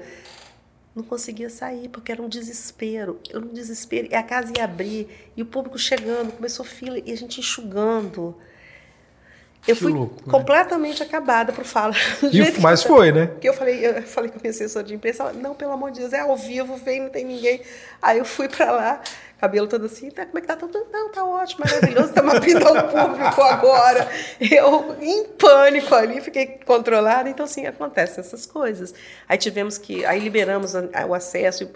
não 1.00 1.04
conseguia 1.04 1.50
sair, 1.50 1.90
porque 1.90 2.12
era 2.12 2.22
um 2.22 2.30
desespero. 2.30 3.20
Era 3.30 3.40
um 3.40 3.54
desespero. 3.54 4.08
E 4.12 4.16
a 4.16 4.24
casa 4.24 4.54
ia 4.56 4.64
abrir, 4.64 5.08
e 5.36 5.42
o 5.42 5.46
público 5.46 5.78
chegando, 5.78 6.32
começou 6.34 6.66
fila, 6.66 7.00
e 7.00 7.12
a 7.12 7.18
gente 7.18 7.40
enxugando. 7.40 8.36
Eu 9.68 9.76
que 9.76 9.82
fui 9.82 9.92
louco, 9.92 10.24
completamente 10.30 11.02
né? 11.02 11.06
acabada 11.06 11.52
por 11.52 11.64
fala. 11.64 11.94
E, 12.32 12.60
mas 12.60 12.84
foi, 12.84 13.12
né? 13.12 13.28
Porque 13.28 13.50
eu 13.50 13.54
falei, 13.54 13.86
eu 13.86 14.02
falei 14.04 14.30
com 14.32 14.38
a 14.38 14.42
minha 14.42 14.52
assessora 14.52 14.86
de 14.86 14.96
imprensa, 14.96 15.24
ela, 15.24 15.34
não, 15.34 15.54
pelo 15.54 15.74
amor 15.74 15.92
de 15.92 16.00
Deus, 16.00 16.14
é 16.14 16.22
ao 16.22 16.36
vivo, 16.36 16.78
vem, 16.78 17.02
não 17.02 17.10
tem 17.10 17.26
ninguém. 17.26 17.62
Aí 18.02 18.18
eu 18.18 18.26
fui 18.26 18.48
para 18.48 18.72
lá, 18.72 19.02
cabelo 19.40 19.68
todo 19.68 19.86
assim, 19.86 20.10
tá, 20.10 20.26
como 20.26 20.38
é 20.38 20.42
que 20.42 20.48
tá 20.48 20.56
tudo? 20.56 20.88
Não, 20.92 21.10
tá 21.12 21.26
ótimo, 21.26 21.66
maravilhoso, 21.66 22.10
estamos 22.10 22.34
abrindo 22.34 22.66
ao 22.68 22.88
público 22.88 23.42
agora. 23.42 24.10
Eu, 24.40 24.96
em 25.02 25.26
pânico 25.26 25.94
ali, 25.94 26.22
fiquei 26.22 26.60
controlada. 26.66 27.30
Então, 27.30 27.46
assim, 27.46 27.66
acontecem 27.66 28.22
essas 28.22 28.46
coisas. 28.46 28.94
Aí 29.28 29.38
tivemos 29.38 29.78
que, 29.78 30.06
aí 30.06 30.20
liberamos 30.20 30.74
o 30.74 31.14
acesso, 31.14 31.70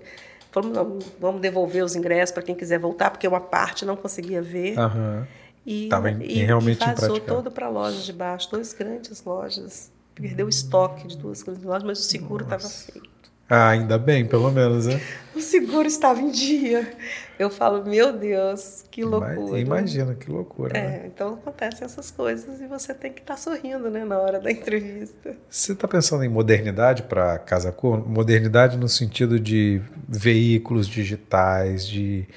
falamos, 0.52 1.06
vamos 1.20 1.42
devolver 1.42 1.84
os 1.84 1.96
ingressos 1.96 2.34
para 2.34 2.44
quem 2.44 2.56
quiser 2.56 2.80
voltar, 2.80 3.12
porque 3.12 3.28
uma 3.28 3.42
parte 3.42 3.86
não 3.86 3.96
conseguia 3.96 4.42
ver. 4.42 4.78
Uhum. 4.80 5.26
E, 5.66 5.88
Tava 5.88 6.12
em, 6.12 6.22
e, 6.22 6.44
realmente 6.44 6.84
e 6.84 6.94
vazou 6.94 7.20
todo 7.20 7.52
para 7.52 7.70
lojas 7.70 8.06
de 8.06 8.14
baixo, 8.14 8.50
duas 8.52 8.74
grandes 8.74 9.24
lojas. 9.24 9.92
Perdeu 10.14 10.46
o 10.46 10.50
estoque 10.50 11.08
de 11.08 11.18
duas 11.18 11.42
grandes 11.42 11.64
lojas, 11.64 11.84
mas 11.84 12.00
o 12.00 12.04
seguro 12.04 12.44
estava 12.44 12.68
feito. 12.68 13.14
Ah, 13.50 13.70
ainda 13.70 13.98
bem, 13.98 14.26
pelo 14.26 14.52
menos, 14.52 14.88
né? 14.88 15.00
O 15.36 15.42
seguro 15.42 15.88
estava 15.88 16.22
em 16.22 16.30
dia. 16.30 16.94
Eu 17.40 17.50
falo, 17.50 17.84
meu 17.84 18.14
Deus, 18.14 18.86
que 18.92 19.04
loucura. 19.04 19.60
Imagina, 19.60 20.14
que 20.14 20.30
loucura. 20.30 20.78
É, 20.78 20.82
né? 20.82 21.02
então 21.08 21.34
acontecem 21.34 21.86
essas 21.86 22.12
coisas 22.12 22.62
e 22.62 22.68
você 22.68 22.94
tem 22.94 23.12
que 23.12 23.22
estar 23.22 23.34
tá 23.34 23.40
sorrindo, 23.40 23.90
né, 23.90 24.06
na 24.06 24.20
hora 24.20 24.40
da 24.40 24.52
entrevista. 24.52 25.36
Você 25.50 25.74
está 25.74 25.88
pensando 25.88 26.24
em 26.24 26.30
modernidade 26.30 27.02
para 27.04 27.40
Casa 27.40 27.72
Cor? 27.72 28.08
Modernidade 28.08 28.78
no 28.78 28.88
sentido 28.88 29.40
de 29.40 29.82
veículos 30.08 30.88
digitais, 30.88 31.88
de 31.88 32.28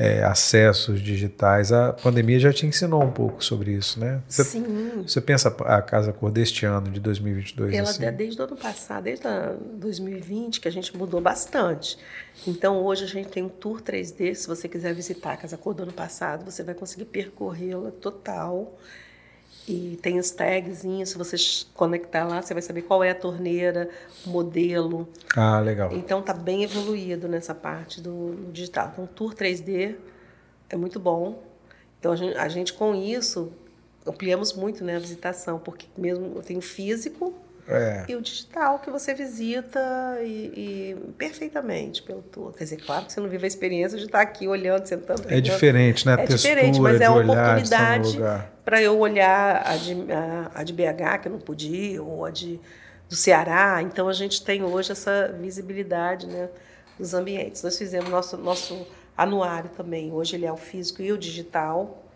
é, 0.00 0.24
acessos 0.24 0.98
digitais. 1.02 1.70
A 1.72 1.92
pandemia 1.92 2.40
já 2.40 2.50
te 2.50 2.64
ensinou 2.64 3.04
um 3.04 3.10
pouco 3.10 3.44
sobre 3.44 3.72
isso, 3.72 4.00
né? 4.00 4.22
Você, 4.26 4.44
Sim. 4.44 5.02
Você 5.06 5.20
pensa 5.20 5.54
a 5.66 5.82
Casa 5.82 6.10
Cor 6.10 6.30
deste 6.30 6.64
ano, 6.64 6.90
de 6.90 6.98
2022? 6.98 7.74
Ela, 7.74 7.90
assim? 7.90 8.10
desde 8.10 8.40
o 8.40 8.44
ano 8.44 8.56
passado, 8.56 9.04
desde 9.04 9.26
2020, 9.74 10.58
que 10.58 10.66
a 10.66 10.72
gente 10.72 10.96
mudou 10.96 11.20
bastante. 11.20 11.98
Então, 12.46 12.82
hoje 12.82 13.04
a 13.04 13.06
gente 13.06 13.28
tem 13.28 13.42
um 13.42 13.50
tour 13.50 13.82
3D. 13.82 14.34
Se 14.34 14.48
você 14.48 14.66
quiser 14.66 14.94
visitar 14.94 15.32
a 15.32 15.36
Casa 15.36 15.58
Cor 15.58 15.74
do 15.74 15.82
ano 15.82 15.92
passado, 15.92 16.50
você 16.50 16.62
vai 16.62 16.74
conseguir 16.74 17.04
percorrê-la 17.04 17.90
total 17.90 18.78
e 19.68 19.98
tem 20.02 20.18
os 20.18 20.30
tagzinhos, 20.30 21.10
se 21.10 21.18
você 21.18 21.36
conectar 21.74 22.26
lá, 22.26 22.42
você 22.42 22.52
vai 22.52 22.62
saber 22.62 22.82
qual 22.82 23.04
é 23.04 23.10
a 23.10 23.14
torneira, 23.14 23.88
o 24.26 24.30
modelo. 24.30 25.08
Ah, 25.36 25.60
legal. 25.60 25.92
Então 25.92 26.22
tá 26.22 26.32
bem 26.32 26.64
evoluído 26.64 27.28
nessa 27.28 27.54
parte 27.54 28.00
do, 28.00 28.34
do 28.34 28.52
digital. 28.52 28.90
Então, 28.92 29.06
Tour 29.06 29.34
3D 29.34 29.96
é 30.68 30.76
muito 30.76 30.98
bom. 30.98 31.42
Então 31.98 32.12
a 32.12 32.16
gente, 32.16 32.36
a 32.36 32.48
gente 32.48 32.72
com 32.72 32.94
isso 32.94 33.52
ampliamos 34.06 34.52
muito 34.54 34.82
né, 34.82 34.96
a 34.96 34.98
visitação, 34.98 35.58
porque 35.58 35.86
mesmo 35.96 36.32
eu 36.36 36.42
tenho 36.42 36.60
físico, 36.60 37.34
É. 37.70 38.04
E 38.08 38.16
o 38.16 38.20
digital 38.20 38.78
que 38.78 38.90
você 38.90 39.14
visita 39.14 39.80
e, 40.22 40.96
e 40.96 41.12
perfeitamente 41.16 42.02
pelo 42.02 42.22
todo. 42.22 42.52
Quer 42.56 42.64
dizer, 42.64 42.76
claro 42.78 43.06
que 43.06 43.12
você 43.12 43.20
não 43.20 43.28
vive 43.28 43.44
a 43.44 43.48
experiência 43.48 43.98
de 43.98 44.04
estar 44.04 44.20
aqui 44.20 44.48
olhando, 44.48 44.86
sentando. 44.86 45.22
É 45.28 45.40
diferente, 45.40 46.06
né? 46.06 46.14
É 46.14 46.16
textura 46.26 46.54
diferente, 46.54 46.80
mas 46.80 47.00
é 47.00 47.08
uma 47.08 47.18
olhar, 47.18 47.32
oportunidade 47.32 48.18
para 48.64 48.82
eu 48.82 48.98
olhar 48.98 49.62
a 49.66 49.76
de, 49.76 50.12
a, 50.12 50.50
a 50.54 50.62
de 50.62 50.72
BH, 50.72 51.22
que 51.22 51.28
eu 51.28 51.32
não 51.32 51.40
podia, 51.40 52.02
ou 52.02 52.24
a 52.24 52.30
de, 52.30 52.60
do 53.08 53.16
Ceará. 53.16 53.82
Então, 53.82 54.08
a 54.08 54.12
gente 54.12 54.44
tem 54.44 54.62
hoje 54.62 54.92
essa 54.92 55.34
visibilidade 55.40 56.26
né, 56.26 56.48
dos 56.98 57.14
ambientes. 57.14 57.62
Nós 57.62 57.76
fizemos 57.76 58.08
nosso, 58.08 58.36
nosso 58.36 58.86
anuário 59.16 59.70
também. 59.76 60.12
Hoje 60.12 60.36
ele 60.36 60.46
é 60.46 60.52
o 60.52 60.56
físico 60.56 61.02
e 61.02 61.10
o 61.12 61.18
digital. 61.18 62.09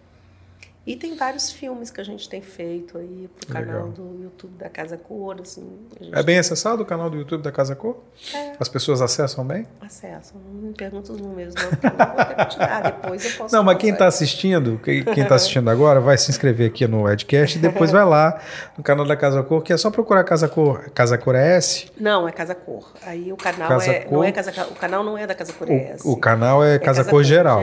E 0.86 0.97
tem 0.97 1.16
vários 1.16 1.51
filmes 1.51 1.90
que 1.90 1.98
a 1.98 2.05
gente 2.05 2.28
tem 2.28 2.43
feito 2.43 2.98
aí 2.98 3.28
pro 3.35 3.47
canal 3.47 3.86
Legal. 3.86 3.89
do 3.89 4.23
YouTube 4.23 4.59
da 4.59 4.69
Casa 4.69 4.98
Cor. 4.98 5.36
Assim, 5.40 5.66
É 6.12 6.23
bem 6.23 6.39
acessado 6.39 6.82
o 6.82 6.85
canal 6.86 7.09
do 7.09 7.16
YouTube 7.16 7.43
da 7.43 7.51
Casa 7.51 7.74
Cor? 7.74 8.02
É. 8.35 8.52
As 8.61 8.69
pessoas 8.69 9.01
acessam 9.01 9.47
bem? 9.47 9.66
acesso. 9.81 10.35
Não 10.35 10.69
me 10.69 10.74
pergunta 10.74 11.12
os 11.12 11.20
números, 11.20 11.55
não, 11.55 11.70
porque 11.70 11.86
eu 11.86 11.90
não 11.90 12.06
vou 12.15 12.24
ter 12.24 12.35
que 12.35 12.47
tirar. 12.51 12.82
Depois 12.82 13.24
eu 13.24 13.39
posso. 13.39 13.55
Não, 13.55 13.65
mas 13.65 13.78
quem 13.78 13.90
está 13.90 14.06
assistindo, 14.06 14.78
quem 14.78 15.23
está 15.23 15.36
assistindo 15.36 15.70
agora, 15.70 16.01
vai 16.01 16.19
se 16.19 16.31
inscrever 16.31 16.69
aqui 16.69 16.86
no 16.86 17.11
Edcast 17.11 17.56
e 17.56 17.61
depois 17.62 17.90
vai 17.93 18.05
lá 18.05 18.39
no 18.77 18.85
canal 18.85 19.06
da 19.06 19.16
Casa 19.16 19.43
Cor, 19.43 19.62
que 19.62 19.73
é 19.73 19.77
só 19.78 19.90
procurar 19.90 20.23
Casa 20.24 20.48
Cor, 20.48 20.90
Casa 20.90 21.16
Cor 21.16 21.35
é 21.35 21.56
S. 21.56 21.90
Não, 21.98 22.28
é 22.28 22.32
Casa 22.32 22.55
Cor. 22.55 22.93
Aí 23.06 23.32
o 23.32 23.36
canal 23.36 23.69
Casa 23.69 23.90
é, 23.90 24.01
Cor. 24.01 24.12
não 24.12 24.24
é 24.24 24.32
Casa 24.32 24.66
O 24.70 24.74
canal 24.74 25.02
não 25.02 25.16
é 25.16 25.27
da 25.27 25.35
Casa 25.35 25.52
Cor 25.55 25.70
é 25.70 25.97
O, 26.05 26.12
o 26.12 26.16
canal 26.19 26.62
é, 26.62 26.78
Casa, 26.78 27.05
Cor, 27.05 27.23
geral. 27.24 27.62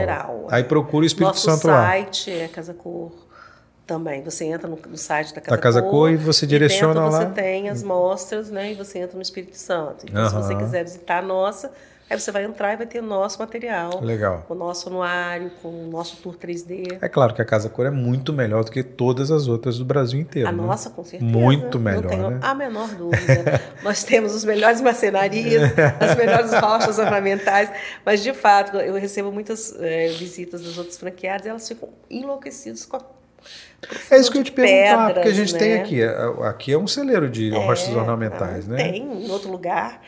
Aí 0.50 0.64
procura 0.64 1.04
o 1.04 1.06
Espírito 1.06 1.28
Nosso 1.34 1.48
Santo 1.48 1.68
lá. 1.68 1.86
site 1.86 2.30
é 2.32 2.48
Casa 2.48 2.74
Cor 2.74 3.11
também. 3.92 4.22
Você 4.22 4.46
entra 4.46 4.66
no, 4.66 4.78
no 4.88 4.96
site 4.96 5.34
da 5.34 5.40
Casa, 5.42 5.56
Da 5.56 5.62
Casa 5.62 5.82
Cor 5.82 6.10
e 6.10 6.16
você 6.16 6.46
direciona 6.46 6.94
dentro 6.94 7.10
lá. 7.10 7.20
Você 7.20 7.26
tem 7.26 7.68
as 7.68 7.82
mostras, 7.82 8.50
né? 8.50 8.72
E 8.72 8.74
você 8.74 9.00
entra 9.00 9.16
no 9.16 9.22
Espírito 9.22 9.56
Santo. 9.56 10.06
Então, 10.08 10.28
se 10.28 10.34
você 10.34 10.54
quiser 10.54 10.82
visitar 10.82 11.18
a 11.18 11.22
nossa, 11.22 11.70
aí 12.08 12.18
você 12.18 12.32
vai 12.32 12.44
entrar 12.44 12.72
e 12.72 12.76
vai 12.76 12.86
ter 12.86 13.00
o 13.00 13.02
nosso 13.02 13.38
material. 13.38 14.00
Legal. 14.02 14.46
O 14.48 14.54
nosso 14.54 14.88
anuário, 14.88 15.50
com 15.62 15.68
o 15.68 15.90
nosso 15.90 16.16
tour 16.22 16.34
3D. 16.36 16.96
É 17.02 17.08
claro 17.08 17.34
que 17.34 17.42
a 17.42 17.44
Casa 17.44 17.68
Cor 17.68 17.84
é 17.84 17.90
muito 17.90 18.32
melhor 18.32 18.64
do 18.64 18.70
que 18.70 18.82
todas 18.82 19.30
as 19.30 19.46
outras 19.46 19.76
do 19.76 19.84
Brasil 19.84 20.18
inteiro. 20.18 20.48
A 20.48 20.52
né? 20.52 20.62
nossa, 20.62 20.88
com 20.88 21.04
certeza. 21.04 21.30
Muito 21.30 21.78
melhor, 21.78 22.04
Não 22.04 22.08
tenho 22.08 22.30
né? 22.30 22.40
a 22.40 22.54
menor 22.54 22.88
dúvida. 22.94 23.60
Nós 23.84 24.04
temos 24.04 24.34
os 24.34 24.44
melhores 24.44 24.80
marcenarias, 24.80 25.70
as 26.00 26.16
melhores 26.16 26.50
rochas 26.54 26.98
ornamentais, 26.98 27.70
mas 28.06 28.22
de 28.22 28.32
fato, 28.32 28.78
eu 28.78 28.94
recebo 28.94 29.30
muitas 29.30 29.74
eh, 29.78 30.08
visitas 30.18 30.62
dos 30.62 30.78
outros 30.78 30.96
franqueados 30.96 31.44
e 31.44 31.50
elas 31.50 31.68
ficam 31.68 31.90
enlouquecidas 32.08 32.86
com 32.86 32.96
a 32.96 33.00
É 34.10 34.18
isso 34.18 34.30
que 34.30 34.38
eu 34.38 34.40
ia 34.40 34.44
te 34.44 34.52
perguntar, 34.52 35.06
porque 35.06 35.20
a 35.20 35.22
pedras, 35.22 35.36
gente 35.36 35.58
tem 35.58 35.74
né? 35.74 35.80
aqui. 35.80 36.00
é- 36.02 36.46
Aqui 36.48 36.72
é 36.72 36.78
um 36.78 36.86
celeiro 36.86 37.28
de 37.28 37.52
É, 37.54 37.58
rochas 37.66 37.88
ornamentais, 37.94 38.66
não, 38.68 38.76
né? 38.76 38.90
Tem, 38.92 39.02
em 39.26 39.30
outro 39.30 39.50
lugar. 39.50 40.00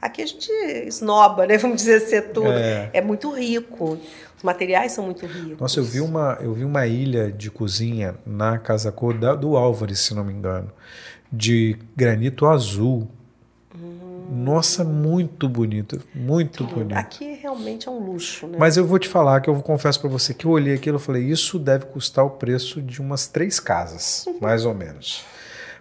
Aqui 0.00 0.20
a 0.22 0.26
gente 0.26 0.50
esnoba, 0.86 1.46
né? 1.46 1.56
Vamos 1.58 1.78
dizer 1.78 2.00
ser 2.00 2.32
tudo. 2.32 2.50
É. 2.52 2.90
É. 2.92 3.00
muito 3.00 3.30
rico. 3.30 3.98
Os 4.36 4.42
materiais 4.42 4.92
são 4.92 5.04
muito 5.04 5.24
ricos. 5.24 5.58
Nossa, 5.60 5.78
eu 5.80 5.84
vi 5.84 6.00
uma, 6.00 6.36
eu 6.40 6.52
vi 6.52 6.64
uma 6.64 6.86
ilha 6.86 7.30
de 7.30 7.50
cozinha 7.50 8.16
na 8.26 8.58
Casa 8.58 8.90
Cor 8.92 9.14
da- 9.16 9.34
do 9.34 9.56
Álvares, 9.56 10.00
se 10.00 10.14
não 10.14 10.24
me 10.24 10.32
engano, 10.32 10.70
de 11.32 11.76
granito 11.96 12.46
azul. 12.46 13.08
Nossa, 14.34 14.82
muito 14.82 15.46
bonito, 15.48 16.00
muito 16.14 16.64
bonito. 16.64 16.96
Aqui 16.96 17.34
realmente 17.42 17.86
é 17.86 17.90
um 17.90 17.98
luxo, 17.98 18.46
né? 18.46 18.56
Mas 18.58 18.78
eu 18.78 18.86
vou 18.86 18.98
te 18.98 19.06
falar 19.08 19.40
que 19.42 19.50
eu 19.50 19.54
confesso 19.62 20.00
para 20.00 20.08
você 20.08 20.32
que 20.32 20.46
eu 20.46 20.50
olhei 20.52 20.74
aquilo 20.74 20.96
e 20.96 21.00
falei, 21.00 21.22
isso 21.24 21.58
deve 21.58 21.84
custar 21.86 22.24
o 22.24 22.30
preço 22.30 22.80
de 22.80 23.00
umas 23.00 23.26
três 23.26 23.60
casas, 23.60 24.24
mais 24.40 24.64
ou 24.64 24.72
menos. 24.72 25.22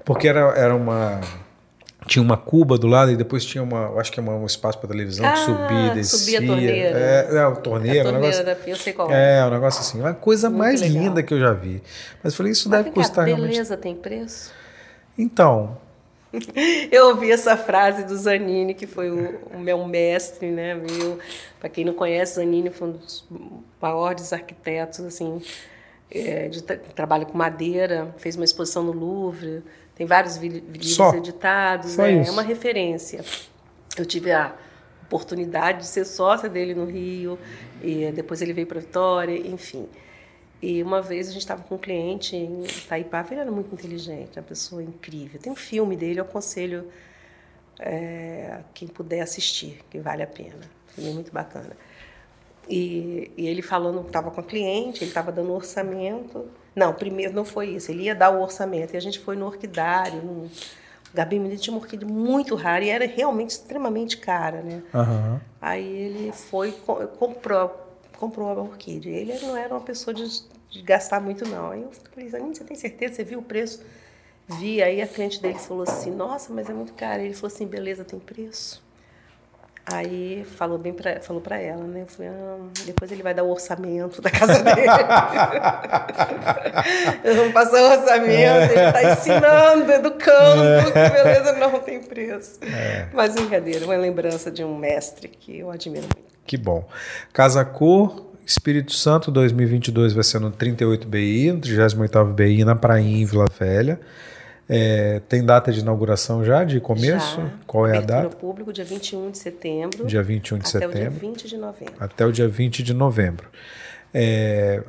Porque 0.03 0.27
era, 0.27 0.39
era 0.57 0.75
uma. 0.75 1.21
Tinha 2.07 2.23
uma 2.23 2.35
cuba 2.35 2.79
do 2.79 2.87
lado 2.87 3.11
e 3.11 3.15
depois 3.15 3.45
tinha 3.45 3.63
uma. 3.63 3.97
Acho 3.99 4.11
que 4.11 4.19
é 4.19 4.23
um 4.23 4.45
espaço 4.45 4.79
para 4.79 4.89
televisão 4.89 5.23
que 5.23 5.31
Ah, 5.31 5.35
subia, 5.45 5.93
descia. 5.93 6.17
subia 6.19 6.39
a 6.39 6.45
torneira. 6.47 6.99
É, 6.99 7.27
é, 7.37 7.47
o 7.47 7.55
torneira, 7.57 7.99
um 8.09 8.11
torneira 8.11 8.19
negócio. 8.19 8.45
da 8.45 8.55
Pia, 8.55 8.73
eu 8.73 8.77
sei 8.77 8.91
qual 8.93 9.11
é. 9.11 9.39
É, 9.39 9.45
um 9.45 9.51
negócio 9.51 9.79
assim. 9.81 9.99
Uma 9.99 10.13
coisa 10.13 10.49
Muito 10.49 10.59
mais 10.59 10.81
legal. 10.81 11.03
linda 11.03 11.21
que 11.23 11.33
eu 11.33 11.39
já 11.39 11.53
vi. 11.53 11.81
Mas 12.23 12.33
eu 12.33 12.37
falei, 12.37 12.51
isso 12.51 12.67
Mas 12.67 12.79
deve 12.79 12.83
vem 12.89 12.93
cá, 12.93 13.01
custar 13.01 13.25
realmente. 13.27 13.51
beleza 13.51 13.77
tem 13.77 13.95
preço? 13.95 14.51
Então, 15.15 15.77
Eu 16.91 17.09
ouvi 17.09 17.31
essa 17.31 17.57
frase 17.57 18.03
do 18.05 18.15
Zanini, 18.15 18.73
que 18.73 18.87
foi 18.87 19.11
o, 19.11 19.39
o 19.53 19.59
meu 19.59 19.85
mestre, 19.85 20.49
né? 20.49 20.75
Meu, 20.75 21.19
para 21.59 21.69
quem 21.69 21.83
não 21.83 21.93
conhece, 21.93 22.35
Zanini 22.35 22.69
foi 22.69 22.89
um 22.89 22.91
dos 22.93 23.27
maiores 23.81 24.31
arquitetos, 24.31 25.01
assim, 25.01 25.41
é, 26.09 26.47
de 26.47 26.63
tra 26.63 26.77
trabalho 26.77 27.25
com 27.25 27.37
madeira, 27.37 28.13
fez 28.17 28.35
uma 28.35 28.45
exposição 28.45 28.83
no 28.83 28.91
Louvre, 28.91 29.63
tem 29.95 30.05
vários 30.05 30.37
livros 30.37 30.95
Só? 30.95 31.13
editados, 31.13 31.91
Só 31.91 32.03
né? 32.03 32.23
é 32.25 32.31
uma 32.31 32.43
referência. 32.43 33.23
Eu 33.97 34.05
tive 34.05 34.31
a 34.31 34.53
oportunidade 35.03 35.79
de 35.79 35.87
ser 35.87 36.05
sócia 36.05 36.47
dele 36.47 36.73
no 36.73 36.85
Rio, 36.85 37.37
e 37.83 38.09
depois 38.11 38.41
ele 38.41 38.53
veio 38.53 38.67
para 38.67 38.79
Vitória, 38.79 39.35
enfim. 39.35 39.87
E 40.61 40.83
uma 40.83 41.01
vez 41.01 41.27
a 41.27 41.31
gente 41.31 41.41
estava 41.41 41.63
com 41.63 41.75
um 41.75 41.77
cliente 41.77 42.35
em 42.35 42.63
Itaipava, 42.65 43.33
ele 43.33 43.41
era 43.41 43.51
muito 43.51 43.73
inteligente, 43.73 44.37
uma 44.37 44.43
pessoa 44.43 44.83
incrível. 44.83 45.39
Tem 45.41 45.51
um 45.51 45.55
filme 45.55 45.95
dele, 45.95 46.19
eu 46.19 46.23
aconselho 46.23 46.87
é, 47.79 48.59
quem 48.73 48.87
puder 48.87 49.21
assistir, 49.21 49.79
que 49.89 49.99
vale 49.99 50.21
a 50.23 50.27
pena. 50.27 50.59
Filme 50.89 51.13
muito 51.13 51.31
bacana. 51.31 51.71
E, 52.69 53.31
e 53.35 53.47
ele 53.47 53.61
falando, 53.61 54.05
estava 54.05 54.29
com 54.29 54.39
a 54.39 54.43
cliente, 54.43 55.03
ele 55.03 55.09
estava 55.09 55.31
dando 55.31 55.51
orçamento. 55.51 56.45
Não, 56.75 56.93
primeiro 56.93 57.33
não 57.33 57.43
foi 57.43 57.69
isso, 57.69 57.91
ele 57.91 58.03
ia 58.03 58.15
dar 58.15 58.29
o 58.29 58.41
orçamento. 58.41 58.93
E 58.93 58.97
a 58.97 59.01
gente 59.01 59.19
foi 59.19 59.35
no 59.35 59.45
orquidário, 59.47 60.21
num, 60.21 60.45
o 60.45 60.49
Gabi 61.13 61.39
Menino 61.39 61.59
tinha 61.59 61.73
uma 61.73 61.81
orquídea 61.81 62.07
muito 62.07 62.55
rara 62.55 62.83
e 62.85 62.89
era 62.89 63.05
realmente 63.05 63.49
extremamente 63.49 64.17
cara, 64.17 64.61
né? 64.61 64.83
aham. 64.93 65.41
Aí 65.59 65.85
ele 65.85 66.31
foi 66.31 66.71
co- 66.71 67.07
comprou, 67.07 67.90
comprou 68.21 68.47
a 68.47 68.53
orquídea. 68.61 69.17
Ele 69.17 69.33
não 69.39 69.57
era 69.57 69.73
uma 69.73 69.81
pessoa 69.81 70.13
de, 70.13 70.23
de 70.69 70.81
gastar 70.83 71.19
muito, 71.19 71.43
não. 71.47 71.71
Aí 71.71 71.81
eu 71.81 71.89
falei, 72.13 72.29
você 72.29 72.63
tem 72.63 72.77
certeza? 72.77 73.15
Você 73.15 73.23
viu 73.23 73.39
o 73.39 73.43
preço? 73.43 73.83
Vi. 74.47 74.83
Aí 74.83 75.01
a 75.01 75.07
cliente 75.07 75.41
dele 75.41 75.57
falou 75.57 75.81
assim, 75.83 76.11
nossa, 76.11 76.53
mas 76.53 76.69
é 76.69 76.73
muito 76.73 76.93
caro. 76.93 77.23
Ele 77.23 77.33
falou 77.33 77.51
assim, 77.53 77.65
beleza, 77.65 78.05
tem 78.05 78.19
preço? 78.19 78.83
Aí 79.91 80.45
falou 80.57 80.77
bem 80.77 80.93
pra, 80.93 81.19
falou 81.21 81.41
para 81.41 81.59
ela, 81.59 81.83
né? 81.83 82.03
Eu 82.03 82.07
falei, 82.07 82.29
ah, 82.29 82.57
depois 82.85 83.11
ele 83.11 83.23
vai 83.23 83.33
dar 83.33 83.41
o 83.43 83.49
orçamento 83.49 84.21
da 84.21 84.29
casa 84.29 84.61
dele. 84.61 84.87
Vamos 87.35 87.51
passar 87.51 87.81
o 87.81 87.99
orçamento, 87.99 88.71
ele 88.71 88.87
está 88.87 89.11
ensinando, 89.11 89.91
educando, 89.91 90.91
que 90.91 91.09
beleza 91.09 91.53
não 91.53 91.79
tem 91.79 91.99
preço. 91.99 92.59
Mas 93.11 93.33
brincadeira, 93.33 93.83
uma 93.83 93.97
lembrança 93.97 94.51
de 94.51 94.63
um 94.63 94.77
mestre 94.77 95.27
que 95.27 95.57
eu 95.57 95.71
admiro 95.71 96.07
muito. 96.15 96.30
Que 96.45 96.57
bom. 96.57 96.87
Casa 97.31 97.63
Cor, 97.63 98.31
Espírito 98.45 98.93
Santo 98.93 99.31
2022 99.31 100.13
vai 100.13 100.23
ser 100.23 100.39
no 100.39 100.51
38 100.51 101.07
BI, 101.07 101.51
no 101.51 101.59
38 101.61 102.25
BI 102.33 102.65
na 102.65 102.75
Prainha 102.75 103.21
em 103.21 103.25
Vila 103.25 103.45
Velha. 103.57 103.99
É, 104.73 105.21
tem 105.27 105.43
data 105.43 105.71
de 105.71 105.81
inauguração 105.81 106.45
já, 106.45 106.63
de 106.63 106.79
começo? 106.79 107.41
Já, 107.41 107.49
Qual 107.67 107.85
é 107.85 107.97
a 107.97 108.01
data? 108.01 108.35
público, 108.35 108.71
dia 108.71 108.85
21 108.85 109.31
de 109.31 109.37
setembro. 109.37 110.05
Dia 110.05 110.23
21 110.23 110.59
de 110.59 110.67
até 110.67 110.77
o 110.77 110.79
dia 110.79 110.99
setembro. 110.99 111.19
20 111.19 111.47
de 111.47 111.57
novembro. 111.57 111.93
Até 111.99 112.25
o 112.25 112.31
dia 112.31 112.47
20 112.47 112.83
de 112.83 112.93
novembro. 112.93 113.49
É, 114.13 114.81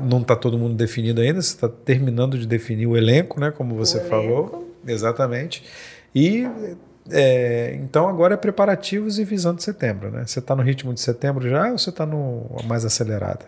não 0.00 0.20
está 0.20 0.34
todo 0.36 0.56
mundo 0.56 0.74
definido 0.74 1.20
ainda, 1.20 1.42
você 1.42 1.54
está 1.54 1.68
terminando 1.68 2.38
de 2.38 2.46
definir 2.46 2.86
o 2.86 2.96
elenco, 2.96 3.40
né? 3.40 3.50
Como 3.50 3.74
você 3.74 3.98
elenco. 3.98 4.10
falou. 4.10 4.74
Exatamente. 4.86 5.64
E 6.14 6.48
é, 7.10 7.74
então 7.82 8.08
agora 8.08 8.34
é 8.34 8.36
preparativos 8.36 9.18
e 9.18 9.24
visando 9.24 9.60
setembro, 9.62 10.10
né? 10.10 10.24
Você 10.26 10.38
está 10.38 10.54
no 10.56 10.62
ritmo 10.62 10.92
de 10.94 11.00
setembro 11.00 11.48
já 11.48 11.70
ou 11.70 11.78
você 11.78 11.90
está 11.90 12.04
no 12.06 12.46
mais 12.64 12.84
acelerada? 12.84 13.44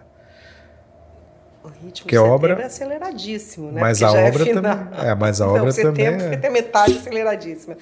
O 1.62 1.68
ritmo 1.68 1.90
Que 1.90 2.16
de 2.16 2.16
setembro 2.16 2.32
obra- 2.34 2.62
é 2.62 2.64
aceleradíssimo, 2.64 3.72
né? 3.72 3.80
Mas 3.80 3.98
Porque 3.98 4.16
a 4.16 4.20
já 4.20 4.28
obra 4.28 4.42
é 4.50 4.54
também- 4.54 5.08
é, 5.10 5.14
mas 5.14 5.40
a 5.40 5.46
Não, 5.46 5.54
obra 5.56 5.72
setembro, 5.72 5.96
também 5.96 6.06
é- 6.14 6.18
porque 6.18 6.36
tem 6.38 6.50
metade 6.50 6.92
aceleradíssima. 6.98 7.76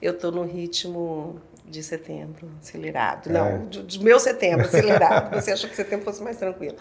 Eu 0.00 0.12
estou 0.12 0.32
no 0.32 0.44
ritmo 0.44 1.38
de 1.66 1.82
setembro 1.82 2.48
acelerado. 2.60 3.28
É. 3.28 3.32
Não, 3.32 3.66
do, 3.66 3.82
do 3.82 4.02
meu 4.04 4.18
setembro 4.18 4.66
acelerado. 4.66 5.34
Você 5.40 5.52
achou 5.52 5.68
que 5.68 5.76
setembro 5.76 6.04
fosse 6.04 6.22
mais 6.22 6.36
tranquilo. 6.38 6.76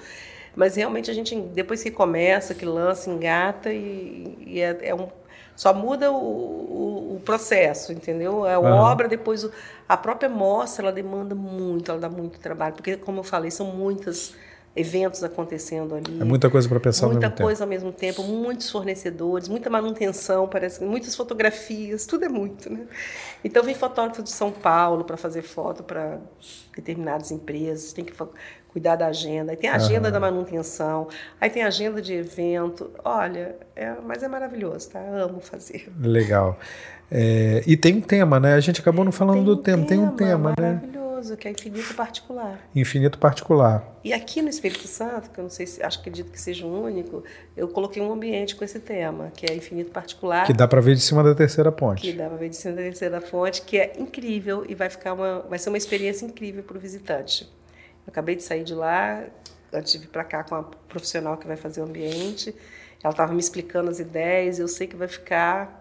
Mas 0.55 0.75
realmente 0.75 1.11
a 1.11 1.13
gente, 1.13 1.35
depois 1.53 1.83
que 1.83 1.91
começa, 1.91 2.53
que 2.55 2.65
lança, 2.65 3.09
engata 3.09 3.71
e, 3.71 4.35
e 4.47 4.61
é, 4.61 4.77
é 4.81 4.95
um. 4.95 5.07
Só 5.60 5.73
muda 5.73 6.10
o, 6.11 6.15
o, 6.15 7.15
o 7.18 7.19
processo, 7.22 7.91
entendeu? 7.91 8.45
A 8.45 8.57
Aham. 8.61 8.94
obra, 8.94 9.07
depois 9.10 9.45
a 9.88 9.98
própria 9.98 10.30
mostra, 10.30 10.86
ela 10.86 10.91
demanda 10.94 11.36
muito, 11.36 11.91
ela 11.91 11.99
dá 11.99 12.10
muito 12.10 12.40
trabalho, 12.40 12.76
porque, 12.76 12.95
como 12.98 13.19
eu 13.19 13.23
falei, 13.23 13.52
são 13.52 13.65
muitas 13.68 14.34
eventos 14.75 15.23
acontecendo 15.23 15.95
ali. 15.95 16.21
É 16.21 16.23
muita 16.23 16.49
coisa 16.49 16.67
para 16.67 16.79
pensar 16.79 17.07
muita 17.07 17.27
ao 17.27 17.31
mesmo 17.31 17.43
coisa 17.43 17.59
tempo. 17.59 17.63
ao 17.63 17.69
mesmo 17.69 17.91
tempo, 17.91 18.23
muitos 18.23 18.69
fornecedores, 18.69 19.47
muita 19.47 19.69
manutenção, 19.69 20.47
parece, 20.47 20.83
muitas 20.83 21.15
fotografias, 21.15 22.05
tudo 22.05 22.25
é 22.25 22.29
muito, 22.29 22.71
né? 22.71 22.85
Então 23.43 23.63
vem 23.63 23.75
fotógrafo 23.75 24.21
de 24.23 24.29
São 24.29 24.51
Paulo 24.51 25.03
para 25.03 25.17
fazer 25.17 25.41
foto 25.41 25.83
para 25.83 26.19
determinadas 26.75 27.31
empresas, 27.31 27.93
tem 27.93 28.05
que 28.05 28.13
cuidar 28.67 28.95
da 28.95 29.07
agenda. 29.07 29.51
Aí 29.51 29.57
tem 29.57 29.69
a 29.69 29.75
agenda 29.75 30.07
uhum. 30.07 30.13
da 30.13 30.19
manutenção, 30.19 31.07
aí 31.41 31.49
tem 31.49 31.63
a 31.63 31.67
agenda 31.67 32.01
de 32.01 32.13
evento. 32.13 32.91
Olha, 33.03 33.55
é, 33.75 33.93
mas 34.05 34.23
é 34.23 34.27
maravilhoso, 34.27 34.91
tá? 34.91 34.99
amo 34.99 35.39
fazer. 35.39 35.91
Legal. 35.99 36.57
É, 37.11 37.63
e 37.65 37.75
tem 37.75 37.95
um 37.95 38.01
tema, 38.01 38.39
né? 38.39 38.53
A 38.53 38.59
gente 38.59 38.81
acabou 38.81 39.03
não 39.03 39.11
falando 39.11 39.37
tem 39.37 39.45
do 39.45 39.57
tema, 39.57 39.85
tem 39.85 39.99
um 39.99 40.15
tema, 40.15 40.53
né? 40.59 40.79
Maravilhoso, 41.19 41.37
que 41.37 41.47
é 41.47 41.51
infinito 41.51 41.93
particular. 41.93 42.59
Infinito 42.75 43.17
particular. 43.17 43.99
E 44.03 44.13
aqui 44.13 44.41
no 44.41 44.49
Espírito 44.49 44.87
Santo, 44.87 45.29
que 45.29 45.39
eu 45.39 45.43
não 45.43 45.49
sei 45.49 45.67
se 45.67 45.83
acho 45.83 45.99
acredito 45.99 46.31
que 46.31 46.39
seja 46.39 46.65
o 46.65 46.83
único, 46.83 47.23
eu 47.55 47.67
coloquei 47.67 48.01
um 48.01 48.11
ambiente 48.11 48.55
com 48.55 48.63
esse 48.63 48.79
tema, 48.79 49.31
que 49.35 49.45
é 49.45 49.55
infinito 49.55 49.91
particular. 49.91 50.45
Que 50.45 50.53
dá 50.53 50.67
para 50.67 50.79
ver 50.81 50.95
de 50.95 51.01
cima 51.01 51.23
da 51.23 51.35
terceira 51.35 51.71
ponte. 51.71 52.01
Que 52.01 52.13
dá 52.13 52.27
para 52.27 52.37
ver 52.37 52.49
de 52.49 52.55
cima 52.55 52.75
da 52.75 52.81
terceira 52.81 53.21
ponte, 53.21 53.61
que 53.61 53.77
é 53.77 53.93
incrível 53.99 54.65
e 54.67 54.73
vai 54.73 54.89
ficar 54.89 55.13
uma, 55.13 55.41
vai 55.41 55.59
ser 55.59 55.69
uma 55.69 55.77
experiência 55.77 56.25
incrível 56.25 56.63
para 56.63 56.77
o 56.77 56.79
visitante. 56.79 57.43
Eu 58.05 58.11
acabei 58.11 58.35
de 58.35 58.43
sair 58.43 58.63
de 58.63 58.73
lá, 58.73 59.23
antes 59.73 59.91
de 59.91 59.97
vir 59.99 60.07
para 60.07 60.23
cá 60.23 60.43
com 60.43 60.55
a 60.55 60.63
profissional 60.63 61.37
que 61.37 61.45
vai 61.45 61.57
fazer 61.57 61.81
o 61.81 61.83
ambiente. 61.83 62.55
Ela 63.03 63.11
estava 63.11 63.33
me 63.33 63.39
explicando 63.39 63.89
as 63.89 63.99
ideias, 63.99 64.59
eu 64.59 64.67
sei 64.67 64.87
que 64.87 64.95
vai 64.95 65.07
ficar 65.07 65.78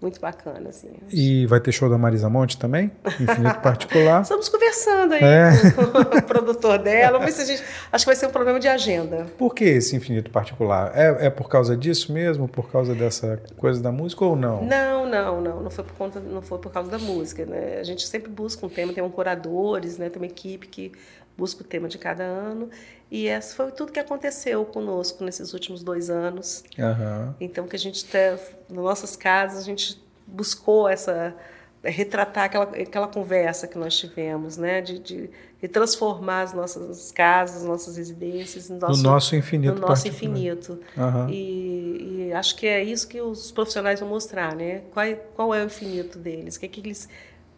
muito 0.00 0.20
bacana. 0.20 0.70
Assim. 0.70 0.90
E 1.10 1.46
vai 1.46 1.60
ter 1.60 1.72
show 1.72 1.88
da 1.88 1.98
Marisa 1.98 2.28
Monte 2.28 2.56
também? 2.56 2.90
Infinito 3.20 3.60
Particular? 3.60 4.22
Estamos 4.22 4.48
conversando 4.48 5.14
aí 5.14 5.22
é. 5.22 5.50
com 5.72 6.18
o 6.18 6.22
produtor 6.22 6.78
dela. 6.78 7.18
Mas 7.18 7.38
a 7.40 7.44
gente, 7.44 7.62
acho 7.90 8.04
que 8.04 8.08
vai 8.08 8.16
ser 8.16 8.26
um 8.26 8.30
problema 8.30 8.60
de 8.60 8.68
agenda. 8.68 9.26
Por 9.36 9.54
que 9.54 9.64
esse 9.64 9.96
Infinito 9.96 10.30
Particular? 10.30 10.92
É, 10.94 11.26
é 11.26 11.30
por 11.30 11.48
causa 11.48 11.76
disso 11.76 12.12
mesmo? 12.12 12.48
Por 12.48 12.70
causa 12.70 12.94
dessa 12.94 13.42
coisa 13.56 13.82
da 13.82 13.90
música 13.90 14.24
ou 14.24 14.36
não? 14.36 14.64
Não, 14.64 15.08
não, 15.08 15.40
não. 15.40 15.62
Não 15.62 15.70
foi 15.70 15.84
por, 15.84 15.94
conta, 15.94 16.20
não 16.20 16.42
foi 16.42 16.58
por 16.58 16.72
causa 16.72 16.90
da 16.90 16.98
música. 16.98 17.44
Né? 17.44 17.78
A 17.80 17.84
gente 17.84 18.06
sempre 18.06 18.30
busca 18.30 18.64
um 18.64 18.68
tema, 18.68 18.92
tem 18.92 19.02
um 19.02 19.10
curadores, 19.10 19.98
né? 19.98 20.08
tem 20.08 20.20
uma 20.22 20.26
equipe 20.26 20.68
que 20.68 20.92
busca 21.36 21.62
o 21.62 21.64
tema 21.64 21.88
de 21.88 21.98
cada 21.98 22.24
ano. 22.24 22.68
E 23.10 23.26
essa 23.26 23.54
foi 23.54 23.72
tudo 23.72 23.92
que 23.92 24.00
aconteceu 24.00 24.64
conosco 24.64 25.24
nesses 25.24 25.52
últimos 25.54 25.82
dois 25.82 26.10
anos. 26.10 26.62
Uhum. 26.78 27.34
Então, 27.40 27.66
que 27.66 27.74
a 27.74 27.78
gente, 27.78 28.04
tá, 28.04 28.38
nas 28.68 28.84
nossas 28.84 29.16
casas, 29.16 29.60
a 29.60 29.64
gente 29.64 30.00
buscou 30.26 30.88
essa 30.88 31.34
retratar 31.82 32.44
aquela, 32.44 32.64
aquela 32.64 33.08
conversa 33.08 33.66
que 33.66 33.78
nós 33.78 33.96
tivemos, 33.96 34.56
né? 34.56 34.80
De, 34.80 34.98
de, 34.98 35.30
de 35.60 35.68
transformar 35.68 36.42
as 36.42 36.52
nossas 36.52 37.12
casas, 37.12 37.62
nossas 37.62 37.96
residências 37.96 38.68
no 38.68 38.78
nosso, 38.78 39.02
no 39.02 39.10
nosso 39.10 39.36
infinito. 39.36 39.74
No 39.80 39.88
nosso 39.88 40.08
infinito. 40.08 40.78
Uhum. 40.96 41.28
E, 41.30 42.28
e, 42.28 42.32
acho 42.32 42.56
que 42.56 42.66
é 42.66 42.82
isso 42.82 43.06
que 43.08 43.20
os 43.20 43.50
profissionais 43.52 44.00
vão 44.00 44.08
mostrar, 44.08 44.54
né? 44.54 44.82
Qual, 44.92 45.06
qual 45.34 45.54
é 45.54 45.62
o 45.62 45.66
infinito 45.66 46.18
deles? 46.18 46.56
O 46.56 46.60
que, 46.60 46.66
é 46.66 46.68
que 46.68 46.80
eles 46.80 47.08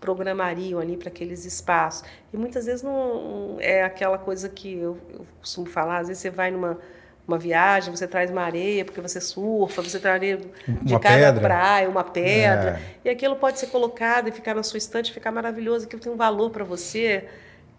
programariam 0.00 0.80
ali 0.80 0.96
para 0.96 1.08
aqueles 1.08 1.44
espaços. 1.44 2.08
E 2.32 2.36
muitas 2.36 2.66
vezes 2.66 2.82
não 2.82 3.56
é 3.60 3.82
aquela 3.82 4.18
coisa 4.18 4.48
que 4.48 4.72
eu, 4.72 4.98
eu, 5.12 5.26
costumo 5.40 5.66
falar, 5.66 5.98
às 5.98 6.08
vezes 6.08 6.22
você 6.22 6.30
vai 6.30 6.50
numa 6.50 6.78
uma 7.28 7.38
viagem, 7.38 7.94
você 7.94 8.08
traz 8.08 8.28
uma 8.28 8.42
areia 8.42 8.84
porque 8.84 9.00
você 9.00 9.20
surfa, 9.20 9.82
você 9.82 10.00
traz 10.00 10.16
areia 10.16 10.40
de 10.66 10.92
uma 10.92 10.98
cada 10.98 11.32
pedra. 11.32 11.40
praia, 11.40 11.88
uma 11.88 12.02
pedra, 12.02 12.80
é. 13.04 13.08
e 13.08 13.08
aquilo 13.08 13.36
pode 13.36 13.60
ser 13.60 13.68
colocado 13.68 14.28
e 14.28 14.32
ficar 14.32 14.52
na 14.52 14.64
sua 14.64 14.78
estante, 14.78 15.12
ficar 15.12 15.30
maravilhoso, 15.30 15.86
aquilo 15.86 16.02
tem 16.02 16.10
um 16.10 16.16
valor 16.16 16.50
para 16.50 16.64
você 16.64 17.28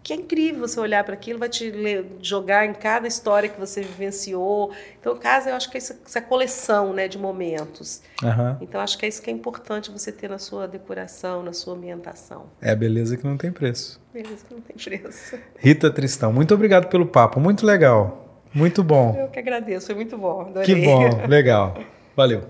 que 0.02 0.12
é 0.12 0.16
incrível 0.16 0.66
você 0.66 0.80
olhar 0.80 1.04
para 1.04 1.14
aquilo, 1.14 1.38
vai 1.38 1.48
te 1.48 1.72
jogar 2.20 2.66
em 2.66 2.74
cada 2.74 3.06
história 3.06 3.48
que 3.48 3.58
você 3.58 3.82
vivenciou. 3.82 4.72
Então, 5.00 5.16
casa, 5.16 5.50
eu 5.50 5.54
acho 5.54 5.70
que 5.70 5.76
é 5.76 5.78
essa, 5.78 5.98
essa 6.04 6.20
coleção 6.20 6.92
né, 6.92 7.06
de 7.06 7.18
momentos. 7.18 8.02
Uhum. 8.22 8.56
Então, 8.60 8.80
acho 8.80 8.98
que 8.98 9.06
é 9.06 9.08
isso 9.08 9.22
que 9.22 9.30
é 9.30 9.32
importante 9.32 9.90
você 9.90 10.10
ter 10.10 10.28
na 10.28 10.38
sua 10.38 10.66
decoração, 10.66 11.42
na 11.42 11.52
sua 11.52 11.74
ambientação. 11.74 12.46
É 12.60 12.70
a 12.70 12.76
beleza 12.76 13.16
que 13.16 13.24
não 13.24 13.36
tem 13.36 13.52
preço. 13.52 14.00
Beleza 14.12 14.44
que 14.46 14.54
não 14.54 14.60
tem 14.60 14.76
preço. 14.76 15.38
Rita 15.56 15.90
Tristão, 15.90 16.32
muito 16.32 16.52
obrigado 16.52 16.88
pelo 16.88 17.06
papo, 17.06 17.38
muito 17.38 17.64
legal, 17.64 18.42
muito 18.52 18.82
bom. 18.82 19.16
Eu 19.18 19.28
que 19.28 19.38
agradeço, 19.38 19.86
foi 19.86 19.94
muito 19.94 20.18
bom. 20.18 20.42
Adorei. 20.42 20.66
Que 20.66 20.84
bom, 20.84 21.26
legal. 21.28 21.76
Valeu. 22.16 22.42